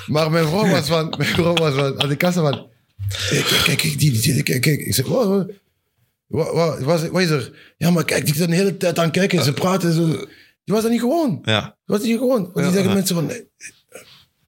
maar 0.08 0.32
mijn 0.32 0.47
vrouw 0.47 0.68
was 0.68 0.88
van, 0.88 1.14
mijn 1.18 1.30
vrouw 1.30 1.54
was 1.54 1.74
van, 1.74 2.02
aan 2.02 2.10
de 2.10 2.16
kassa 2.16 2.41
van, 2.41 2.68
kijk, 3.30 3.45
kijk, 3.66 3.78
kijk, 3.78 3.99
die, 3.99 4.12
die, 4.12 4.34
die, 4.34 4.43
kijk, 4.43 4.62
kijk. 4.62 4.80
Ik 4.80 4.93
zeg, 4.95 5.06
wat, 5.08 5.45
wat, 6.32 6.54
wat, 6.54 6.80
wat, 6.80 7.08
wat, 7.10 7.22
is- 7.22 7.30
er? 7.30 7.74
Ja, 7.78 7.92
maar 7.92 8.06
kijk, 8.06 8.26
die 8.26 8.36
zit 8.36 8.50
de 8.50 8.56
hele 8.56 8.78
tijd 8.78 8.98
aan 9.00 9.04
het 9.06 9.14
kijken, 9.14 9.44
ze 9.44 9.54
praten, 9.54 9.94
zo. 9.94 10.06
Die 10.64 10.74
was 10.74 10.82
dat 10.82 10.92
niet 10.92 11.00
gewoon. 11.00 11.40
ja. 11.44 11.62
Die 11.62 11.72
was 11.86 11.98
dat 12.00 12.08
niet 12.08 12.18
gewoon. 12.18 12.42
Want 12.54 12.66
die 12.66 12.74
zeggen 12.76 12.94
mensen 12.94 13.16
van. 13.16 13.32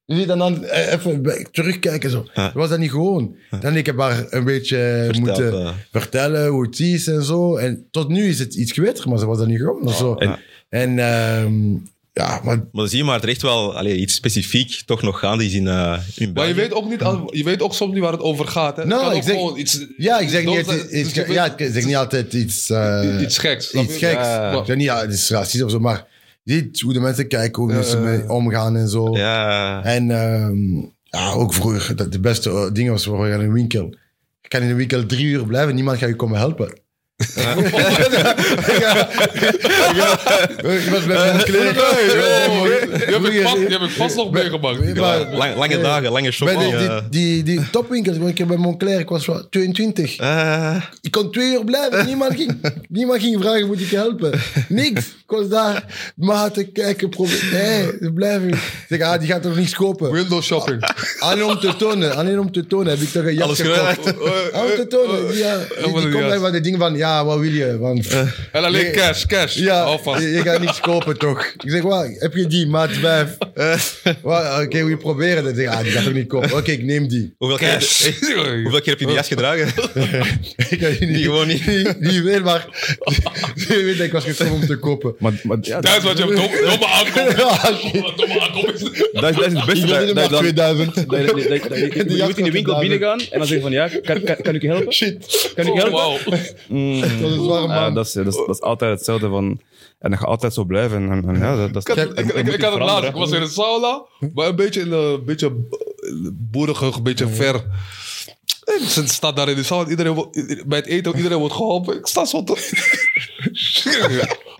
Je 0.06 0.16
ziet 0.16 0.28
dan, 0.28 0.38
dan 0.38 0.64
eh, 0.66 0.92
even 0.94 1.48
terugkijken 1.52 2.10
zo. 2.10 2.26
Ja. 2.34 2.52
Was 2.54 2.70
dat 2.70 2.80
niet 2.80 2.92
gewoon. 2.92 3.36
Dan 3.60 3.76
ik 3.76 3.86
heb 3.86 3.98
haar 4.00 4.26
een 4.30 4.44
beetje 4.44 4.78
Verteld, 4.78 5.20
moeten 5.20 5.54
eh. 5.66 5.74
vertellen 5.92 6.48
hoe 6.48 6.66
het 6.66 6.80
is 6.80 7.08
en 7.08 7.24
zo. 7.24 7.56
En 7.56 7.88
tot 7.92 8.08
nu 8.08 8.28
is 8.28 8.40
het 8.40 8.54
iets 8.56 8.74
beter, 8.74 9.10
maar 9.10 9.20
ze 9.20 9.26
was 9.26 9.38
dat 9.38 9.48
niet 9.48 9.60
gewoon. 9.60 9.90
zo. 9.90 10.16
Ja. 10.20 10.40
En 10.70 11.00
ehm, 11.00 11.76
ja, 12.14 12.28
maar 12.44 12.58
Maar 12.58 12.66
dan 12.72 12.88
zie 12.88 12.98
je 12.98 13.04
maar 13.04 13.22
er 13.24 13.30
echt 13.30 13.42
wel 13.42 13.78
allee, 13.78 13.96
iets 13.98 14.14
specifiek 14.16 14.82
toch 14.86 15.02
nog 15.02 15.20
gaande 15.20 15.46
is 15.46 15.54
in, 15.54 15.68
eh 15.68 15.98
in 16.16 16.32
Maar 16.34 16.48
je 16.48 16.54
weet, 16.54 16.74
ook 16.74 16.90
niet, 16.90 17.02
al- 17.02 17.36
je 17.36 17.44
weet 17.44 17.62
ook 17.62 17.74
soms 17.74 17.94
niet 17.94 18.02
waar 18.02 18.12
het 18.12 18.22
over 18.22 18.48
gaat. 18.48 18.76
Hè? 18.76 18.82
Het 18.82 18.92
Nou, 18.92 19.02
kan 19.02 19.12
ik 19.12 19.18
ook 19.18 19.24
zeg- 19.24 19.36
gewoon 19.36 19.58
iets, 19.58 19.86
Ja, 19.98 20.20
ik 20.20 20.30
zeg 20.30 20.46
niet, 20.46 20.56
het, 20.58 20.66
het- 20.68 20.92
dus 20.92 21.14
ja, 21.28 21.56
ik 21.58 21.72
zeg 21.74 21.86
niet 21.86 21.96
altijd 21.96 22.34
iets, 22.34 22.70
eh, 22.70 23.18
iets 23.22 23.38
geks. 23.38 23.72
iets 23.74 23.98
geks. 23.98 24.14
Ja. 24.28 24.60
Ik 24.60 24.66
zeg 24.66 24.76
niet, 24.76 24.86
ja, 24.86 25.02
het 25.02 25.14
is 25.14 25.30
racistisch 25.30 25.64
of 25.64 25.72
zo, 25.72 25.80
maar 25.80 26.06
je 26.44 26.54
ziet 26.54 26.80
hoe 26.82 26.94
de 26.94 27.00
mensen 27.00 27.28
kijken, 27.28 27.64
hoe 27.64 27.72
mensen 27.74 28.04
mee 28.04 28.30
omgaan 28.30 28.76
en 28.76 28.88
zo. 28.90 29.18
Ja, 29.18 29.84
En 29.84 30.12
ehm, 30.12 30.76
ja, 31.04 31.32
ook 31.32 31.54
vroeger, 31.54 31.96
dat 31.96 32.12
de 32.12 32.20
beste 32.20 32.50
eh, 32.50 32.66
dingen 32.74 32.92
was 32.92 33.04
voor 33.04 33.28
in 33.28 33.40
een 33.40 33.54
winkel. 33.54 33.96
Je 34.42 34.48
kan 34.48 34.62
in 34.62 34.70
een 34.70 34.76
winkel 34.76 35.06
drie 35.06 35.26
uur 35.26 35.46
blijven, 35.46 35.76
niemand 35.76 35.98
gaat 35.98 36.10
je 36.10 36.16
komen 36.16 36.38
helpen. 36.38 36.74
Ik 40.64 40.90
was 40.90 41.06
met 41.06 41.18
mijn 41.18 41.44
kleren. 41.44 41.74
Die 43.56 43.68
heb 43.68 43.82
ik 43.82 43.90
vast- 43.90 44.16
nog 44.16 44.32
meegemaakt. 44.32 44.80
Lange 45.58 45.82
dagen, 45.82 46.12
lange 46.12 46.22
Bij 46.22 46.32
shopping. 46.32 46.78
die, 46.78 46.88
die, 46.88 47.02
die, 47.10 47.44
die 47.44 47.70
topwinkels, 47.70 48.18
want 48.18 48.30
ik 48.30 48.38
heb 48.38 48.48
bij 48.48 48.58
Moncler, 48.58 49.00
ik 49.00 49.10
was 49.10 49.26
wel 49.26 49.50
22. 49.50 50.18
Eh, 50.18 50.76
Ik 51.02 51.12
kon 51.12 51.32
twee 51.32 51.52
uur 51.54 51.64
blijven. 51.64 52.06
Niemand 52.06 52.36
ging, 52.36 52.56
niemand 52.90 53.22
ging 53.22 53.42
vragen, 53.42 53.68
moet 53.68 53.82
ik 53.82 53.90
je 53.90 53.96
helpen? 53.96 54.40
Niks. 54.68 55.02
Ik 55.34 55.40
was 55.40 55.50
daar, 55.50 55.86
maten, 56.16 56.72
kijken, 56.72 57.10
proberen. 57.10 57.52
Nee, 57.52 57.92
ze 58.02 58.12
blijven. 58.14 58.50
Ik 58.50 58.86
zeg, 58.90 59.02
ah, 59.02 59.20
die 59.20 59.28
gaat 59.28 59.42
toch 59.42 59.56
niets 59.56 59.76
kopen? 59.76 60.12
Window 60.12 60.42
shopping. 60.42 60.92
Alleen 61.20 61.44
om 61.44 61.60
te 61.60 61.76
tonen, 61.76 62.16
alleen 62.16 62.40
om 62.40 62.52
te 62.52 62.68
tonen 62.68 62.88
heb 62.88 63.00
ik 63.00 63.10
toch 63.10 63.24
een 63.24 63.34
jas 63.34 63.44
Alles 63.44 63.60
gekocht. 63.60 63.80
gewerkt. 63.80 64.54
Alleen 64.54 64.72
om 64.72 64.76
te 64.78 64.88
tonen. 64.88 65.36
Ja, 65.38 65.58
die, 65.58 65.94
die 66.02 66.12
komt 66.12 66.52
de 66.52 66.60
dingen 66.62 66.80
van, 66.80 66.96
ja, 66.96 67.26
wat 67.26 67.40
wil 67.40 67.52
je? 67.52 67.78
Van, 67.80 68.04
En 68.52 68.64
alleen 68.64 68.92
cash, 68.92 69.26
cash. 69.26 69.56
ja, 69.56 69.82
Alvast. 69.84 70.22
je, 70.22 70.30
je 70.30 70.42
gaat 70.42 70.60
niets 70.60 70.80
kopen 70.80 71.18
toch? 71.18 71.46
Ik 71.46 71.70
zeg, 71.72 71.82
wat, 71.82 72.08
heb 72.20 72.34
je 72.34 72.48
die, 72.48 72.68
maat 72.68 72.92
5? 72.92 73.38
Oké, 74.24 74.68
wil 74.78 74.88
je 74.88 74.98
proberen? 74.98 75.44
Dan 75.44 75.56
zeg 75.56 75.66
ik, 75.66 75.72
ah, 75.72 75.84
die 75.84 75.92
gaat 75.92 76.04
toch 76.04 76.14
niet 76.14 76.28
kopen? 76.28 76.58
Oké, 76.58 76.72
ik 76.72 76.84
neem 76.84 77.08
die. 77.08 77.34
hoeveel, 77.38 77.58
keer, 77.58 77.68
eh, 77.70 78.62
hoeveel 78.64 78.82
keer 78.82 78.92
heb 78.92 79.00
je 79.00 79.06
die 79.06 79.16
jas 79.16 79.28
gedragen? 79.28 79.68
Ik 80.70 80.80
ga 80.82 80.90
die 80.90 81.08
niet, 81.08 81.24
gewoon 81.24 81.48
niet. 81.48 81.64
Weet 82.24 82.44
maar, 82.44 82.68
die 83.56 83.84
weet 83.84 83.98
dat 83.98 84.06
ik 84.06 84.12
was 84.12 84.24
gekomen 84.24 84.54
om 84.54 84.66
te 84.66 84.78
kopen. 84.78 85.16
Maar, 85.24 85.40
maar 85.44 85.58
ja, 85.62 85.82
Dat 85.82 85.98
is 85.98 86.04
wat 86.04 86.18
je 86.18 86.24
hebt. 86.24 86.36
Dom- 86.36 86.52
Domme. 86.70 86.88
Ja, 87.44 87.74
shit. 87.76 87.94
Domme 88.18 89.22
dat, 89.22 89.30
is, 89.30 89.36
dat 89.36 89.48
is 89.48 89.54
het 89.54 89.66
beste. 89.66 90.08
Ik 90.08 90.16
dat, 90.16 90.38
2000. 90.40 90.96
dat, 90.96 91.06
je, 92.18 92.24
moet 92.28 92.38
in 92.38 92.44
de 92.44 92.52
winkel 92.52 92.80
binnengaan 92.80 93.20
en 93.20 93.38
dan 93.38 93.48
zeg 93.48 93.58
je 93.58 93.64
van 93.64 93.72
ja, 93.72 93.88
kan, 93.88 94.22
kan, 94.24 94.36
kan 94.42 94.56
ik 94.56 94.62
je 94.62 94.68
helpen? 94.68 94.94
Shit. 94.94 95.52
Kan 95.56 95.66
ik 95.66 95.74
je 95.74 95.80
helpen? 95.80 95.92
Wauw. 95.98 96.18
Dat 97.22 97.32
is 97.32 97.38
waar, 97.48 97.62
Ja, 97.68 97.92
dat, 97.92 98.06
is, 98.06 98.12
dat, 98.14 98.28
is, 98.28 98.36
dat 98.36 98.50
is 98.50 98.62
altijd 98.62 98.92
hetzelfde 98.98 99.28
van... 99.30 99.62
En 100.00 100.10
dat 100.10 100.20
gaat 100.20 100.28
altijd 100.28 100.54
zo 100.54 100.64
blijven. 100.64 101.12
En, 101.12 101.24
en 101.28 101.38
ja, 101.40 101.56
dat, 101.56 101.74
dat, 101.74 101.90
Ik, 101.90 101.96
had- 101.98 102.20
ik, 102.20 102.34
ik, 102.34 102.48
ik 102.54 102.62
had 102.62 102.74
het 102.74 102.82
laatst. 102.84 103.10
Ik 103.10 103.16
was 103.16 103.32
in 103.32 103.42
een 103.42 103.48
sauna, 103.50 104.02
maar 104.34 104.48
een 104.48 104.56
beetje 104.56 104.82
in 104.82 104.92
een 104.92 105.26
beetje 105.26 105.48
eh, 105.48 106.12
boerig, 106.34 106.82
een 106.82 107.04
beetje 107.04 107.28
ver. 107.28 107.56
En 108.64 108.88
ze 108.90 109.08
staat 109.08 109.36
daar 109.36 109.50
in 109.50 109.56
de 109.56 109.64
sauna. 109.64 109.90
Iedereen, 109.90 110.14
wo- 110.14 110.30
bij 110.66 110.78
het 110.78 110.88
eten, 110.88 111.16
iedereen 111.16 111.38
wordt 111.38 111.54
geholpen. 111.54 111.98
Ik 111.98 112.08
sta 112.08 112.26
zo 112.26 112.44
te... 112.44 112.54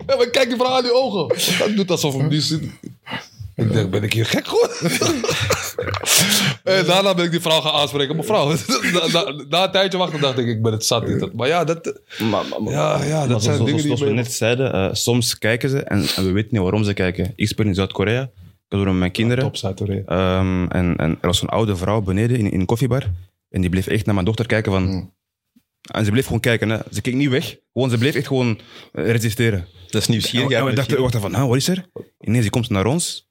ja, 0.06 0.16
maar 0.16 0.30
kijk 0.30 0.48
die 0.48 0.56
vrouw 0.58 0.70
aan 0.76 0.82
die 0.82 0.94
ogen. 0.94 1.28
Dat 1.58 1.76
doet 1.76 1.90
alsof 1.90 2.16
hem 2.16 2.28
die 2.28 2.40
zit. 2.40 2.62
Ik 3.56 3.72
denk, 3.72 3.90
ben 3.90 4.02
ik 4.02 4.12
hier 4.12 4.26
gek 4.26 4.46
geworden? 4.46 4.76
en 6.64 6.86
daarna 6.86 7.14
ben 7.14 7.24
ik 7.24 7.30
die 7.30 7.40
vrouw 7.40 7.60
gaan 7.60 7.72
aanspreken. 7.72 8.16
Mevrouw, 8.16 8.48
na, 8.92 9.06
na, 9.12 9.44
na 9.48 9.64
een 9.64 9.70
tijdje 9.70 9.98
wachten 9.98 10.20
dacht 10.20 10.38
ik, 10.38 10.46
ik 10.46 10.62
ben 10.62 10.72
het 10.72 10.84
zat. 10.86 11.06
Niet. 11.06 11.32
Maar 11.32 11.48
ja, 11.48 11.64
dat... 11.64 12.00
Maar, 12.18 12.44
maar, 12.50 12.62
maar- 12.62 12.72
Ja, 12.72 13.04
ja, 13.04 13.20
dat 13.20 13.28
maar 13.28 13.40
zijn 13.40 13.56
zo- 13.56 13.64
dingen 13.64 13.80
zoals 13.80 14.00
die 14.00 14.08
we 14.08 14.14
net 14.14 14.32
zeiden, 14.32 14.72
eh, 14.72 14.88
soms 14.92 15.38
kijken 15.38 15.68
ze 15.70 15.82
en, 15.82 16.06
en 16.16 16.24
we 16.24 16.30
weten 16.32 16.48
niet 16.52 16.60
waarom 16.62 16.84
ze 16.84 16.92
kijken. 16.92 17.32
Ik 17.36 17.48
speel 17.48 17.66
in 17.66 17.74
Zuid-Korea, 17.74 18.30
ik 18.68 18.78
met 18.84 18.92
mijn 18.94 19.12
kinderen. 19.12 19.44
Top 19.44 19.56
Zuid-Korea. 19.56 20.02
Ehm, 20.06 20.66
en, 20.68 20.96
en 20.96 21.10
er 21.20 21.26
was 21.26 21.42
een 21.42 21.48
oude 21.48 21.76
vrouw 21.76 22.00
beneden 22.00 22.38
in, 22.38 22.50
in 22.50 22.60
een 22.60 22.66
koffiebar. 22.66 23.02
En 23.50 23.60
die 23.60 23.70
bleef 23.70 23.86
echt 23.86 24.04
naar 24.04 24.14
mijn 24.14 24.26
dochter 24.26 24.46
kijken 24.46 24.72
van... 24.72 25.12
En 25.92 26.04
ze 26.04 26.10
bleef 26.10 26.24
gewoon 26.24 26.40
kijken. 26.40 26.68
Hè. 26.68 26.78
Ze 26.92 27.00
keek 27.00 27.14
niet 27.14 27.28
weg. 27.28 27.56
Gewoon, 27.72 27.90
ze 27.90 27.98
bleef 27.98 28.14
echt 28.14 28.26
gewoon 28.26 28.58
eh, 28.92 29.10
resisteren. 29.10 29.66
Dat 29.90 30.00
is 30.00 30.06
En, 30.06 30.12
nieuwsgierigheid. 30.12 30.60
en 30.62 30.68
we 30.68 30.74
dachten, 30.74 30.96
we 30.96 31.02
dachten 31.02 31.20
van, 31.20 31.34
ah, 31.34 31.48
wat 31.48 31.56
is 31.56 31.68
er? 31.68 31.86
Ineens 32.20 32.42
die 32.42 32.50
komt 32.50 32.70
naar 32.70 32.86
ons. 32.86 33.28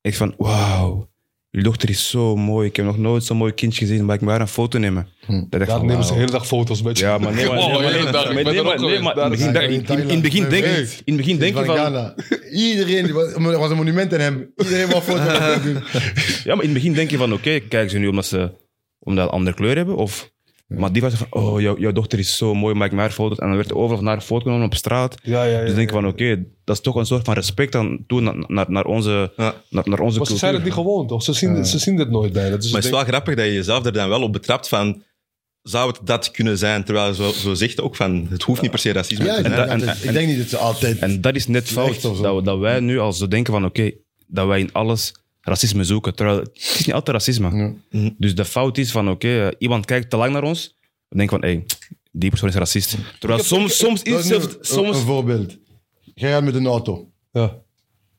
Ik 0.00 0.14
van, 0.14 0.34
wauw. 0.38 1.08
Je 1.50 1.62
dochter 1.62 1.88
is 1.90 2.10
zo 2.10 2.36
mooi. 2.36 2.68
Ik 2.68 2.76
heb 2.76 2.84
nog 2.84 2.98
nooit 2.98 3.24
zo'n 3.24 3.36
mooi 3.36 3.52
kindje 3.52 3.86
gezien. 3.86 4.04
Maar 4.04 4.14
ik 4.14 4.20
maar 4.20 4.40
een 4.40 4.48
foto 4.48 4.78
nemen. 4.78 5.08
Dat 5.26 5.50
dacht 5.50 5.62
ik 5.62 5.68
Daar 5.68 5.84
nemen 5.84 6.04
ze 6.04 6.12
de 6.12 6.18
hele 6.18 6.30
dag 6.30 6.46
foto's 6.46 6.82
met 6.82 6.98
je. 6.98 7.04
Ja, 7.04 7.18
maar 7.18 7.32
nee, 7.34 7.46
maar, 7.48 7.54
nee, 7.56 7.64
Wow, 7.64 7.72
maar, 7.72 7.82
de 7.92 7.96
hele 7.98 8.02
nee, 8.04 8.12
maar, 8.12 8.44
nee, 8.44 8.62
maar, 8.62 8.80
nee, 8.80 9.00
maar 9.00 9.16
in 9.16 9.22
het 9.22 9.30
begin 9.30 9.46
is- 9.46 9.52
dacht- 9.52 9.90
in- 9.90 9.98
in- 9.98 10.08
in 10.08 10.10
het 10.14 10.22
begin 10.22 10.48
denk 10.48 10.64
Nee. 10.64 10.80
in 10.80 10.86
het 11.04 11.16
begin 11.16 11.38
denk 11.38 11.58
je 11.58 11.64
van. 11.64 11.76
Ghana. 11.76 12.14
Iedereen, 12.52 13.06
er 13.06 13.58
was 13.58 13.70
een 13.70 13.76
monument 13.76 14.12
in 14.12 14.20
hem. 14.20 14.52
Iedereen 14.56 14.88
wou 14.90 15.02
foto 15.02 15.22
met 15.24 15.38
hem 15.38 15.62
doen. 15.62 15.82
Ja, 16.44 16.54
maar 16.54 16.64
in 16.64 16.70
het 16.70 16.72
begin 16.72 16.92
denk 16.92 17.10
je 17.10 17.16
van, 17.16 17.32
oké, 17.32 17.58
kijken 17.60 17.90
ze 17.90 17.98
nu 17.98 18.06
omdat 18.06 18.26
ze 18.26 18.52
omdat 18.98 19.24
ze 19.24 19.30
een 19.30 19.36
andere 19.36 19.56
kleur 19.56 19.76
hebben? 19.76 19.96
Of, 19.96 20.30
maar 20.78 20.92
die 20.92 21.02
was 21.02 21.14
van, 21.14 21.26
oh, 21.30 21.60
jouw, 21.60 21.78
jouw 21.78 21.92
dochter 21.92 22.18
is 22.18 22.36
zo 22.36 22.54
mooi, 22.54 22.74
maak 22.74 22.92
maar 22.92 23.10
foto's. 23.10 23.38
En 23.38 23.46
dan 23.46 23.56
werd 23.56 23.70
er 23.70 23.76
overal 23.76 23.96
van 23.96 24.06
haar 24.06 24.20
foto 24.20 24.42
genomen 24.42 24.66
op 24.66 24.74
straat. 24.74 25.14
Ja, 25.22 25.44
ja, 25.44 25.58
ja. 25.58 25.64
Dus 25.64 25.74
denk 25.74 25.88
je 25.88 25.94
van, 25.94 26.06
oké, 26.06 26.44
dat 26.64 26.76
is 26.76 26.82
toch 26.82 26.94
een 26.94 27.06
soort 27.06 27.24
van 27.24 27.34
respect 27.34 27.74
aan 27.74 28.04
toe 28.06 28.20
naar, 28.20 28.34
naar, 28.46 28.70
naar 28.70 28.84
onze, 28.84 29.32
Ja. 29.36 29.54
naar, 29.70 29.88
naar 29.88 30.00
onze 30.00 30.18
Maar 30.18 30.26
ze 30.26 30.36
zijn 30.36 30.54
het 30.54 30.64
niet 30.64 30.72
gewoon, 30.72 31.06
toch? 31.06 31.22
Ze 31.22 31.32
zien, 31.32 31.64
ze 31.66 31.78
zien 31.78 31.96
dit 31.96 32.10
nooit 32.10 32.32
bij. 32.32 32.50
Dat 32.50 32.58
is 32.64 32.70
Maar 32.72 32.80
het 32.82 32.90
is 32.90 32.96
wel 32.96 33.04
grappig 33.06 33.34
dat 33.34 33.44
je 33.44 33.52
jezelf 33.52 33.84
er 33.86 33.92
dan 33.92 34.08
wel 34.08 34.22
op 34.22 34.32
betrapt 34.32 34.68
van... 34.68 35.02
Zou 35.62 35.88
het 35.90 35.98
dat 36.04 36.30
kunnen 36.30 36.58
zijn? 36.58 36.84
Terwijl 36.84 37.06
je 37.08 37.14
zo, 37.14 37.30
zo 37.30 37.54
zegt 37.54 37.80
ook 37.80 37.96
van... 37.96 38.26
Het 38.30 38.42
hoeft 38.42 38.60
niet 38.62 38.70
per 38.70 38.80
se 38.80 38.92
racisme 38.92 39.24
Ja, 39.24 39.34
te 39.34 39.40
ik 39.40 39.46
zijn. 39.54 39.68
denk, 39.78 39.90
en- 39.90 40.08
ik 40.08 40.12
denk 40.12 40.28
niet 40.28 40.38
dat 40.38 40.48
ze 40.48 40.56
altijd... 40.56 40.98
En 40.98 41.20
dat 41.20 41.34
is 41.34 41.46
net 41.46 41.68
fout. 41.68 42.02
Dat, 42.02 42.44
dat 42.44 42.58
wij 42.58 42.80
nu 42.80 42.98
al 42.98 43.12
zo 43.12 43.28
denken 43.28 43.52
van, 43.52 43.64
oké, 43.64 43.90
dat 44.26 44.46
wij 44.46 44.60
in 44.60 44.72
alles 44.72 45.14
racisme 45.40 45.84
zoeken. 45.84 46.14
Terwijl 46.14 46.38
het 46.38 46.50
is 46.54 46.86
niet 46.86 46.94
altijd 46.94 47.16
racisme. 47.16 47.74
Ja. 47.90 48.10
Dus 48.18 48.34
de 48.34 48.44
fout 48.44 48.78
is 48.78 48.90
van, 48.90 49.10
oké, 49.10 49.46
eh, 49.46 49.48
iemand 49.58 49.84
kijkt 49.84 50.10
te 50.10 50.16
lang 50.16 50.32
naar 50.32 50.42
ons. 50.42 50.76
Dan 51.08 51.18
denk 51.18 51.30
van, 51.30 51.40
hé, 51.40 51.48
hey, 51.48 51.64
die 52.12 52.30
persoon 52.30 52.48
is 52.48 52.54
racist. 52.54 52.96
Terwijl 53.18 53.42
soms, 53.42 53.76
soms 53.76 54.02
is 54.02 54.26
zelfs... 54.26 54.56
Soms, 54.60 54.96
Een 54.96 55.04
voorbeeld. 55.04 55.56
Jij 56.14 56.30
gaat 56.30 56.42
met 56.44 56.54
een 56.54 56.66
auto. 56.66 57.08
Ja. 57.32 57.42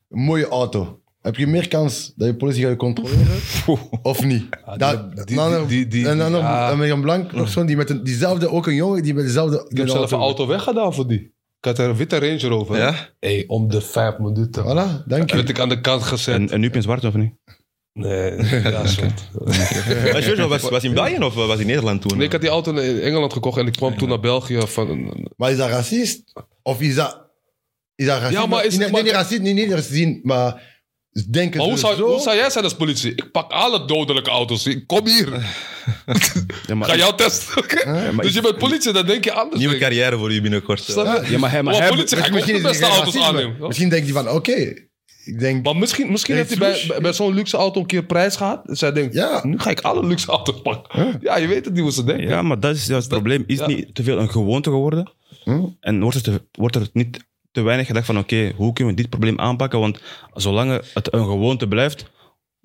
Een 0.09 0.19
mooie 0.19 0.47
auto. 0.47 0.99
Heb 1.21 1.35
je 1.35 1.47
meer 1.47 1.67
kans 1.67 2.13
dat 2.15 2.27
je 2.27 2.35
politie 2.35 2.61
gaat 2.61 2.71
je 2.71 2.77
controleren? 2.77 3.39
of 4.01 4.23
niet? 4.23 4.45
Dat- 4.77 5.27
die- 5.27 5.65
die- 5.67 5.87
die- 5.87 6.07
een 6.07 6.21
ander- 6.21 6.39
ja. 6.41 6.71
een 6.71 6.77
met 6.77 6.89
een 6.89 7.01
blank 7.01 7.27
persoon 7.33 7.65
die 7.65 7.75
met 7.75 7.89
een, 7.89 8.03
diezelfde, 8.03 8.49
ook 8.49 8.67
een 8.67 8.75
jongen 8.75 9.03
die 9.03 9.13
met 9.13 9.25
dezelfde. 9.25 9.65
Ik 9.69 9.77
heb 9.77 9.87
zelf 9.89 10.11
een 10.11 10.19
auto 10.19 10.47
weggedaan 10.47 10.93
voor 10.93 11.07
die. 11.07 11.33
Ik 11.61 11.67
had 11.67 11.77
er 11.79 11.89
een 11.89 11.95
witte 11.95 12.19
Range 12.19 12.47
Rover. 12.47 12.77
Ja? 12.77 13.09
Hey, 13.19 13.43
om 13.47 13.69
de 13.69 13.81
vijf 13.81 14.17
minuten. 14.17 14.63
Voilà, 14.63 15.05
dank 15.05 15.29
je. 15.29 15.35
Werd 15.35 15.49
ik 15.49 15.59
aan 15.59 15.69
de 15.69 15.81
kant 15.81 16.03
gezet. 16.03 16.35
en, 16.35 16.49
en 16.49 16.57
nu 16.57 16.63
heb 16.63 16.71
je 16.71 16.77
een 16.77 16.83
zwart 16.83 17.03
of 17.05 17.13
niet? 17.13 17.33
Nee, 17.93 18.35
ja, 18.71 18.85
zwart. 18.87 19.27
Maar 20.13 20.23
Jojo, 20.23 20.47
was, 20.47 20.61
was 20.69 20.83
in 20.83 20.93
België 20.93 21.17
of 21.23 21.33
was 21.33 21.59
in 21.59 21.65
Nederland 21.67 22.01
toen? 22.01 22.17
Nee, 22.17 22.25
ik 22.25 22.31
had 22.31 22.41
die 22.41 22.49
auto 22.49 22.73
in 22.73 22.99
Engeland 23.01 23.33
gekocht 23.33 23.57
en 23.57 23.67
ik 23.67 23.73
kwam 23.73 23.97
toen 23.97 24.09
naar 24.09 24.19
België. 24.19 24.61
Van, 24.67 25.13
Maar 25.37 25.51
is 25.51 25.57
dat 25.57 25.69
racist? 25.69 26.33
Of 26.63 26.81
is 26.81 26.95
dat. 26.95 27.29
Is 27.95 28.05
dat 28.05 28.19
racist? 28.19 28.39
Ja, 28.39 28.45
maar 28.45 28.65
is- 28.65 28.77
nee, 28.77 28.91
maar- 28.91 29.03
nee, 29.03 29.03
niet 29.03 29.21
racist, 29.21 29.41
niet, 29.41 29.55
niet 29.55 29.71
racist, 29.71 30.23
maar 30.23 30.70
denken 31.31 31.57
Maar 31.57 31.67
hoe 31.67 31.77
ze 31.77 31.81
zou, 31.85 31.95
zo. 31.95 32.07
hoe 32.07 32.19
zou 32.19 32.35
jij 32.35 32.49
zijn 32.49 32.63
als 32.63 32.75
politie? 32.75 33.11
Ik 33.11 33.31
pak 33.31 33.51
alle 33.51 33.85
dodelijke 33.85 34.29
auto's. 34.29 34.65
Ik 34.65 34.87
kom 34.87 35.07
hier. 35.07 35.29
Ja, 36.67 36.75
maar, 36.75 36.89
Ga 36.89 36.95
jou 36.95 37.15
testen. 37.15 37.63
maar 38.15 38.25
dus 38.25 38.33
je 38.33 38.41
bent 38.41 38.57
politie, 38.57 38.91
dan 38.91 39.05
denk 39.05 39.23
je 39.23 39.31
anders. 39.33 39.59
Nieuwe 39.59 39.77
denk 39.77 39.85
carrière 39.91 40.17
voor 40.17 40.31
u 40.33 40.41
binnenkort. 40.41 40.89
Eh. 40.89 40.95
je? 41.25 41.31
ja, 41.31 41.37
maar 41.37 41.51
hij, 41.51 41.63
maar 41.63 41.75
hij, 41.75 41.89
politie 41.89 42.17
ga 42.17 42.29
Misschien 42.31 42.61
de 42.61 42.67
het 42.67 42.79
beste 42.79 42.85
auto's 42.95 43.17
aannemen. 43.17 43.55
Misschien 43.59 43.89
denkt 43.89 44.05
hij 44.05 44.23
van, 44.23 44.29
oké. 44.33 44.73
Ik 45.25 45.39
denk, 45.39 45.65
Maar 45.65 45.75
misschien, 45.75 46.11
misschien 46.11 46.35
heeft 46.35 46.49
hij 46.49 46.57
bij, 46.57 46.83
bij, 46.87 47.01
bij 47.01 47.13
zo'n 47.13 47.33
luxe 47.33 47.57
auto 47.57 47.79
een 47.79 47.85
keer 47.85 48.03
prijs 48.03 48.35
gehad. 48.35 48.65
Dus 48.65 48.81
hij 48.81 48.91
denkt, 48.91 49.13
Ja. 49.13 49.39
nu 49.45 49.59
ga 49.59 49.69
ik 49.69 49.81
alle 49.81 50.05
luxe 50.07 50.27
auto's 50.27 50.61
pakken. 50.61 51.17
Ja, 51.21 51.37
je 51.37 51.47
weet 51.47 51.65
het 51.65 51.73
niet 51.73 51.83
hoe 51.83 51.91
ze 51.91 52.03
denken. 52.03 52.27
ja, 52.27 52.41
maar 52.41 52.59
dat 52.59 52.75
is 52.75 52.85
juist 52.85 53.03
het 53.05 53.13
probleem. 53.13 53.43
Is 53.47 53.57
Ja. 53.57 53.67
niet 53.67 53.95
te 53.95 54.03
veel 54.03 54.19
een 54.19 54.29
gewoonte 54.31 54.69
geworden? 54.69 55.11
En 55.79 56.01
wordt 56.01 56.15
er, 56.15 56.23
te- 56.23 56.45
wordt 56.51 56.75
er 56.75 56.89
niet 56.93 57.19
te 57.51 57.61
weinig 57.61 57.87
gedacht 57.87 58.05
van, 58.05 58.17
oké, 58.17 58.51
hoe 58.55 58.73
kunnen 58.73 58.95
we 58.95 59.01
dit 59.01 59.09
probleem 59.09 59.39
aanpakken? 59.39 59.79
Want 59.79 60.01
zolang 60.33 60.81
het 60.93 61.13
een 61.13 61.25
gewoonte 61.25 61.67
blijft, 61.67 62.11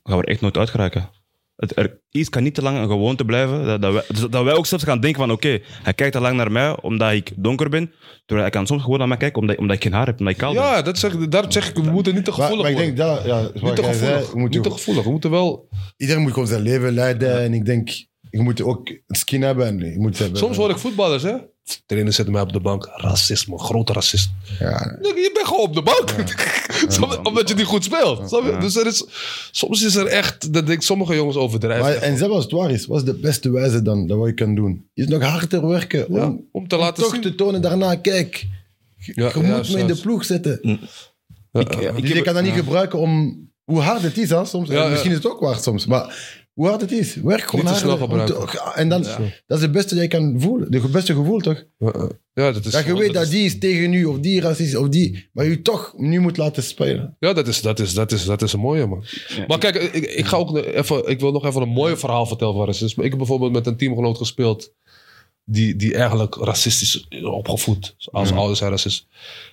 gaan 0.03 0.19
we 0.19 0.23
er 0.25 0.29
echt 0.31 0.41
nooit 0.41 0.57
uit 0.57 0.71
geraken. 0.71 1.11
Het, 1.57 1.77
er, 1.77 2.01
iets 2.11 2.29
kan 2.29 2.43
niet 2.43 2.55
te 2.55 2.63
lang 2.63 2.79
een 2.79 2.89
gewoonte 2.89 3.25
blijven. 3.25 3.65
Dat, 3.65 3.83
dat, 3.83 3.93
wij, 3.93 4.03
dus 4.09 4.21
dat 4.21 4.45
wij 4.45 4.55
ook 4.55 4.67
zelfs 4.67 4.85
gaan 4.85 5.01
denken 5.01 5.21
van, 5.21 5.31
oké, 5.31 5.59
hij 5.83 5.95
kijkt 5.95 6.13
te 6.13 6.21
lang 6.21 6.37
naar 6.37 6.53
mij 6.53 6.77
omdat 6.83 7.13
ik 7.13 7.33
donker 7.37 7.69
ben. 7.69 7.93
Terwijl 8.25 8.41
hij 8.49 8.51
kan 8.51 8.67
soms 8.67 8.83
gewoon 8.83 8.99
naar 8.99 9.09
mij 9.09 9.17
kijken 9.17 9.41
omdat, 9.41 9.57
omdat 9.57 9.77
ik 9.77 9.83
geen 9.83 9.93
haar 9.93 10.07
heb, 10.07 10.19
omdat 10.19 10.35
ik 10.35 10.41
kaal 10.41 10.53
ben. 10.55 10.63
Ja, 10.63 10.83
dat 10.83 10.99
zeg, 10.99 11.13
ik- 11.13 11.31
daarom 11.31 11.51
zeg 11.51 11.69
ik, 11.69 11.75
we 11.75 11.91
moeten 11.91 12.15
niet 12.15 12.25
te 12.25 12.31
maar, 12.31 12.41
gevoelig 12.41 12.63
maar 12.63 12.83
ik 12.83 12.95
worden. 12.95 13.07
denk 13.07 13.09
dat, 13.09 13.25
ja, 13.27 13.41
niet 13.67 13.77
te 13.77 13.83
zei, 13.83 13.95
gevoelig. 13.95 14.33
we 14.33 14.39
moeten, 14.39 14.61
niet 14.61 14.69
te 14.71 14.75
gevoelig. 14.77 15.05
We 15.05 15.11
moeten 15.11 15.31
wel... 15.31 15.69
iedereen 15.97 16.23
moet 16.23 16.33
gewoon 16.33 16.49
zijn 16.49 16.63
leven 16.63 16.93
leiden. 16.93 17.41
En 17.41 17.55
ik 17.55 17.65
denk, 17.65 17.89
je 18.31 18.41
moet 18.41 18.63
ook 18.63 18.89
een 18.89 19.01
skin 19.17 19.43
hebben. 19.43 19.67
En 19.67 19.79
je 19.93 19.99
moet 19.99 20.19
hebben 20.19 20.39
Soms 20.39 20.57
hoor 20.57 20.71
ik 20.71 20.79
voetballers, 20.79 21.23
hè. 21.23 21.35
Trainer 21.87 22.13
zet 22.13 22.29
mij 22.29 22.41
op 22.41 22.53
de 22.53 22.61
bank. 22.61 22.89
Racisme, 22.95 23.59
grote 23.59 23.93
racist. 23.93 24.31
Ja, 24.59 24.97
Nee, 25.01 25.15
Je 25.15 25.31
bent 25.35 25.47
gewoon 25.47 25.63
op 25.63 25.75
de 25.75 25.83
bank. 25.83 26.15
Omdat 27.27 27.49
je 27.49 27.55
niet 27.55 27.65
goed 27.65 27.85
speelt. 27.85 28.29
Snap 28.29 28.45
je? 28.45 28.57
Dus 28.61 28.77
er 28.77 28.87
is, 28.87 29.05
soms 29.51 29.83
is 29.85 29.95
er 29.95 30.07
echt, 30.07 30.53
dat 30.53 30.67
denk 30.67 30.79
ik, 30.79 30.85
sommige 30.85 31.15
jongens 31.15 31.37
overdrijven. 31.37 31.85
maar, 31.85 31.95
en 31.95 32.17
zelfs 32.19 32.35
als 32.35 32.45
het 32.45 32.53
waar 32.53 32.71
is, 32.71 32.87
wat 32.87 32.97
is 32.99 33.05
de 33.05 33.15
beste 33.15 33.51
wijze 33.51 33.83
dan 33.83 34.07
dat 34.07 34.19
wat 34.19 34.27
je 34.29 34.35
kan 34.35 34.55
doen? 34.55 34.89
Is 34.95 35.07
nog 35.07 35.23
harder 35.23 35.69
werken 35.69 36.07
Ja, 36.13 36.25
om, 36.27 36.49
om 36.53 36.69
te 36.69 36.75
om 36.75 36.81
laten 36.81 37.03
toch 37.03 37.13
zien. 37.13 37.23
te 37.23 37.35
tonen 37.35 37.63
daarna, 37.63 37.95
kijk, 37.95 38.47
Ja, 38.97 39.31
je 39.35 39.41
ja, 39.41 39.57
moet 39.57 39.73
me 39.73 39.79
in 39.79 39.87
de 39.87 39.97
ploeg 40.01 40.25
zetten. 40.25 40.59
Ja, 41.53 41.61
Ik, 41.61 41.81
ja. 41.81 41.91
ik 41.91 42.01
Dus 42.03 42.13
je 42.13 42.23
kan 42.23 42.35
dat 42.35 42.43
niet 42.43 42.53
gebruiken 42.53 42.99
om 42.99 43.45
hoe 43.65 43.81
hard 43.81 44.03
het 44.03 44.19
is, 44.19 44.31
hè, 44.31 44.45
soms. 44.45 44.69
Ja, 44.69 44.75
En 44.77 44.83
ja. 44.83 44.89
Misschien 44.89 45.11
is 45.11 45.17
het 45.17 45.27
ook 45.31 45.41
waard 45.41 45.63
soms, 45.63 45.87
maar 45.87 46.17
hoe 46.57 46.67
hard 46.69 46.81
het 46.81 46.93
is, 46.93 47.15
werk 47.15 47.43
gewoon 47.51 47.65
Niet 47.65 47.75
te 47.75 47.81
snel 47.81 47.97
gebruiken. 47.97 48.59
en 48.75 48.89
dan, 48.89 49.03
dat 49.47 49.57
is 49.59 49.63
het 49.63 49.73
beste 49.73 49.95
dat 49.95 50.03
je 50.03 50.09
kan 50.09 50.35
voelen. 50.41 50.73
Het 50.75 50.91
beste 50.93 51.15
gevoel, 51.15 51.39
toch? 51.41 51.65
Ja, 51.79 52.53
dat 52.53 52.57
is 52.57 52.63
Dat 52.63 52.73
je 52.73 52.79
gewoon- 52.79 52.99
weet 52.99 53.13
dat 53.13 53.31
die 53.31 53.45
is 53.45 53.59
tegen 53.59 53.93
u, 53.93 54.05
of 54.05 54.19
die 54.19 54.41
racist, 54.41 54.77
of 54.77 54.89
die, 54.89 55.29
maar 55.33 55.45
je 55.47 55.63
toch 55.63 55.95
nu 55.97 56.21
moet 56.21 56.37
laten 56.37 56.63
spelen. 56.63 57.17
Ja, 57.19 57.33
dat 57.33 57.49
is, 57.49 57.61
dat 57.63 57.79
is, 57.79 57.95
dat 57.95 58.13
is, 58.13 58.25
dat 58.25 58.43
is 58.43 58.53
een 58.53 58.61
mooie, 58.61 58.87
man. 58.87 59.05
maar 59.47 59.59
kijk, 59.59 59.75
ik, 59.75 60.05
ik, 60.05 60.27
ga 60.27 60.37
ook 60.37 60.57
even, 60.59 61.07
ik 61.09 61.21
wil 61.21 61.33
nog 61.33 61.45
even 61.45 61.63
een 61.63 61.69
mooi 61.69 61.97
verhaal 61.97 62.27
vertellen 62.27 62.55
van 62.55 62.67
racisme. 62.67 63.03
Ik 63.03 63.09
heb 63.09 63.19
bijvoorbeeld 63.19 63.53
met 63.53 63.67
een 63.67 63.77
teamgenoot 63.77 64.17
gespeeld 64.17 64.73
die, 65.45 65.77
die 65.77 65.95
eigenlijk 65.97 66.35
racistisch 66.35 67.07
is 67.09 67.23
opgevoed. 67.25 67.97
Als 68.11 68.33
ouders 68.33 68.59
zijn 68.59 68.71
racist. 68.71 69.07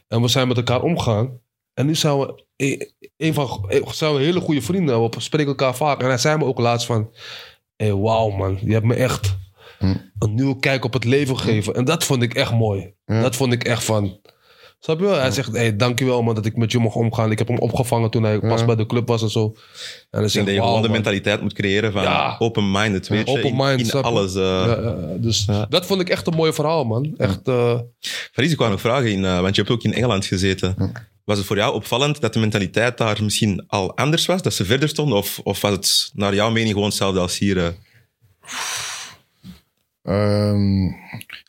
En 0.08 0.22
we 0.22 0.28
zijn 0.28 0.48
met 0.48 0.58
elkaar 0.58 0.82
omgegaan. 0.84 1.40
En 1.74 1.86
nu 1.86 1.96
zijn 1.96 2.20
we, 2.20 2.46
een, 2.56 2.94
een 3.18 3.34
van, 3.34 3.72
zijn 3.92 4.14
we 4.14 4.20
hele 4.22 4.40
goede 4.40 4.62
vrienden. 4.62 5.02
We 5.02 5.10
spreken 5.18 5.50
elkaar 5.50 5.76
vaak. 5.76 6.02
En 6.02 6.08
hij 6.08 6.18
zei 6.18 6.38
me 6.38 6.46
ook 6.46 6.60
laatst 6.60 6.86
van... 6.86 7.14
Hey, 7.76 7.94
wauw 7.96 8.30
man, 8.30 8.60
je 8.62 8.74
hebt 8.74 8.86
me 8.86 8.94
echt 8.94 9.38
een 10.20 10.34
nieuwe 10.36 10.60
kijk 10.60 10.86
op 10.86 10.94
het 10.94 11.04
leven 11.04 11.38
gegeven. 11.40 11.76
En 11.76 11.86
dat 11.86 12.04
vond 12.04 12.22
ik 12.22 12.34
echt 12.34 12.54
mooi. 12.54 12.94
Dat 13.06 13.36
vond 13.36 13.54
ik 13.54 13.64
echt 13.64 13.84
van... 13.84 14.20
Snap 14.84 15.00
je? 15.00 15.08
Hij 15.08 15.32
zegt, 15.32 15.52
hey, 15.52 15.76
dankjewel 15.76 16.22
man 16.22 16.36
dat 16.36 16.46
ik 16.46 16.58
met 16.58 16.72
je 16.72 16.78
mocht 16.78 16.96
omgaan. 16.96 17.32
Ik 17.32 17.38
heb 17.38 17.48
hem 17.48 17.58
opgevangen 17.58 18.10
toen 18.10 18.24
hij 18.24 18.40
pas 18.40 18.66
bij 18.66 18.76
de 18.76 18.86
club 18.86 19.08
was 19.08 19.22
en 19.22 19.30
zo. 19.30 19.54
En 20.10 20.20
dan 20.20 20.30
zeg 20.30 20.44
dat 20.46 20.54
je 20.54 20.60
gewoon 20.62 20.82
de 20.82 20.90
mentaliteit 20.90 21.42
moet 21.42 21.54
creëren 21.54 21.92
van 21.92 22.02
Ja. 22.02 22.36
open-minded, 22.40 23.08
weet 23.08 23.26
je. 23.26 23.32
Open 23.38 23.50
in, 23.50 23.56
mind, 23.56 23.94
in 23.94 24.02
alles. 24.02 24.36
eh. 24.36 24.42
Ja, 24.42 24.96
dus 25.18 25.48
dat 25.70 25.86
vond 25.86 26.02
ik 26.02 26.10
echt 26.10 26.28
een 26.28 26.34
mooi 26.36 26.54
verhaal, 26.54 26.84
man. 26.84 27.14
Echt, 27.18 27.48
eh, 27.48 27.80
Faris, 28.32 28.52
ik 28.52 28.58
wou 28.58 28.72
nog 28.72 28.82
vragen, 28.82 29.12
in, 29.12 29.26
eh, 29.26 29.40
want 29.42 29.56
je 29.56 29.62
hebt 29.62 29.74
ook 29.74 29.84
in 29.84 29.94
Engeland 29.94 30.26
gezeten. 30.26 30.76
Was 31.24 31.38
het 31.38 31.48
voor 31.48 31.58
jou 31.58 31.74
opvallend 31.74 32.22
dat 32.22 32.34
de 32.34 32.40
mentaliteit 32.40 32.98
daar 32.98 33.24
misschien 33.24 33.64
al 33.68 33.98
anders 33.98 34.26
was? 34.26 34.42
Dat 34.42 34.54
ze 34.54 34.66
verder 34.66 34.90
stonden? 34.90 35.18
Of, 35.18 35.40
of 35.44 35.62
was 35.62 35.72
het 35.72 36.12
naar 36.14 36.34
jouw 36.36 36.52
mening 36.52 36.74
gewoon 36.74 36.88
hetzelfde 36.88 37.20
als 37.20 37.38
hier? 37.38 37.74
Ehm 40.04 40.92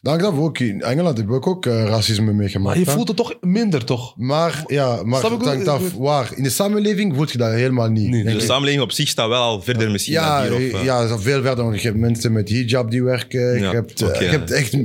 dank 0.03 0.21
daarvoor 0.21 0.45
ook. 0.45 0.59
In 0.59 0.83
Engeland 0.83 1.17
heb 1.17 1.31
ik 1.31 1.47
ook 1.47 1.67
eh, 1.67 1.85
racisme 1.85 2.33
meegemaakt. 2.33 2.77
maar 2.77 2.85
je 2.87 2.91
voelt 2.91 3.09
het 3.09 3.17
toch 3.17 3.35
minder, 3.41 3.85
toch? 3.85 4.15
Maar 4.17 4.65
ja, 4.67 5.03
maar 5.05 5.39
wel? 5.39 5.69
af 5.69 5.95
waar. 5.95 6.33
In 6.37 6.43
de 6.43 6.51
samenleving 6.51 7.15
voelt 7.15 7.31
je 7.33 7.39
dat 7.39 7.53
helemaal 7.53 7.89
niet. 7.89 8.11
Nee, 8.11 8.23
Dus 8.23 8.33
de 8.33 8.41
samenleving 8.41 8.83
op 8.83 8.93
zich 8.93 9.09
staat 9.09 9.29
wel 9.29 9.43
al 9.43 9.63
verder 9.63 9.91
misschien 9.91 10.13
ja, 10.15 10.49
dan 10.49 10.59
hier. 10.59 10.75
Of, 10.75 10.81
eh, 10.81 10.85
ja, 10.85 11.19
veel 11.19 11.43
verder. 11.43 11.65
Want 11.65 11.81
Je 11.81 11.87
hebt 11.87 12.01
mensen 12.01 12.33
met 12.33 12.49
hijab 12.49 12.91
die 12.91 13.03
werken. 13.03 13.41
Ja, 13.41 13.55
je, 13.55 13.75
hebt, 13.75 14.01
eh, 14.03 14.09
oké. 14.09 14.19
je 14.19 14.29
hebt 14.31 14.51
echt... 14.51 14.77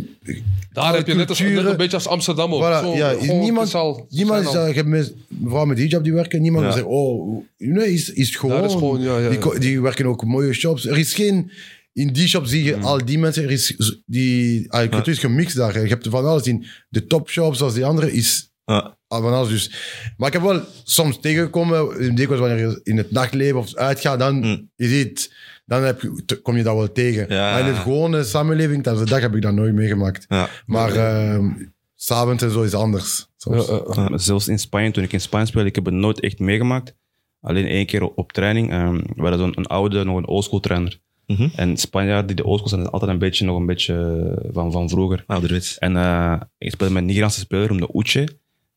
Daar 0.73 0.95
heb 0.95 1.07
je 1.07 1.13
net, 1.13 1.29
als, 1.29 1.39
net 1.39 1.65
een 1.65 1.77
beetje 1.77 1.97
als 1.97 2.07
Amsterdam 2.07 2.53
ook. 2.53 2.63
Voilà, 2.63 2.83
Zo, 2.83 2.95
ja, 2.95 3.13
niemand, 3.21 3.75
al- 3.75 4.05
niemand 4.09 4.45
is, 4.45 4.51
je 4.51 4.57
hebt 4.57 4.87
mensen- 4.87 5.15
vrouwen 5.43 5.67
met 5.67 5.77
hijab 5.77 6.03
die 6.03 6.13
werken. 6.13 6.41
Niemand 6.41 6.65
Ja. 6.65 6.71
zegt, 6.71 6.85
oh, 6.85 7.43
nee, 7.57 7.93
is, 7.93 8.13
is 8.13 8.35
gewoon. 8.35 8.63
Is 8.63 8.73
gewoon, 8.73 9.01
ja, 9.01 9.17
ja, 9.17 9.29
ja. 9.29 9.29
Die, 9.29 9.59
die 9.59 9.81
werken 9.81 10.05
ook 10.05 10.25
mooie 10.25 10.53
shops. 10.53 10.85
Er 10.87 10.97
is 10.97 11.13
geen... 11.13 11.51
In 11.99 12.13
die 12.13 12.27
shop 12.27 12.45
zie 12.45 12.63
je 12.63 12.75
Mm. 12.75 12.83
al 12.83 13.05
die 13.05 13.19
mensen. 13.19 13.43
Er 13.43 13.51
is 13.51 13.75
die, 14.05 14.71
ah, 14.71 14.91
het 14.91 15.07
is 15.07 15.19
gemixt 15.19 15.55
daar. 15.55 15.81
Je 15.81 15.87
hebt 15.87 16.07
van 16.09 16.25
alles 16.25 16.47
in. 16.47 16.65
De 16.89 17.05
topshops 17.07 17.57
zoals 17.57 17.73
die 17.73 17.85
andere 17.85 18.11
is 18.13 18.51
ja. 18.65 18.97
al 19.07 19.21
van 19.21 19.33
alles. 19.33 19.49
Dus. 19.49 19.71
Maar 20.17 20.27
ik 20.27 20.33
heb 20.33 20.41
wel 20.43 20.61
soms 20.83 21.19
tegengekomen. 21.19 21.95
Dikwijls 22.15 22.39
wanneer 22.39 22.67
je 22.67 22.79
in 22.83 22.97
het 22.97 23.11
nachtleven 23.11 23.57
of 23.59 23.75
uitgaat, 23.75 24.19
dan 24.19 24.35
Mm. 24.35 24.69
je 24.75 24.87
ziet... 24.87 25.33
Dan 25.65 25.83
heb 25.83 26.01
je, 26.01 26.21
te- 26.25 26.41
kom 26.41 26.57
je 26.57 26.63
dat 26.63 26.75
wel 26.75 26.91
tegen. 26.91 27.25
Ja. 27.29 27.51
Maar 27.51 27.59
in 27.59 27.65
het 27.65 27.77
gewone 27.77 28.23
samenleving, 28.23 28.83
dat, 28.83 29.07
dat 29.07 29.21
heb 29.21 29.35
ik 29.35 29.41
dat 29.41 29.53
nooit 29.53 29.73
meegemaakt. 29.73 30.25
Ja. 30.29 30.49
Maar 30.65 30.95
ehm, 30.95 31.49
s'avonds 31.95 32.43
en 32.43 32.51
zo 32.51 32.61
is 32.61 32.73
anders. 32.73 33.27
Soms. 33.37 33.67
Ja, 33.67 33.73
ja, 33.73 33.81
ja. 34.03 34.09
Uh, 34.09 34.17
zelfs 34.17 34.47
in 34.47 34.59
Spanje, 34.59 34.91
toen 34.91 35.03
ik 35.03 35.13
in 35.13 35.21
Spanje 35.21 35.45
speelde, 35.45 35.67
ik 35.69 35.75
heb 35.75 35.85
het 35.85 35.93
nooit 35.93 36.19
echt 36.19 36.39
meegemaakt. 36.39 36.95
Alleen 37.41 37.65
één 37.67 37.85
keer 37.85 38.03
op, 38.03 38.31
training. 38.31 38.71
ehm, 38.71 38.95
we 39.15 39.21
hadden 39.27 39.53
zo'n 39.53 39.65
oude, 39.67 40.03
nog 40.03 40.17
een 40.17 40.27
oldschool 40.27 40.59
trainer. 40.59 40.99
Mhm. 41.29 41.47
En 41.55 41.77
Spanjaarden 41.77 42.27
die 42.27 42.35
de 42.35 42.43
oldschool 42.43 42.69
zijn, 42.69 42.81
is 42.81 42.91
altijd 42.91 43.11
een 43.11 43.17
beetje, 43.17 43.45
nog 43.45 43.57
een 43.57 43.65
beetje 43.65 44.33
van, 44.51 44.71
van 44.71 44.89
vroeger. 44.89 45.23
Ouderwets. 45.27 45.77
En 45.77 45.97
eh, 45.97 46.41
ik 46.57 46.71
speelde 46.71 46.93
met 46.93 47.01
een 47.01 47.07
Nigeriaanse 47.07 47.39
speler 47.39 47.71
om 47.71 47.79
de 47.79 47.89
Uche. 47.93 48.27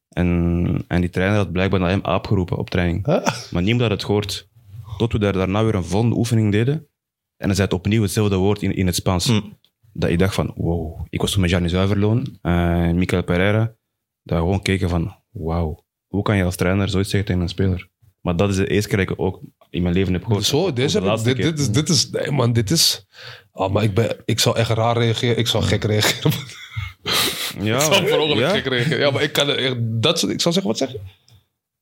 En, 0.09 0.85
en 0.89 1.01
die 1.01 1.11
trainer 1.11 1.37
had 1.37 1.53
blijkbaar 1.53 1.81
naar 1.81 1.89
hem 1.89 2.01
aapgeroepen 2.03 2.59
op 2.59 2.71
training. 2.71 3.07
Maar 3.51 3.63
niemand 3.63 3.81
had 3.81 3.91
het 3.91 4.05
gehoord. 4.05 4.49
Tot 4.99 5.13
we 5.13 5.19
daar, 5.19 5.33
daarna 5.33 5.65
weer 5.65 5.75
een 5.75 5.85
volgende 5.85 6.17
oefening 6.17 6.53
deden. 6.53 6.75
En 7.37 7.47
hij 7.47 7.55
zei 7.55 7.69
het 7.69 7.77
opnieuw 7.77 8.03
hetzelfde 8.03 8.37
woord 8.37 8.63
in, 8.63 8.77
in 8.77 8.87
het 8.87 8.95
Spaans. 8.95 9.27
Hm. 9.27 9.41
Dat 9.93 10.11
ik 10.11 10.19
dacht 10.19 10.35
van, 10.35 10.53
wow. 10.55 11.07
Ik 11.09 11.21
was 11.21 11.33
toen 11.33 11.41
met 11.41 11.51
Gianni 11.51 11.69
Zuiverloon 11.69 12.39
en 12.43 12.95
Michael 12.95 13.23
Pereira. 13.23 13.75
Dat 14.23 14.39
we 14.39 14.45
gewoon 14.45 14.63
keken 14.63 14.89
van, 14.89 15.17
wauw. 15.31 15.85
Hoe 16.07 16.23
kan 16.23 16.37
je 16.37 16.45
als 16.45 16.57
trainer 16.57 16.89
zoiets 16.89 17.11
zeggen 17.11 17.29
tegen 17.29 17.43
een 17.43 17.49
speler? 17.49 17.89
Maar 18.23 18.37
dat 18.37 18.51
is 18.51 18.57
de 18.57 18.67
eerste 18.67 18.89
keer 18.89 18.99
dat 18.99 19.09
ik 19.11 19.21
ook 19.21 19.41
in 19.71 19.83
mijn 19.83 19.95
leven 19.95 20.13
heb 20.13 20.25
gehoord. 20.25 20.45
Zo, 20.45 20.73
deze 20.73 21.01
heb 21.01 21.19
ik, 21.19 21.25
dit, 21.25 21.37
dit, 21.37 21.59
is, 21.59 21.71
dit 21.71 21.89
is... 21.89 22.11
Nee, 22.11 22.31
man, 22.31 22.53
dit 22.53 22.71
is... 22.71 23.07
Oh, 23.53 23.73
maar 23.73 23.83
ik, 23.83 23.95
ben, 23.95 24.17
ik 24.25 24.41
zou 24.41 24.57
echt 24.57 24.71
raar 24.71 24.97
reageren. 24.97 25.39
Ik 25.39 25.47
zou 25.47 25.63
gek 25.65 25.85
reageren. 25.85 26.33
Ja, 27.61 27.75
ik 27.77 27.81
zou 27.81 28.21
ongeluk 28.21 28.39
ja. 28.39 28.51
gek 28.51 28.67
reageren. 28.67 28.99
Ja, 28.99 29.11
maar 29.11 29.23
ik 29.23 29.33
kan... 29.33 29.51
echt- 29.51 29.77
Dat, 29.79 30.23
ik 30.29 30.41
zou 30.41 30.55
zeggen, 30.55 30.67
wat 30.67 30.79
zeg 30.79 30.91
je? 30.93 31.01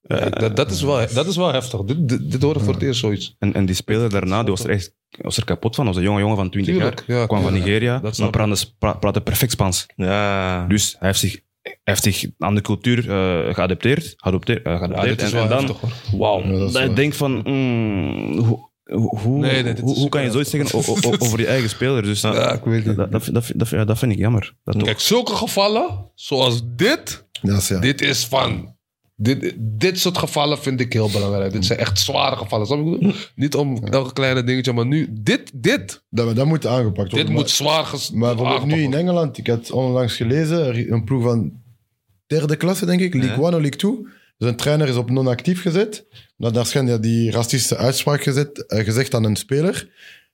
Ja, 0.03 0.21
ik- 0.21 0.39
dat, 0.41 0.57
dat, 0.57 0.71
is 0.71 0.83
wel, 0.83 1.07
dat 1.15 1.27
is 1.27 1.37
wel 1.37 1.53
heftig. 1.53 1.81
Dit, 1.85 2.09
dit, 2.09 2.31
dit 2.31 2.43
hoor 2.43 2.57
ik 2.57 2.63
voor 2.63 2.73
het 2.75 2.83
eerst 2.83 3.01
zoiets. 3.01 3.37
En, 3.39 3.55
en 3.55 3.67
die 3.67 3.75
speler 3.75 4.11
daarna, 4.11 4.41
die 4.43 4.51
was 4.51 4.65
er 4.65 4.71
echt 4.71 4.95
was 5.21 5.37
er 5.37 5.45
kapot 5.45 5.75
van. 5.75 5.85
Dat 5.85 5.95
was 5.95 6.03
een 6.03 6.09
jonge 6.11 6.21
jongen 6.23 6.37
van 6.37 6.51
20 6.51 6.75
Tuurlijk, 6.75 7.03
jaar. 7.07 7.19
ja, 7.19 7.27
kwam 7.27 7.43
van 7.43 7.53
Nigeria, 7.53 7.99
dat 7.99 8.19
maar 8.19 8.31
praatte, 8.31 8.67
pra- 8.79 8.93
praatte 8.95 9.21
perfect 9.21 9.51
Spaans. 9.53 9.87
Ja. 9.97 10.67
Dus 10.67 10.97
hij 10.99 11.09
heeft 11.09 11.21
zich, 11.21 11.41
hij 11.83 11.95
heeft 11.95 12.03
zich 12.03 12.27
aan 12.39 12.55
de 12.55 12.61
cultuur 12.61 12.99
eh, 13.11 13.55
geadapteerd. 13.55 14.15
geadopteerd, 14.17 14.67
eh, 14.67 14.79
geadapteerd. 14.79 15.19
dit 15.19 15.27
is 15.27 15.33
en, 15.33 15.43
en 15.43 15.49
dan, 15.49 15.65
heftig. 15.67 16.11
Wauw. 16.19 16.43
Ja, 16.43 16.59
dat 16.59 16.73
dat 16.73 16.97
denkt 16.97 17.17
van, 17.17 17.33
mm, 17.45 18.39
hoe, 18.39 18.69
hoe, 18.85 19.19
hoe, 19.19 19.39
Nee, 19.39 19.53
nee, 19.53 19.63
dit 19.63 19.77
is 19.77 19.83
hoe, 19.85 19.95
hoe 19.95 20.09
kan 20.09 20.23
je 20.23 20.31
zoiets 20.31 20.51
zeggen 20.51 20.79
over 21.21 21.41
je 21.41 21.47
eigen 21.47 21.69
speler? 21.71 22.03
Dus 22.03 22.21
Ja, 22.21 22.53
ik 22.53 22.65
weet 22.65 22.85
het. 22.85 22.97
dat, 22.97 23.13
dat, 23.13 23.29
dat, 23.33 23.51
dat, 23.55 23.69
ja, 23.69 23.85
dat 23.85 23.99
vind 23.99 24.13
ik 24.13 24.19
jammer. 24.19 24.55
Dat 24.65 24.75
toch. 24.75 24.85
Kijk, 24.85 25.01
zulke 25.01 25.35
gevallen, 25.35 26.11
zoals 26.15 26.63
dit, 26.77 27.25
is, 27.43 27.69
ja. 27.69 27.79
dit 27.79 28.01
is 28.01 28.25
van... 28.25 28.79
Dit, 29.23 29.55
dit 29.59 29.99
soort 29.99 30.19
gevallen 30.19 30.59
vind 30.59 30.81
ik 30.81 30.93
heel 30.93 31.11
belangrijk. 31.11 31.53
Dit 31.53 31.65
zijn 31.67 31.79
echt 31.79 31.99
zware 31.99 32.37
gevallen. 32.37 33.15
Niet 33.35 33.55
om 33.55 33.85
elke 33.87 34.13
kleine 34.13 34.45
dingetje, 34.45 34.73
maar 34.73 34.87
nu, 34.87 35.09
dit, 35.11 35.51
dit, 35.55 36.05
Dat, 36.11 36.37
dat 36.37 36.47
moet 36.47 36.67
aangepakt 36.67 36.97
worden. 37.11 37.27
dit 37.27 37.29
moet 37.37 37.51
zwaar 37.51 37.85
ges- 37.85 38.11
Maar 38.11 38.35
bijvoorbeeld 38.37 38.67
nu 38.67 38.73
in 38.83 38.83
aangepakt 38.85 39.03
Engeland, 39.03 39.39
ik 39.39 39.47
had 39.47 39.71
onlangs 39.71 40.17
gelezen, 40.17 40.93
een 40.93 41.05
ploeg 41.05 41.23
van 41.23 41.53
derde 42.31 42.57
klasse, 42.57 42.87
denk 42.87 43.01
ik, 43.01 43.15
League 43.15 43.31
Ja. 43.31 43.43
1 43.43 43.55
of 43.55 43.61
League 43.61 43.77
2. 43.77 44.07
Dus 44.39 44.49
een 44.49 44.57
trainer 44.57 44.89
is 44.89 44.97
op 44.97 45.11
non-actief 45.11 45.63
gezet. 45.63 46.07
Nou, 46.37 46.53
daar 46.53 46.67
schijnt 46.67 46.89
hij 46.89 47.01
die 47.01 47.31
racistische 47.31 47.77
uitspraak 47.77 48.23
gezet, 48.23 48.67
eh, 48.67 48.85
gezegd 48.85 49.15
aan 49.15 49.25
een 49.25 49.37
speler. 49.37 49.89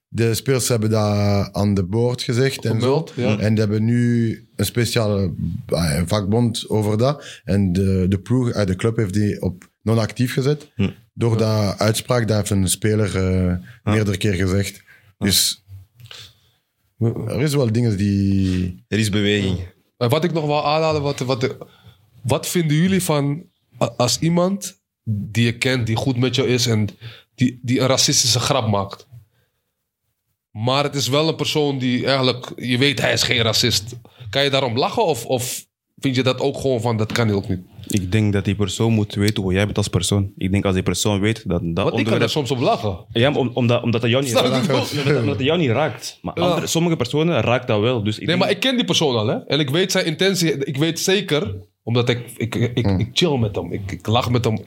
De 0.09 0.35
spelers 0.35 0.69
hebben 0.69 0.91
dat 0.91 1.49
aan 1.53 1.75
de 1.75 1.85
board 1.85 2.23
gezegd 2.23 2.65
en 2.65 2.81
zo. 2.81 3.09
Ja. 3.15 3.39
En 3.39 3.55
die 3.55 3.59
hebben 3.59 3.85
nu 3.85 4.31
een 4.57 4.65
speciale 4.65 5.33
eh, 5.67 6.03
vakbond 6.07 6.69
over 6.69 6.99
dat. 6.99 7.41
En 7.45 7.73
de, 7.73 8.07
de 8.09 8.19
ploeg 8.19 8.53
uit 8.53 8.69
de 8.69 8.77
club 8.77 8.97
heeft 8.97 9.15
die 9.15 9.43
op 9.43 9.69
non-actief 9.83 10.33
gezet. 10.33 10.71
Hm. 10.75 10.91
door 11.15 11.39
dat 11.39 11.79
uitspraak, 11.79 12.29
dat 12.29 12.37
heeft 12.37 12.51
een 12.51 12.69
speler 12.69 13.17
eh, 13.17 13.55
meerdere 13.85 14.17
keer 14.17 14.35
gezegd. 14.35 14.83
Dus 15.19 15.65
er 17.27 17.41
is 17.41 17.55
wel 17.55 17.73
dingen 17.73 17.97
die... 17.97 18.85
Er 18.89 18.99
is 18.99 19.11
beweging. 19.11 19.59
Wat 19.97 20.25
ik 20.25 20.33
nog 20.33 20.47
wil 20.47 20.67
aanhalen, 20.67 21.03
wat, 21.03 21.19
wat, 21.19 21.57
wat 22.27 22.49
vinden 22.49 22.77
jullie 22.77 23.03
van 23.03 23.45
als 23.97 24.19
iemand 24.19 24.81
die 25.05 25.45
je 25.45 25.59
kent, 25.59 25.87
die 25.87 25.97
goed 25.97 26.17
met 26.17 26.35
jou 26.35 26.49
is 26.49 26.67
en 26.67 26.89
die, 27.35 27.59
die 27.63 27.81
een 27.81 27.87
racistische 27.87 28.41
grap 28.41 28.69
maakt? 28.69 29.07
Maar 30.51 30.85
het 30.85 30.95
is 30.95 31.09
wel 31.09 31.29
een 31.29 31.37
persoon 31.37 31.79
die 31.79 32.07
eigenlijk, 32.07 32.53
je 32.57 32.79
weet 32.79 33.01
hij 33.01 33.13
is 33.13 33.23
geen 33.23 33.43
racist. 33.43 33.97
Kan 34.31 34.45
je 34.45 34.51
daarom 34.51 34.77
lachen 34.79 35.05
of, 35.05 35.25
of 35.27 35.67
vind 35.99 36.17
je 36.17 36.23
dat 36.23 36.41
ook 36.41 36.57
gewoon 36.61 36.81
van 36.81 36.97
dat 36.97 37.13
kan 37.13 37.31
ook 37.31 37.49
niet? 37.49 37.61
Ik 37.87 38.13
denk 38.13 38.33
dat 38.33 38.45
die 38.45 38.55
persoon 38.55 38.93
moet 38.93 39.15
weten 39.15 39.43
hoe 39.43 39.53
jij 39.53 39.65
bent 39.65 39.77
als 39.77 39.89
persoon. 39.89 40.33
Ik 40.37 40.51
denk 40.53 40.65
als 40.65 40.75
die 40.75 40.83
persoon 40.83 41.21
weet 41.21 41.49
dat 41.49 41.61
dat 41.65 41.85
Want 41.85 41.99
ik 41.99 42.05
kan 42.07 42.19
daar 42.19 42.29
soms 42.31 42.51
op 42.51 42.59
lachen. 42.61 43.05
Ja, 43.13 43.33
om, 43.33 43.51
omdat, 43.55 43.83
omdat 43.83 44.03
jou 44.03 44.25
niet 44.25 44.33
raakt. 44.33 44.69
Omdat, 44.69 44.93
omdat 45.21 45.37
het 45.37 45.47
jou 45.47 45.59
niet 45.59 45.71
raakt. 45.71 46.19
Maar 46.23 46.39
Ja. 46.39 46.43
andere, 46.49 46.67
sommige 46.67 46.97
personen 46.97 47.41
raakt 47.41 47.67
dat 47.67 47.81
wel. 47.81 48.03
Dus 48.03 48.13
ik 48.15 48.19
Nee, 48.19 48.27
denk- 48.29 48.39
maar 48.41 48.51
ik 48.51 48.61
ken 48.61 48.77
die 48.77 48.85
persoon 48.85 49.17
al, 49.17 49.27
hè? 49.27 49.37
En 49.47 49.61
ik 49.61 49.71
weet 49.71 49.93
zijn 49.93 50.07
intentie. 50.07 50.65
Ik 50.65 50.77
weet 50.77 51.01
zeker, 51.01 51.55
omdat 51.87 52.09
ik, 52.09 52.21
ik, 52.37 52.55
ik, 52.55 52.77
ik, 52.99 53.09
chill 53.13 53.37
met 53.39 53.57
hem. 53.57 53.73
Ik, 53.73 53.93
ik 53.93 54.07
lach 54.07 54.31
met 54.31 54.45
hem. 54.45 54.59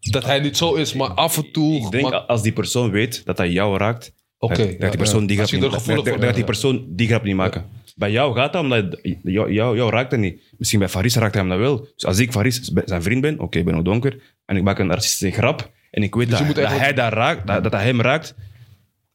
Dat 0.00 0.24
hij 0.24 0.40
niet 0.40 0.56
zo 0.56 0.74
is, 0.74 0.92
maar 0.94 1.08
af 1.08 1.36
en 1.36 1.52
toe. 1.52 1.74
Ik 1.76 1.90
denk 1.90 2.10
maar- 2.10 2.20
als 2.20 2.42
die 2.42 2.52
persoon 2.52 2.90
weet 2.90 3.24
dat 3.24 3.36
dat 3.36 3.52
jou 3.52 3.76
raakt, 3.78 4.14
Oké, 4.38 4.56
dat, 4.56 4.66
dat 4.70 4.80
ja, 4.80 4.88
die 4.88 4.98
persoon 4.98 5.26
die 5.26 5.40
Als 5.40 5.48
grap 5.50 5.60
je 5.60 5.66
niet, 5.66 5.74
er 5.74 5.80
gevoelig 5.80 6.08
voor 6.08 6.26
die 6.32 6.38
ja. 6.38 6.44
persoon 6.44 6.84
die 6.88 7.06
grap 7.08 7.24
niet 7.24 7.34
maken. 7.36 7.64
Bij 7.96 8.10
jou 8.10 8.34
gaat 8.34 8.52
dat 8.52 8.62
omdat 8.62 8.84
het- 8.84 9.16
jou, 9.22 9.52
jou, 9.52 9.76
jou 9.76 9.90
raakt 9.90 10.10
dat 10.10 10.18
niet. 10.18 10.42
Misschien 10.58 10.78
bij 10.80 10.88
Faris 10.88 11.16
raakt 11.16 11.34
hij 11.34 11.42
hem 11.42 11.50
dat 11.50 11.58
wel. 11.60 11.88
Dus 11.94 12.04
als 12.06 12.18
ik 12.18 12.32
Faris 12.32 12.60
zijn 12.84 13.02
vriend 13.02 13.20
ben, 13.20 13.40
oké, 13.40 13.58
ik 13.58 13.64
ben 13.64 13.74
ook 13.74 13.84
donker, 13.84 14.22
en 14.44 14.56
ik 14.56 14.62
maak 14.62 14.78
een 14.78 14.90
racistische 14.90 15.38
grap, 15.38 15.70
en 15.90 16.02
ik 16.02 16.14
weet 16.14 16.28
Dus 16.28 16.38
je 16.38 16.44
dat, 16.44 16.46
moet 16.46 16.54
dat 16.62 16.64
eigenlijk- 16.64 16.96
hij 16.98 17.10
dat 17.10 17.18
raakt, 17.18 17.46
dat, 17.46 17.62
dat 17.62 17.72
hij 17.72 17.84
hem 17.84 18.00
raakt, 18.00 18.34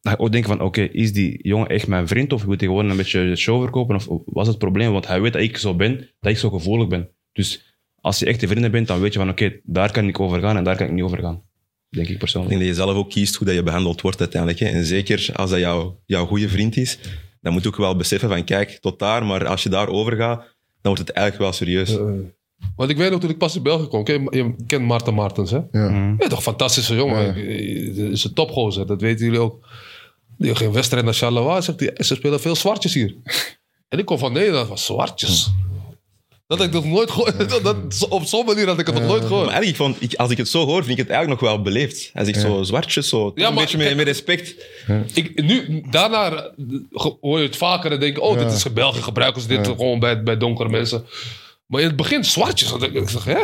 dan 0.01 0.11
ga 0.11 0.17
ik 0.17 0.21
ook 0.25 0.31
denken 0.31 0.49
van, 0.49 0.61
oké, 0.61 0.81
is 0.81 1.13
die 1.13 1.39
jongen 1.47 1.67
echt 1.67 1.87
mijn 1.87 2.07
vriend 2.07 2.33
of 2.33 2.43
wil 2.43 2.55
hij 2.57 2.67
gewoon 2.67 2.89
een 2.89 2.97
beetje 2.97 3.23
de 3.29 3.35
show 3.35 3.61
verkopen 3.61 3.95
of 3.95 4.07
was 4.25 4.47
het 4.47 4.57
probleem? 4.57 4.91
Want 4.91 5.07
hij 5.07 5.21
weet 5.21 5.33
dat 5.33 5.41
ik 5.41 5.57
zo 5.57 5.75
ben, 5.75 6.09
dat 6.19 6.31
ik 6.31 6.37
zo 6.37 6.49
gevoelig 6.49 6.87
ben. 6.87 7.09
Dus 7.33 7.75
als 8.01 8.19
je 8.19 8.25
echte 8.25 8.47
vrienden 8.47 8.71
bent, 8.71 8.87
dan 8.87 8.99
weet 9.01 9.13
je 9.13 9.19
van, 9.19 9.29
oké, 9.29 9.59
daar 9.63 9.91
kan 9.91 10.07
ik 10.07 10.19
over 10.19 10.39
gaan 10.41 10.57
en 10.57 10.63
daar 10.63 10.75
kan 10.77 10.85
ik 10.87 10.91
niet 10.93 11.03
over 11.03 11.19
gaan. 11.19 11.41
Denk 11.89 12.07
ik 12.07 12.13
Ik 12.13 12.19
persoonlijk. 12.19 12.53
denk 12.53 12.65
dat 12.67 12.77
je 12.77 12.83
zelf 12.83 12.95
ook 12.97 13.09
kiest 13.09 13.35
hoe 13.35 13.47
dat 13.47 13.55
je 13.55 13.63
behandeld 13.63 14.01
wordt 14.01 14.19
uiteindelijk. 14.19 14.59
Hè. 14.61 14.67
En 14.67 14.85
zeker 14.85 15.29
als 15.33 15.49
dat 15.49 15.59
jouw, 15.59 15.99
jouw 16.05 16.25
goede 16.25 16.49
vriend 16.49 16.77
is, 16.77 16.97
dan 17.41 17.53
moet 17.53 17.63
je 17.63 17.67
ook 17.69 17.75
wel 17.75 17.95
beseffen 17.95 18.29
van 18.29 18.43
kijk, 18.43 18.69
tot 18.81 18.99
daar, 18.99 19.25
maar 19.25 19.47
als 19.47 19.63
je 19.63 19.69
daar 19.69 19.87
over 19.87 20.15
gaat, 20.15 20.37
dan 20.39 20.47
wordt 20.81 20.99
het 20.99 21.09
eigenlijk 21.09 21.43
wel 21.45 21.53
serieus. 21.53 21.97
Want 22.75 22.89
ik 22.89 22.97
weet 22.97 23.11
nog 23.11 23.19
toen 23.19 23.29
ik 23.29 23.37
pas 23.37 23.55
in 23.55 23.63
België 23.63 23.87
kwam. 23.87 24.03
Ken, 24.03 24.27
je 24.29 24.55
kent 24.67 24.85
Maarten 24.85 25.13
Martens, 25.13 25.51
hè? 25.51 25.59
Ja. 25.71 26.15
Ja, 26.17 26.27
toch 26.27 26.41
fantastische 26.43 26.95
jongen. 26.95 27.25
Ja. 27.25 27.33
Ik- 27.33 27.97
eh, 27.97 28.09
is 28.09 28.23
een 28.23 28.33
topgozer, 28.33 28.85
dat 28.85 29.01
weten 29.01 29.25
jullie 29.25 29.39
ook. 29.39 29.67
Die 30.37 30.55
ging 30.55 30.73
wedstrijd 30.73 31.05
naar 31.05 31.13
Charleroi, 31.13 31.61
zegt 31.61 31.79
hij, 31.79 31.91
ze 31.97 32.15
spelen 32.15 32.39
veel 32.41 32.55
zwartjes 32.55 32.93
hier. 32.93 33.15
en 33.89 33.99
ik 33.99 34.05
kom 34.05 34.17
van 34.17 34.33
Nederland, 34.33 34.67
van 34.67 34.77
zwartjes. 34.77 35.51
Dat 36.51 36.59
had 36.59 36.67
ik 36.67 36.73
nog 36.73 36.85
nooit 36.85 37.11
gehoord. 37.11 37.49
Dat, 37.49 37.63
dat- 37.63 38.07
op 38.09 38.23
zo'n 38.25 38.45
manier 38.45 38.67
had 38.67 38.79
ik 38.79 38.85
het 38.85 38.95
nog 38.95 39.05
nooit 39.07 39.19
Maar 39.19 39.29
gehoord. 39.29 39.47
eigenlijk, 39.47 39.77
vond, 39.77 39.95
ik, 40.01 40.13
als 40.15 40.31
ik 40.31 40.37
het 40.37 40.47
zo 40.49 40.65
hoor, 40.65 40.83
vind 40.83 40.97
ik 40.99 41.05
het 41.05 41.09
eigenlijk 41.09 41.41
nog 41.41 41.49
wel 41.49 41.61
beleefd. 41.61 42.09
Hij 42.13 42.25
zegt 42.25 42.39
zo 42.41 42.63
zwartjes, 42.63 43.09
zo, 43.09 43.31
Ja, 43.35 43.47
een 43.47 43.53
maar 43.53 43.63
beetje 43.63 43.95
met, 43.95 44.05
respect. 44.05 44.55
Ik, 45.13 45.43
nu, 45.43 45.83
daarna 45.89 46.31
eh, 46.31 47.05
hoor 47.21 47.39
je 47.39 47.45
het 47.45 47.55
vaker 47.57 47.91
en 47.91 47.99
denk 47.99 48.21
oh, 48.21 48.37
dit 48.37 48.51
is 48.51 48.65
in 48.65 48.73
België 48.73 49.01
gebruiken 49.01 49.41
ze 49.41 49.47
dit 49.47 49.67
gewoon 49.67 49.99
bij, 49.99 50.23
bij 50.23 50.37
donkere 50.37 50.69
mensen. 50.69 51.05
Maar 51.65 51.81
in 51.81 51.87
het 51.87 51.95
begin 51.95 52.23
zwartjes. 52.23 52.71
Ik 52.71 52.93
ik 52.93 53.09
zeg, 53.09 53.23
hè? 53.25 53.33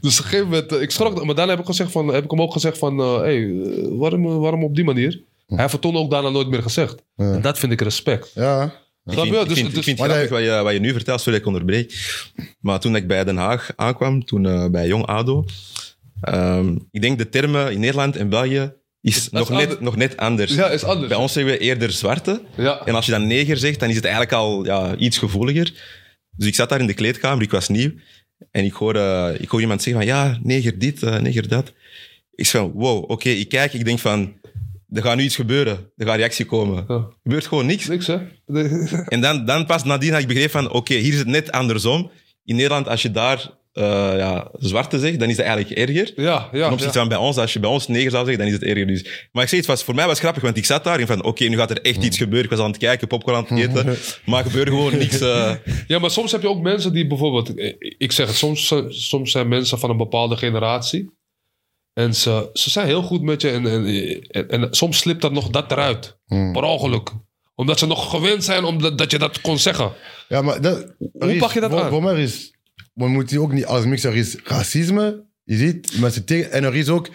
Dus 0.00 0.18
op 0.18 0.24
een 0.24 0.30
gegeven 0.30 0.44
moment, 0.44 0.72
eh, 0.72 0.80
ik 0.82 0.90
schrok, 0.90 1.24
maar 1.24 1.34
daarna 1.34 1.52
heb 1.52 1.60
ik, 1.60 1.66
gezegd 1.66 1.90
van, 1.90 2.08
heb 2.08 2.24
ik 2.24 2.30
hem 2.30 2.42
ook 2.42 2.52
gezegd 2.52 2.78
van, 2.78 2.98
hey, 2.98 3.36
eh, 3.42 3.50
waarom, 3.90 4.38
waarom 4.38 4.64
op 4.64 4.74
die 4.74 4.84
manier? 4.84 5.22
Hij 5.46 5.58
heeft 5.58 5.72
het 5.72 5.80
toen 5.80 5.96
ook 5.96 6.10
daarna 6.10 6.28
nooit 6.28 6.48
meer 6.48 6.62
gezegd. 6.62 7.02
En 7.16 7.40
dat 7.42 7.58
vind 7.58 7.72
ik 7.72 7.80
respect. 7.80 8.30
Ja, 8.34 8.72
Snap 9.12 9.24
vind, 9.24 9.34
je? 9.36 9.40
ik 9.42 9.48
Dus- 9.48 9.56
vind, 9.58 9.68
ik 9.68 9.74
dus- 9.74 9.84
vind 9.84 9.98
het 9.98 10.08
grappig 10.10 10.30
wat 10.30 10.42
je, 10.42 10.60
wat 10.62 10.72
je 10.72 10.78
nu 10.80 10.92
vertelt, 10.92 11.20
sorry 11.20 11.38
dat 11.38 11.48
ik 11.48 11.54
onderbreek. 11.54 11.94
Maar 12.60 12.80
toen 12.80 12.96
ik 12.96 13.06
bij 13.06 13.24
Den 13.24 13.36
Haag 13.36 13.70
aankwam, 13.76 14.24
toen 14.24 14.46
eh, 14.46 14.66
bij 14.70 14.86
Jong 14.86 15.06
ADO, 15.06 15.44
ehm, 16.20 16.76
ik 16.90 17.02
denk 17.02 17.18
de 17.18 17.28
termen 17.28 17.72
in 17.72 17.80
Nederland 17.80 18.16
en 18.16 18.28
België 18.28 18.72
is 19.00 19.28
nog 19.30 19.48
net, 19.48 19.68
ander- 19.68 19.82
nog 19.82 19.96
net 19.96 20.16
anders. 20.16 20.54
Ja, 20.54 20.68
is 20.70 20.84
anders. 20.84 21.08
Bij 21.08 21.16
ons 21.16 21.32
zeggen 21.32 21.52
we 21.52 21.58
eerder 21.58 21.90
zwarte. 21.92 22.42
Ja. 22.56 22.84
En 22.84 22.94
als 22.94 23.06
je 23.06 23.12
dan 23.12 23.26
neger 23.26 23.56
zegt, 23.56 23.80
dan 23.80 23.88
is 23.88 23.94
het 23.94 24.04
eigenlijk 24.04 24.34
al 24.34 24.64
ja, 24.64 24.96
iets 24.96 25.18
gevoeliger. 25.18 25.72
Dus 26.36 26.46
ik 26.46 26.54
zat 26.54 26.68
daar 26.68 26.80
in 26.80 26.86
de 26.86 26.94
kleedkamer, 26.94 27.42
ik 27.42 27.50
was 27.50 27.68
nieuw. 27.68 27.90
En 28.50 28.64
ik 28.64 28.72
hoor, 28.72 28.94
eh, 28.94 29.28
ik 29.38 29.48
hoor 29.48 29.60
iemand 29.60 29.82
zeggen 29.82 30.02
van, 30.02 30.12
ja, 30.12 30.38
neger 30.42 30.78
dit, 30.78 31.02
eh, 31.02 31.18
neger 31.18 31.48
dat. 31.48 31.72
Ik 32.34 32.46
zeg 32.46 32.60
van, 32.60 32.72
wow, 32.72 33.10
oké, 33.10 33.28
ik 33.28 33.48
kijk, 33.48 33.72
ik 33.72 33.84
denk 33.84 33.98
van, 33.98 34.32
er 34.92 35.02
gaat 35.02 35.16
nu 35.16 35.22
iets 35.22 35.36
gebeuren. 35.36 35.90
Er 35.96 36.06
gaat 36.06 36.16
reactie 36.16 36.44
komen. 36.44 36.84
Ja. 36.88 36.94
Er 36.94 37.08
gebeurt 37.22 37.46
gewoon 37.46 37.66
niks. 37.66 37.86
Niks, 37.86 38.06
hè? 38.06 38.18
En 39.08 39.20
dan, 39.20 39.44
dan 39.44 39.66
pas 39.66 39.84
nadien 39.84 40.12
had 40.12 40.20
ik 40.20 40.26
begrepen 40.28 40.50
van, 40.50 40.70
oké, 40.72 40.94
hier 40.94 41.12
is 41.12 41.18
het 41.18 41.26
net 41.26 41.52
andersom. 41.52 42.10
In 42.44 42.54
Nederland, 42.56 42.88
als 42.88 43.02
je 43.02 43.10
daar 43.10 43.56
eh, 43.72 43.84
ja, 44.16 44.50
zwarte 44.58 44.98
zegt, 44.98 45.18
dan 45.18 45.28
is 45.28 45.36
dat 45.36 45.46
eigenlijk 45.46 45.78
erger. 45.78 46.12
Ja, 46.16 46.48
ja. 46.52 46.62
Ten 46.64 46.72
opzichte 46.72 46.84
ja. 46.98 47.00
van 47.00 47.08
bij 47.08 47.18
ons, 47.18 47.36
als 47.36 47.52
je 47.52 47.60
bij 47.60 47.70
ons 47.70 47.88
neger 47.88 48.10
zou 48.10 48.24
zeggen, 48.24 48.44
dan 48.44 48.52
is 48.54 48.58
het 48.60 48.68
erger. 48.68 48.86
Dus. 48.86 49.28
Maar 49.32 49.42
ik 49.42 49.48
zeg, 49.48 49.58
het 49.58 49.68
was, 49.68 49.82
voor 49.84 49.94
mij 49.94 50.04
was 50.04 50.12
het 50.12 50.22
grappig, 50.22 50.42
want 50.42 50.56
ik 50.56 50.64
zat 50.64 50.84
daar 50.84 50.98
en 51.00 51.06
van, 51.06 51.24
oké, 51.24 51.44
nu 51.44 51.56
gaat 51.56 51.70
er 51.70 51.80
echt 51.82 52.04
iets 52.04 52.16
gebeuren. 52.16 52.44
Ik 52.44 52.50
was 52.50 52.60
aan 52.60 52.70
het 52.70 52.78
kijken, 52.78 53.08
popcorn 53.08 53.36
aan 53.36 53.58
het 53.58 53.68
eten, 53.68 53.96
maar 54.26 54.38
er 54.44 54.50
gebeurde 54.50 54.70
gewoon 54.70 54.96
niks. 54.98 55.20
eh. 55.20 55.52
Ja, 55.86 55.98
maar 55.98 56.10
soms 56.10 56.32
heb 56.32 56.42
je 56.42 56.48
ook 56.48 56.62
mensen 56.62 56.92
die 56.92 57.06
bijvoorbeeld... 57.06 57.54
eh, 57.54 57.74
Ik 57.98 58.12
zeg 58.12 58.26
het, 58.26 58.36
soms, 58.36 58.74
soms 58.88 59.30
zijn 59.30 59.48
mensen 59.48 59.78
van 59.78 59.90
een 59.90 59.96
bepaalde 59.96 60.36
generatie. 60.36 61.10
En 61.98 62.14
ze, 62.14 62.50
ze 62.52 62.70
zijn 62.70 62.86
heel 62.86 63.02
goed 63.02 63.22
met 63.22 63.42
je. 63.42 63.50
En, 63.50 63.66
en, 63.66 63.86
en, 64.30 64.48
en 64.48 64.68
soms 64.70 64.98
slipt 64.98 65.22
dat 65.22 65.32
nog 65.32 65.48
dat 65.50 65.70
eruit. 65.70 66.18
Per 66.26 66.62
ongeluk. 66.62 67.10
Omdat 67.54 67.78
ze 67.78 67.86
nog 67.86 68.10
gewend 68.10 68.44
zijn 68.44 68.64
omdat 68.64 68.98
dat 68.98 69.10
je 69.10 69.18
dat 69.18 69.40
kon 69.40 69.58
zeggen. 69.58 69.92
ja 70.28 70.42
maar 70.42 70.60
dat, 70.60 70.94
Hoe 71.12 71.32
is- 71.34 71.38
pak 71.38 71.52
je 71.52 71.60
dat 71.60 71.70
voor, 71.70 71.80
aan? 71.82 71.90
Voor 71.90 72.02
mij 72.02 72.22
is, 72.22 72.54
we 72.94 73.08
moeten 73.08 73.40
ook 73.40 73.52
niet 73.52 73.66
als 73.66 73.84
mixer 73.84 74.16
is 74.16 74.36
racisme. 74.44 75.24
Je 75.44 75.56
ziet 75.56 76.00
mensen 76.00 76.24
tegen. 76.24 76.50
En 76.52 76.64
er 76.64 76.76
is 76.76 76.88
ook, 76.88 77.08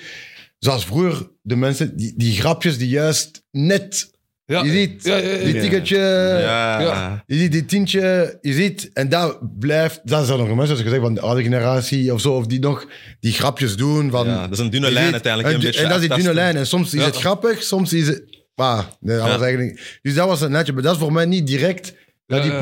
zoals 0.60 0.86
vroeger, 0.86 1.30
de 1.42 1.56
mensen, 1.56 1.98
die, 1.98 2.14
die 2.18 2.34
grapjes 2.36 2.78
die 2.78 2.90
juist 2.90 3.44
net. 3.52 4.12
Ja, 4.46 4.64
je 4.64 4.72
ziet 4.72 5.04
ja, 5.04 5.16
ja, 5.18 5.28
ja, 5.30 5.44
die 5.44 5.60
ticketje. 5.60 5.98
ja. 5.98 6.82
ja. 6.82 7.24
Je 7.28 7.38
ziet 7.38 7.52
die 7.52 7.66
tientje, 7.66 8.38
je 8.42 8.54
ziet, 8.54 8.90
en 8.94 9.10
dat 9.10 9.60
blijft, 9.60 10.02
dat 10.04 10.26
zijn 10.26 10.38
nog 10.38 10.48
mensen, 10.48 10.66
zoals 10.68 10.82
gezegd, 10.82 11.02
van 11.02 11.14
de 11.14 11.22
oude 11.22 11.44
generatie 11.44 12.14
of 12.14 12.22
zo, 12.22 12.34
of 12.34 12.46
die 12.48 12.60
nog 12.60 12.86
die 13.20 13.32
grapjes 13.34 13.76
doen. 13.76 14.12
Van, 14.12 14.26
Ja, 14.28 14.42
dat 14.42 14.52
is 14.52 14.60
een 14.60 14.70
dunne 14.70 14.92
lijn 14.92 15.04
ziet- 15.06 15.14
uiteindelijk, 15.14 15.54
En, 15.54 15.60
een 15.60 15.66
beetje 15.66 15.82
en 15.84 15.90
dat 15.90 16.02
is 16.02 16.08
die 16.08 16.16
dunne 16.18 16.34
lijn. 16.34 16.56
En 16.56 16.68
soms 16.68 16.94
is 16.94 17.04
het 17.04 17.16
grappig, 17.18 17.64
soms 17.64 17.94
is 17.94 18.08
het. 18.08 18.24
Ah, 18.56 18.80
nee, 19.00 19.18
dat 19.18 19.28
was 19.28 19.42
eigenlijk, 19.42 20.00
dus 20.02 20.14
dat 20.14 20.28
was 20.28 20.42
een 20.42 20.52
netje, 20.52 20.74
maar 20.74 20.84
dat 20.84 20.94
is 20.94 21.00
voor 21.00 21.12
mij 21.14 21.26
niet 21.26 21.48
direct 21.48 21.94
dat 22.26 22.38
Ja, 22.38 22.44
die 22.44 22.52
ja. 22.52 22.60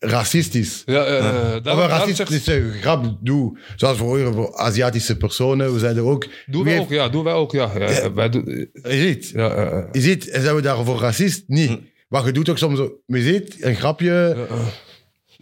Persoon 0.00 0.18
racist 0.18 0.54
is. 0.54 0.82
Ja, 0.86 1.04
eh, 1.04 1.18
eh, 1.54 1.64
Of 1.64 1.82
een 1.82 1.88
racistische 1.88 2.70
grap 2.80 3.16
doe. 3.20 3.58
Zoals 3.76 3.98
voor, 3.98 4.32
voor 4.32 4.56
Aziatische 4.56 5.16
personen, 5.16 5.72
we 5.72 5.78
zijn 5.78 5.96
er 5.96 6.04
ook. 6.04 6.26
Doen 6.46 6.64
wij 6.64 6.72
heeft- 6.72 6.84
ook, 6.84 6.90
ja. 6.90 7.08
Doen 7.08 7.24
wij 7.24 7.32
ook, 7.32 7.52
ja. 7.52 7.70
ja, 7.78 8.12
wij 8.12 8.28
doen, 8.28 8.44
Je 8.44 8.68
ziet, 8.82 9.28
ja, 9.28 9.50
eh, 9.50 9.78
eh. 9.78 9.84
je 9.92 10.00
ziet, 10.00 10.28
en 10.28 10.42
zijn 10.42 10.54
we 10.54 10.62
daarvoor 10.62 10.98
racist? 10.98 11.44
Niet. 11.46 11.68
Hm. 11.68 11.76
Maar 12.08 12.26
je 12.26 12.32
doet 12.32 12.48
ook 12.48 12.58
soms 12.58 12.78
je 13.06 13.22
ziet, 13.22 13.56
een 13.64 13.74
grapje. 13.74 14.46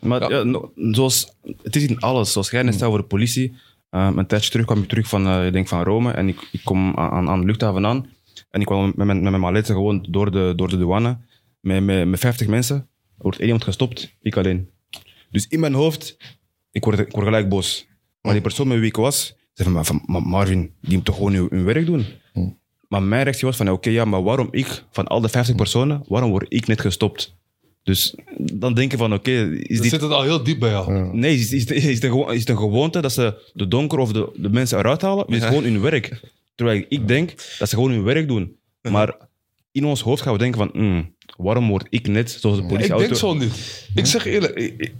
Maar 0.00 0.30
ja. 0.30 0.42
no- 0.42 0.72
zoals, 0.76 1.32
het 1.62 1.76
is 1.76 1.86
in 1.86 1.98
alles. 2.00 2.32
Zoals 2.32 2.50
jij 2.50 2.62
net 2.62 2.74
zei 2.74 2.88
over 2.88 3.00
de 3.00 3.06
politie. 3.06 3.56
Eh, 3.90 4.10
een 4.16 4.26
tijdje 4.26 4.50
terug 4.50 4.66
kwam 4.66 4.82
ik 4.82 4.88
terug 4.88 5.08
van, 5.08 5.26
eh, 5.26 5.46
ik 5.46 5.52
denk 5.52 5.68
van 5.68 5.82
Rome. 5.82 6.10
En 6.12 6.28
ik, 6.28 6.48
ik 6.52 6.60
kom 6.64 6.96
aan, 6.96 7.10
aan- 7.10 7.28
aan 7.28 7.40
de 7.40 7.46
luchthaven 7.46 7.86
aan. 7.86 8.06
En 8.50 8.60
ik 8.60 8.66
kwam 8.66 8.84
met 8.84 9.06
mijn, 9.06 9.20
met 9.22 9.30
mijn 9.30 9.40
maletten 9.42 9.74
gewoon 9.74 10.06
door 10.10 10.30
de, 10.30 10.52
door 10.56 10.68
de 10.68 10.78
douane. 10.78 11.18
Met, 11.60 11.84
met, 11.84 12.08
met 12.08 12.20
50 12.20 12.46
mensen. 12.46 12.88
Er 13.18 13.24
wordt 13.24 13.38
één 13.38 13.46
iemand 13.46 13.64
gestopt. 13.64 14.14
Ik 14.20 14.36
alleen. 14.36 14.68
Dus 15.30 15.46
in 15.48 15.60
mijn 15.60 15.74
hoofd, 15.74 16.16
ik 16.70 16.84
word, 16.84 16.98
ik 16.98 17.12
word 17.12 17.24
gelijk 17.24 17.48
boos. 17.48 17.86
Maar 18.20 18.32
die 18.32 18.42
persoon 18.42 18.68
met 18.68 18.78
wie 18.78 18.86
ik 18.86 18.96
was, 18.96 19.34
zei 19.52 19.68
van, 19.68 19.72
maar, 19.72 19.84
van 19.84 20.02
maar 20.06 20.22
Marvin, 20.22 20.72
die 20.80 20.96
moet 20.96 21.04
toch 21.04 21.16
gewoon 21.16 21.32
hun, 21.32 21.46
hun 21.50 21.64
werk 21.64 21.86
doen? 21.86 22.06
Maar 22.88 23.02
mijn 23.02 23.22
reactie 23.22 23.46
was 23.46 23.56
van, 23.56 23.70
oké, 23.70 23.90
ja, 23.90 24.04
maar 24.04 24.22
waarom 24.22 24.48
ik, 24.50 24.84
van 24.90 25.06
al 25.06 25.20
de 25.20 25.28
50 25.28 25.54
personen, 25.54 26.02
waarom 26.06 26.30
word 26.30 26.46
ik 26.48 26.66
net 26.66 26.80
gestopt? 26.80 27.36
Dus 27.82 28.14
dan 28.36 28.74
denk 28.74 28.90
je 28.90 28.96
van, 28.96 29.14
oké, 29.14 29.30
is 29.30 29.76
Dan 29.76 29.82
dit... 29.82 29.90
zit 29.90 30.00
het 30.00 30.10
al 30.10 30.22
heel 30.22 30.42
diep 30.42 30.58
bij 30.58 30.70
jou. 30.70 31.16
Nee, 31.16 31.34
is, 31.34 31.52
is, 31.52 31.64
is, 31.64 31.84
is, 31.84 32.00
de, 32.00 32.26
is 32.28 32.44
de 32.44 32.56
gewoonte 32.56 33.00
dat 33.00 33.12
ze 33.12 33.50
de 33.52 33.68
donker 33.68 33.98
of 33.98 34.12
de, 34.12 34.30
de 34.36 34.48
mensen 34.48 34.78
eruit 34.78 35.02
halen? 35.02 35.26
Is 35.26 35.44
gewoon 35.44 35.64
hun 35.64 35.80
werk? 35.80 36.20
Terwijl 36.54 36.84
ik 36.88 37.08
denk 37.08 37.34
dat 37.58 37.68
ze 37.68 37.74
gewoon 37.74 37.90
hun 37.90 38.02
werk 38.02 38.28
doen. 38.28 38.56
Maar 38.90 39.16
in 39.72 39.84
ons 39.84 40.00
hoofd 40.00 40.22
gaan 40.22 40.32
we 40.32 40.38
denken 40.38 40.58
van, 40.58 40.70
hmm, 40.72 41.14
waarom 41.38 41.68
word 41.68 41.86
ik 41.90 42.08
net 42.08 42.30
zoals 42.30 42.56
de 42.56 42.62
Ik 42.62 42.68
politieauto? 42.68 43.06
denk 43.06 43.16
zo 43.18 43.34
niet. 43.34 43.86
Ik 43.94 44.06
zeg 44.06 44.24
eerlijk, 44.26 44.54
ik, 44.54 44.74
ik, 44.80 44.92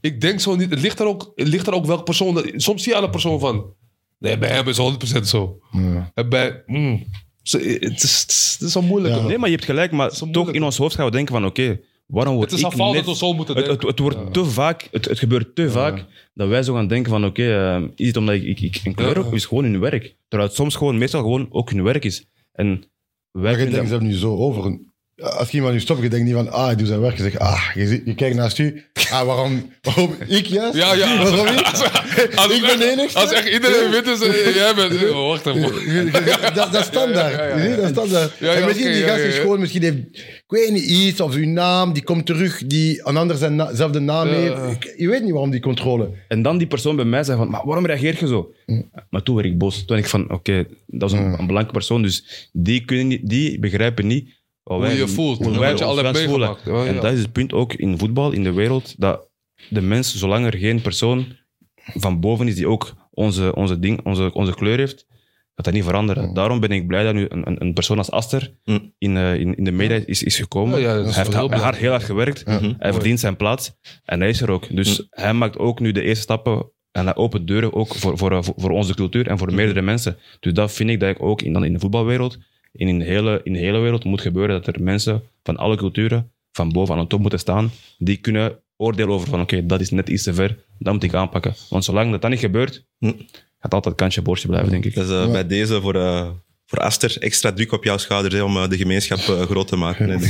ik 0.00 0.20
denk 0.20 0.40
zo 0.40 0.56
niet. 0.56 0.70
Het 0.70 0.80
ligt 0.80 0.98
er 1.00 1.06
ook, 1.06 1.32
het 1.34 1.48
ligt 1.48 1.66
er 1.66 1.72
ook 1.74 1.86
welke 1.86 2.02
persoon. 2.02 2.44
Soms 2.56 2.82
zie 2.82 2.92
je 2.92 2.98
aan 2.98 3.04
een 3.04 3.10
persoon 3.10 3.40
van. 3.40 3.74
Nee, 4.18 4.38
bij 4.38 4.48
hem 4.50 4.68
is 4.68 4.78
100% 5.18 5.20
zo. 5.22 5.58
En 6.14 6.28
bij. 6.28 6.62
mm, 6.66 7.04
ze- 7.42 7.58
het, 7.80 8.02
is, 8.02 8.20
het, 8.20 8.30
is, 8.30 8.52
het 8.58 8.66
is 8.66 8.72
zo 8.72 8.82
moeilijk. 8.82 9.14
Ja. 9.14 9.22
Nee, 9.26 9.38
maar 9.38 9.48
je 9.48 9.54
hebt 9.54 9.66
gelijk. 9.66 9.92
Maar 9.92 10.10
toch 10.30 10.52
in 10.52 10.62
ons 10.62 10.76
hoofd 10.76 10.94
gaan 10.94 11.04
we 11.04 11.10
denken 11.10 11.34
van, 11.34 11.44
oké, 11.44 11.80
waarom 12.06 12.34
word 12.34 12.50
Het 12.50 12.58
is 12.60 12.66
ik 12.66 12.76
net- 12.76 12.94
dat 12.94 13.04
we 13.04 13.16
zo 13.16 13.32
moeten 13.32 13.56
het, 13.56 13.64
denken. 13.66 13.86
het, 13.88 13.98
het 13.98 14.06
wordt 14.06 14.32
te 14.34 14.44
vaak, 14.44 14.88
het, 14.90 15.04
het 15.04 15.18
gebeurt 15.18 15.54
te 15.54 15.70
vaak 15.70 16.04
dat 16.34 16.48
wij 16.48 16.62
zo 16.62 16.74
gaan 16.74 16.88
denken 16.88 17.10
van 17.10 17.24
oké, 17.24 17.42
eh, 17.76 17.82
is 17.94 18.06
het 18.06 18.16
omdat 18.16 18.34
ik, 18.34 18.42
ik, 18.44 18.60
ik 18.60 18.80
een 18.84 18.94
kleur 18.94 19.08
Ja. 19.08 19.14
heb, 19.14 19.24
of 19.26 19.32
is 19.32 19.40
het 19.40 19.48
gewoon 19.48 19.64
hun 19.64 19.80
werk? 19.80 20.16
Terwijl 20.28 20.48
het 20.50 20.58
soms 20.58 20.74
gewoon, 20.74 20.98
meestal 20.98 21.20
gewoon 21.20 21.46
ook 21.50 21.70
hun 21.70 21.82
werk 21.82 22.04
is. 22.04 22.26
En 22.52 22.66
wij 22.66 23.42
Maar 23.42 23.50
je 23.50 23.56
vinden 23.56 23.74
denkt 23.74 23.90
dat- 23.90 24.00
zelf 24.00 24.12
nu 24.12 24.18
zo 24.18 24.36
over. 24.36 24.80
Als 25.22 25.50
iemand 25.50 25.72
nu 25.72 25.80
stopt, 25.80 26.02
je 26.02 26.08
denkt 26.08 26.26
niet 26.26 26.34
van, 26.34 26.52
ah, 26.52 26.70
ik 26.70 26.78
doe 26.78 26.86
zijn 26.86 27.00
werk. 27.00 27.16
Je 27.16 27.22
zegt, 27.22 27.38
ah, 27.38 27.62
je, 27.74 27.86
ziet- 27.86 28.02
je 28.04 28.14
kijkt 28.14 28.36
naast 28.36 28.58
u. 28.58 28.84
Ah, 29.10 29.22
waarom, 29.22 29.70
waarom 29.82 30.14
ik 30.28 30.46
juist? 30.46 30.76
Ja, 30.76 30.94
ja. 30.94 31.22
Waarom 31.22 31.46
ik? 31.46 31.60
Als 32.34 32.52
ik 32.56 32.60
ben 32.60 32.78
de 32.78 32.90
enigste. 32.90 33.18
Als 33.18 33.32
echt 33.32 33.48
iedereen 33.48 33.90
wit 33.90 34.06
is, 34.06 34.20
eh, 34.20 34.54
jij 34.54 34.74
bent... 34.74 35.10
Oh, 35.10 35.28
wacht 35.28 35.46
even. 35.46 36.12
Dat, 36.54 36.54
dat 36.72 36.74
is 36.80 36.84
standaard. 36.86 37.34
Ja, 37.34 37.44
ja, 37.46 37.56
ja, 37.56 37.62
Je 37.64 37.68
ziet, 37.68 37.76
dat 37.76 37.84
is 37.84 37.90
standaard. 37.90 38.32
Ja, 38.38 38.52
ja, 38.52 38.58
en 38.60 38.66
misschien 38.66 38.86
die 38.92 39.00
ja, 39.00 39.06
gast 39.08 39.20
ja, 39.20 39.26
is 39.28 39.34
gewoon, 39.38 39.60
misschien 39.60 39.82
heeft, 39.82 39.96
ik 40.16 40.44
weet 40.46 40.70
niet, 40.72 40.84
iets, 40.84 41.20
of 41.20 41.34
uw 41.34 41.46
naam, 41.46 41.92
die 41.92 42.02
komt 42.04 42.26
terug, 42.26 42.62
die 42.66 43.00
een 43.08 43.16
ander 43.16 43.36
zijn 43.36 43.54
na- 43.56 43.74
zelfde 43.74 43.98
naam 44.00 44.28
Ja. 44.28 44.34
heeft. 44.34 44.84
Ik- 44.84 44.94
Je 44.96 45.08
weet 45.08 45.22
niet 45.22 45.32
waarom 45.32 45.50
die 45.50 45.60
controle. 45.60 46.10
En 46.28 46.42
dan 46.42 46.58
die 46.58 46.66
persoon 46.66 46.96
bij 46.96 47.04
mij 47.04 47.24
zei 47.24 47.38
van, 47.38 47.50
maar 47.50 47.62
waarom 47.64 47.86
reageer 47.86 48.16
je 48.20 48.26
zo? 48.26 48.52
Maar 49.10 49.22
toen 49.22 49.34
werd 49.34 49.46
ik 49.46 49.58
boos. 49.58 49.76
Toen 49.76 49.86
dacht 49.86 50.00
ik 50.00 50.06
van, 50.08 50.30
oké, 50.30 50.64
dat 50.86 51.10
is 51.12 51.16
een, 51.18 51.24
een 51.24 51.32
belangrijke 51.46 51.72
persoon, 51.72 52.02
dus 52.02 52.48
die, 52.52 52.84
kunnen 52.84 53.06
niet, 53.06 53.20
die 53.28 53.58
begrijpen 53.58 54.06
niet 54.06 54.42
wat 54.64 54.76
Hoe 54.78 54.86
wij- 54.86 54.96
je 54.96 55.08
voelt, 55.08 55.38
hoe 55.44 55.58
wij 55.58 55.70
wat 55.70 55.78
je 55.78 55.84
al 55.84 55.96
hebt 55.96 56.18
voelen. 56.18 56.38
meegemaakt. 56.48 56.64
Ja, 56.84 56.86
En 56.90 56.94
ja. 56.94 57.00
dat 57.00 57.12
is 57.12 57.18
het 57.18 57.32
punt 57.32 57.52
ook 57.52 57.72
in 57.74 57.98
voetbal, 57.98 58.32
in 58.32 58.42
de 58.42 58.52
wereld, 58.52 58.94
dat 59.00 59.28
de 59.68 59.80
mens, 59.80 60.14
zolang 60.16 60.46
er 60.46 60.56
geen 60.56 60.80
persoon 60.82 61.26
van 61.94 62.20
boven 62.20 62.48
is 62.48 62.54
die 62.54 62.68
ook 62.68 62.94
onze, 63.10 63.54
onze, 63.54 63.78
ding, 63.78 64.04
onze, 64.04 64.32
onze 64.32 64.54
kleur 64.54 64.78
heeft, 64.78 65.06
gaat 65.54 65.64
dat 65.64 65.74
niet 65.74 65.84
veranderen. 65.84 66.34
Daarom 66.34 66.60
ben 66.60 66.70
ik 66.70 66.86
blij 66.86 67.04
dat 67.04 67.14
nu 67.14 67.26
een, 67.28 67.46
een, 67.46 67.62
een 67.62 67.72
persoon 67.72 67.98
als 67.98 68.10
Aster 68.10 68.54
Mm. 68.64 68.92
in, 68.98 69.16
eh, 69.16 69.34
in, 69.34 69.54
in 69.56 69.64
de 69.64 69.70
media 69.72 70.00
is, 70.06 70.22
is 70.22 70.36
gekomen. 70.36 70.80
Ja, 70.80 70.88
ja, 70.90 70.94
dat 70.96 71.06
is 71.06 71.14
hij 71.14 71.24
heeft 71.24 71.36
heel 71.36 71.50
ha- 71.50 71.56
hard, 71.58 71.76
heel 71.76 71.90
hard 71.90 72.04
gewerkt. 72.04 72.42
Hij 72.78 72.92
verdient 72.92 73.20
zijn 73.20 73.36
plaats. 73.36 73.72
En 74.04 74.20
hij 74.20 74.28
is 74.28 74.40
er 74.40 74.50
ook. 74.50 74.76
Dus 74.76 75.06
hij 75.10 75.32
maakt 75.32 75.58
ook 75.58 75.80
nu 75.80 75.92
de 75.92 76.02
eerste 76.02 76.22
stappen 76.22 76.70
en 76.92 77.04
hij 77.04 77.16
opent 77.16 77.46
deuren 77.46 77.72
ook 77.74 77.94
voor, 77.94 78.18
voor, 78.18 78.44
voor, 78.44 78.54
voor 78.56 78.70
onze 78.70 78.94
cultuur 78.94 79.26
en 79.28 79.38
voor 79.38 79.54
meerdere 79.54 79.82
mensen. 79.82 80.16
Dus 80.40 80.52
dat 80.52 80.72
vind 80.72 80.90
ik 80.90 81.00
dat 81.00 81.08
ik 81.10 81.22
ook 81.22 81.42
in, 81.42 81.52
dan 81.52 81.64
in 81.64 81.72
de 81.72 81.78
voetbalwereld, 81.78 82.38
in 82.76 82.98
de, 82.98 83.04
hele, 83.04 83.40
in 83.44 83.52
de 83.52 83.58
hele 83.58 83.78
wereld 83.78 84.04
moet 84.04 84.20
gebeuren 84.20 84.62
dat 84.62 84.74
er 84.74 84.82
mensen 84.82 85.22
van 85.42 85.56
alle 85.56 85.76
culturen 85.76 86.30
van 86.52 86.72
boven 86.72 86.94
aan 86.94 87.00
de 87.00 87.06
top 87.06 87.20
moeten 87.20 87.38
staan, 87.38 87.70
die 87.98 88.16
kunnen 88.16 88.58
oordelen 88.76 89.14
over 89.14 89.28
van 89.28 89.40
oké, 89.40 89.66
dat 89.66 89.80
is 89.80 89.90
net 89.90 90.08
iets 90.08 90.22
te 90.22 90.34
ver, 90.34 90.56
dat 90.78 90.92
moet 90.92 91.02
ik 91.02 91.14
aanpakken. 91.14 91.54
Want 91.68 91.84
zolang 91.84 92.10
dat, 92.10 92.22
dat 92.22 92.30
niet 92.30 92.40
gebeurt, 92.40 92.84
Hm. 92.98 93.12
gaat 93.58 93.74
altijd 93.74 93.94
kantje 93.94 94.22
boordje 94.22 94.48
blijven, 94.48 94.70
denk 94.70 94.84
ik. 94.84 94.94
Dus 94.94 95.10
eh, 95.10 95.30
bij 95.30 95.46
deze 95.46 95.80
voor, 95.80 95.94
eh, 95.94 96.28
voor 96.66 96.78
Aster 96.78 97.16
extra 97.18 97.52
druk 97.52 97.72
op 97.72 97.84
jouw 97.84 97.96
schouders 97.96 98.34
hè, 98.34 98.42
om 98.42 98.56
eh, 98.56 98.68
de 98.68 98.76
gemeenschap 98.76 99.18
groot 99.18 99.68
te 99.68 99.76
maken. 99.76 100.06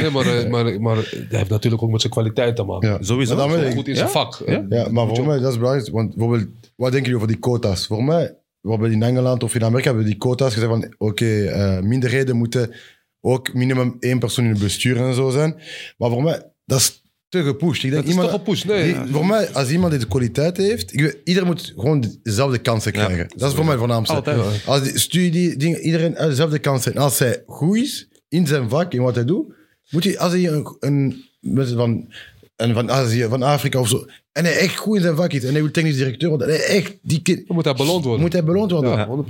Nee, 0.00 0.10
maar, 0.10 0.48
maar, 0.50 0.80
maar 0.80 0.96
hij 0.96 1.38
heeft 1.38 1.50
natuurlijk 1.50 1.82
ook 1.82 1.90
met 1.90 2.00
zijn 2.00 2.12
kwaliteit 2.12 2.56
te 2.56 2.62
maken. 2.64 2.88
Ja. 2.88 2.98
Sowieso. 3.00 3.54
Ik- 3.66 3.74
goed 3.74 3.88
in 3.88 3.94
zijn 3.94 4.06
Ja? 4.06 4.12
vak. 4.12 4.42
Ja? 4.46 4.66
Ja, 4.68 4.88
maar 4.90 5.06
voor 5.08 5.26
mij, 5.26 5.38
dat 5.38 5.52
is 5.52 5.58
belangrijk. 5.58 5.90
Want 5.92 6.14
bijvoorbeeld, 6.14 6.48
wat 6.76 6.92
denken 6.92 7.00
jullie 7.10 7.14
over 7.16 7.26
die 7.28 7.36
quota's? 7.36 7.86
Voor 7.86 8.04
mij, 8.04 8.34
bijvoorbeeld 8.60 8.92
in 8.92 9.02
Engeland 9.02 9.42
of 9.42 9.54
in 9.54 9.64
Amerika 9.64 9.84
hebben 9.86 10.04
we 10.04 10.10
die 10.10 10.18
quota's 10.18 10.52
gezegd 10.52 10.70
van, 10.70 10.94
oké, 10.98 11.44
eh, 11.44 11.80
minderheden 11.80 12.36
moeten 12.36 12.74
ook 13.20 13.54
minimum 13.54 13.96
één 14.00 14.18
persoon 14.18 14.44
in 14.44 14.50
het 14.50 14.60
bestuur 14.60 14.96
en 14.96 15.14
zo 15.14 15.30
zijn. 15.30 15.54
Maar 15.98 16.10
voor 16.10 16.22
mij, 16.22 16.42
dat 16.64 16.78
is 16.78 17.02
te 17.28 17.42
gepusht. 17.42 17.82
Ik 17.84 17.90
denk, 17.90 18.02
Dat 18.06 18.14
is 18.14 18.20
toch 18.20 18.30
gepusht? 18.30 18.64
Nee. 18.64 18.92
die- 19.02 19.12
voor 19.12 19.26
mij, 19.26 19.48
als 19.52 19.70
iemand 19.70 19.90
die 19.90 20.00
de 20.00 20.06
kwaliteit 20.08 20.56
heeft, 20.56 20.92
ik 20.92 21.00
weet, 21.00 21.16
iedereen 21.24 21.48
moet 21.48 21.72
gewoon 21.76 22.04
dezelfde 22.22 22.58
kansen 22.58 22.92
Ja. 22.94 23.04
krijgen. 23.04 23.28
dat 23.36 23.48
is 23.48 23.54
voor 23.54 23.64
mij 23.64 23.72
het 23.72 23.82
voornaamste. 23.82 24.14
Altijd. 24.14 24.66
Als 24.66 24.82
die 24.82 24.98
studie, 24.98 25.56
dingen, 25.56 25.80
iedereen 25.80 26.14
heeft 26.16 26.28
dezelfde 26.28 26.58
kansen. 26.58 26.94
En 26.94 27.00
als 27.00 27.18
hij 27.18 27.42
goed 27.46 27.76
is 27.76 28.08
in 28.28 28.46
zijn 28.46 28.68
vak, 28.68 28.92
in 28.92 29.02
wat 29.02 29.14
hij 29.14 29.24
doet, 29.24 29.54
moet 29.90 30.04
hij, 30.04 30.18
als 30.18 30.32
hij 30.32 30.46
een, 30.48 30.76
een 30.80 31.24
mensen 31.40 31.76
van, 31.76 32.12
en 32.56 32.74
van 32.74 32.90
Azië, 32.90 33.26
van 33.28 33.42
Afrika 33.42 33.78
of 33.80 33.88
zo, 33.88 34.06
en 34.38 34.44
hij 34.44 34.56
echt 34.58 34.76
goed 34.76 34.96
in 34.96 35.02
zijn 35.02 35.16
vak 35.16 35.32
is, 35.32 35.44
en 35.44 35.52
hij 35.52 35.62
wil 35.62 35.70
technisch 35.70 35.96
directeur 35.96 36.28
worden, 36.28 36.48
en 36.48 36.54
hij 36.54 36.64
echt, 36.64 36.96
die 37.02 37.22
kind, 37.22 37.46
Dan 37.46 37.56
moet 37.56 37.64
hij 37.64 37.74
beloond 37.74 38.04
worden. 38.04 38.20
moet 38.22 38.32
hij 38.32 38.44
beloond 38.44 38.70
worden. 38.70 38.90
ja, 38.90 39.06
100%. 39.06 39.08
Maar 39.08 39.26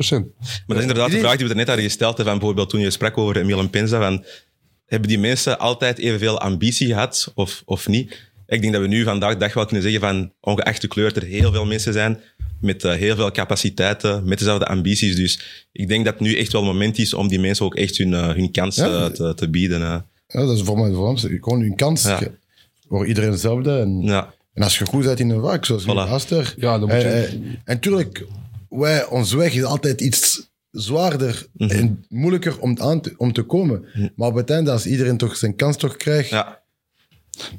dat 0.67 0.77
is 0.77 0.83
inderdaad 0.83 1.11
de 1.11 1.19
vraag 1.19 1.37
die 1.37 1.49
we 1.49 1.55
net 1.55 1.67
hadden 1.67 1.85
gesteld. 1.85 2.19
hè, 2.19 2.25
Van 2.25 2.33
bijvoorbeeld 2.39 2.71
toen 2.71 2.81
je 2.81 2.91
sprak 2.91 3.19
over 3.19 3.37
Emile 3.37 3.61
en 3.61 3.71
Penza. 3.71 4.01
Van, 4.01 4.25
hebben 4.87 5.09
die 5.09 5.19
mensen 5.19 5.59
altijd 5.59 5.99
evenveel 5.99 6.41
ambitie 6.41 6.87
gehad 6.87 7.33
of, 7.35 7.63
of 7.65 7.89
niet? 7.89 8.27
Ik 8.47 8.61
denk 8.61 8.73
dat 8.73 8.83
we 8.83 8.89
nu 8.89 9.05
vandaag 9.05 9.33
de 9.33 9.39
dag 9.39 9.55
wel 9.55 9.65
kunnen 9.65 9.83
zeggen 9.83 10.01
van 10.01 10.33
ongeacht 10.41 10.81
de 10.81 10.89
kleur 10.89 11.17
er 11.17 11.23
heel 11.23 11.53
veel 11.53 11.67
mensen 11.67 11.93
zijn 11.93 12.21
met 12.61 12.85
eh, 12.85 12.93
heel 12.95 13.17
veel 13.17 13.31
capaciteiten, 13.31 14.29
met 14.29 14.39
dezelfde 14.39 14.67
ambities. 14.67 15.17
Dus 15.17 15.41
ik 15.73 15.89
denk 15.89 16.05
dat 16.05 16.15
het 16.15 16.23
nu 16.23 16.37
echt 16.37 16.53
wel 16.53 16.63
het 16.65 16.73
moment 16.73 16.99
is 16.99 17.15
om 17.15 17.29
die 17.29 17.41
mensen 17.41 17.65
ook 17.65 17.75
echt 17.75 17.97
hun, 17.97 18.15
eh, 18.15 18.29
hun 18.29 18.51
kans 18.51 18.77
Ja. 18.77 18.87
eh, 18.87 19.07
te, 19.07 19.35
te 19.35 19.49
bieden. 19.51 19.81
Ja, 19.81 20.07
dat 20.29 20.57
is 20.57 20.63
voor 20.63 20.77
mij 20.77 20.87
het 20.87 20.95
voornaamste. 20.95 21.39
Gewoon 21.41 21.61
een 21.61 21.77
kans 21.77 22.03
Ja. 22.05 22.21
voor 22.89 23.07
iedereen 23.07 23.31
hetzelfde. 23.31 23.79
En, 23.79 24.03
Ja. 24.03 24.35
En 24.59 24.65
als 24.65 24.79
je 24.79 24.87
goed 24.87 25.05
bent 25.05 25.21
in 25.21 25.31
een 25.31 25.41
vak, 25.41 25.65
zoals 25.65 25.85
Voilà. 25.85 26.11
Aster. 26.11 26.55
Ja, 26.57 26.79
dan 26.79 26.89
moet 26.89 27.01
je- 27.03 27.09
Eh, 27.09 27.23
eh, 27.25 27.33
en 27.33 27.61
natuurlijk, 27.65 28.25
wij, 28.69 29.07
ons 29.07 29.33
weg 29.33 29.55
is 29.55 29.65
altijd 29.65 30.01
iets 30.01 30.51
zwaarder 30.71 31.47
Mhm. 31.53 31.71
en 31.71 32.05
moeilijker 32.09 32.59
om, 32.61 32.79
aan 32.81 33.01
te, 33.01 33.15
om 33.17 33.33
te 33.33 33.43
komen. 33.43 33.85
Maar 34.17 34.29
op 34.29 34.35
het 34.35 34.51
einde, 34.51 34.71
als 34.71 34.87
iedereen 34.87 35.17
toch 35.17 35.37
zijn 35.37 35.57
kans 35.57 35.77
toch 35.77 35.97
krijgt, 35.97 36.29
ja. 36.31 36.61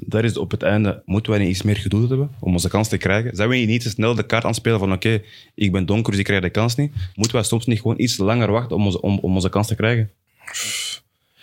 Daar 0.00 0.24
is 0.24 0.36
op 0.36 0.50
het 0.50 0.62
einde, 0.62 1.02
moeten 1.04 1.32
wij 1.32 1.40
niet 1.40 1.50
iets 1.50 1.62
meer 1.62 1.76
geduld 1.76 2.08
hebben 2.08 2.30
om 2.40 2.52
onze 2.52 2.68
kans 2.68 2.88
te 2.88 2.96
krijgen? 2.96 3.36
Zijn 3.36 3.48
we 3.48 3.56
niet 3.56 3.82
te 3.82 3.88
snel 3.88 4.14
de 4.14 4.26
kaart 4.26 4.44
aanspelen 4.44 4.78
van 4.78 4.92
oké, 4.92 5.22
ik 5.54 5.72
ben 5.72 5.86
donker, 5.86 6.10
dus 6.10 6.20
ik 6.20 6.26
krijg 6.26 6.42
de 6.42 6.50
kans 6.50 6.74
niet? 6.76 6.92
Moeten 7.14 7.36
wij 7.36 7.44
soms 7.44 7.66
niet 7.66 7.80
gewoon 7.80 8.00
iets 8.00 8.16
langer 8.16 8.50
wachten 8.50 8.76
om 8.76 8.84
onze, 8.84 9.00
om, 9.00 9.18
om 9.22 9.34
onze 9.34 9.48
kans 9.48 9.66
te 9.66 9.74
krijgen? 9.74 10.10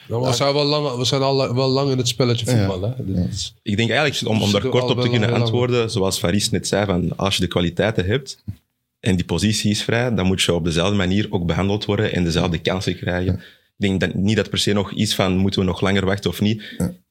We 0.08 0.34
zijn, 0.34 0.54
wel 0.54 0.66
lang, 0.66 0.96
we 0.98 1.06
zijn 1.06 1.22
al 1.22 1.54
wel 1.56 1.70
lang 1.70 1.92
in 1.92 1.98
het 1.98 2.08
spelletje 2.08 2.46
voetbal. 2.46 2.82
Hè? 2.82 3.24
Is- 3.30 3.54
Ik 3.64 3.78
denk 3.78 3.90
eigenlijk, 3.90 4.30
om, 4.30 4.42
om 4.42 4.52
daar 4.52 4.62
Zit 4.62 4.72
kort 4.72 4.90
op 4.90 5.02
te 5.02 5.10
kunnen 5.10 5.30
lang. 5.30 5.42
antwoorden, 5.42 5.92
zoals 5.92 6.20
Faris 6.20 6.50
net 6.50 6.68
zei, 6.68 6.86
van 6.86 7.12
als 7.18 7.36
je 7.36 7.42
de 7.42 7.48
kwaliteiten 7.48 8.06
hebt 8.06 8.44
en 9.00 9.16
die 9.16 9.26
positie 9.26 9.72
is 9.72 9.84
vrij, 9.84 10.14
dan 10.16 10.26
moet 10.26 10.42
je 10.42 10.54
op 10.54 10.64
dezelfde 10.64 10.96
manier 10.96 11.28
ook 11.30 11.46
behandeld 11.46 11.86
worden 11.86 12.14
en 12.14 12.24
dezelfde 12.24 12.58
kansen 12.58 12.96
krijgen. 12.98 13.34
Ik 13.34 13.88
denk 13.88 14.00
dat, 14.00 14.14
niet 14.14 14.36
dat 14.36 14.50
per 14.50 14.60
se 14.60 14.74
nog 14.74 14.92
iets 14.92 15.16
van 15.16 15.38
moeten 15.38 15.60
we 15.60 15.66
nog 15.66 15.82
langer 15.82 16.06
wachten 16.06 16.30
of 16.30 16.42
niet. 16.42 16.62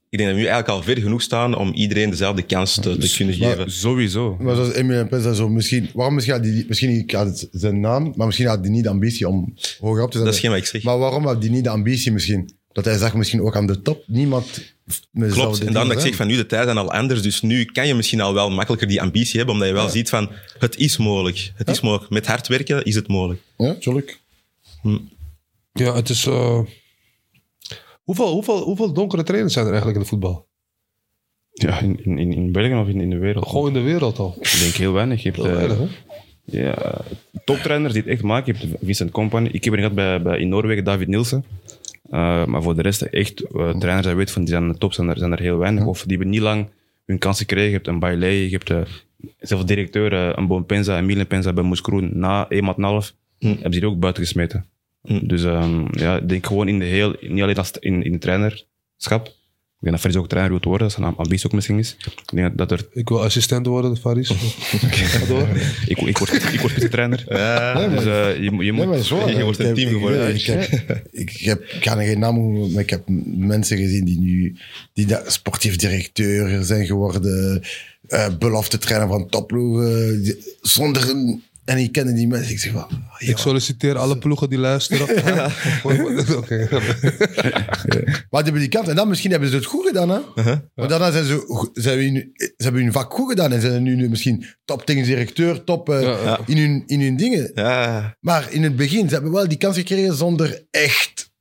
Ik 0.09 0.17
denk 0.17 0.29
dat 0.29 0.37
we 0.39 0.43
nu 0.45 0.47
eigenlijk 0.51 0.67
al 0.67 0.93
ver 0.93 1.01
genoeg 1.01 1.21
staan 1.21 1.57
om 1.57 1.73
iedereen 1.73 2.09
dezelfde 2.09 2.41
kans 2.41 2.73
te, 2.73 2.97
te 2.97 3.13
kunnen 3.17 3.39
maar- 3.39 3.49
geven. 3.49 3.71
Sowieso. 3.71 4.37
Maar 4.39 4.55
zoals 4.55 4.73
Emile 4.73 4.99
en 4.99 5.07
Penza 5.07 5.33
zo, 5.33 5.49
misschien, 5.49 5.89
waarom 5.93 6.13
misschien 6.13 6.35
had 6.35 6.43
die, 6.45 6.65
misschien 6.67 6.89
ik 6.89 7.11
had 7.11 7.27
het 7.27 7.47
zijn 7.51 7.79
naam, 7.79 8.13
maar 8.15 8.25
misschien 8.25 8.47
had 8.47 8.59
hij 8.59 8.69
niet 8.69 8.83
de 8.83 8.89
ambitie 8.89 9.27
om 9.27 9.53
hoger 9.79 10.01
op 10.03 10.07
te 10.11 10.13
zijn. 10.17 10.25
Dat 10.25 10.33
is 10.35 10.39
geen 10.39 10.49
wat 10.49 10.59
ik 10.59 10.65
zeg. 10.65 10.83
Maar 10.83 10.97
waarom 10.97 11.25
had 11.25 11.41
hij 11.43 11.51
niet 11.51 11.63
de 11.63 11.69
ambitie 11.69 12.11
misschien? 12.11 12.49
Dat 12.77 12.85
hij 12.85 12.97
zag 12.97 13.13
misschien 13.13 13.41
ook 13.41 13.55
aan 13.55 13.65
de 13.67 13.81
top 13.81 14.03
niemand 14.07 14.75
Klopt, 15.29 15.59
en 15.59 15.73
dan 15.73 15.87
dat 15.87 15.97
ik 15.97 16.03
zeg 16.03 16.15
van 16.15 16.27
nu, 16.27 16.35
de 16.35 16.45
tijden 16.45 16.73
zijn 16.73 16.85
al 16.85 16.91
anders, 16.91 17.21
dus 17.21 17.41
nu 17.41 17.65
kan 17.65 17.87
je 17.87 17.93
misschien 17.93 18.21
al 18.21 18.33
wel 18.33 18.49
makkelijker 18.51 18.87
die 18.87 19.01
ambitie 19.01 19.37
hebben, 19.37 19.53
omdat 19.53 19.67
je 19.69 19.73
wel 19.73 19.89
ziet 19.89 20.09
van, 20.09 20.29
het 20.59 20.77
is 20.77 20.97
mogelijk. 20.97 21.51
Het 21.55 21.69
is 21.69 21.79
mogelijk. 21.81 22.11
Met 22.11 22.27
hard 22.27 22.47
werken 22.47 22.83
is 22.83 22.95
het 22.95 23.07
mogelijk. 23.07 23.41
Ja, 23.57 23.73
tuurlijk. 23.73 24.19
Ja, 25.73 25.93
het 25.95 26.09
is... 26.09 26.25
eh, 26.25 26.59
hoeveel, 28.03 28.31
hoeveel, 28.31 28.61
hoeveel 28.63 28.93
donkere 28.93 29.23
trainers 29.23 29.53
zijn 29.53 29.65
er 29.65 29.71
eigenlijk 29.71 29.99
in 30.01 30.05
het 30.05 30.13
voetbal? 30.21 30.47
Ja, 31.53 31.79
in, 31.79 32.05
in, 32.05 32.33
in- 32.33 32.51
België 32.51 32.73
of 32.73 32.87
in, 32.87 33.01
in 33.01 33.09
de 33.09 33.17
wereld? 33.17 33.47
Gewoon 33.47 33.67
in 33.67 33.73
de 33.73 33.79
wereld 33.81 34.19
al. 34.19 34.35
Ik 34.39 34.57
denk 34.59 34.73
heel 34.73 34.93
weinig. 34.93 35.23
Je 35.23 35.29
hebt, 35.31 35.41
Heel 35.43 35.51
eh, 35.51 35.55
weinig, 35.55 35.77
hè? 35.77 35.87
ja, 36.59 37.01
toptrainers 37.45 37.93
die 37.93 38.01
het 38.01 38.11
echt 38.11 38.21
maken. 38.23 38.55
Je 38.59 38.67
hebt 38.67 38.79
Vincent 38.83 39.11
Company. 39.11 39.49
Ik 39.51 39.63
heb 39.63 39.73
er 39.73 39.79
gehad 39.79 39.95
bij, 39.95 40.21
bij, 40.21 40.39
in 40.39 40.49
Noorwegen, 40.49 40.83
David 40.83 41.07
Nielsen. 41.07 41.43
Eh, 42.09 42.45
maar 42.45 42.61
voor 42.61 42.75
de 42.75 42.81
rest, 42.81 43.01
echt, 43.01 43.41
eh, 43.41 43.69
trainers 43.77 44.07
die 44.07 44.15
weet 44.15 44.31
van 44.31 44.41
die 44.41 44.51
zijn 44.51 44.63
aan 44.63 44.71
de 44.71 44.77
top, 44.77 44.93
zijn 44.93 45.09
er, 45.09 45.17
zijn 45.17 45.31
er 45.31 45.39
heel 45.39 45.57
weinig. 45.57 45.85
Of 45.85 46.01
die 46.01 46.17
hebben 46.17 46.29
niet 46.29 46.41
lang 46.41 46.69
hun 47.05 47.17
kans 47.17 47.37
gekregen. 47.37 47.69
Je 47.69 47.75
hebt 47.75 47.87
een 47.87 47.99
Bailey, 47.99 48.43
je 48.43 48.49
hebt 48.49 48.69
uh, 48.69 48.81
zelfs 49.39 49.65
directeur, 49.65 50.13
een 50.13 50.47
Boon 50.47 50.65
Penza, 50.65 50.97
Emile 50.97 51.25
Penza 51.25 51.53
bij 51.53 51.63
Moes 51.63 51.81
Kroen. 51.81 52.09
Na 52.13 52.45
een 52.49 52.63
maand 52.63 52.77
en 52.77 52.83
een 52.83 52.89
half 52.89 53.13
hebben 53.39 53.73
ze 53.73 53.79
die 53.79 53.89
ook 53.89 53.99
buiten 53.99 54.23
gesmeten. 54.23 54.65
Dus 55.01 55.43
ehm, 55.43 55.85
ja, 55.91 56.17
ik 56.17 56.29
denk 56.29 56.45
gewoon 56.45 56.67
in 56.67 56.79
de 56.79 56.85
heel, 56.85 57.15
niet 57.21 57.41
alleen 57.41 57.57
als, 57.57 57.71
in, 57.71 58.03
in 58.03 58.11
het 58.11 58.21
trainerschap. 58.21 59.35
Ik 59.79 59.83
denk 59.83 59.95
dat 59.95 60.01
Freddy 60.01 60.19
ook 60.19 60.29
trainer 60.29 60.51
wil 60.51 60.69
worden, 60.69 60.87
dat 60.87 60.97
zijn 60.97 61.15
ambitie 61.15 61.45
ook 61.45 61.51
misschien 61.53 61.77
is. 61.79 61.95
Ik 61.99 62.21
denk 62.35 62.57
dat 62.57 62.71
er... 62.71 62.87
Ik 62.91 63.09
wil 63.09 63.23
assistent 63.23 63.65
worden, 63.65 63.97
Faris. 63.97 64.29
Ik, 65.85 65.97
ik 66.01 66.17
word, 66.17 66.33
ik 66.33 66.59
word 66.59 66.69
spitsentrainer. 66.71 67.23
Dus 67.89 68.05
eh, 68.05 68.43
je, 68.43 68.51
moet- 68.51 68.65
je 68.65 68.71
Nee, 68.71 68.85
moet... 68.85 68.85
maar 68.95 69.03
zo, 69.03 69.29
je 69.29 69.43
wordt 69.43 69.59
een 69.59 69.65
ik 69.65 69.67
heb- 69.67 69.75
team 69.75 69.87
ik- 69.87 69.93
geworden. 69.93 70.35
Ik, 70.35 70.45
heb, 70.45 71.03
ik, 71.11 71.29
heb, 71.37 71.63
ik 71.63 71.83
ga 71.83 71.97
er 71.97 72.05
geen 72.05 72.19
naam 72.19 72.35
noemen, 72.35 72.71
maar 72.71 72.81
ik 72.81 72.89
heb 72.89 73.01
mensen 73.37 73.77
gezien 73.77 74.05
die 74.05 74.19
nu 74.19 74.55
die 74.93 75.07
sportief 75.25 75.75
directeur 75.75 76.63
zijn 76.63 76.85
geworden, 76.85 77.61
eh 78.07 78.27
belofte 78.39 78.77
trainer 78.77 79.07
van 79.07 79.29
topploegen, 79.29 80.35
zonder 80.61 81.09
een- 81.09 81.43
en 81.67 81.77
ik 81.77 81.91
kende 81.91 82.13
die 82.13 82.27
mensen. 82.27 82.51
Ik 82.51 82.59
zeg 82.59 82.71
van, 82.71 82.87
Ik 83.17 83.37
solliciteer 83.37 83.97
alle 83.97 84.17
ploegen 84.17 84.49
die 84.49 84.57
luisteren. 84.59 85.07
Oké. 86.37 86.67
Maar 88.29 88.43
die 88.43 88.51
hebben 88.51 88.59
die 88.59 88.67
kant. 88.69 88.87
En 88.87 88.95
dan 88.95 89.07
misschien 89.07 89.31
hebben 89.31 89.49
ze 89.49 89.55
het 89.55 89.65
goed 89.65 89.85
gedaan, 89.87 90.09
hè? 90.09 90.19
Maar 90.75 90.87
daarna 90.87 91.11
zijn 91.11 91.25
ze, 91.25 91.43
go- 91.47 91.69
zijn 91.73 91.97
we 91.97 92.03
in- 92.05 92.31
ze 92.35 92.51
hebben 92.57 92.81
hun 92.81 92.91
vak 92.91 93.13
goed 93.13 93.29
gedaan 93.29 93.51
en 93.53 93.61
zijn 93.61 93.83
nu, 93.83 93.95
nu 93.95 94.09
misschien 94.09 94.45
top 94.65 94.85
technisch 94.85 95.05
directeur, 95.07 95.63
top 95.63 95.89
eh, 95.89 96.01
Ja, 96.01 96.17
ja. 96.23 96.39
In, 96.45 96.57
hun, 96.57 96.83
in 96.85 97.01
hun 97.01 97.17
dingen. 97.17 97.51
Ja, 97.53 98.15
Maar 98.19 98.51
in 98.51 98.63
het 98.63 98.75
begin, 98.75 99.07
ze 99.07 99.13
hebben 99.13 99.31
wel 99.31 99.47
die 99.47 99.57
kans 99.57 99.75
gekregen 99.77 100.15
zonder 100.15 100.65
echt 100.71 101.31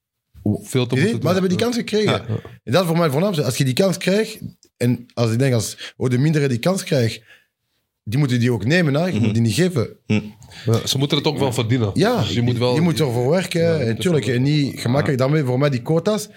Veel 0.62 0.86
te 0.86 0.94
Je 0.94 1.01
ziet, 1.01 1.11
moeten 1.11 1.28
maar 1.28 1.35
ze 1.35 1.40
doen. 1.40 1.48
hebben 1.48 1.48
die 1.48 1.59
kans 1.59 1.77
gekregen. 1.77 2.27
En 2.65 2.73
dat 2.73 2.81
is 2.81 2.86
voor 2.86 2.94
mij 2.97 3.05
het 3.05 3.12
voornaamste. 3.12 3.43
Als 3.44 3.57
je 3.57 3.65
die 3.65 3.74
kans 3.74 3.97
krijgt, 3.97 4.39
en 4.77 5.07
als 5.15 5.31
ik 5.32 5.39
denk 5.39 5.55
als 5.55 5.93
oh, 5.97 6.11
de 6.11 6.19
mindere 6.19 6.48
die 6.48 6.59
kans 6.59 6.85
krijgt, 6.85 7.23
die 8.09 8.19
moeten 8.19 8.41
die 8.41 8.53
ook 8.53 8.65
nemen. 8.65 8.95
Hè? 8.95 9.07
Je 9.07 9.20
moet 9.20 9.33
die 9.33 9.43
niet 9.43 9.55
geven. 9.55 9.97
Ja, 10.07 10.87
ze 10.87 10.99
moeten 10.99 11.16
het 11.19 11.27
ook 11.27 11.39
wel 11.39 11.53
verdienen. 11.53 11.91
Ja, 11.95 12.20
Dus 12.20 12.33
je 12.33 12.43
moet 12.43 12.59
wel... 12.59 12.74
je 12.74 12.81
moet 12.81 13.01
ervoor 13.01 13.31
werken. 13.31 13.61
Ja, 13.61 13.74
je 13.74 13.85
en 13.85 13.93
moet 13.93 14.01
tuurlijk, 14.01 14.27
en 14.27 14.43
niet 14.43 14.81
gemakkelijk. 14.81 15.19
Daarmee 15.19 15.45
voor 15.45 15.59
mij 15.59 15.70
die 15.70 15.83
quotas 15.83 16.28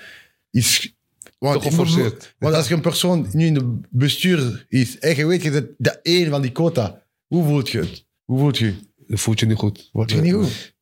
is... 0.51 0.93
Want, 1.39 1.61
geforceerd. 1.61 2.35
want 2.39 2.55
als 2.55 2.67
je 2.67 2.73
een 2.73 2.81
persoon 2.81 3.27
nu 3.31 3.45
in 3.45 3.53
de 3.53 3.79
bestuur 3.89 4.65
is 4.69 4.99
en 4.99 5.15
je 5.15 5.25
weet 5.25 5.43
je 5.43 5.51
bent 5.51 5.67
de 5.77 5.99
één 6.01 6.29
van 6.29 6.41
die 6.41 6.51
quota, 6.51 7.03
hoe 7.27 7.43
voelt 7.43 7.69
je 7.69 7.79
het? 7.79 8.05
Hoe 8.23 8.39
voelt 8.39 8.57
je? 8.57 8.65
je? 8.65 8.75
Dat 9.07 9.19
voelt 9.19 9.39
je 9.39 9.45
niet 9.45 9.57
goed. 9.57 9.89
Word 9.91 10.11
je 10.11 10.21
niet 10.21 10.33
goed? 10.33 10.75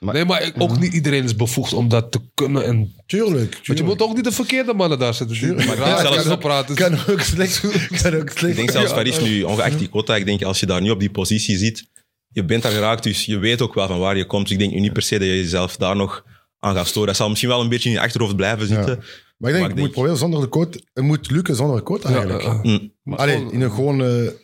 Nee, 0.00 0.24
maar 0.24 0.42
ik- 0.42 0.54
ook 0.58 0.78
niet 0.78 0.92
iedereen 0.92 1.24
is 1.24 1.36
bevoegd 1.36 1.72
om 1.72 1.88
dat 1.88 2.12
te 2.12 2.20
kunnen. 2.34 2.64
En, 2.64 2.94
Tuurlijk. 3.06 3.60
want 3.64 3.78
je 3.78 3.84
moet 3.84 4.02
ook 4.02 4.14
niet 4.14 4.24
de 4.24 4.32
verkeerde 4.32 4.74
mannen 4.74 4.98
daar 4.98 5.14
zetten. 5.14 5.36
Tuurlijk. 5.36 5.68
raar 5.68 5.88
Ja, 5.88 5.96
gaan 6.12 6.24
kan- 6.24 6.38
praten. 6.38 6.74
Kan 6.74 6.98
ook 7.08 7.20
slecht. 7.20 7.60
Kan 8.02 8.14
ook 8.14 8.28
slecht. 8.30 8.48
Ik 8.50 8.56
denk 8.56 8.70
zelfs 8.70 8.88
Ja. 8.90 8.94
Faris 8.96 9.20
nu, 9.20 9.42
ongeacht 9.42 9.78
die 9.78 9.88
quota, 9.88 10.16
ik 10.16 10.26
denk 10.26 10.42
als 10.42 10.60
je 10.60 10.66
daar 10.66 10.80
nu 10.80 10.90
op 10.90 11.00
die 11.00 11.10
positie 11.10 11.56
zit, 11.56 11.88
je 12.28 12.44
bent 12.44 12.62
daar 12.62 12.72
geraakt, 12.72 13.02
dus 13.02 13.24
je 13.24 13.38
weet 13.38 13.62
ook 13.62 13.74
wel 13.74 13.86
van 13.86 13.98
waar 13.98 14.16
je 14.16 14.24
komt. 14.26 14.42
Dus 14.42 14.52
ik 14.52 14.58
denk 14.58 14.72
niet 14.80 14.92
per 14.92 15.02
se 15.02 15.18
dat 15.18 15.28
je 15.28 15.36
jezelf 15.36 15.76
daar 15.76 15.96
nog 15.96 16.24
aan 16.58 16.74
gaat 16.74 16.86
storen. 16.86 17.06
Dat 17.08 17.16
zal 17.16 17.28
misschien 17.28 17.50
wel 17.50 17.60
een 17.60 17.68
beetje 17.68 17.88
in 17.88 17.94
je 17.94 18.00
achterhoofd 18.00 18.36
blijven 18.36 18.66
zitten. 18.66 18.96
Maar 18.96 18.96
ik 18.96 19.06
denk, 19.38 19.52
Maar 19.52 19.52
het 19.52 19.62
ik 19.62 19.68
moet 19.68 19.76
denk- 19.76 19.92
proberen 19.92 20.16
zonder 20.18 20.40
de 20.40 20.48
quote. 20.48 20.80
Het 20.94 21.04
moet 21.04 21.30
lukken 21.30 21.56
zonder 21.56 21.76
de 21.76 21.82
quote 21.82 22.08
Ja, 22.08 22.14
eigenlijk. 22.14 22.42
ja, 22.42 22.52
ja. 22.52 22.60
Mm. 22.62 22.92
Maar 23.02 23.18
Alleen 23.18 23.52
in 23.52 23.60
een 23.60 23.70
gewone... 23.70 24.34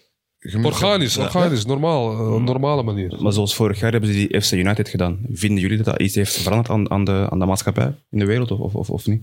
Organisch, 0.62 1.16
organisch, 1.18 1.64
normaal. 1.66 2.12
eh, 2.12 2.34
Een 2.36 2.44
normale 2.44 2.82
manier. 2.82 3.16
Maar 3.22 3.32
zoals 3.32 3.54
vorig 3.54 3.80
jaar 3.80 3.92
hebben 3.92 4.12
ze 4.12 4.16
die 4.28 4.40
FC 4.40 4.52
United 4.52 4.88
gedaan. 4.88 5.18
Vinden 5.32 5.60
jullie 5.60 5.76
dat 5.76 5.86
dat 5.86 6.00
iets 6.00 6.14
heeft 6.14 6.36
veranderd 6.36 6.70
aan, 6.70 6.90
aan, 6.90 7.04
de, 7.04 7.26
aan 7.30 7.38
de 7.38 7.44
maatschappij 7.46 7.94
in 8.10 8.18
de 8.18 8.24
wereld, 8.24 8.50
of, 8.50 8.58
of, 8.60 8.74
of, 8.74 8.90
of 8.90 9.06
niet? 9.06 9.22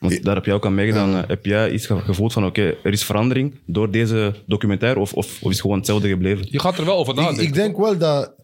Want 0.00 0.22
daar 0.24 0.34
heb 0.34 0.44
jij 0.44 0.54
ook 0.54 0.66
aan 0.66 0.74
meegedaan. 0.74 1.24
Heb 1.26 1.44
jij 1.44 1.70
iets 1.70 1.86
ge- 1.86 1.98
gevoeld 2.00 2.32
van, 2.32 2.44
oké, 2.44 2.74
er 2.82 2.92
is 2.92 3.04
verandering 3.04 3.54
door 3.66 3.90
deze 3.90 4.34
documentaire, 4.46 5.00
of, 5.00 5.12
of, 5.12 5.26
of 5.26 5.40
is 5.42 5.48
het 5.50 5.60
gewoon 5.60 5.76
hetzelfde 5.76 6.08
gebleven? 6.08 6.46
Je 6.50 6.58
gaat 6.60 6.78
er 6.78 6.84
wel 6.84 6.96
over 6.96 7.14
Ik, 7.14 7.20
nadenken. 7.20 7.44
ik 7.44 7.54
denk 7.54 7.76
wel 7.76 7.98
dat 7.98 8.34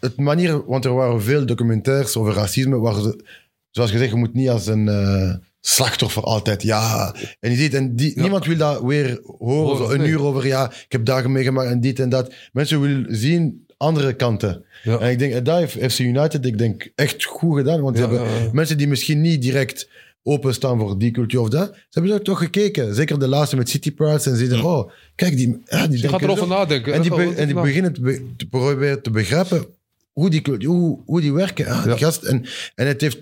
het 0.00 0.16
manier... 0.16 0.64
Want 0.66 0.84
er 0.84 0.94
waren 0.94 1.22
veel 1.22 1.46
documentaires 1.46 2.16
over 2.16 2.34
racisme. 2.34 2.78
Waar 2.78 2.94
ze, 2.94 3.24
zoals 3.70 3.90
gezegd, 3.90 4.10
je 4.10 4.16
moet 4.16 4.34
niet 4.34 4.48
als 4.48 4.66
een 4.66 4.88
eh, 4.88 5.34
slachtoffer 5.60 6.22
altijd... 6.22 6.62
Ja, 6.62 7.14
en 7.40 7.50
je 7.50 7.56
ziet... 7.56 7.74
En 7.74 7.96
die, 7.96 8.20
Niemand 8.20 8.46
wil 8.46 8.56
dat 8.56 8.82
weer 8.82 9.20
horen. 9.38 9.76
Zo 9.76 9.90
een 9.90 9.98
nee. 9.98 10.08
uur 10.08 10.22
over... 10.22 10.46
Ja, 10.46 10.70
ik 10.70 10.92
heb 10.92 11.04
dagen 11.04 11.32
meegemaakt 11.32 11.70
en 11.70 11.80
dit 11.80 11.98
en 12.00 12.08
dat. 12.08 12.32
Mensen 12.52 12.80
willen 12.80 13.06
zien 13.16 13.66
andere 13.76 14.12
kanten. 14.12 14.64
Ja. 14.82 14.98
En 14.98 15.10
ik 15.10 15.18
denk, 15.18 15.32
en 15.32 15.44
dat 15.44 15.58
heeft 15.58 15.92
FC 15.92 15.98
United, 15.98 16.46
ik 16.46 16.58
denk, 16.58 16.90
echt 16.94 17.24
goed 17.24 17.56
gedaan. 17.56 17.80
Want 17.80 17.96
ze 17.96 18.02
Ja, 18.02 18.08
hebben 18.10 18.50
mensen 18.52 18.78
die 18.78 18.88
misschien 18.88 19.20
niet 19.20 19.42
direct 19.42 19.88
openstaan 20.22 20.78
voor 20.78 20.98
die 20.98 21.10
cultuur 21.10 21.40
of 21.40 21.48
dat, 21.48 21.66
ze 21.74 21.80
hebben 21.90 22.12
er 22.12 22.22
toch 22.22 22.38
gekeken. 22.38 22.94
Zeker 22.94 23.18
de 23.18 23.28
laatste 23.28 23.56
met 23.56 23.68
City 23.68 23.92
Prides. 23.94 24.26
En 24.26 24.36
ze 24.36 24.46
zeiden, 24.46 24.64
oh, 24.64 24.90
kijk, 25.14 25.36
die, 25.36 25.58
ja, 25.64 25.86
die 25.86 26.02
Je 26.02 26.08
gaat 26.08 26.22
erover 26.22 26.46
zo. 26.46 26.48
nadenken. 26.54 26.92
En 26.92 27.02
die, 27.02 27.10
be- 27.10 27.16
gaat- 27.26 27.34
en 27.34 27.44
die 27.46 27.54
nou, 27.54 27.66
beginnen 27.66 27.92
te, 27.92 28.00
be- 28.00 28.22
te 28.36 28.46
proberen 28.46 29.02
te 29.02 29.10
begrijpen 29.10 29.64
hoe 30.12 30.30
die, 30.30 30.66
hoe, 30.66 30.98
hoe 31.06 31.20
die 31.20 31.32
werken. 31.32 31.66
Ah, 31.66 31.84
die 31.84 31.96
gast, 31.96 32.22
en, 32.22 32.44
en 32.74 32.86
het 32.86 33.00
heeft 33.00 33.18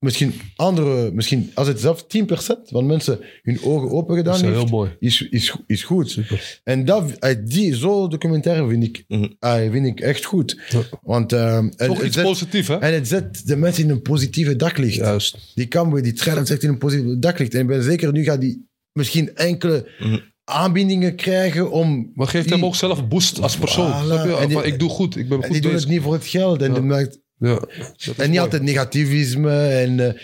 misschien 0.00 0.32
andere, 0.56 1.10
misschien 1.12 1.50
als 1.54 1.68
het 1.68 1.80
zelfs 1.80 2.02
10% 2.02 2.26
van 2.64 2.86
mensen 2.86 3.18
hun 3.42 3.62
ogen 3.62 3.90
open 3.90 4.16
gedaan 4.16 4.32
Dat 4.32 4.42
is 4.42 4.48
heel 4.48 4.58
heeft, 4.58 4.70
mooi. 4.70 4.90
is, 4.98 5.28
is, 5.30 5.54
is 5.66 5.82
goed. 5.82 6.10
Super. 6.10 6.60
En 6.64 6.84
dat, 6.84 7.10
eh, 7.18 7.34
die, 7.44 7.74
zo'n 7.74 8.08
documentaire 8.10 8.68
vind 8.68 8.84
ik, 8.84 9.04
Mhm. 9.08 9.26
ah, 9.38 9.70
vind 9.70 9.86
ik 9.86 10.00
echt 10.00 10.24
goed. 10.24 10.60
Want 11.02 11.32
ehm, 11.32 11.64
het, 11.64 11.76
Toch 11.78 11.96
het 11.96 12.06
iets 12.06 12.14
zet, 12.14 12.24
positiefs, 12.24 12.68
hè? 12.68 12.76
en 12.76 12.94
het 12.94 13.08
zet 13.08 13.46
de 13.46 13.56
mensen 13.56 13.84
in 13.84 13.90
een 13.90 14.02
positieve 14.02 14.56
daglicht. 14.56 14.94
Juist. 14.96 15.52
Die 15.54 15.68
Cambuur, 15.68 16.02
die 16.02 16.12
trailer 16.12 16.46
zegt 16.46 16.62
in 16.62 16.68
een 16.68 16.78
positieve 16.78 17.18
daglicht. 17.18 17.54
En 17.54 17.60
ik 17.60 17.66
ben 17.66 17.82
zeker, 17.82 18.12
nu 18.12 18.24
gaat 18.24 18.40
die 18.40 18.68
misschien 18.92 19.34
enkele 19.36 19.88
Mhm. 19.98 20.18
aanbiedingen 20.44 21.14
krijgen 21.16 21.70
om... 21.70 22.10
Maar 22.14 22.26
geeft 22.26 22.44
die- 22.48 22.54
hem 22.56 22.64
ook 22.64 22.74
zelf 22.74 23.08
boost 23.08 23.40
als 23.42 23.56
persoon. 23.56 23.92
Voilà. 23.92 24.04
snap 24.04 24.26
je? 24.26 24.36
En 24.36 24.48
die- 24.48 24.56
Van, 24.56 24.66
ik 24.66 24.78
doe 24.78 24.88
goed, 24.88 25.16
ik 25.16 25.28
ben 25.28 25.38
En 25.38 25.44
goed 25.44 25.52
die 25.52 25.62
doen 25.62 25.74
het 25.74 25.86
niet 25.88 26.02
voor 26.02 26.12
het 26.12 26.26
geld. 26.26 26.62
En, 26.62 26.68
Ja. 26.68 26.74
dat 26.74 26.84
maakt- 26.84 27.18
Ja. 27.40 27.54
Dat 27.54 27.68
is 27.96 28.06
en 28.06 28.14
niet 28.16 28.26
mooi. 28.26 28.38
altijd 28.38 28.62
negativisme. 28.62 29.66
En, 29.68 30.00
eh, 30.00 30.14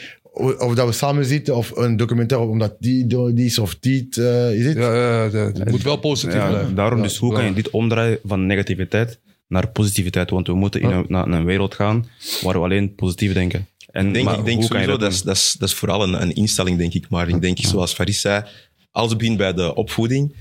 of 0.60 0.74
dat 0.74 0.86
we 0.86 0.93
samen 0.93 1.24
zitten 1.24 1.56
of 1.56 1.76
een 1.76 1.97
documentaire 1.97 2.48
omdat 2.48 2.76
die, 2.78 3.06
die 3.06 3.44
is 3.44 3.59
of 3.59 3.76
die. 3.80 3.98
het, 4.09 4.16
eh, 4.16 4.56
je 4.56 4.62
ziet? 4.62 4.76
Ja, 4.76 4.94
ja, 4.94 5.24
ja, 5.24 5.52
het 5.52 5.70
moet 5.70 5.82
wel 5.82 5.97
positief 5.97 6.34
Ja, 6.34 6.48
blijven. 6.48 6.74
daarom 6.74 6.98
Ja, 6.98 7.05
dus, 7.05 7.16
hoe 7.16 7.30
ja. 7.32 7.36
kan 7.38 7.47
je 7.47 7.52
dit 7.52 7.70
omdraaien 7.70 8.18
van 8.24 8.47
negativiteit 8.47 9.18
naar 9.48 9.68
positiviteit? 9.68 10.30
Want 10.30 10.47
we 10.47 10.55
moeten 10.55 10.80
in 10.80 10.90
een, 10.90 11.05
naar 11.09 11.28
een 11.28 11.44
wereld 11.44 11.74
gaan 11.74 12.06
waar 12.43 12.55
we 12.55 12.60
alleen 12.60 12.94
positief 12.94 13.32
denken. 13.32 13.66
En, 13.90 14.06
Ik 14.06 14.12
denk, 14.14 14.24
maar 14.24 14.38
ik 14.38 14.44
denk 14.44 14.60
hoe 14.60 14.68
kan 14.68 14.80
je 14.80 14.84
sowieso, 14.84 15.05
dat, 15.05 15.12
is, 15.12 15.18
doen? 15.18 15.26
dat, 15.26 15.36
is, 15.36 15.56
dat 15.59 15.68
is 15.68 15.74
vooral 15.74 16.02
een, 16.02 16.22
een 16.22 16.34
instelling, 16.34 16.78
denk 16.78 16.94
ik. 16.94 17.09
Maar 17.09 17.28
ik 17.28 17.40
denk, 17.40 17.59
zoals 17.59 17.93
Faris 17.93 18.20
zei, 18.20 18.44
alles 18.90 19.16
begint 19.16 19.36
bij 19.36 19.52
de 19.55 19.74
opvoeding. 19.74 20.34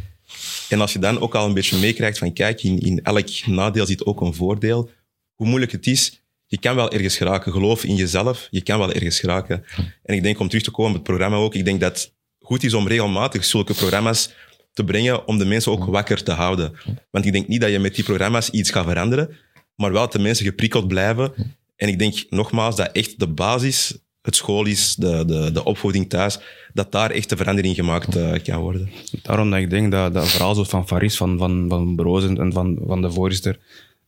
En 0.69 0.81
als 0.81 0.93
je 0.93 0.99
dan 0.99 1.19
ook 1.19 1.35
al 1.35 1.47
een 1.47 1.53
beetje 1.53 1.77
meekrijgt 1.77 2.17
van, 2.17 2.33
kijk, 2.33 2.63
in, 2.63 2.79
in 2.79 2.99
elk 3.03 3.27
nadeel 3.45 3.85
zit 3.85 4.05
ook 4.05 4.21
een 4.21 4.33
voordeel. 4.33 4.89
Hoe 5.35 5.47
moeilijk 5.47 5.71
het 5.71 5.87
is, 5.87 6.21
je 6.55 6.61
kan 6.61 6.75
wel 6.75 6.91
ergens 6.91 7.17
geraken. 7.17 7.51
Geloof 7.51 7.83
in 7.83 7.95
jezelf, 7.95 8.47
je 8.49 8.61
kan 8.61 8.79
wel 8.79 8.91
ergens 8.91 9.19
geraken. 9.19 9.65
En 10.03 10.15
ik 10.15 10.23
denk, 10.23 10.39
om 10.39 10.47
terug 10.47 10.63
te 10.63 10.71
komen 10.71 10.91
op 10.91 10.97
het 10.97 11.05
programma 11.05 11.37
ook, 11.37 11.55
ik 11.55 11.65
denk 11.65 11.79
dat 11.79 11.91
het 11.91 12.13
goed 12.39 12.63
is 12.63 12.73
om 12.73 12.87
regelmatig 12.87 13.45
zulke 13.45 13.73
programma's 13.73 14.29
te 14.73 14.83
brengen 14.83 15.27
om 15.27 15.37
de 15.37 15.45
mensen 15.45 15.71
ook 15.71 15.85
wakker 15.85 16.23
te 16.23 16.31
houden. 16.31 16.73
Want 17.11 17.25
ik 17.25 17.31
denk 17.31 17.47
niet 17.47 17.61
dat 17.61 17.71
je 17.71 17.79
met 17.79 17.95
die 17.95 18.03
programma's 18.03 18.49
iets 18.49 18.71
gaat 18.71 18.85
veranderen, 18.85 19.29
maar 19.75 19.91
wel 19.91 20.01
dat 20.01 20.11
de 20.11 20.19
mensen 20.19 20.45
geprikkeld 20.45 20.87
blijven. 20.87 21.33
En 21.75 21.87
ik 21.87 21.99
denk 21.99 22.25
nogmaals 22.29 22.75
dat 22.75 22.91
echt 22.91 23.19
de 23.19 23.27
basis, 23.27 23.97
het 24.21 24.35
school 24.35 24.65
is, 24.65 24.95
de, 24.95 25.25
de, 25.25 25.51
de 25.51 25.63
opvoeding 25.63 26.09
thuis, 26.09 26.39
dat 26.73 26.91
daar 26.91 27.11
echt 27.11 27.29
de 27.29 27.37
verandering 27.37 27.75
gemaakt 27.75 28.15
eh, 28.15 28.43
kan 28.43 28.59
worden. 28.59 28.89
Daarom 29.21 29.49
dat 29.49 29.59
ik 29.59 29.69
denk 29.69 29.91
dat 29.91 30.13
dat 30.13 30.27
verhaal 30.27 30.55
zo 30.55 30.63
van 30.63 30.87
Faris, 30.87 31.17
van, 31.17 31.37
van, 31.37 31.65
van 31.69 31.95
Brozen 31.95 32.37
en 32.37 32.53
van, 32.53 32.79
van 32.87 33.01
de 33.01 33.11
voorzitter, 33.11 33.59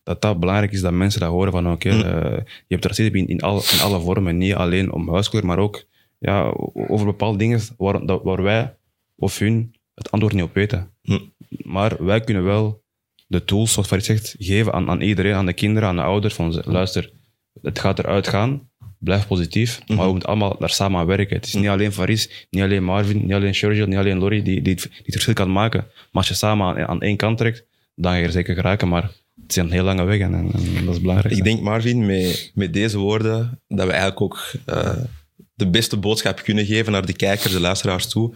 dat 0.08 0.22
dat 0.22 0.40
belangrijk 0.40 0.72
is 0.72 0.82
dat 0.82 0.92
mensen 0.94 1.20
dat 1.20 1.30
horen 1.30 1.52
van 1.52 1.72
oké, 1.72 1.92
Mm. 1.94 2.02
eh, 2.02 2.32
je 2.68 2.74
hebt 2.76 2.86
racisme 2.86 3.18
in, 3.18 3.28
in, 3.28 3.42
al, 3.42 3.56
in 3.74 3.80
alle 3.82 4.00
vormen, 4.00 4.38
niet 4.38 4.54
alleen 4.54 4.92
om 4.92 5.10
huiskleur, 5.10 5.46
maar 5.46 5.60
ook 5.60 5.84
ja, 6.20 6.54
over 6.88 7.06
bepaalde 7.06 7.38
dingen 7.38 7.60
waar, 7.78 8.06
dat, 8.06 8.24
waar 8.24 8.42
wij 8.44 8.76
of 9.16 9.38
hun 9.40 9.76
het 9.96 10.12
antwoord 10.12 10.34
niet 10.34 10.44
op 10.44 10.54
weten. 10.54 10.90
Mm. 11.02 11.32
Maar 11.50 12.06
wij 12.06 12.20
kunnen 12.22 12.44
wel 12.44 12.84
de 13.28 13.44
tools, 13.44 13.74
zoals 13.74 13.88
Faris 13.88 14.06
zegt, 14.06 14.36
geven 14.40 14.74
aan, 14.74 14.90
aan 14.90 15.02
iedereen, 15.02 15.34
aan 15.34 15.46
de 15.46 15.54
kinderen, 15.54 15.90
aan 15.90 15.96
de 15.96 16.02
ouders, 16.02 16.34
van 16.34 16.62
luister, 16.66 17.12
het 17.62 17.80
gaat 17.80 18.00
eruit 18.00 18.28
gaan, 18.28 18.70
blijf 19.00 19.28
positief, 19.28 19.82
maar 19.88 20.06
we 20.06 20.12
moeten 20.12 20.30
allemaal 20.30 20.56
daar 20.60 20.70
samen 20.70 21.00
aan 21.00 21.06
werken. 21.06 21.36
Het 21.36 21.46
is 21.46 21.54
niet 21.54 21.68
alleen 21.68 21.92
Faris, 21.92 22.48
niet 22.50 22.64
alleen 22.64 22.84
Marvin, 22.84 23.22
niet 23.22 23.34
alleen 23.34 23.56
Sergio, 23.56 23.86
niet 23.86 23.98
alleen 23.98 24.18
Lori 24.20 24.44
die, 24.44 24.62
die, 24.62 24.74
het- 24.74 24.84
die 24.92 25.02
het 25.04 25.12
verschil 25.14 25.34
kan 25.34 25.52
maken. 25.52 25.80
Maar 25.82 26.08
als 26.12 26.28
je 26.28 26.34
samen 26.34 26.66
aan, 26.68 26.88
aan 26.88 27.02
één 27.02 27.16
kant 27.18 27.38
trekt, 27.38 27.66
dan 27.96 28.12
ga 28.12 28.18
je 28.18 28.26
er 28.26 28.32
zeker 28.32 28.56
geraken, 28.56 28.88
maar 28.88 29.12
het 29.42 29.50
is 29.50 29.56
een 29.56 29.72
heel 29.72 29.84
lange 29.84 30.04
weg 30.04 30.20
en, 30.20 30.34
en, 30.34 30.52
en 30.78 30.86
dat 30.86 30.94
is 30.96 31.02
belangrijk. 31.02 31.36
Ik 31.36 31.44
denk, 31.44 31.62
Marvin, 31.62 32.06
met, 32.06 32.52
met 32.56 32.74
deze 32.74 32.98
woorden, 32.98 33.62
dat 33.68 33.86
we 33.86 33.92
eigenlijk 33.92 34.22
ook 34.22 34.52
eh, 34.66 34.96
de 35.54 35.70
beste 35.70 35.98
boodschap 35.98 36.42
kunnen 36.44 36.66
geven 36.66 36.92
naar 36.92 37.06
de 37.06 37.14
kijkers, 37.14 37.52
de 37.52 37.60
luisteraars 37.60 38.08
toe. 38.08 38.36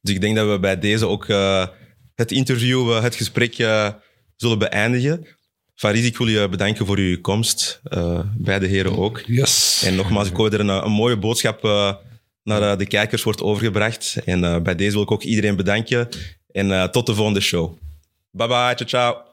Dus 0.00 0.14
ik 0.14 0.20
denk 0.20 0.36
dat 0.36 0.48
we 0.48 0.58
bij 0.58 0.78
deze 0.78 1.06
ook 1.06 1.28
eh, 1.28 1.66
het 2.14 2.32
interview, 2.32 2.90
eh, 2.92 3.02
het 3.02 3.14
gesprek 3.14 3.58
eh, 3.58 3.88
zullen 4.36 4.58
beëindigen. 4.58 5.26
Faris, 5.74 6.04
ik 6.04 6.16
wil 6.16 6.26
je 6.28 6.48
bedanken 6.48 6.86
voor 6.86 6.96
uw 6.98 7.20
komst. 7.20 7.80
eh, 7.84 8.20
beide 8.36 8.66
heren 8.66 8.98
ook. 8.98 9.22
Yes. 9.26 9.82
En 9.86 9.94
nogmaals, 9.94 10.28
ik 10.28 10.36
hoop 10.36 10.50
dat 10.50 10.60
er 10.60 10.68
een, 10.68 10.84
een 10.84 10.90
mooie 10.92 11.16
boodschap 11.18 11.64
eh, 11.64 11.94
naar 12.42 12.78
de 12.78 12.86
kijkers 12.86 13.22
wordt 13.22 13.42
overgebracht. 13.42 14.16
En 14.24 14.44
eh, 14.44 14.60
bij 14.60 14.74
deze 14.74 14.92
wil 14.92 15.02
ik 15.02 15.10
ook 15.10 15.22
iedereen 15.22 15.56
bedanken. 15.56 16.08
En 16.52 16.72
eh, 16.72 16.84
tot 16.84 17.06
de 17.06 17.14
volgende 17.14 17.40
show. 17.40 17.72
Bye 18.30 18.46
bye, 18.46 18.74
ciao 18.74 18.86
ciao. 18.88 19.31